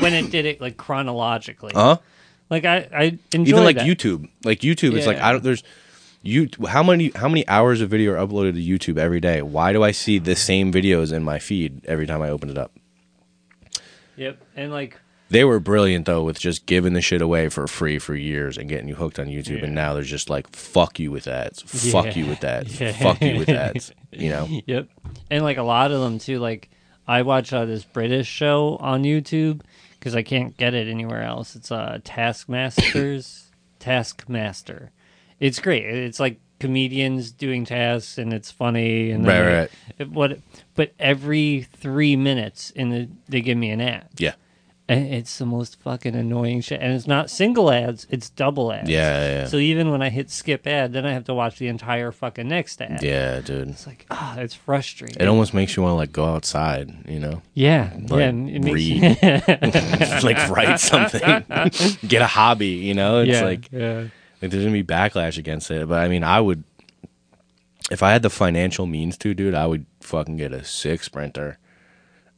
when, 0.00 0.12
it 0.12 0.30
did 0.30 0.44
it 0.44 0.60
like 0.60 0.76
chronologically. 0.76 1.72
Huh? 1.74 1.98
Like 2.50 2.64
I 2.64 2.88
I 2.92 3.18
enjoy 3.32 3.50
even 3.50 3.64
like 3.64 3.76
that. 3.76 3.86
YouTube. 3.86 4.28
Like 4.44 4.60
YouTube, 4.60 4.96
it's 4.96 5.06
like 5.06 5.18
I 5.18 5.32
don't. 5.32 5.42
There's 5.44 5.62
you. 6.22 6.48
How 6.68 6.82
many 6.82 7.10
how 7.14 7.28
many 7.28 7.46
hours 7.48 7.80
of 7.80 7.90
video 7.90 8.12
are 8.12 8.26
uploaded 8.26 8.54
to 8.54 8.60
YouTube 8.94 8.98
every 8.98 9.20
day? 9.20 9.42
Why 9.42 9.72
do 9.72 9.82
I 9.82 9.90
see 9.92 10.18
the 10.18 10.36
same 10.36 10.72
videos 10.72 11.12
in 11.12 11.22
my 11.24 11.38
feed 11.38 11.84
every 11.86 12.06
time 12.06 12.22
I 12.22 12.30
open 12.30 12.50
it 12.50 12.58
up? 12.58 12.72
Yep. 14.16 14.42
And 14.56 14.72
like 14.72 14.98
They 15.30 15.44
were 15.44 15.60
brilliant 15.60 16.06
though 16.06 16.24
with 16.24 16.38
just 16.40 16.66
giving 16.66 16.92
the 16.92 17.00
shit 17.00 17.22
away 17.22 17.48
for 17.48 17.66
free 17.66 17.98
for 17.98 18.14
years 18.14 18.58
and 18.58 18.68
getting 18.68 18.88
you 18.88 18.94
hooked 18.96 19.18
on 19.18 19.26
YouTube. 19.26 19.62
And 19.62 19.74
now 19.74 19.94
they're 19.94 20.02
just 20.02 20.28
like, 20.30 20.48
fuck 20.54 20.98
you 20.98 21.10
with 21.10 21.28
ads, 21.28 21.62
fuck 21.62 22.06
Yeah. 22.06 22.14
you 22.14 22.26
with 22.26 22.42
ads, 22.44 22.80
Yeah. 22.80 22.92
fuck 22.92 23.20
you 23.22 23.38
with 23.38 23.48
ads. 23.48 23.92
You 24.10 24.30
know? 24.30 24.48
Yep. 24.66 24.88
And 25.30 25.44
like 25.44 25.58
a 25.58 25.62
lot 25.62 25.92
of 25.92 26.00
them 26.00 26.18
too. 26.18 26.38
Like 26.38 26.70
I 27.06 27.22
watch 27.22 27.52
uh, 27.52 27.66
this 27.66 27.84
British 27.84 28.26
show 28.26 28.76
on 28.80 29.02
YouTube 29.02 29.60
because 29.98 30.16
I 30.16 30.22
can't 30.22 30.56
get 30.56 30.72
it 30.74 30.88
anywhere 30.88 31.22
else. 31.22 31.54
It's 31.54 31.70
uh, 31.70 31.98
Taskmasters. 32.04 33.50
Taskmaster. 33.78 34.90
It's 35.40 35.58
great. 35.60 35.84
It's 35.84 36.18
like 36.20 36.40
comedians 36.60 37.30
doing 37.30 37.64
tasks, 37.64 38.18
and 38.18 38.32
it's 38.32 38.50
funny. 38.50 39.10
And 39.10 39.26
Right, 39.26 39.68
right. 39.98 40.08
what? 40.10 40.38
But 40.74 40.92
every 40.98 41.66
three 41.76 42.16
minutes, 42.16 42.70
in 42.70 42.90
the 42.90 43.08
they 43.28 43.40
give 43.40 43.56
me 43.58 43.70
an 43.70 43.80
ad. 43.80 44.08
Yeah. 44.16 44.34
And 44.90 45.12
it's 45.12 45.36
the 45.36 45.44
most 45.44 45.78
fucking 45.82 46.14
annoying 46.14 46.62
shit. 46.62 46.80
And 46.80 46.94
it's 46.94 47.06
not 47.06 47.28
single 47.28 47.70
ads; 47.70 48.06
it's 48.08 48.30
double 48.30 48.72
ads. 48.72 48.88
Yeah, 48.88 49.40
yeah. 49.40 49.46
So 49.46 49.58
even 49.58 49.90
when 49.90 50.00
I 50.00 50.08
hit 50.08 50.30
skip 50.30 50.66
ad, 50.66 50.94
then 50.94 51.04
I 51.04 51.12
have 51.12 51.24
to 51.24 51.34
watch 51.34 51.58
the 51.58 51.68
entire 51.68 52.10
fucking 52.10 52.48
next 52.48 52.80
ad. 52.80 53.02
Yeah, 53.02 53.40
dude. 53.42 53.68
It's 53.68 53.86
like 53.86 54.06
ah, 54.10 54.38
it's 54.38 54.54
frustrating. 54.54 55.20
It 55.20 55.28
almost 55.28 55.52
makes 55.52 55.76
you 55.76 55.82
want 55.82 55.92
to 55.92 55.96
like 55.96 56.10
go 56.12 56.24
outside, 56.24 56.90
you 57.06 57.20
know? 57.20 57.42
Yeah, 57.52 57.92
Like, 58.08 58.18
yeah. 58.18 58.28
It 58.28 58.62
makes 58.64 58.74
read. 58.74 60.22
like 60.24 60.48
write 60.48 60.80
something. 60.80 61.20
Get 62.08 62.22
a 62.22 62.26
hobby, 62.26 62.68
you 62.68 62.94
know? 62.94 63.18
It's 63.20 63.28
yeah, 63.30 63.44
like 63.44 63.68
yeah, 63.70 64.04
Like 64.40 64.50
there's 64.50 64.62
gonna 64.64 64.72
be 64.72 64.84
backlash 64.84 65.36
against 65.38 65.70
it, 65.70 65.88
but 65.88 65.98
I 65.98 66.08
mean, 66.08 66.22
I 66.24 66.40
would, 66.40 66.62
if 67.90 68.02
I 68.02 68.12
had 68.12 68.22
the 68.22 68.30
financial 68.30 68.86
means 68.86 69.16
to, 69.18 69.34
dude, 69.34 69.54
I 69.54 69.66
would 69.66 69.86
fucking 70.00 70.36
get 70.36 70.52
a 70.52 70.64
six 70.64 71.06
sprinter. 71.06 71.58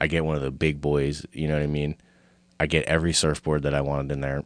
I 0.01 0.07
get 0.07 0.25
one 0.25 0.37
of 0.37 0.43
the 0.43 0.51
big 0.51 0.81
boys. 0.81 1.27
You 1.33 1.49
know 1.49 1.55
what 1.55 1.63
I 1.63 1.67
mean? 1.67 1.97
I 2.59 2.67
get 2.67 2.85
every 2.87 3.13
surfboard 3.13 3.63
that 3.65 3.75
I 3.75 3.81
wanted 3.83 4.13
in 4.13 4.21
there. 4.21 4.45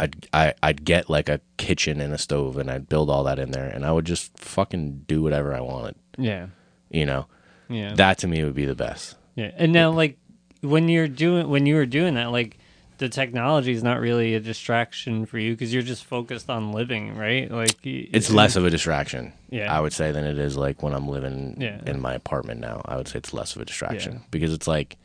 I'd 0.00 0.26
I, 0.32 0.54
I'd 0.62 0.84
get 0.84 1.08
like 1.10 1.28
a 1.28 1.40
kitchen 1.56 2.00
and 2.00 2.12
a 2.12 2.18
stove, 2.18 2.56
and 2.56 2.70
I'd 2.70 2.88
build 2.88 3.10
all 3.10 3.24
that 3.24 3.38
in 3.38 3.50
there, 3.50 3.68
and 3.68 3.84
I 3.84 3.92
would 3.92 4.04
just 4.06 4.36
fucking 4.38 5.04
do 5.06 5.22
whatever 5.22 5.54
I 5.54 5.60
wanted. 5.60 5.94
yeah, 6.18 6.46
You 6.90 7.06
know, 7.06 7.26
yeah, 7.68 7.94
that 7.94 8.18
to 8.18 8.26
me 8.28 8.42
would 8.44 8.54
be 8.54 8.64
the 8.66 8.74
best. 8.74 9.16
yeah. 9.36 9.50
And 9.56 9.72
now, 9.72 9.90
like 9.90 10.18
when 10.62 10.88
you're 10.88 11.06
doing 11.08 11.48
when 11.48 11.66
you 11.66 11.74
were 11.76 11.86
doing 11.86 12.14
that, 12.14 12.32
like 12.32 12.58
the 12.98 13.08
technology 13.08 13.72
is 13.72 13.82
not 13.82 14.00
really 14.00 14.34
a 14.34 14.40
distraction 14.40 15.26
for 15.26 15.38
you 15.38 15.52
because 15.52 15.72
you're 15.74 15.82
just 15.82 16.04
focused 16.04 16.48
on 16.48 16.72
living, 16.72 17.16
right? 17.16 17.50
Like 17.50 17.76
It's 17.82 18.30
less 18.30 18.54
of 18.56 18.64
a 18.64 18.70
distraction, 18.70 19.32
Yeah. 19.50 19.74
I 19.74 19.80
would 19.80 19.92
say, 19.92 20.12
than 20.12 20.24
it 20.24 20.38
is 20.38 20.56
like 20.56 20.82
when 20.82 20.94
I'm 20.94 21.08
living 21.08 21.56
Yeah. 21.60 21.80
in 21.86 22.00
my 22.00 22.14
apartment 22.14 22.60
now. 22.60 22.82
I 22.84 22.96
would 22.96 23.08
say 23.08 23.18
it's 23.18 23.32
less 23.34 23.56
of 23.56 23.62
a 23.62 23.64
distraction 23.64 24.12
Yeah. 24.14 24.18
because 24.30 24.52
it's 24.52 24.68
like 24.68 24.96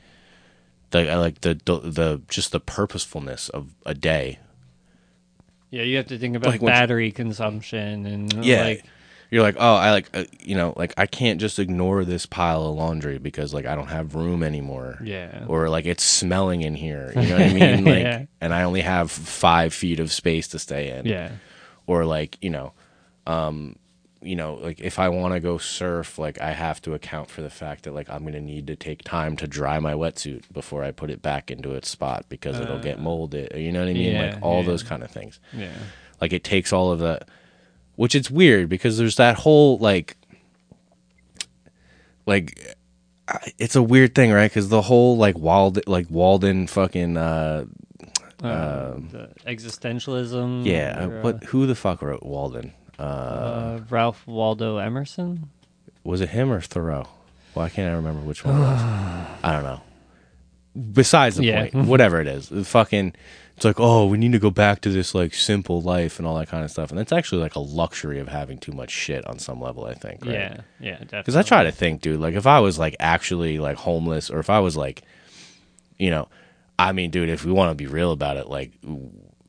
the 0.92 1.12
I 1.12 1.16
like 1.18 1.42
the, 1.42 1.60
the 1.66 1.80
the 1.80 2.22
just 2.30 2.52
the 2.52 2.60
purposefulness 2.60 3.50
of 3.50 3.70
a 3.86 3.94
day. 3.94 4.40
Yeah, 5.72 5.84
you 5.84 5.98
have 5.98 6.08
to 6.08 6.18
think 6.18 6.36
about 6.36 6.50
Like 6.52 6.62
battery 6.62 7.12
consumption 7.12 8.06
and 8.06 8.44
Yeah, 8.46 8.64
like 8.64 8.84
you're 9.32 9.44
like, 9.44 9.56
oh, 9.60 9.76
I 9.76 9.92
like 9.92 10.10
uh, 10.14 10.24
you 10.40 10.56
know, 10.56 10.74
like 10.76 10.94
I 10.98 11.06
can't 11.06 11.40
just 11.40 11.60
ignore 11.60 12.04
this 12.06 12.26
pile 12.26 12.66
of 12.66 12.76
laundry 12.76 13.18
because 13.20 13.54
like 13.54 13.66
I 13.66 13.76
don't 13.76 13.88
have 13.88 14.16
room 14.16 14.42
anymore. 14.44 15.00
yeah, 15.04 15.46
Or 15.48 15.70
like 15.70 15.86
it's 15.86 16.04
smelling 16.04 16.62
in 16.62 16.76
here, 16.76 17.12
you 17.16 17.22
know 17.28 17.38
what 17.38 17.42
I 17.50 17.54
mean? 17.54 17.84
Like, 17.94 18.04
Yeah. 18.04 18.26
and 18.42 18.54
I 18.54 18.64
only 18.64 18.82
have 18.82 19.12
five 19.12 19.74
feet 19.74 20.00
of 20.00 20.12
space 20.12 20.48
to 20.50 20.60
stay 20.60 20.90
in. 20.98 21.06
yeah, 21.06 21.32
or 21.88 22.06
like 22.06 22.38
you 22.42 22.50
know 22.50 22.74
um 23.28 23.76
you 24.22 24.36
know 24.36 24.56
like 24.56 24.80
if 24.82 25.00
i 25.00 25.08
want 25.10 25.34
to 25.34 25.40
go 25.40 25.58
surf 25.58 26.18
like 26.20 26.42
i 26.42 26.52
have 26.52 26.82
to 26.82 26.94
account 26.94 27.30
for 27.30 27.42
the 27.42 27.50
fact 27.50 27.84
that 27.84 27.94
like 27.94 28.10
i'm 28.10 28.22
going 28.24 28.34
to 28.34 28.42
need 28.42 28.68
to 28.68 28.76
take 28.76 29.02
time 29.04 29.36
to 29.38 29.48
dry 29.48 29.80
my 29.80 29.94
wetsuit 29.94 30.44
before 30.52 30.84
i 30.84 30.92
put 30.92 31.10
it 31.10 31.22
back 31.22 31.50
into 31.50 31.74
its 31.74 31.88
spot 31.90 32.26
because 32.30 32.60
it'll 32.60 32.80
get 32.80 33.00
molded 33.00 33.52
you 33.56 33.72
know 33.72 33.80
what 33.80 33.88
i 33.90 33.94
mean 33.94 34.16
Uh, 34.16 34.20
yeah, 34.20 34.32
like 34.34 34.42
all 34.44 34.60
yeah. 34.62 34.66
those 34.68 34.84
kind 34.84 35.04
of 35.04 35.12
things 35.12 35.40
yeah, 35.54 35.72
like 36.20 36.34
it 36.34 36.44
takes 36.44 36.74
all 36.74 36.92
of 36.92 37.00
that 37.00 37.28
which 38.00 38.16
it's 38.16 38.32
weird 38.32 38.70
because 38.70 38.98
there's 38.98 39.18
that 39.18 39.36
whole 39.36 39.78
like 39.80 40.16
like 42.26 42.78
it's 43.58 43.76
a 43.76 43.84
weird 43.84 44.16
thing 44.16 44.32
right 44.32 44.50
because 44.50 44.70
the 44.70 44.82
whole 44.84 45.18
like 45.18 45.38
Walden 45.38 45.84
like 45.86 46.08
walden 46.10 46.66
fucking 46.66 47.18
uh 47.18 47.66
um, 48.42 49.10
the 49.12 49.30
existentialism. 49.46 50.66
yeah 50.66 51.06
or, 51.08 51.20
uh, 51.20 51.22
what 51.24 51.44
who 51.44 51.68
the 51.68 51.76
fuck 51.76 52.02
wrote 52.02 52.24
walden 52.24 52.72
uh, 52.98 53.80
Ralph 53.90 54.28
Waldo 54.28 54.76
Emerson. 54.78 55.50
Was 56.04 56.20
it 56.20 56.30
him 56.30 56.52
or 56.52 56.60
Thoreau? 56.60 57.08
Well, 57.56 57.66
I 57.66 57.70
can't 57.70 57.96
remember 57.96 58.20
which 58.20 58.44
one 58.44 58.58
it 58.58 58.60
was. 58.60 58.82
I 59.44 59.52
don't 59.54 59.64
know. 59.64 59.82
Besides 60.92 61.38
the 61.38 61.46
Yeah. 61.46 61.70
point, 61.70 61.88
whatever 61.88 62.20
it 62.20 62.28
is, 62.28 62.50
the 62.50 62.66
fucking, 62.66 63.14
it's 63.60 63.66
like, 63.66 63.80
oh, 63.82 64.06
we 64.06 64.18
need 64.18 64.32
to 64.32 64.40
go 64.40 64.50
back 64.50 64.80
to 64.80 64.90
this 64.90 65.14
like 65.14 65.34
simple 65.34 65.82
life 65.82 66.18
and 66.18 66.26
all 66.26 66.38
that 66.38 66.48
kind 66.48 66.64
of 66.64 66.72
stuff, 66.72 66.92
and 66.92 67.00
it's 67.00 67.12
actually 67.12 67.42
like 67.42 67.56
a 67.56 67.60
luxury 67.60 68.18
of 68.20 68.30
having 68.30 68.58
too 68.58 68.72
much 68.72 68.90
shit 68.90 69.28
on 69.28 69.38
some 69.38 69.60
level. 69.60 69.84
I 69.84 69.96
think, 69.96 70.24
right? 70.24 70.34
Yeah, 70.34 70.62
yeah, 70.80 70.92
definitely. 70.94 71.20
Because 71.20 71.36
I 71.36 71.42
try 71.42 71.66
to 71.66 71.72
think, 71.74 72.00
dude, 72.02 72.22
like 72.22 72.36
if 72.36 72.48
I 72.48 72.62
was 72.62 72.80
like 72.80 72.96
actually 73.02 73.60
like 73.60 73.76
homeless, 73.76 74.30
or 74.30 74.40
if 74.40 74.50
I 74.50 74.62
was 74.62 74.78
like, 74.78 75.02
you 75.98 76.10
know, 76.10 76.30
I 76.78 76.94
mean, 76.94 77.12
dude, 77.12 77.28
if 77.28 77.44
we 77.44 77.52
want 77.52 77.72
to 77.72 77.76
be 77.76 77.86
real 77.86 78.14
about 78.14 78.38
it, 78.38 78.48
like, 78.48 78.72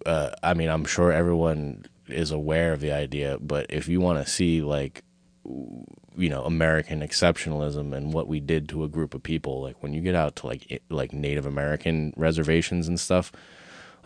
uh, 0.05 0.31
I 0.43 0.55
mean, 0.55 0.71
I'm 0.71 0.87
sure 0.87 1.13
everyone 1.13 1.87
is 2.09 2.33
aware 2.33 2.73
of 2.73 2.81
the 2.81 2.91
idea, 2.91 3.39
but 3.41 3.67
if 3.69 3.87
you 3.87 4.01
want 4.01 4.25
to 4.25 4.29
see 4.29 4.61
like, 4.61 5.05
you 5.45 6.29
know, 6.29 6.43
American 6.43 7.01
exceptionalism 7.01 7.95
and 7.95 8.13
what 8.13 8.27
we 8.27 8.41
did 8.41 8.69
to 8.71 8.83
a 8.83 8.89
group 8.89 9.15
of 9.15 9.23
people, 9.23 9.63
like 9.63 9.81
when 9.85 9.95
you 9.95 10.01
get 10.01 10.17
out 10.17 10.35
to 10.37 10.49
like 10.49 10.83
like 10.91 11.13
Native 11.13 11.47
American 11.47 12.13
reservations 12.17 12.89
and 12.89 12.99
stuff, 12.99 13.31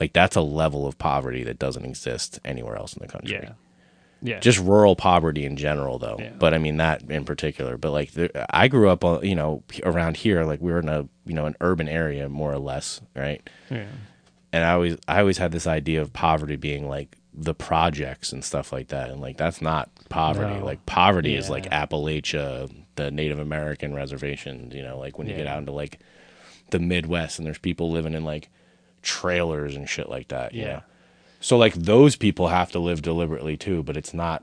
like 0.01 0.12
that's 0.12 0.36
a 0.36 0.40
level 0.40 0.86
of 0.86 0.99
poverty 0.99 1.45
that 1.45 1.59
doesn't 1.59 1.84
exist 1.84 2.40
anywhere 2.45 2.76
else 2.76 2.95
in 2.95 3.03
the 3.03 3.09
country. 3.09 3.38
Yeah, 3.42 3.53
yeah, 4.22 4.40
just 4.40 4.59
rural 4.59 4.97
poverty 4.97 5.45
in 5.45 5.57
general 5.57 5.99
though. 5.99 6.16
Yeah. 6.18 6.32
but 6.38 6.55
i 6.55 6.59
mean 6.59 6.78
that 6.78 7.03
in 7.11 7.24
particular. 7.24 7.76
But 7.76 7.90
like 7.92 8.12
the, 8.12 8.47
i 8.55 8.68
grew 8.68 8.88
up 8.88 9.05
uh, 9.05 9.20
you 9.22 9.34
know 9.34 9.62
around 9.82 10.16
here 10.16 10.45
like 10.45 10.61
we 10.61 10.72
were 10.72 10.80
in 10.80 10.88
a 10.88 11.09
you 11.26 11.34
know 11.34 11.47
an 11.47 11.57
urban 11.61 11.88
area 11.88 12.28
more 12.28 12.53
or 12.53 12.59
less 12.59 13.01
right? 13.14 13.49
Yeah, 13.70 13.86
and 14.53 14.64
i 14.64 14.72
always 14.72 14.97
i 15.09 15.20
always 15.20 15.38
had 15.38 15.53
this 15.53 15.66
idea 15.66 16.01
of 16.01 16.12
poverty 16.12 16.57
being 16.57 16.88
like 16.88 17.16
the 17.36 17.55
projects 17.55 18.32
and 18.32 18.45
stuff 18.45 18.72
like 18.72 18.88
that. 18.88 19.11
And 19.11 19.20
like 19.20 19.36
that's 19.36 19.61
not 19.61 19.90
poverty. 20.09 20.61
No. 20.61 20.64
like 20.64 20.86
poverty 20.86 21.34
is 21.34 21.51
like 21.51 21.68
appalachia 21.70 22.72
the 22.97 23.11
native 23.11 23.40
american 23.40 23.92
reservations 23.92 24.72
you 24.72 24.82
know? 24.82 24.99
Like 24.99 25.18
when 25.18 25.26
you 25.28 25.34
get 25.34 25.47
out 25.49 25.59
into 25.59 25.72
like 25.72 25.99
the 26.70 26.78
midwest 26.78 27.38
and 27.38 27.47
there's 27.47 27.59
people 27.59 27.90
living 27.90 28.14
in 28.14 28.24
like 28.24 28.49
trailers 29.05 29.76
and 29.76 29.88
shit 29.88 30.09
like 30.09 30.28
that 30.28 30.52
you 30.55 30.62
Yeah. 30.62 30.72
know 30.72 30.82
so 31.40 31.57
like 31.59 31.74
those 31.74 32.16
people 32.16 32.48
have 32.48 32.72
to 32.72 32.78
live 32.78 33.02
deliberately 33.02 33.57
too 33.57 33.82
but 33.82 33.96
it's 33.96 34.12
not 34.14 34.42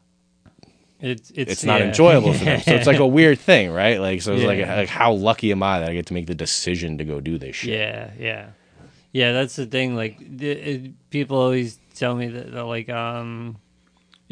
it's 0.99 1.31
it's 1.31 1.51
it's 1.53 1.63
not 1.63 1.79
yeah. 1.79 1.87
enjoyable 1.87 2.31
for 2.31 2.45
them. 2.45 2.61
So 2.61 2.75
it's 2.75 2.85
like 2.85 2.99
a 2.99 3.07
weird 3.19 3.39
thing, 3.39 3.71
right? 3.71 3.99
Like 3.99 4.21
so 4.21 4.33
it's 4.35 4.43
like 4.43 4.59
Yeah. 4.59 4.75
like 4.75 4.87
how 4.89 5.13
lucky 5.13 5.51
am 5.51 5.63
I 5.63 5.79
that 5.79 5.89
I 5.89 5.93
get 5.95 6.05
to 6.07 6.13
make 6.13 6.27
the 6.27 6.35
decision 6.35 6.99
to 6.99 7.03
go 7.03 7.19
do 7.19 7.39
this 7.39 7.55
shit? 7.55 7.71
Yeah, 7.71 8.11
yeah, 8.19 8.45
yeah. 9.11 9.31
That's 9.31 9.55
the 9.55 9.65
thing. 9.65 9.95
Like 9.95 10.19
the, 10.19 10.51
it, 10.51 11.09
people 11.09 11.37
always 11.37 11.79
tell 11.95 12.13
me 12.13 12.27
that, 12.27 12.51
that 12.53 12.65
like 12.65 12.87
um, 12.89 13.57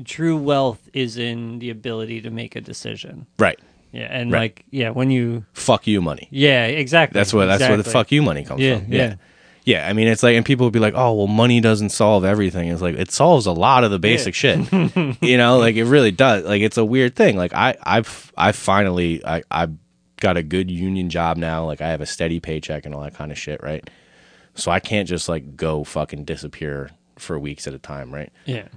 true 0.05 0.37
wealth 0.37 0.87
is 0.93 1.17
in 1.17 1.57
the 1.57 1.71
ability 1.71 2.21
to 2.21 2.29
make 2.29 2.55
a 2.55 2.61
decision. 2.61 3.25
Right. 3.39 3.59
Yeah, 3.91 4.07
and 4.11 4.31
Right. 4.31 4.41
like 4.41 4.65
yeah, 4.69 4.91
when 4.91 5.09
you 5.09 5.45
Fuck 5.53 5.87
you 5.87 6.01
money. 6.03 6.27
yeah 6.29 6.65
exactly. 6.67 7.17
That's 7.17 7.33
where 7.33 7.47
that's 7.47 7.61
where 7.67 7.77
the 7.77 7.83
fuck 7.83 8.11
you 8.11 8.21
money 8.21 8.43
comes 8.43 8.61
Yeah, 8.61 8.77
from. 8.77 8.93
yeah. 8.93 8.99
Yeah, 9.07 9.15
I 9.77 9.93
mean 9.93 10.07
it's 10.07 10.23
like 10.23 10.35
and 10.35 10.45
people 10.45 10.65
would 10.65 10.73
be 10.73 10.79
like, 10.79 10.93
"Oh, 10.95 11.13
well 11.13 11.27
money 11.27 11.61
doesn't 11.61 11.89
solve 11.89 12.23
everything." 12.25 12.69
It's 12.69 12.81
like 12.81 12.95
it 12.95 13.11
solves 13.11 13.45
a 13.45 13.51
lot 13.51 13.83
of 13.83 13.91
the 13.91 13.99
basic 13.99 14.33
shit. 14.35 14.59
you 15.21 15.37
know, 15.37 15.57
like 15.57 15.75
it 15.75 15.85
really 15.85 16.11
does. 16.11 16.45
Like 16.45 16.61
it's 16.61 16.77
a 16.77 16.85
weird 16.85 17.15
thing. 17.15 17.37
Like 17.37 17.53
I 17.53 17.75
I've 17.83 18.31
I 18.37 18.51
finally 18.51 19.23
I 19.25 19.43
I've 19.51 19.75
got 20.17 20.37
a 20.37 20.43
good 20.43 20.69
union 20.69 21.09
job 21.09 21.37
now. 21.37 21.65
Like 21.65 21.81
I 21.81 21.89
have 21.89 22.01
a 22.01 22.05
steady 22.05 22.39
paycheck 22.39 22.85
and 22.85 22.95
all 22.95 23.01
that 23.01 23.15
kind 23.15 23.31
of 23.31 23.37
shit, 23.37 23.61
right? 23.63 23.87
So 24.55 24.71
I 24.71 24.79
can't 24.79 25.07
just 25.07 25.29
like 25.29 25.55
go 25.55 25.83
fucking 25.83 26.25
disappear 26.25 26.89
for 27.17 27.37
weeks 27.39 27.67
at 27.67 27.73
a 27.73 27.79
time, 27.79 28.13
right? 28.13 28.31
Yeah, 28.45 28.67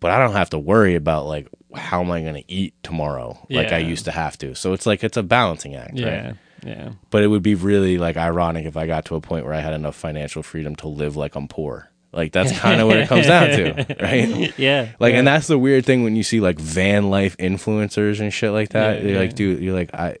but 0.00 0.10
I 0.10 0.18
don't 0.18 0.32
have 0.34 0.50
to 0.50 0.58
worry 0.58 0.94
about 0.96 1.26
like 1.26 1.48
how 1.74 2.00
am 2.00 2.10
I 2.10 2.20
going 2.22 2.34
to 2.34 2.52
eat 2.52 2.74
tomorrow 2.82 3.38
like 3.48 3.72
I 3.72 3.78
used 3.78 4.06
to 4.06 4.10
have 4.10 4.36
to. 4.38 4.54
So 4.54 4.72
it's 4.72 4.86
like 4.86 5.04
it's 5.04 5.16
a 5.16 5.22
balancing 5.22 5.76
act, 5.76 5.96
yeah, 5.96 6.26
right? 6.26 6.36
Yeah, 6.64 6.92
But 7.10 7.22
it 7.22 7.28
would 7.28 7.42
be 7.42 7.54
really 7.54 7.98
like 7.98 8.16
ironic 8.16 8.66
if 8.66 8.76
I 8.76 8.86
got 8.86 9.06
to 9.06 9.14
a 9.14 9.20
point 9.20 9.44
where 9.44 9.54
I 9.54 9.60
had 9.60 9.72
enough 9.72 9.96
financial 9.96 10.42
freedom 10.42 10.76
to 10.76 10.88
live 10.88 11.16
like 11.16 11.34
I'm 11.34 11.48
poor. 11.48 11.90
Like 12.12 12.32
that's 12.32 12.52
kind 12.58 12.80
of 12.80 12.88
what 12.88 12.96
it 12.96 13.08
comes 13.08 13.26
down 13.26 13.48
to, 13.50 13.96
right? 14.00 14.52
yeah. 14.58 14.92
Like, 14.98 15.12
yeah. 15.12 15.18
and 15.18 15.26
that's 15.26 15.46
the 15.46 15.58
weird 15.58 15.86
thing 15.86 16.02
when 16.02 16.16
you 16.16 16.22
see 16.22 16.40
like 16.40 16.58
van 16.58 17.10
life 17.10 17.36
influencers 17.38 18.20
and 18.20 18.32
shit 18.32 18.52
like 18.52 18.70
that. 18.70 18.98
Yeah, 18.98 19.02
you're 19.02 19.12
yeah. 19.14 19.20
like, 19.20 19.34
dude, 19.34 19.62
you're 19.62 19.74
like, 19.74 19.94
I, 19.94 20.18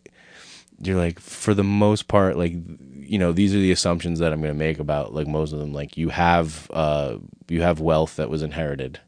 you're 0.82 0.98
like, 0.98 1.18
for 1.20 1.52
the 1.52 1.64
most 1.64 2.08
part, 2.08 2.36
like, 2.36 2.52
you 2.52 3.18
know, 3.18 3.32
these 3.32 3.54
are 3.54 3.58
the 3.58 3.72
assumptions 3.72 4.20
that 4.20 4.32
I'm 4.32 4.40
going 4.40 4.54
to 4.54 4.58
make 4.58 4.78
about 4.78 5.12
like 5.12 5.26
most 5.26 5.52
of 5.52 5.58
them. 5.58 5.72
Like, 5.72 5.96
you 5.96 6.10
have, 6.10 6.70
uh, 6.72 7.16
you 7.48 7.62
have 7.62 7.80
wealth 7.80 8.16
that 8.16 8.30
was 8.30 8.42
inherited. 8.42 9.00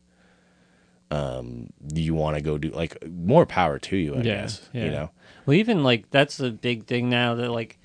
Um, 1.11 1.69
you 1.95 2.15
want 2.15 2.37
to 2.37 2.43
go 2.43 2.57
do 2.59 2.71
like 2.71 3.07
more 3.07 3.45
power 3.47 3.79
to 3.79 3.97
you, 3.97 4.17
I 4.17 4.23
guess. 4.23 4.69
yeah. 4.73 4.85
You 4.85 4.91
know, 4.91 5.11
Well, 5.47 5.55
even 5.57 5.83
like 5.83 6.11
that's 6.11 6.41
a 6.41 6.51
big 6.51 6.87
thing 6.87 7.09
now 7.09 7.35
that 7.37 7.51
like 7.51 7.79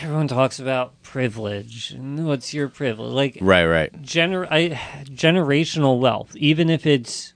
everyone 0.00 0.28
talks 0.28 0.58
about 0.58 1.02
privilege 1.02 1.90
and 1.92 2.26
what's 2.26 2.52
your 2.54 2.68
privilege? 2.68 3.12
Like 3.12 3.38
Right, 3.40 3.66
right. 3.66 4.02
gener- 4.02 4.48
I, 4.50 4.70
generational 5.04 5.98
wealth, 6.00 6.34
even 6.36 6.70
if 6.70 6.86
it's 6.86 7.34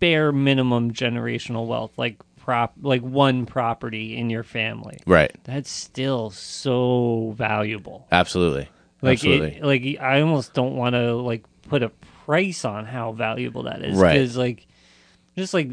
bare 0.00 0.32
minimum 0.32 0.92
generational 0.92 1.66
wealth, 1.66 1.92
like 1.96 2.16
prop, 2.36 2.74
like 2.82 3.02
one 3.02 3.46
property 3.46 4.16
in 4.16 4.30
your 4.30 4.42
family, 4.44 4.98
Right. 5.06 5.32
that's 5.44 5.70
still 5.70 6.30
so 6.30 7.34
valuable. 7.36 8.06
Absolutely. 8.12 8.68
Like, 9.02 9.14
Absolutely. 9.18 9.56
it, 9.56 9.64
like 9.64 9.98
I 10.02 10.20
almost 10.22 10.54
don't 10.54 10.76
want 10.76 10.94
to 10.94 11.14
like 11.14 11.44
put 11.68 11.82
a 11.82 11.90
price 12.24 12.64
on 12.64 12.86
how 12.86 13.12
valuable 13.12 13.64
that 13.64 13.82
is, 13.84 13.96
Right. 13.98 14.14
Because 14.14 14.36
like, 14.36 14.66
just 15.36 15.52
like 15.52 15.70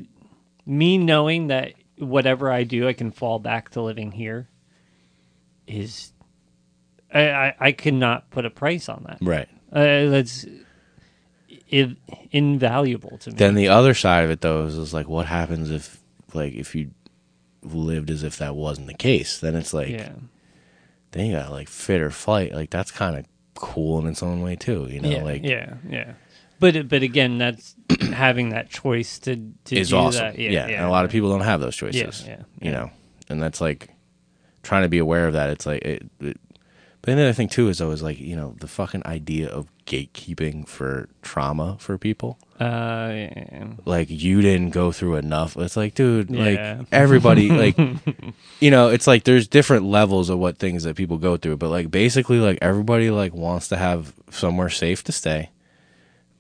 me 0.66 0.98
knowing 0.98 1.48
that 1.48 1.74
whatever 2.02 2.52
I 2.52 2.64
do, 2.64 2.88
I 2.88 2.94
can 2.94 3.12
fall 3.12 3.40
back 3.40 3.70
to 3.72 3.82
living 3.82 4.12
here 4.12 4.50
is. 5.68 6.12
I, 7.14 7.30
I, 7.30 7.56
I 7.60 7.72
cannot 7.74 8.30
put 8.30 8.46
a 8.46 8.50
price 8.50 8.88
on 8.88 9.06
that. 9.08 9.18
right. 9.22 9.50
Uh, 9.72 10.10
that's 10.10 10.46
invaluable 12.32 13.18
to 13.20 13.32
me. 13.32 13.36
Then 13.38 13.56
the 13.56 13.70
other 13.70 13.94
side 13.94 14.24
of 14.26 14.32
it 14.32 14.42
though 14.42 14.66
is, 14.66 14.78
is 14.78 14.94
like 14.94 15.08
what 15.08 15.26
happens 15.26 15.72
if 15.72 16.02
like 16.34 16.54
if 16.54 16.76
you 16.76 16.92
lived 17.64 18.10
as 18.10 18.24
if 18.24 18.38
that 18.38 18.56
wasn't 18.56 18.88
the 18.88 18.94
case? 18.94 19.40
Then 19.40 19.56
it's 19.56 19.74
like 19.74 19.90
yeah, 19.90 20.14
then 21.12 21.28
you 21.28 21.36
got 21.38 21.52
like 21.52 21.70
fit 21.70 22.02
or 22.02 22.12
flight. 22.12 22.54
Like 22.54 22.70
that's 22.70 22.92
kind 22.92 23.18
of 23.18 23.26
cool 23.56 24.00
in 24.00 24.08
its 24.08 24.24
own 24.24 24.42
way 24.42 24.56
too. 24.56 24.88
You 24.90 25.02
know, 25.02 25.10
yeah, 25.10 25.24
like 25.24 25.44
yeah, 25.44 25.76
yeah. 25.88 26.14
But 26.62 26.88
but 26.88 27.04
again, 27.04 27.38
that's 27.38 27.76
having 28.14 28.50
that 28.50 28.70
choice 28.70 29.20
to 29.20 29.36
to 29.66 29.76
is 29.76 29.90
do 29.90 29.98
awesome. 29.98 30.28
that. 30.28 30.40
Yeah, 30.40 30.52
yeah, 30.52 30.68
and 30.78 30.86
a 30.86 30.90
lot 30.90 31.04
of 31.04 31.12
people 31.12 31.30
don't 31.30 31.42
have 31.42 31.60
those 31.60 31.76
choices. 31.76 32.24
yeah, 32.26 32.38
you 32.62 32.70
yeah. 32.70 32.72
know, 32.72 32.92
and 33.30 33.42
that's 33.44 33.60
like 33.60 33.90
trying 34.64 34.84
to 34.84 34.90
be 34.90 35.00
aware 35.00 35.28
of 35.28 35.34
that. 35.34 35.50
It's 35.50 35.66
like 35.66 35.82
it. 35.82 36.10
it 36.22 36.38
but 37.02 37.14
another 37.14 37.34
thing 37.34 37.50
too 37.50 37.68
is 37.68 37.82
always 37.82 38.04
like 38.04 38.20
you 38.20 38.36
know 38.36 38.54
the 38.60 38.68
fucking 38.68 39.02
idea 39.08 39.50
of 39.50 39.68
gatekeeping 39.88 40.68
for 40.68 41.10
trauma 41.24 41.76
for 41.80 41.98
people. 41.98 42.38
Uh, 42.60 43.10
yeah. 43.12 43.68
like 43.86 44.08
you 44.12 44.40
didn't 44.44 44.70
go 44.70 44.92
through 44.92 45.16
enough. 45.16 45.58
It's 45.58 45.76
like, 45.76 45.96
dude, 45.96 46.30
Yeah. 46.30 46.78
like 46.78 46.88
everybody, 46.92 47.50
like, 47.50 47.76
you 48.60 48.70
know, 48.70 48.90
it's 48.90 49.08
like 49.08 49.24
there's 49.24 49.48
different 49.48 49.86
levels 49.86 50.30
of 50.30 50.38
what 50.38 50.60
things 50.60 50.84
that 50.84 50.96
people 50.96 51.18
go 51.18 51.38
through, 51.38 51.58
but 51.58 51.70
like 51.72 51.90
basically, 51.90 52.38
like 52.38 52.60
everybody 52.62 53.10
like 53.10 53.34
wants 53.34 53.68
to 53.70 53.78
have 53.78 54.14
somewhere 54.30 54.70
safe 54.70 55.04
to 55.06 55.12
stay, 55.12 55.50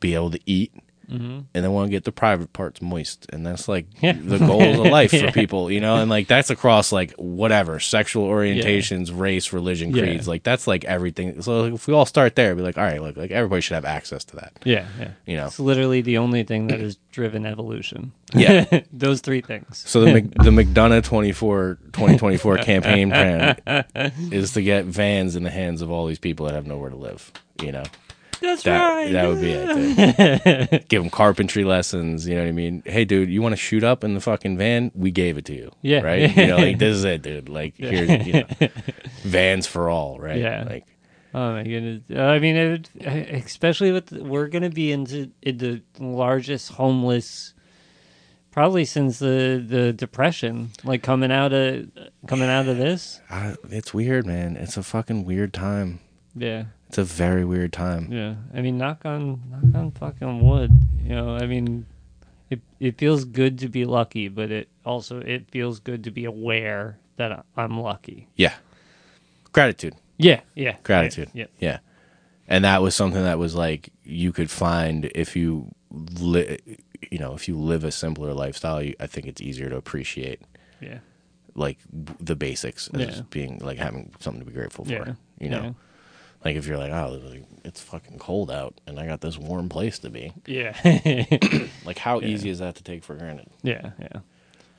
be 0.01 0.13
able 0.15 0.31
to 0.31 0.39
eat, 0.45 0.73
Mhm. 1.09 1.43
and 1.53 1.63
then 1.65 1.71
want 1.73 1.87
to 1.87 1.91
get 1.91 2.05
the 2.05 2.11
private 2.13 2.53
parts 2.53 2.81
moist, 2.81 3.27
and 3.33 3.45
that's 3.45 3.67
like 3.67 3.85
Yeah. 4.01 4.13
the 4.17 4.37
goals 4.37 4.79
of 4.79 4.85
life 4.85 5.11
Yeah. 5.13 5.25
for 5.25 5.31
people, 5.33 5.69
you 5.69 5.81
know, 5.81 5.97
and 5.97 6.09
like 6.09 6.27
that's 6.27 6.49
across 6.49 6.93
like 6.93 7.11
whatever 7.17 7.81
sexual 7.81 8.27
orientations, 8.29 9.11
race, 9.13 9.51
religion, 9.51 9.93
Yeah. 9.93 10.03
creeds, 10.03 10.25
like 10.27 10.43
that's 10.43 10.67
like 10.67 10.85
everything. 10.85 11.41
So 11.41 11.63
like, 11.63 11.73
if 11.73 11.85
we 11.85 11.93
all 11.93 12.05
start 12.05 12.35
there, 12.37 12.55
be 12.55 12.61
like, 12.61 12.77
all 12.77 12.85
right, 12.85 13.01
look, 13.01 13.17
like 13.17 13.29
everybody 13.31 13.59
should 13.61 13.75
have 13.75 13.83
access 13.83 14.23
to 14.25 14.37
that, 14.37 14.53
Yeah, 14.63 14.85
yeah. 14.99 15.09
you 15.25 15.35
know. 15.35 15.47
It's 15.47 15.59
literally 15.59 15.99
the 16.01 16.17
only 16.17 16.43
thing 16.43 16.67
that 16.67 16.79
has 16.79 16.97
driven 17.11 17.45
evolution. 17.45 18.13
Yeah. 18.33 18.81
Those 18.93 19.19
three 19.19 19.41
things. 19.41 19.83
So 19.85 19.99
the 19.99 20.13
Mc, 20.13 20.33
the 20.35 20.49
McDonough 20.51 21.03
24 21.03 21.77
2024 21.91 22.57
campaign 22.59 23.09
plan 23.09 23.57
is 24.31 24.53
to 24.53 24.61
get 24.61 24.85
vans 24.85 25.35
in 25.35 25.43
the 25.43 25.49
hands 25.51 25.81
of 25.81 25.91
all 25.91 26.05
these 26.05 26.19
people 26.19 26.45
that 26.45 26.55
have 26.55 26.65
nowhere 26.65 26.89
to 26.89 26.95
live. 26.95 27.33
You 27.61 27.73
know, 27.73 27.83
That's 28.41 28.63
that 28.63 28.89
right. 28.93 29.11
that 29.11 29.27
would 29.27 29.39
be 29.41 29.51
it. 29.51 30.69
dude. 30.71 30.87
Give 30.89 31.03
them 31.03 31.09
carpentry 31.11 31.63
lessons. 31.63 32.27
You 32.27 32.35
know 32.35 32.41
what 32.41 32.49
I 32.49 32.53
mean? 32.53 32.83
Hey, 32.85 33.05
dude, 33.05 33.29
you 33.29 33.41
want 33.41 33.53
to 33.53 33.57
shoot 33.57 33.83
up 33.83 34.03
in 34.03 34.13
the 34.15 34.21
fucking 34.21 34.57
van? 34.57 34.91
We 34.95 35.11
gave 35.11 35.37
it 35.37 35.45
to 35.45 35.53
you. 35.53 35.71
Yeah. 35.81 36.01
Right. 36.01 36.35
You 36.35 36.47
know, 36.47 36.57
like 36.57 36.79
this 36.79 36.95
is 36.97 37.03
it, 37.03 37.21
dude. 37.21 37.49
Like 37.49 37.75
here's 37.77 38.25
you 38.25 38.33
know, 38.33 38.47
vans 39.23 39.67
for 39.67 39.89
all. 39.89 40.19
Right. 40.19 40.39
Yeah. 40.39 40.65
Like 40.67 40.85
Oh 41.33 41.53
my 41.53 41.63
goodness! 41.63 42.03
I 42.13 42.39
mean, 42.39 42.57
it, 42.57 42.89
especially 42.99 43.93
with 43.93 44.11
we're 44.11 44.47
going 44.47 44.63
to 44.63 44.69
be 44.69 44.91
into 44.91 45.31
in 45.41 45.57
the 45.59 45.81
largest 45.97 46.73
homeless, 46.73 47.53
probably 48.51 48.83
since 48.83 49.19
the 49.19 49.63
the 49.65 49.93
depression. 49.93 50.71
Like 50.83 51.03
coming 51.03 51.31
out 51.31 51.53
of 51.53 51.89
coming 52.27 52.49
out 52.49 52.67
of 52.67 52.77
this. 52.77 53.21
I, 53.29 53.55
it's 53.69 53.93
weird, 53.93 54.25
man. 54.27 54.57
It's 54.57 54.75
a 54.75 54.83
fucking 54.83 55.23
weird 55.23 55.53
time. 55.53 56.01
Yeah, 56.35 56.65
It's 56.91 56.97
a 56.97 57.03
very 57.05 57.45
weird 57.45 57.71
time. 57.71 58.11
yeah. 58.11 58.35
I 58.53 58.61
mean, 58.61 58.77
knock 58.77 59.05
on 59.05 59.39
knock 59.49 59.75
on 59.75 59.91
fucking 59.91 60.41
wood. 60.45 60.71
You 61.01 61.15
know, 61.15 61.35
I 61.37 61.45
mean, 61.47 61.85
it 62.49 62.59
it 62.81 62.97
feels 62.97 63.23
good 63.23 63.57
to 63.59 63.69
be 63.69 63.85
lucky, 63.85 64.27
but 64.27 64.51
it 64.51 64.67
also 64.85 65.19
it 65.21 65.49
feels 65.51 65.79
good 65.79 66.03
to 66.03 66.11
be 66.11 66.25
aware 66.25 66.97
that 67.15 67.45
I'm 67.55 67.79
lucky. 67.79 68.27
Yeah. 68.35 68.55
Gratitude. 69.53 69.95
Yeah, 70.17 70.41
yeah. 70.53 70.75
Gratitude. 70.83 71.29
Yeah. 71.33 71.45
Yeah. 71.59 71.79
And 72.47 72.65
that 72.65 72.81
was 72.81 72.93
something 72.93 73.23
that 73.23 73.39
was 73.39 73.55
like 73.55 73.89
you 74.03 74.33
could 74.33 74.51
find 74.51 75.09
if 75.15 75.35
you 75.35 75.71
li- 75.91 76.59
you 77.09 77.19
know, 77.19 77.33
if 77.35 77.47
you 77.47 77.57
live 77.57 77.85
a 77.85 77.91
simpler 77.91 78.33
lifestyle, 78.33 78.81
you, 78.83 78.95
I 78.99 79.07
think 79.07 79.27
it's 79.27 79.41
easier 79.41 79.69
to 79.69 79.77
appreciate 79.77 80.41
Yeah. 80.81 80.99
like 81.55 81.77
the 82.19 82.35
basics 82.35 82.89
as 82.93 82.99
Yeah. 83.17 83.21
being 83.29 83.59
like 83.59 83.77
having 83.77 84.11
something 84.19 84.41
to 84.41 84.45
be 84.45 84.51
grateful 84.53 84.83
for, 84.83 84.91
Yeah. 84.91 85.13
you 85.39 85.49
know. 85.49 85.63
Yeah. 85.63 85.71
Like 86.43 86.55
if 86.55 86.65
you're 86.67 86.77
like, 86.77 86.91
"Oh, 86.91 87.21
it's 87.63 87.79
fucking 87.81 88.17
cold 88.19 88.49
out 88.49 88.73
and 88.87 88.99
I 88.99 89.05
got 89.05 89.21
this 89.21 89.37
warm 89.37 89.69
place 89.69 89.99
to 89.99 90.09
be." 90.09 90.33
Yeah. 90.45 90.73
Like 91.85 91.97
how 91.97 92.21
easy 92.21 92.49
is 92.49 92.59
that 92.59 92.75
to 92.75 92.83
take 92.83 93.03
for 93.03 93.15
granted? 93.15 93.47
yeah. 93.63 93.91
Yeah. 93.99 94.19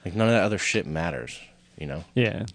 Like 0.04 0.14
none 0.14 0.28
of 0.28 0.34
that 0.34 0.42
other 0.44 0.58
shit 0.58 0.86
matters, 0.86 1.38
you 1.78 1.86
know. 1.86 2.04
Yeah. 2.14 2.46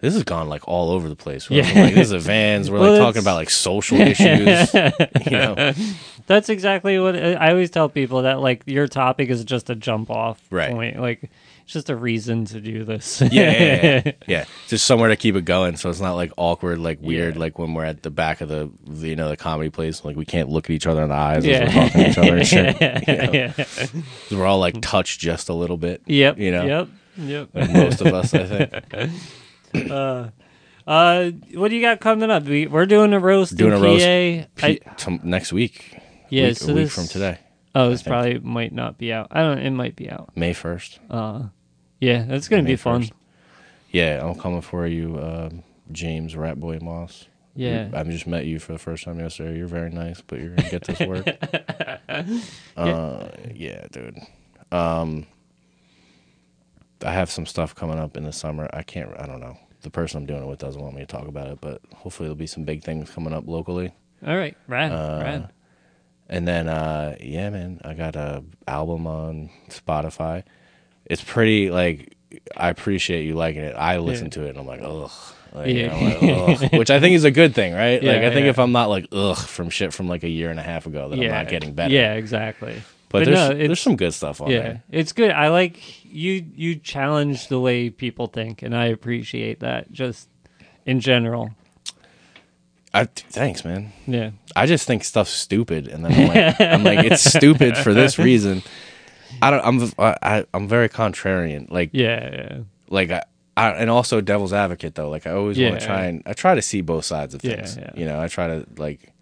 This 0.00 0.14
has 0.14 0.24
gone 0.24 0.48
like 0.48 0.66
all 0.66 0.90
over 0.90 1.08
the 1.08 1.16
place. 1.16 1.50
We're 1.50 1.62
Yeah. 1.62 1.82
like, 1.84 1.94
this 1.94 2.10
is 2.10 2.24
Vans. 2.24 2.70
We're 2.70 2.78
Well, 2.80 2.92
like 2.92 2.96
it's- 2.98 3.06
talking 3.08 3.22
about 3.22 3.34
like 3.36 3.50
social 3.50 4.00
issues, 4.00 4.72
you 4.74 5.30
know. 5.30 5.72
That's 6.26 6.48
exactly 6.48 6.98
what 6.98 7.16
I 7.16 7.50
always 7.50 7.70
tell 7.70 7.88
people 7.88 8.22
that 8.22 8.40
like 8.40 8.62
your 8.66 8.86
topic 8.88 9.28
is 9.30 9.44
just 9.44 9.68
a 9.70 9.74
jump 9.74 10.10
off 10.10 10.40
Right. 10.50 10.70
point. 10.72 11.00
Like 11.00 11.30
it's 11.70 11.74
just 11.74 11.88
a 11.88 11.94
reason 11.94 12.46
to 12.46 12.60
do 12.60 12.82
this. 12.82 13.20
yeah, 13.20 13.28
yeah, 13.30 14.02
yeah, 14.04 14.12
yeah. 14.26 14.44
Just 14.66 14.84
somewhere 14.86 15.08
to 15.08 15.14
keep 15.14 15.36
it 15.36 15.44
going, 15.44 15.76
so 15.76 15.88
it's 15.88 16.00
not 16.00 16.14
like 16.14 16.32
awkward, 16.36 16.80
like 16.80 17.00
weird, 17.00 17.34
Yeah. 17.36 17.40
like 17.42 17.60
when 17.60 17.74
we're 17.74 17.84
at 17.84 18.02
the 18.02 18.10
back 18.10 18.40
of 18.40 18.48
the, 18.48 18.72
the, 18.88 19.06
you 19.10 19.14
know, 19.14 19.28
the 19.28 19.36
comedy 19.36 19.70
place, 19.70 20.04
like 20.04 20.16
we 20.16 20.24
can't 20.24 20.48
look 20.48 20.64
at 20.64 20.70
each 20.72 20.88
other 20.88 21.00
in 21.04 21.10
the 21.10 21.14
eyes 21.14 21.46
Yeah. 21.46 21.58
as 21.60 21.74
we're 21.74 21.80
talking 21.82 22.02
to 22.02 22.10
each 22.10 22.18
other 22.18 22.36
and 22.38 22.46
shit. 22.48 22.80
you 23.08 23.16
know? 23.16 23.30
yeah. 23.32 24.00
We're 24.36 24.46
all 24.46 24.58
like 24.58 24.80
touched 24.82 25.20
just 25.20 25.48
a 25.48 25.54
little 25.54 25.76
bit. 25.76 26.02
Yep. 26.06 26.38
You 26.38 26.50
know? 26.50 26.64
Yep. 26.64 26.88
Yep. 27.18 27.48
Like, 27.54 27.70
most 27.70 28.00
of 28.00 28.06
us, 28.14 28.34
I 28.34 28.66
think. 28.66 29.12
Uh, 30.86 31.30
what 31.54 31.68
do 31.68 31.76
you 31.76 31.82
got 31.82 32.00
coming 32.00 32.30
up? 32.32 32.42
We, 32.44 32.66
we're 32.66 32.86
doing 32.86 33.12
a 33.12 33.20
roast. 33.20 33.56
Doing 33.56 33.74
in 33.74 33.78
a 33.78 33.80
roast. 33.80 34.04
PA. 34.04 34.66
I, 34.66 34.72
P- 34.74 34.80
tom- 34.96 35.20
next 35.22 35.52
week. 35.52 35.96
yeah. 36.30 36.48
week, 36.48 36.56
so 36.56 36.72
a 36.72 36.74
week 36.74 36.84
this, 36.86 36.94
from 36.96 37.06
today, 37.06 37.38
Oh, 37.76 37.90
this 37.90 38.02
probably 38.02 38.40
might 38.40 38.72
not 38.72 38.98
be 38.98 39.12
out. 39.12 39.28
I 39.30 39.42
don't. 39.42 39.58
It 39.58 39.70
might 39.70 39.94
be 39.94 40.10
out. 40.10 40.36
May 40.36 40.52
first. 40.52 40.98
Uh, 41.08 41.44
yeah. 42.00 42.24
That's 42.24 42.48
gonna 42.48 42.62
May 42.62 42.72
be 42.72 42.76
fun. 42.76 43.02
1st. 43.02 43.12
Yeah, 43.90 44.24
I'm 44.24 44.38
coming 44.38 44.60
for 44.60 44.86
you, 44.86 45.18
um, 45.18 45.62
James 45.90 46.34
Ratboy 46.34 46.80
Moss. 46.80 47.26
Yeah. 47.56 47.90
I 47.92 48.04
just 48.04 48.26
met 48.26 48.46
you 48.46 48.58
for 48.58 48.72
the 48.72 48.78
first 48.78 49.04
time 49.04 49.18
yesterday. 49.18 49.58
You're 49.58 49.66
very 49.66 49.90
nice, 49.90 50.20
but 50.20 50.38
you're 50.38 50.54
gonna 50.54 50.70
get 50.70 50.84
this 50.84 51.00
work. 51.00 51.26
uh, 52.76 53.28
yeah, 53.54 53.86
dude. 53.90 54.18
Um, 54.70 55.26
I 57.04 57.12
have 57.12 57.30
some 57.30 57.46
stuff 57.46 57.74
coming 57.74 57.98
up 57.98 58.16
in 58.16 58.24
the 58.24 58.32
summer. 58.32 58.68
I 58.72 58.82
can't. 58.82 59.10
I 59.18 59.26
don't 59.26 59.40
know. 59.40 59.58
The 59.82 59.90
person 59.90 60.18
I'm 60.18 60.26
doing 60.26 60.42
it 60.42 60.46
with 60.46 60.58
doesn't 60.58 60.80
want 60.80 60.94
me 60.94 61.00
to 61.00 61.06
talk 61.06 61.26
about 61.26 61.48
it, 61.48 61.58
but 61.60 61.80
hopefully 61.94 62.26
there'll 62.26 62.36
be 62.36 62.46
some 62.46 62.64
big 62.64 62.82
things 62.82 63.10
coming 63.10 63.32
up 63.32 63.46
locally. 63.46 63.92
All 64.26 64.36
right. 64.36 64.56
Rad. 64.68 64.92
Uh, 64.92 65.20
rad. 65.22 65.50
And 66.28 66.46
then, 66.46 66.68
uh, 66.68 67.16
yeah, 67.20 67.50
man, 67.50 67.80
I 67.84 67.94
got 67.94 68.14
a 68.14 68.44
album 68.68 69.06
on 69.06 69.50
Spotify. 69.68 70.44
It's 71.10 71.22
pretty 71.22 71.70
like 71.70 72.16
I 72.56 72.68
appreciate 72.70 73.24
you 73.26 73.34
liking 73.34 73.62
it. 73.62 73.74
I 73.76 73.98
listen 73.98 74.26
Yeah. 74.26 74.30
to 74.30 74.44
it 74.44 74.48
and 74.50 74.58
I'm 74.58 74.66
like, 74.66 74.80
ugh. 74.82 75.10
Like, 75.52 75.74
Yeah. 75.74 75.94
I'm 75.94 76.04
like, 76.04 76.62
ugh. 76.62 76.72
Which 76.78 76.90
I 76.90 77.00
think 77.00 77.16
is 77.16 77.24
a 77.24 77.30
good 77.30 77.54
thing, 77.54 77.74
right? 77.74 78.02
like 78.02 78.18
I 78.18 78.30
think 78.30 78.44
yeah. 78.44 78.50
if 78.50 78.58
I'm 78.58 78.72
not 78.72 78.88
like 78.88 79.06
ugh 79.12 79.36
from 79.36 79.68
shit 79.70 79.92
from 79.92 80.08
like 80.08 80.22
a 80.22 80.28
year 80.28 80.50
and 80.50 80.60
a 80.60 80.62
half 80.62 80.86
ago, 80.86 81.08
then 81.08 81.20
I'm 81.20 81.28
not 81.28 81.48
getting 81.48 81.74
better. 81.74 81.92
Yeah. 81.92 82.14
Exactly. 82.14 82.82
But, 83.08 83.18
But 83.18 83.24
there's 83.24 83.48
no, 83.50 83.56
there's 83.66 83.80
some 83.80 83.96
good 83.96 84.14
stuff 84.14 84.40
on 84.40 84.50
yeah, 84.52 84.58
there. 84.60 84.82
it's 84.92 85.10
good. 85.12 85.32
I 85.32 85.48
like 85.48 86.04
you. 86.04 86.46
You 86.54 86.76
challenge 86.76 87.48
the 87.48 87.58
way 87.58 87.90
people 87.90 88.28
think, 88.28 88.62
and 88.62 88.72
I 88.72 88.84
appreciate 88.86 89.58
that. 89.60 89.90
Just 89.90 90.28
in 90.86 91.00
general. 91.00 91.50
I, 92.94 93.06
thanks, 93.06 93.64
man. 93.64 93.92
Yeah. 94.06 94.30
I 94.54 94.66
just 94.66 94.86
think 94.86 95.02
stuff's 95.02 95.30
stupid, 95.32 95.88
and 95.88 96.04
then 96.04 96.12
I'm 96.12 96.28
like, 96.28 96.60
I'm 96.60 96.84
like, 96.84 97.04
it's 97.10 97.22
stupid 97.24 97.76
for 97.76 97.92
this 97.92 98.16
reason. 98.28 98.62
I 99.42 99.50
don't. 99.50 99.64
I'm 99.64 99.92
I, 100.22 100.44
I'm 100.54 100.68
very 100.68 100.88
contrarian. 100.88 101.70
Like 101.70 101.90
Yeah. 101.92 102.30
Yeah. 102.32 102.58
like 102.88 103.10
I, 103.10 103.22
I 103.56 103.70
and 103.70 103.90
also 103.90 104.20
devil's 104.20 104.52
advocate 104.52 104.94
though. 104.94 105.08
Like 105.10 105.26
I 105.26 105.32
always 105.32 105.58
want 105.58 105.80
to 105.80 105.86
try 105.86 106.04
and 106.04 106.22
I 106.26 106.32
try 106.32 106.54
to 106.54 106.62
see 106.62 106.80
both 106.80 107.04
sides 107.04 107.34
of 107.34 107.44
Yeah, 107.44 107.56
things. 107.56 107.76
yeah. 107.76 107.90
You 107.94 108.06
know, 108.06 108.20
I 108.20 108.28
try 108.28 108.46
to 108.48 108.66
like 108.76 109.12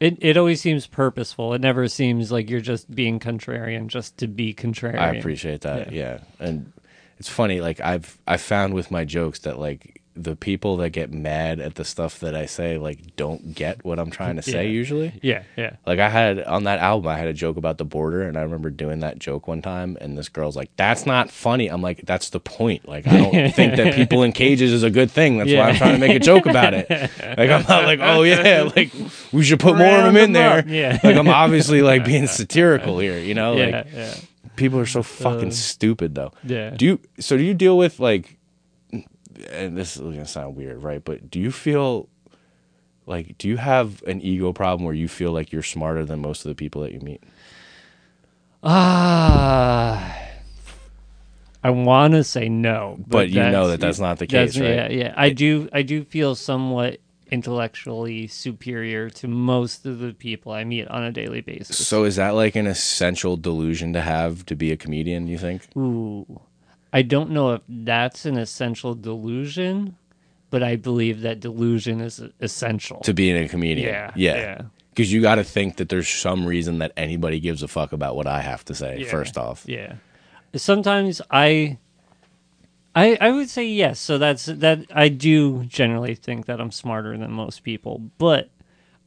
It 0.00 0.18
it 0.20 0.36
always 0.36 0.60
seems 0.60 0.86
purposeful. 0.86 1.54
It 1.54 1.60
never 1.60 1.86
seems 1.88 2.32
like 2.32 2.48
you're 2.50 2.60
just 2.60 2.92
being 2.94 3.18
contrarian 3.20 3.86
just 3.88 4.16
to 4.18 4.26
be 4.26 4.54
contrarian. 4.54 4.98
I 4.98 5.14
appreciate 5.16 5.60
that. 5.62 5.92
Yeah. 5.92 6.20
And 6.38 6.72
it's 7.18 7.28
funny 7.28 7.60
like 7.60 7.80
I've 7.80 8.18
I 8.26 8.36
found 8.38 8.74
with 8.74 8.90
my 8.90 9.04
jokes 9.04 9.40
that 9.40 9.58
like 9.58 9.99
the 10.16 10.34
people 10.34 10.76
that 10.78 10.90
get 10.90 11.12
mad 11.12 11.60
at 11.60 11.76
the 11.76 11.84
stuff 11.84 12.18
that 12.20 12.34
I 12.34 12.44
say 12.46 12.76
like 12.78 13.14
don't 13.16 13.54
get 13.54 13.84
what 13.84 13.98
I'm 14.00 14.10
trying 14.10 14.36
to 14.36 14.42
say 14.42 14.64
Yeah. 14.64 14.70
usually. 14.72 15.12
Yeah, 15.22 15.44
yeah. 15.56 15.76
Like 15.86 15.98
I 16.00 16.08
had 16.08 16.42
on 16.42 16.64
that 16.64 16.80
album, 16.80 17.08
I 17.08 17.16
had 17.16 17.28
a 17.28 17.32
joke 17.32 17.56
about 17.56 17.78
the 17.78 17.84
border, 17.84 18.22
and 18.22 18.36
I 18.36 18.42
remember 18.42 18.70
doing 18.70 19.00
that 19.00 19.18
joke 19.20 19.46
one 19.46 19.62
time, 19.62 19.96
and 20.00 20.18
this 20.18 20.28
girl's 20.28 20.56
like, 20.56 20.70
"That's 20.76 21.06
not 21.06 21.30
funny." 21.30 21.68
I'm 21.68 21.80
like, 21.80 22.02
"That's 22.06 22.30
the 22.30 22.40
point. 22.40 22.88
Like 22.88 23.06
I 23.06 23.16
don't 23.18 23.50
think 23.54 23.76
that 23.76 23.94
people 23.94 24.22
in 24.24 24.32
cages 24.32 24.72
is 24.72 24.82
a 24.82 24.90
good 24.90 25.10
thing. 25.10 25.38
That's 25.38 25.52
why 25.52 25.68
I'm 25.70 25.76
trying 25.76 25.94
to 25.94 26.00
make 26.06 26.16
a 26.16 26.20
joke 26.20 26.46
about 26.46 26.74
it. 26.74 26.90
Like 26.90 27.50
I'm 27.50 27.62
not 27.68 27.84
like, 27.84 28.00
oh 28.02 28.22
yeah, 28.24 28.68
like 28.76 28.90
we 29.32 29.44
should 29.44 29.60
put 29.60 29.76
more 29.78 29.86
of 29.96 30.04
them 30.04 30.16
in 30.16 30.32
them 30.32 30.66
there. 30.66 30.68
yeah. 30.68 30.98
Like 31.04 31.16
I'm 31.16 31.28
obviously 31.28 31.82
like 31.82 32.04
being 32.04 32.26
satirical 32.40 32.98
here, 32.98 33.18
you 33.18 33.34
know? 33.34 33.54
Yeah, 33.56 33.64
Like 33.66 33.86
yeah. 33.94 34.14
people 34.56 34.78
are 34.80 34.86
so 34.86 35.02
fucking 35.04 35.48
Uh, 35.48 35.52
stupid 35.52 36.14
though. 36.16 36.32
Yeah. 36.44 36.70
Do 36.70 36.84
you? 36.84 37.00
So 37.20 37.36
do 37.36 37.44
you 37.44 37.54
deal 37.54 37.78
with 37.78 38.00
like? 38.00 38.36
And 39.50 39.76
this 39.76 39.96
is 39.96 40.02
gonna 40.02 40.26
sound 40.26 40.56
weird, 40.56 40.82
right? 40.82 41.04
But 41.04 41.30
do 41.30 41.38
you 41.38 41.50
feel 41.50 42.08
like 43.06 43.38
do 43.38 43.48
you 43.48 43.56
have 43.56 44.02
an 44.04 44.20
ego 44.20 44.52
problem 44.52 44.84
where 44.84 44.94
you 44.94 45.08
feel 45.08 45.32
like 45.32 45.52
you're 45.52 45.62
smarter 45.62 46.04
than 46.04 46.20
most 46.20 46.44
of 46.44 46.48
the 46.48 46.54
people 46.54 46.82
that 46.82 46.92
you 46.92 47.00
meet? 47.00 47.22
Ah, 48.62 50.18
I 51.62 51.70
want 51.70 52.14
to 52.14 52.24
say 52.24 52.48
no, 52.48 52.98
But 53.06 53.30
you 53.30 53.40
know 53.40 53.68
that 53.68 53.80
that's 53.80 53.98
not 53.98 54.18
the 54.18 54.26
case, 54.26 54.58
right? 54.58 54.70
Yeah, 54.70 54.88
yeah. 54.88 55.14
I 55.16 55.30
do. 55.30 55.68
I 55.72 55.82
do 55.82 56.04
feel 56.04 56.34
somewhat 56.34 57.00
intellectually 57.30 58.26
superior 58.26 59.08
to 59.08 59.28
most 59.28 59.86
of 59.86 60.00
the 60.00 60.12
people 60.12 60.52
I 60.52 60.64
meet 60.64 60.88
on 60.88 61.02
a 61.02 61.12
daily 61.12 61.40
basis. 61.40 61.86
So 61.86 62.04
is 62.04 62.16
that 62.16 62.30
like 62.30 62.56
an 62.56 62.66
essential 62.66 63.36
delusion 63.36 63.92
to 63.92 64.00
have 64.00 64.44
to 64.46 64.56
be 64.56 64.72
a 64.72 64.76
comedian? 64.76 65.26
Do 65.26 65.32
you 65.32 65.38
think? 65.38 65.68
Ooh, 65.76 66.40
I 66.92 67.02
don't 67.02 67.30
know 67.30 67.54
if 67.54 67.62
that's 67.68 68.26
an 68.26 68.36
essential 68.36 68.94
delusion, 68.94 69.96
but 70.50 70.62
I 70.62 70.76
believe 70.76 71.20
that 71.22 71.40
delusion 71.40 72.00
is 72.00 72.22
essential. 72.40 73.00
To 73.00 73.14
being 73.14 73.36
a 73.36 73.48
comedian? 73.48 73.88
yeah, 73.88 74.10
yeah. 74.16 74.36
yeah. 74.36 74.62
Because 74.90 75.12
you 75.12 75.22
got 75.22 75.36
to 75.36 75.44
think 75.44 75.76
that 75.76 75.88
there's 75.88 76.08
some 76.08 76.44
reason 76.44 76.78
that 76.78 76.92
anybody 76.96 77.38
gives 77.38 77.62
a 77.62 77.68
fuck 77.68 77.92
about 77.92 78.16
what 78.16 78.26
I 78.26 78.40
have 78.40 78.64
to 78.66 78.74
say. 78.74 78.98
Yeah. 79.00 79.10
First 79.10 79.38
off, 79.38 79.64
Yeah. 79.66 79.94
Sometimes 80.56 81.22
I 81.30 81.78
I 82.94 83.16
I 83.20 83.30
would 83.30 83.48
say 83.48 83.66
yes. 83.66 84.00
So 84.00 84.18
that's 84.18 84.46
that 84.46 84.80
I 84.92 85.08
do 85.08 85.64
generally 85.64 86.16
think 86.16 86.46
that 86.46 86.60
I'm 86.60 86.72
smarter 86.72 87.16
than 87.16 87.30
most 87.30 87.62
people, 87.62 88.10
but 88.18 88.50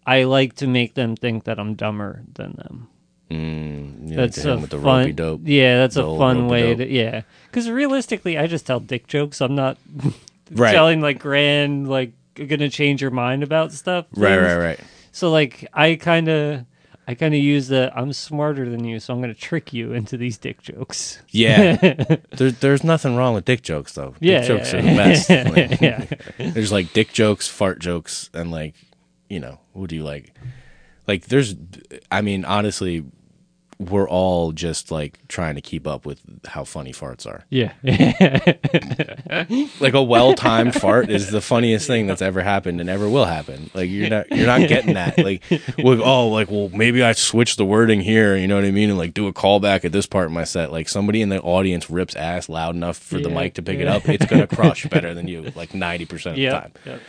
I 0.05 0.23
like 0.23 0.55
to 0.55 0.67
make 0.67 0.93
them 0.93 1.17
think 1.17 1.43
that 1.43 1.59
I'm 1.59 1.75
dumber 1.75 2.23
than 2.33 2.53
them. 2.53 2.87
Mm, 3.29 4.09
you 4.09 4.15
That's 4.15 4.41
to 4.41 4.49
a 4.49 4.53
'em 4.53 4.61
with 4.61 4.69
the 4.71 4.79
fun, 4.79 5.13
dope. 5.15 5.41
Yeah, 5.43 5.77
that's 5.79 5.95
The 5.95 6.05
a 6.05 6.17
fun 6.17 6.47
way 6.47 6.75
to 6.75 6.87
yeah. 6.87 7.21
Because 7.49 7.69
realistically, 7.69 8.37
I 8.37 8.47
just 8.47 8.65
tell 8.65 8.79
dick 8.79 9.07
jokes. 9.07 9.41
I'm 9.41 9.55
not 9.55 9.77
Right. 10.51 10.73
telling 10.73 11.01
like 11.01 11.19
grand 11.19 11.89
like 11.89 12.11
gonna 12.35 12.69
change 12.69 13.01
your 13.01 13.11
mind 13.11 13.43
about 13.43 13.71
stuff. 13.71 14.05
Right, 14.15 14.35
things. 14.35 14.41
right, 14.43 14.57
right. 14.57 14.79
So 15.11 15.31
like 15.31 15.67
I 15.73 15.95
kind 15.95 16.27
of 16.27 16.65
I 17.07 17.15
kind 17.15 17.33
of 17.33 17.39
use 17.41 17.67
the 17.67 17.91
I'm 17.95 18.13
smarter 18.13 18.69
than 18.69 18.83
you, 18.85 18.99
so 18.99 19.13
I'm 19.13 19.21
gonna 19.21 19.33
trick 19.33 19.73
you 19.73 19.93
into 19.99 20.15
these 20.17 20.37
dick 20.37 20.61
jokes. 20.61 21.21
Yeah. 21.29 21.75
there's 22.37 22.59
there's 22.59 22.83
nothing 22.83 23.15
wrong 23.15 23.33
with 23.33 23.45
dick 23.45 23.61
jokes 23.61 23.93
though. 23.93 24.15
Yeah, 24.19 24.39
dick 24.39 24.47
jokes 24.47 24.73
yeah, 24.73 24.79
are 24.79 24.81
the 24.81 24.95
best. 24.95 25.29
Like, 25.29 25.81
yeah. 25.81 26.05
There's 26.51 26.71
like 26.71 26.93
dick 26.93 27.13
jokes, 27.13 27.47
fart 27.47 27.79
jokes, 27.79 28.29
and 28.33 28.51
like, 28.51 28.75
you 29.29 29.39
know, 29.39 29.59
what 29.73 29.89
do 29.89 29.95
you 29.95 30.03
like? 30.03 30.33
Like, 31.07 31.25
there's, 31.25 31.55
I 32.11 32.21
mean, 32.21 32.45
honestly, 32.45 33.03
we're 33.79 34.07
all 34.07 34.51
just 34.51 34.91
like 34.91 35.19
trying 35.27 35.55
to 35.55 35.61
keep 35.61 35.87
up 35.87 36.05
with 36.05 36.21
how 36.45 36.63
funny 36.63 36.91
farts 36.91 37.25
are. 37.25 37.45
Yeah. 37.49 37.73
Like 39.79 39.93
a 39.93 40.03
well-timed 40.03 40.75
fart 40.75 41.09
is 41.09 41.31
the 41.31 41.41
funniest 41.41 41.87
thing 41.87 42.07
that's 42.07 42.21
ever 42.21 42.41
happened 42.41 42.79
and 42.79 42.89
ever 42.89 43.09
will 43.09 43.25
happen. 43.25 43.69
Like 43.73 43.89
you're 43.89 44.09
not 44.09 44.31
you're 44.31 44.47
not 44.47 44.67
getting 44.67 44.93
that. 44.93 45.17
Like, 45.17 45.43
well, 45.77 46.01
oh, 46.03 46.27
like 46.29 46.49
well, 46.49 46.69
maybe 46.69 47.03
I 47.03 47.13
switch 47.13 47.55
the 47.55 47.65
wording 47.65 48.01
here. 48.01 48.35
You 48.35 48.47
know 48.47 48.55
what 48.55 48.65
I 48.65 48.71
mean? 48.71 48.89
And 48.89 48.97
like 48.97 49.13
do 49.13 49.27
a 49.27 49.33
callback 49.33 49.85
at 49.85 49.91
this 49.91 50.05
part 50.05 50.27
in 50.27 50.33
my 50.33 50.43
set. 50.43 50.71
Like 50.71 50.87
somebody 50.89 51.21
in 51.21 51.29
the 51.29 51.41
audience 51.41 51.89
rips 51.89 52.15
ass 52.15 52.49
loud 52.49 52.75
enough 52.75 52.97
for 52.97 53.19
the 53.19 53.29
mic 53.29 53.55
to 53.55 53.61
pick 53.61 53.79
it 53.79 53.87
up. 53.87 54.07
It's 54.07 54.25
gonna 54.25 54.47
crush 54.47 54.85
better 54.89 55.13
than 55.13 55.27
you. 55.27 55.51
Like 55.55 55.73
ninety 55.73 56.05
percent 56.05 56.33
of 56.33 56.37
the 56.37 56.43
yeah. 56.43 56.51
time. 56.51 56.71
Yep. 56.85 57.01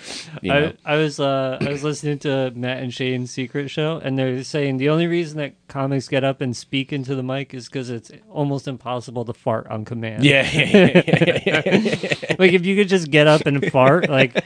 You 0.43 0.53
know? 0.53 0.73
I, 0.85 0.95
I 0.95 0.97
was 0.97 1.21
uh 1.21 1.59
I 1.61 1.69
was 1.69 1.85
listening 1.85 2.19
to 2.21 2.53
Matt 2.55 2.83
and 2.83 2.93
Shane's 2.93 3.31
secret 3.31 3.69
show 3.69 3.99
and 3.99 4.19
they're 4.19 4.43
saying 4.45 4.79
the 4.79 4.89
only 4.89 5.07
reason 5.07 5.39
that 5.39 5.55
comics 5.69 6.09
get 6.09 6.25
up 6.25 6.41
and 6.41 6.54
speak 6.55 6.93
into 6.93 7.15
the 7.15 7.23
mic 7.23 7.53
is 7.55 7.67
because 7.67 7.91
it's 7.91 8.11
almost 8.31 8.67
impossible 8.69 9.25
to 9.25 9.33
fart 9.33 9.67
on 9.69 9.85
command. 9.85 10.25
Yeah, 10.25 10.49
yeah, 10.53 10.67
yeah, 10.67 11.03
yeah, 11.07 11.43
yeah. 11.47 12.37
like 12.39 12.53
if 12.53 12.65
you 12.67 12.77
could 12.77 12.89
just 12.89 13.11
get 13.11 13.27
up 13.27 13.47
and 13.47 13.65
fart 13.71 14.09
like 14.09 14.43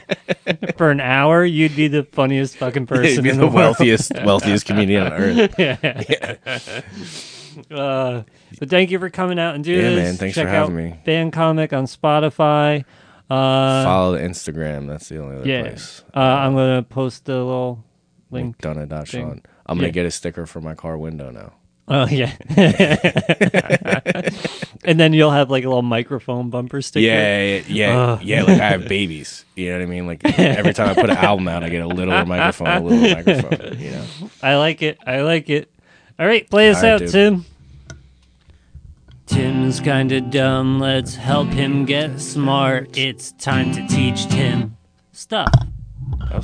for 0.77 0.91
an 0.91 0.99
hour, 0.99 1.43
you'd 1.45 1.75
be 1.75 1.87
the 1.87 2.03
funniest 2.03 2.57
fucking 2.57 2.85
person 2.87 3.23
be 3.23 3.29
in 3.29 3.37
the 3.37 3.47
wealthiest, 3.47 4.11
wealthiest 4.23 4.65
comedian 4.65 5.03
on 5.07 5.13
earth. 5.13 6.85
Uh, 7.71 8.23
but 8.59 8.69
thank 8.69 8.89
you 8.91 8.99
for 8.99 9.09
coming 9.09 9.37
out 9.39 9.55
and 9.55 9.63
doing 9.63 9.81
Yeah, 9.81 9.89
this. 9.89 9.97
man, 9.97 10.15
thanks 10.15 10.35
Check 10.35 10.45
for 10.45 10.49
having 10.49 10.75
out 10.77 10.81
me. 10.91 10.99
Fan 11.03 11.31
Comic 11.31 11.73
on 11.73 11.85
Spotify. 11.85 12.85
Uh, 13.29 13.83
Follow 13.83 14.13
the 14.13 14.19
Instagram. 14.19 14.87
That's 14.87 15.09
the 15.09 15.21
only 15.21 15.37
other 15.37 15.47
yeah. 15.47 15.61
place. 15.63 16.03
Uh, 16.15 16.19
I'm 16.19 16.53
gonna 16.55 16.83
post 16.83 17.25
the 17.25 17.33
little 17.35 17.83
link. 18.31 18.57
McDonough.Sean. 18.59 19.05
thing. 19.31 19.41
I'm 19.65 19.77
gonna 19.77 19.87
Yeah. 19.87 19.91
get 19.93 20.05
a 20.05 20.11
sticker 20.11 20.45
for 20.45 20.61
my 20.61 20.73
car 20.73 20.97
window 20.97 21.31
now. 21.31 21.53
Oh 21.91 22.05
yeah. 22.05 22.35
and 24.85 24.99
then 24.99 25.11
you'll 25.13 25.31
have 25.31 25.49
like 25.49 25.63
a 25.63 25.67
little 25.67 25.81
microphone 25.81 26.51
bumper 26.51 26.83
sticker. 26.83 27.03
Yeah, 27.03 27.43
yeah, 27.43 27.63
yeah, 27.67 27.97
Ugh. 27.97 28.19
Oh. 28.19 28.23
yeah. 28.23 28.43
Like 28.43 28.61
I 28.61 28.69
have 28.69 28.87
babies. 28.87 29.43
You 29.55 29.71
know 29.71 29.79
what 29.79 29.83
I 29.83 29.85
mean? 29.87 30.05
Like 30.05 30.39
every 30.39 30.73
time 30.73 30.89
I 30.89 30.93
put 30.93 31.09
an 31.09 31.17
album 31.25 31.47
out, 31.47 31.63
I 31.63 31.69
get 31.69 31.83
a 31.83 31.87
little 31.87 32.25
microphone, 32.25 32.67
a 32.67 32.79
little 32.79 33.15
microphone. 33.15 33.79
You 33.79 33.91
know. 33.91 34.05
I 34.43 34.57
like 34.57 34.83
it. 34.83 34.99
I 35.05 35.21
like 35.21 35.49
it. 35.49 35.71
All 36.19 36.27
right, 36.27 36.47
play 36.47 36.69
us 36.69 36.83
right, 36.83 36.89
out, 36.89 36.99
dude. 36.99 37.09
Tim. 37.09 37.45
Tim's 39.25 39.79
kinda 39.79 40.21
dumb. 40.21 40.79
Let's 40.79 41.15
help 41.15 41.49
him 41.49 41.85
get 41.85 42.19
smart. 42.19 42.97
It's 42.97 43.31
time 43.33 43.71
to 43.73 43.87
teach 43.87 44.27
Tim 44.27 44.77
stuff. 45.11 45.51
Oh, 46.31 46.37